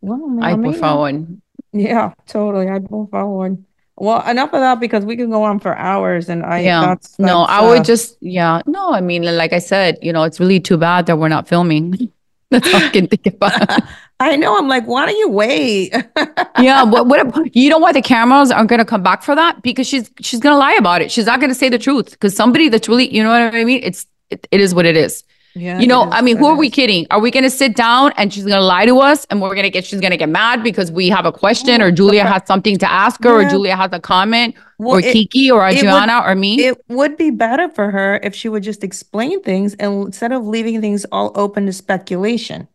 Well, 0.00 0.18
mi 0.28 0.42
Ay, 0.42 0.56
por 0.56 0.64
amiga. 0.74 0.78
favor. 0.80 1.26
Yeah, 1.72 2.12
totally. 2.26 2.68
I'd 2.68 2.90
move 2.90 3.08
forward. 3.10 3.64
Well, 3.96 4.28
enough 4.28 4.52
of 4.52 4.60
that 4.60 4.80
because 4.80 5.04
we 5.04 5.16
can 5.16 5.30
go 5.30 5.44
on 5.44 5.60
for 5.60 5.76
hours 5.76 6.28
and 6.28 6.44
I 6.44 6.60
yeah. 6.60 6.80
that's, 6.80 7.16
no, 7.18 7.40
that's, 7.40 7.52
I 7.52 7.68
would 7.68 7.80
uh, 7.80 7.84
just 7.84 8.16
yeah. 8.20 8.60
No, 8.66 8.92
I 8.92 9.00
mean, 9.00 9.22
like 9.22 9.52
I 9.52 9.60
said, 9.60 9.98
you 10.02 10.12
know, 10.12 10.24
it's 10.24 10.40
really 10.40 10.58
too 10.58 10.76
bad 10.76 11.06
that 11.06 11.16
we're 11.16 11.28
not 11.28 11.46
filming. 11.48 12.10
That's 12.50 12.72
all 12.72 12.82
I 12.84 12.88
can 12.90 13.08
think 13.08 13.26
about. 13.26 13.82
I 14.20 14.36
know. 14.36 14.56
I'm 14.56 14.68
like, 14.68 14.86
why 14.86 15.06
don't 15.06 15.16
you 15.16 15.28
wait? 15.28 15.92
yeah, 16.60 16.84
what 16.84 17.08
what 17.08 17.56
you 17.56 17.68
know 17.68 17.78
why 17.78 17.90
the 17.90 18.02
cameras 18.02 18.52
aren't 18.52 18.70
gonna 18.70 18.84
come 18.84 19.02
back 19.02 19.24
for 19.24 19.34
that? 19.34 19.60
Because 19.62 19.88
she's 19.88 20.08
she's 20.20 20.38
gonna 20.38 20.58
lie 20.58 20.74
about 20.74 21.02
it. 21.02 21.10
She's 21.10 21.26
not 21.26 21.40
gonna 21.40 21.54
say 21.54 21.68
the 21.68 21.78
truth. 21.78 22.10
Because 22.12 22.36
somebody 22.36 22.68
that's 22.68 22.88
really, 22.88 23.12
you 23.12 23.24
know 23.24 23.30
what 23.30 23.54
I 23.54 23.64
mean? 23.64 23.80
It's 23.82 24.06
it, 24.30 24.46
it 24.52 24.60
is 24.60 24.72
what 24.72 24.86
it 24.86 24.96
is. 24.96 25.24
Yeah, 25.56 25.78
you 25.78 25.86
know, 25.86 26.02
I 26.10 26.20
mean, 26.20 26.36
who 26.36 26.46
are 26.46 26.56
we 26.56 26.68
kidding? 26.68 27.06
Are 27.10 27.20
we 27.20 27.30
gonna 27.30 27.48
sit 27.50 27.76
down 27.76 28.12
and 28.16 28.32
she's 28.32 28.44
gonna 28.44 28.60
lie 28.60 28.86
to 28.86 28.98
us 28.98 29.24
and 29.30 29.40
we're 29.40 29.54
gonna 29.54 29.70
get 29.70 29.84
she's 29.84 30.00
gonna 30.00 30.16
get 30.16 30.28
mad 30.28 30.64
because 30.64 30.90
we 30.90 31.08
have 31.08 31.26
a 31.26 31.32
question 31.32 31.80
or 31.80 31.92
Julia 31.92 32.24
has 32.24 32.42
something 32.46 32.76
to 32.78 32.90
ask 32.90 33.22
her 33.22 33.40
or 33.42 33.48
Julia 33.48 33.76
has 33.76 33.90
a 33.92 34.00
comment 34.00 34.56
Well, 34.78 34.96
or 34.96 34.98
it- 35.00 35.12
Kiki 35.12 35.50
or 35.52 35.60
would- 35.60 35.76
Adriana 35.76 36.22
or 36.24 36.34
me? 36.34 36.64
It 36.64 36.82
would 36.88 37.16
be 37.16 37.30
better 37.30 37.68
for 37.68 37.90
her 37.92 38.18
if 38.22 38.34
she 38.34 38.48
would 38.48 38.64
just 38.64 38.82
explain 38.82 39.42
things 39.42 39.74
and 39.74 40.06
instead 40.06 40.32
of 40.32 40.44
leaving 40.44 40.80
things 40.80 41.04
all 41.12 41.30
open 41.36 41.66
to 41.66 41.72
speculation. 41.72 42.66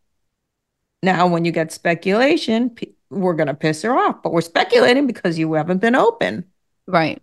Now, 1.04 1.28
when 1.28 1.44
you 1.46 1.52
get 1.52 1.72
speculation, 1.72 2.76
we're 3.10 3.34
going 3.34 3.48
to 3.48 3.54
piss 3.54 3.82
her 3.84 3.98
off, 3.98 4.22
but 4.22 4.34
we're 4.34 4.42
speculating 4.42 5.08
because 5.08 5.40
you 5.40 5.52
haven't 5.54 5.80
been 5.80 5.96
open. 5.96 6.46
right. 6.88 7.22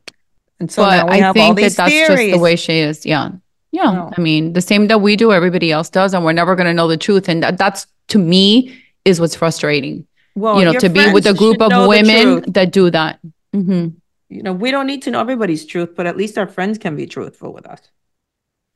And 0.59 0.73
so 0.73 0.83
but 0.85 0.97
now 0.97 1.05
we 1.07 1.13
I 1.13 1.17
have 1.19 1.37
all 1.37 1.55
think 1.55 1.57
that 1.57 1.63
these 1.65 1.77
that's 1.77 1.93
just 1.93 2.17
the 2.33 2.39
way 2.39 2.57
she 2.57 2.79
is. 2.79 3.05
Yeah. 3.05 3.33
Yeah. 3.77 3.93
No. 3.93 4.11
I 4.17 4.21
mean, 4.21 4.53
the 4.59 4.61
same 4.71 4.87
that 4.89 5.01
we 5.07 5.17
do, 5.17 5.33
everybody 5.33 5.71
else 5.71 5.89
does, 5.91 6.15
and 6.15 6.25
we're 6.25 6.33
never 6.43 6.55
going 6.57 6.67
to 6.73 6.73
know 6.75 6.89
the 6.89 6.97
truth. 6.97 7.29
And 7.29 7.43
that, 7.43 7.59
that's 7.59 7.87
to 8.09 8.19
me 8.19 8.73
is 9.05 9.21
what's 9.21 9.37
frustrating. 9.37 10.07
Well, 10.35 10.59
you 10.59 10.65
know, 10.65 10.73
to 10.79 10.89
be 10.89 11.05
with 11.13 11.27
a 11.27 11.35
group 11.35 11.61
of 11.61 11.71
women 11.89 12.45
that 12.53 12.73
do 12.73 12.91
that. 12.91 13.21
hmm 13.53 13.89
You 14.29 14.43
know, 14.43 14.53
we 14.53 14.71
don't 14.71 14.87
need 14.87 15.03
to 15.07 15.11
know 15.11 15.21
everybody's 15.21 15.65
truth, 15.67 15.91
but 15.97 16.05
at 16.07 16.17
least 16.17 16.37
our 16.39 16.49
friends 16.57 16.79
can 16.79 16.97
be 16.97 17.07
truthful 17.07 17.53
with 17.53 17.67
us. 17.67 17.81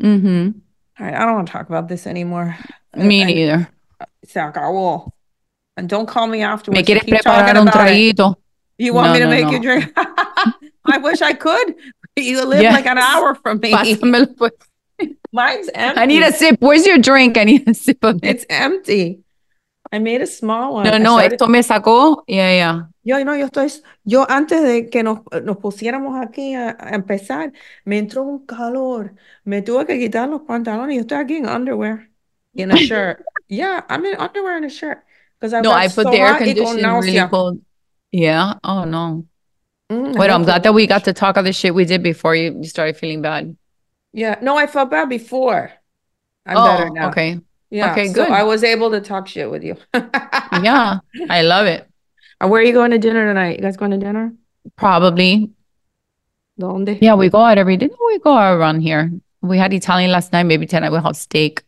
hmm 0.01 0.51
All 0.99 1.07
right, 1.07 1.15
I 1.15 1.25
don't 1.27 1.35
want 1.35 1.47
to 1.49 1.53
talk 1.53 1.69
about 1.69 1.89
this 1.89 2.07
anymore. 2.07 2.57
Me 2.97 3.23
I- 3.23 3.27
neither. 3.27 3.69
se 4.25 4.41
acabó. 4.41 5.11
And 5.77 5.89
don't 5.89 6.07
call 6.07 6.27
me 6.27 6.43
afterwards. 6.43 6.77
Me 6.81 6.85
quieres 6.85 7.05
preparar 7.09 7.57
un 7.57 7.67
traguito. 7.69 8.37
You 8.79 8.93
want 8.95 9.09
No, 9.09 9.13
me 9.15 9.19
to 9.21 9.25
no, 9.27 9.31
make 9.31 9.51
you 9.53 9.61
drink? 9.61 9.93
I 10.95 10.99
wish 10.99 11.21
I 11.23 11.33
could. 11.35 11.75
You 12.17 12.45
live 12.45 12.63
like 12.77 12.87
an 12.87 12.99
hour 12.99 13.35
from 13.35 13.61
me. 13.61 13.73
Mine's 15.33 15.71
empty. 15.75 16.01
I 16.01 16.07
need 16.07 16.23
a 16.23 16.33
sip. 16.33 16.57
Where's 16.61 16.87
your 16.87 16.99
drink? 16.99 17.37
I 17.39 17.45
need 17.45 17.69
a 17.69 17.75
sip 17.75 18.03
of 18.05 18.17
it. 18.17 18.25
It's 18.25 18.47
empty. 18.49 19.21
I 19.93 19.99
made 19.99 20.23
a 20.23 20.27
small 20.27 20.75
one. 20.75 20.85
No, 20.85 20.99
no, 20.99 21.19
started- 21.19 21.33
esto 21.33 21.47
me 21.49 21.63
sacó. 21.63 22.23
Yeah, 22.29 22.53
yeah. 22.53 22.83
Yo, 23.03 23.25
no, 23.25 23.35
yo 23.35 23.47
estoy, 23.47 23.73
yo 24.05 24.27
antes 24.29 24.63
de 24.63 24.89
que 24.91 25.03
nos, 25.03 25.21
nos 25.43 25.57
pusiéramos 25.57 26.21
aquí 26.21 26.55
a, 26.55 26.77
a 26.79 26.95
empezar, 26.95 27.53
me 27.85 27.99
entró 27.99 28.23
un 28.23 28.47
calor. 28.47 29.15
Me 29.45 29.63
tuve 29.63 29.87
que 29.87 29.99
quitar 29.99 30.29
los 30.29 30.43
pantalones. 30.43 30.97
Yo 30.97 31.01
estoy 31.03 31.19
aquí 31.19 31.37
en 31.37 31.49
underwear, 31.49 32.09
in 32.55 32.71
a 32.71 32.77
shirt. 32.77 33.25
Yeah, 33.49 33.85
I'm 33.89 34.05
in 34.05 34.17
underwear 34.17 34.57
and 34.57 34.67
a 34.67 34.69
shirt. 34.69 35.03
Because 35.41 35.55
I 35.55 35.61
No, 35.63 35.73
I 35.73 35.89
put 35.89 36.05
so 36.05 36.11
the 36.11 36.19
air 36.19 36.37
conditioning 36.37 36.85
really 36.85 37.29
cold. 37.29 37.61
Yeah. 38.13 38.55
Oh 38.63 38.85
no. 38.85 39.25
Mm, 39.91 40.17
had 40.17 40.31
I'm 40.31 40.45
glad 40.45 40.63
that 40.63 40.75
we 40.75 40.87
got 40.87 41.05
to 41.05 41.13
talk 41.13 41.37
of 41.37 41.45
the 41.45 41.53
shit 41.53 41.75
we 41.75 41.85
did 41.85 42.03
before 42.03 42.37
you, 42.37 42.55
you 42.61 42.69
started 42.69 42.97
feeling 42.97 43.23
bad. 43.23 43.57
Yeah, 44.13 44.39
no, 44.43 44.57
I 44.57 44.67
felt 44.67 44.91
bad 44.91 45.09
before. 45.09 45.71
I'm 46.47 46.57
oh, 46.57 46.65
better 46.65 46.91
now. 46.91 47.09
okay. 47.11 47.41
Yeah, 47.71 47.93
Okay, 47.93 48.09
so 48.09 48.15
good. 48.15 48.31
I 48.31 48.43
was 48.43 48.65
able 48.65 48.91
to 48.91 49.01
talk 49.01 49.29
shit 49.29 49.51
with 49.51 49.63
you. 49.63 49.77
Yeah, 50.63 50.99
I 51.31 51.43
love 51.43 51.67
it. 51.67 51.89
And 52.41 52.51
where 52.51 52.61
are 52.61 52.65
you 52.65 52.73
going 52.73 52.91
to 52.91 52.99
dinner 52.99 53.25
tonight? 53.25 53.57
You 53.57 53.63
guys 53.63 53.77
going 53.77 53.93
to 53.93 53.99
dinner? 53.99 54.35
Probably. 54.77 55.51
¿Dónde? 56.61 56.99
Yeah, 57.01 57.15
we 57.15 57.29
go 57.29 57.41
out 57.41 57.57
every 57.57 57.77
day. 57.77 57.89
We 58.07 58.19
go 58.19 58.37
out 58.37 58.57
around 58.59 58.81
here. 58.81 59.13
We 59.43 59.59
had 59.59 59.73
Italian 59.73 60.11
last 60.11 60.33
night. 60.33 60.43
Maybe 60.43 60.67
tonight 60.67 60.91
we'll 60.91 61.03
have 61.03 61.17
steak 61.17 61.63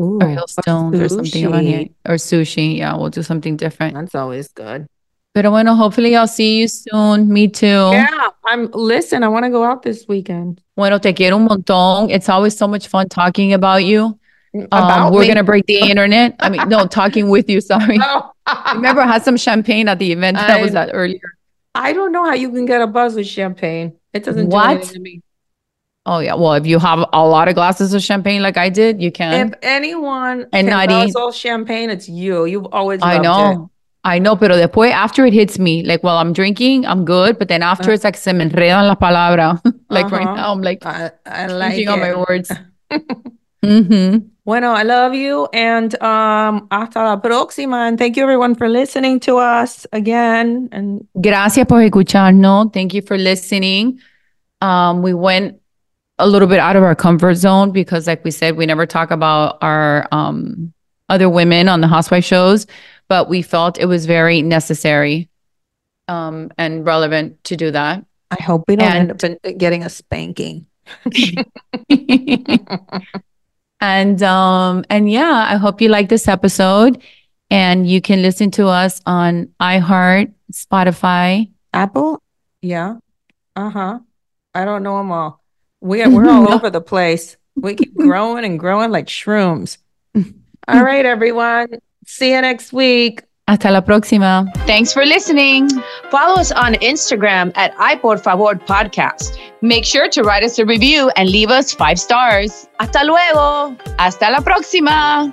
Ooh, 0.00 0.16
or 0.16 0.26
Hillstones 0.28 0.98
or 0.98 1.08
something 1.08 1.46
around 1.46 1.66
here. 1.66 1.88
Or 2.06 2.14
sushi. 2.14 2.78
Yeah, 2.78 2.96
we'll 2.96 3.10
do 3.10 3.22
something 3.22 3.56
different. 3.56 3.94
That's 3.94 4.14
always 4.14 4.48
good. 4.48 4.88
Pero 5.36 5.50
bueno, 5.50 5.74
hopefully 5.76 6.16
I'll 6.16 6.26
see 6.26 6.60
you 6.60 6.66
soon. 6.66 7.28
Me 7.30 7.46
too. 7.46 7.66
Yeah, 7.66 8.30
I'm 8.46 8.70
listen, 8.72 9.22
I 9.22 9.28
want 9.28 9.44
to 9.44 9.50
go 9.50 9.64
out 9.64 9.82
this 9.82 10.06
weekend. 10.08 10.62
Bueno, 10.76 10.98
te 10.98 11.12
quiero 11.12 11.36
un 11.36 11.46
montón. 11.46 12.10
It's 12.10 12.30
always 12.30 12.56
so 12.56 12.66
much 12.66 12.88
fun 12.88 13.10
talking 13.10 13.52
about 13.52 13.84
you. 13.84 14.18
Um, 14.54 14.66
About 14.72 15.12
we're 15.12 15.20
me? 15.20 15.28
gonna 15.28 15.44
break 15.44 15.66
the 15.66 15.76
internet. 15.90 16.36
I 16.40 16.48
mean, 16.48 16.66
no, 16.70 16.86
talking 16.86 17.28
with 17.28 17.50
you. 17.50 17.60
Sorry. 17.72 17.98
Oh. 18.00 18.30
Remember, 18.74 19.02
I 19.02 19.06
had 19.06 19.24
some 19.24 19.36
champagne 19.36 19.88
at 19.88 19.98
the 19.98 20.10
event 20.10 20.38
that 20.38 20.48
I 20.48 20.62
was 20.62 20.74
at 20.74 20.88
earlier. 20.94 21.20
I 21.74 21.92
don't 21.92 22.12
know 22.12 22.24
how 22.24 22.32
you 22.32 22.50
can 22.50 22.64
get 22.64 22.80
a 22.80 22.86
buzz 22.86 23.14
with 23.14 23.26
champagne. 23.26 23.92
It 24.14 24.24
doesn't 24.24 24.48
What? 24.48 24.68
do 24.68 24.70
anything 24.76 24.94
to 24.94 25.00
me. 25.00 25.20
Oh 26.06 26.20
yeah. 26.20 26.32
Well, 26.34 26.54
if 26.54 26.64
you 26.64 26.78
have 26.78 27.04
a 27.12 27.26
lot 27.28 27.48
of 27.48 27.54
glasses 27.54 27.92
of 27.92 28.02
champagne 28.02 28.40
like 28.40 28.56
I 28.56 28.70
did, 28.70 29.02
you 29.02 29.12
can. 29.12 29.48
If 29.48 29.54
anyone 29.60 30.46
And 30.54 30.66
can 30.66 30.66
not 30.68 30.88
buzz 30.88 31.10
eat. 31.10 31.16
all 31.16 31.30
champagne, 31.32 31.90
it's 31.90 32.08
you. 32.08 32.46
You've 32.46 32.68
always 32.72 33.00
I 33.02 33.18
know. 33.18 33.70
I 34.06 34.20
know, 34.20 34.36
pero 34.36 34.54
después 34.56 34.92
after 34.92 35.26
it 35.26 35.32
hits 35.34 35.58
me, 35.58 35.82
like 35.82 36.04
while 36.04 36.16
I'm 36.18 36.32
drinking, 36.32 36.86
I'm 36.86 37.04
good, 37.04 37.38
but 37.38 37.48
then 37.48 37.60
after 37.62 37.90
Uh. 37.90 37.94
it's 37.94 38.04
like 38.04 38.16
se 38.16 38.32
me 38.32 38.44
enredan 38.44 38.86
las 38.86 38.96
palabras. 38.98 39.60
like 39.90 40.10
right 40.12 40.22
Uh-huh. 40.26 40.36
now, 40.36 40.52
I'm 40.52 40.62
like 40.62 40.78
it. 40.84 40.86
I, 40.86 41.10
I 41.26 41.46
like 41.48 41.88
on 41.88 41.98
my 42.00 42.10
it. 42.10 42.18
words. 42.18 42.50
hmm 43.64 44.18
Bueno, 44.44 44.70
I 44.70 44.84
love 44.84 45.12
you 45.14 45.48
and 45.52 46.00
um 46.00 46.68
hasta 46.70 47.00
la 47.02 47.16
próxima 47.20 47.88
and 47.88 47.98
thank 47.98 48.16
you 48.16 48.22
everyone 48.22 48.54
for 48.54 48.68
listening 48.68 49.18
to 49.20 49.38
us 49.38 49.86
again 49.92 50.68
and 50.70 51.04
Gracias 51.20 51.66
por 51.66 51.80
escucharnos. 51.82 52.72
Thank 52.72 52.94
you 52.94 53.02
for 53.02 53.18
listening. 53.18 53.98
Um, 54.60 55.02
we 55.02 55.14
went 55.14 55.56
a 56.18 56.28
little 56.28 56.46
bit 56.46 56.60
out 56.60 56.76
of 56.76 56.84
our 56.84 56.94
comfort 56.94 57.34
zone 57.34 57.72
because, 57.72 58.06
like 58.06 58.24
we 58.24 58.30
said, 58.30 58.56
we 58.56 58.66
never 58.66 58.86
talk 58.86 59.10
about 59.10 59.58
our 59.62 60.06
um, 60.12 60.72
other 61.08 61.28
women 61.28 61.68
on 61.68 61.80
the 61.80 61.88
housewife 61.88 62.24
shows, 62.24 62.66
but 63.08 63.28
we 63.28 63.42
felt 63.42 63.78
it 63.78 63.86
was 63.86 64.06
very 64.06 64.42
necessary 64.42 65.28
um, 66.08 66.50
and 66.58 66.84
relevant 66.86 67.42
to 67.44 67.56
do 67.56 67.70
that. 67.70 68.04
I 68.30 68.42
hope 68.42 68.64
we 68.68 68.76
don't 68.76 68.88
And- 68.88 69.22
end 69.22 69.38
up 69.44 69.58
getting 69.58 69.82
a 69.84 69.88
spanking. 69.88 70.66
and 73.80 74.22
um, 74.22 74.84
and 74.90 75.10
yeah, 75.10 75.46
I 75.50 75.56
hope 75.56 75.80
you 75.80 75.88
like 75.88 76.08
this 76.08 76.28
episode, 76.28 77.02
and 77.50 77.88
you 77.88 78.00
can 78.00 78.22
listen 78.22 78.50
to 78.52 78.68
us 78.68 79.00
on 79.06 79.48
iHeart, 79.60 80.32
Spotify, 80.52 81.50
Apple? 81.72 82.22
Yeah. 82.62 82.96
Uh-huh. 83.54 84.00
I 84.54 84.64
don't 84.64 84.82
know 84.82 84.98
them 84.98 85.12
all. 85.12 85.42
We're 85.80 86.10
we're 86.10 86.28
all 86.34 86.52
over 86.52 86.70
the 86.70 86.80
place. 86.80 87.36
We 87.54 87.74
keep 87.74 87.94
growing 87.94 88.44
and 88.44 88.58
growing 88.58 88.90
like 88.90 89.06
shrooms. 89.06 89.78
All 90.68 90.82
right, 90.82 91.06
everyone. 91.06 91.68
See 92.06 92.32
you 92.32 92.40
next 92.40 92.72
week. 92.72 93.22
Hasta 93.48 93.70
la 93.70 93.80
próxima. 93.80 94.46
Thanks 94.66 94.92
for 94.92 95.04
listening. 95.04 95.68
Follow 96.10 96.34
us 96.40 96.50
on 96.50 96.74
Instagram 96.74 97.52
at 97.54 97.72
iPorFavor 97.76 98.58
Podcast. 98.66 99.38
Make 99.62 99.84
sure 99.84 100.08
to 100.08 100.22
write 100.22 100.42
us 100.42 100.58
a 100.58 100.64
review 100.64 101.10
and 101.16 101.28
leave 101.28 101.50
us 101.50 101.72
five 101.72 101.98
stars. 102.00 102.68
Hasta 102.80 103.04
luego. 103.04 103.76
Hasta 103.98 104.30
la 104.30 104.40
próxima. 104.40 105.32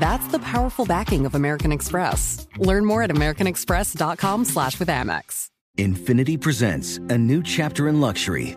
That's 0.00 0.26
the 0.28 0.38
powerful 0.38 0.86
backing 0.86 1.26
of 1.26 1.34
American 1.34 1.72
Express. 1.72 2.46
Learn 2.56 2.84
more 2.86 3.02
at 3.02 3.10
americanexpress.com 3.10 4.44
slash 4.46 4.78
with 4.78 4.88
Amex. 4.88 5.48
Infiniti 5.78 6.40
presents 6.40 6.98
a 7.08 7.16
new 7.16 7.42
chapter 7.42 7.88
in 7.88 8.00
luxury, 8.00 8.56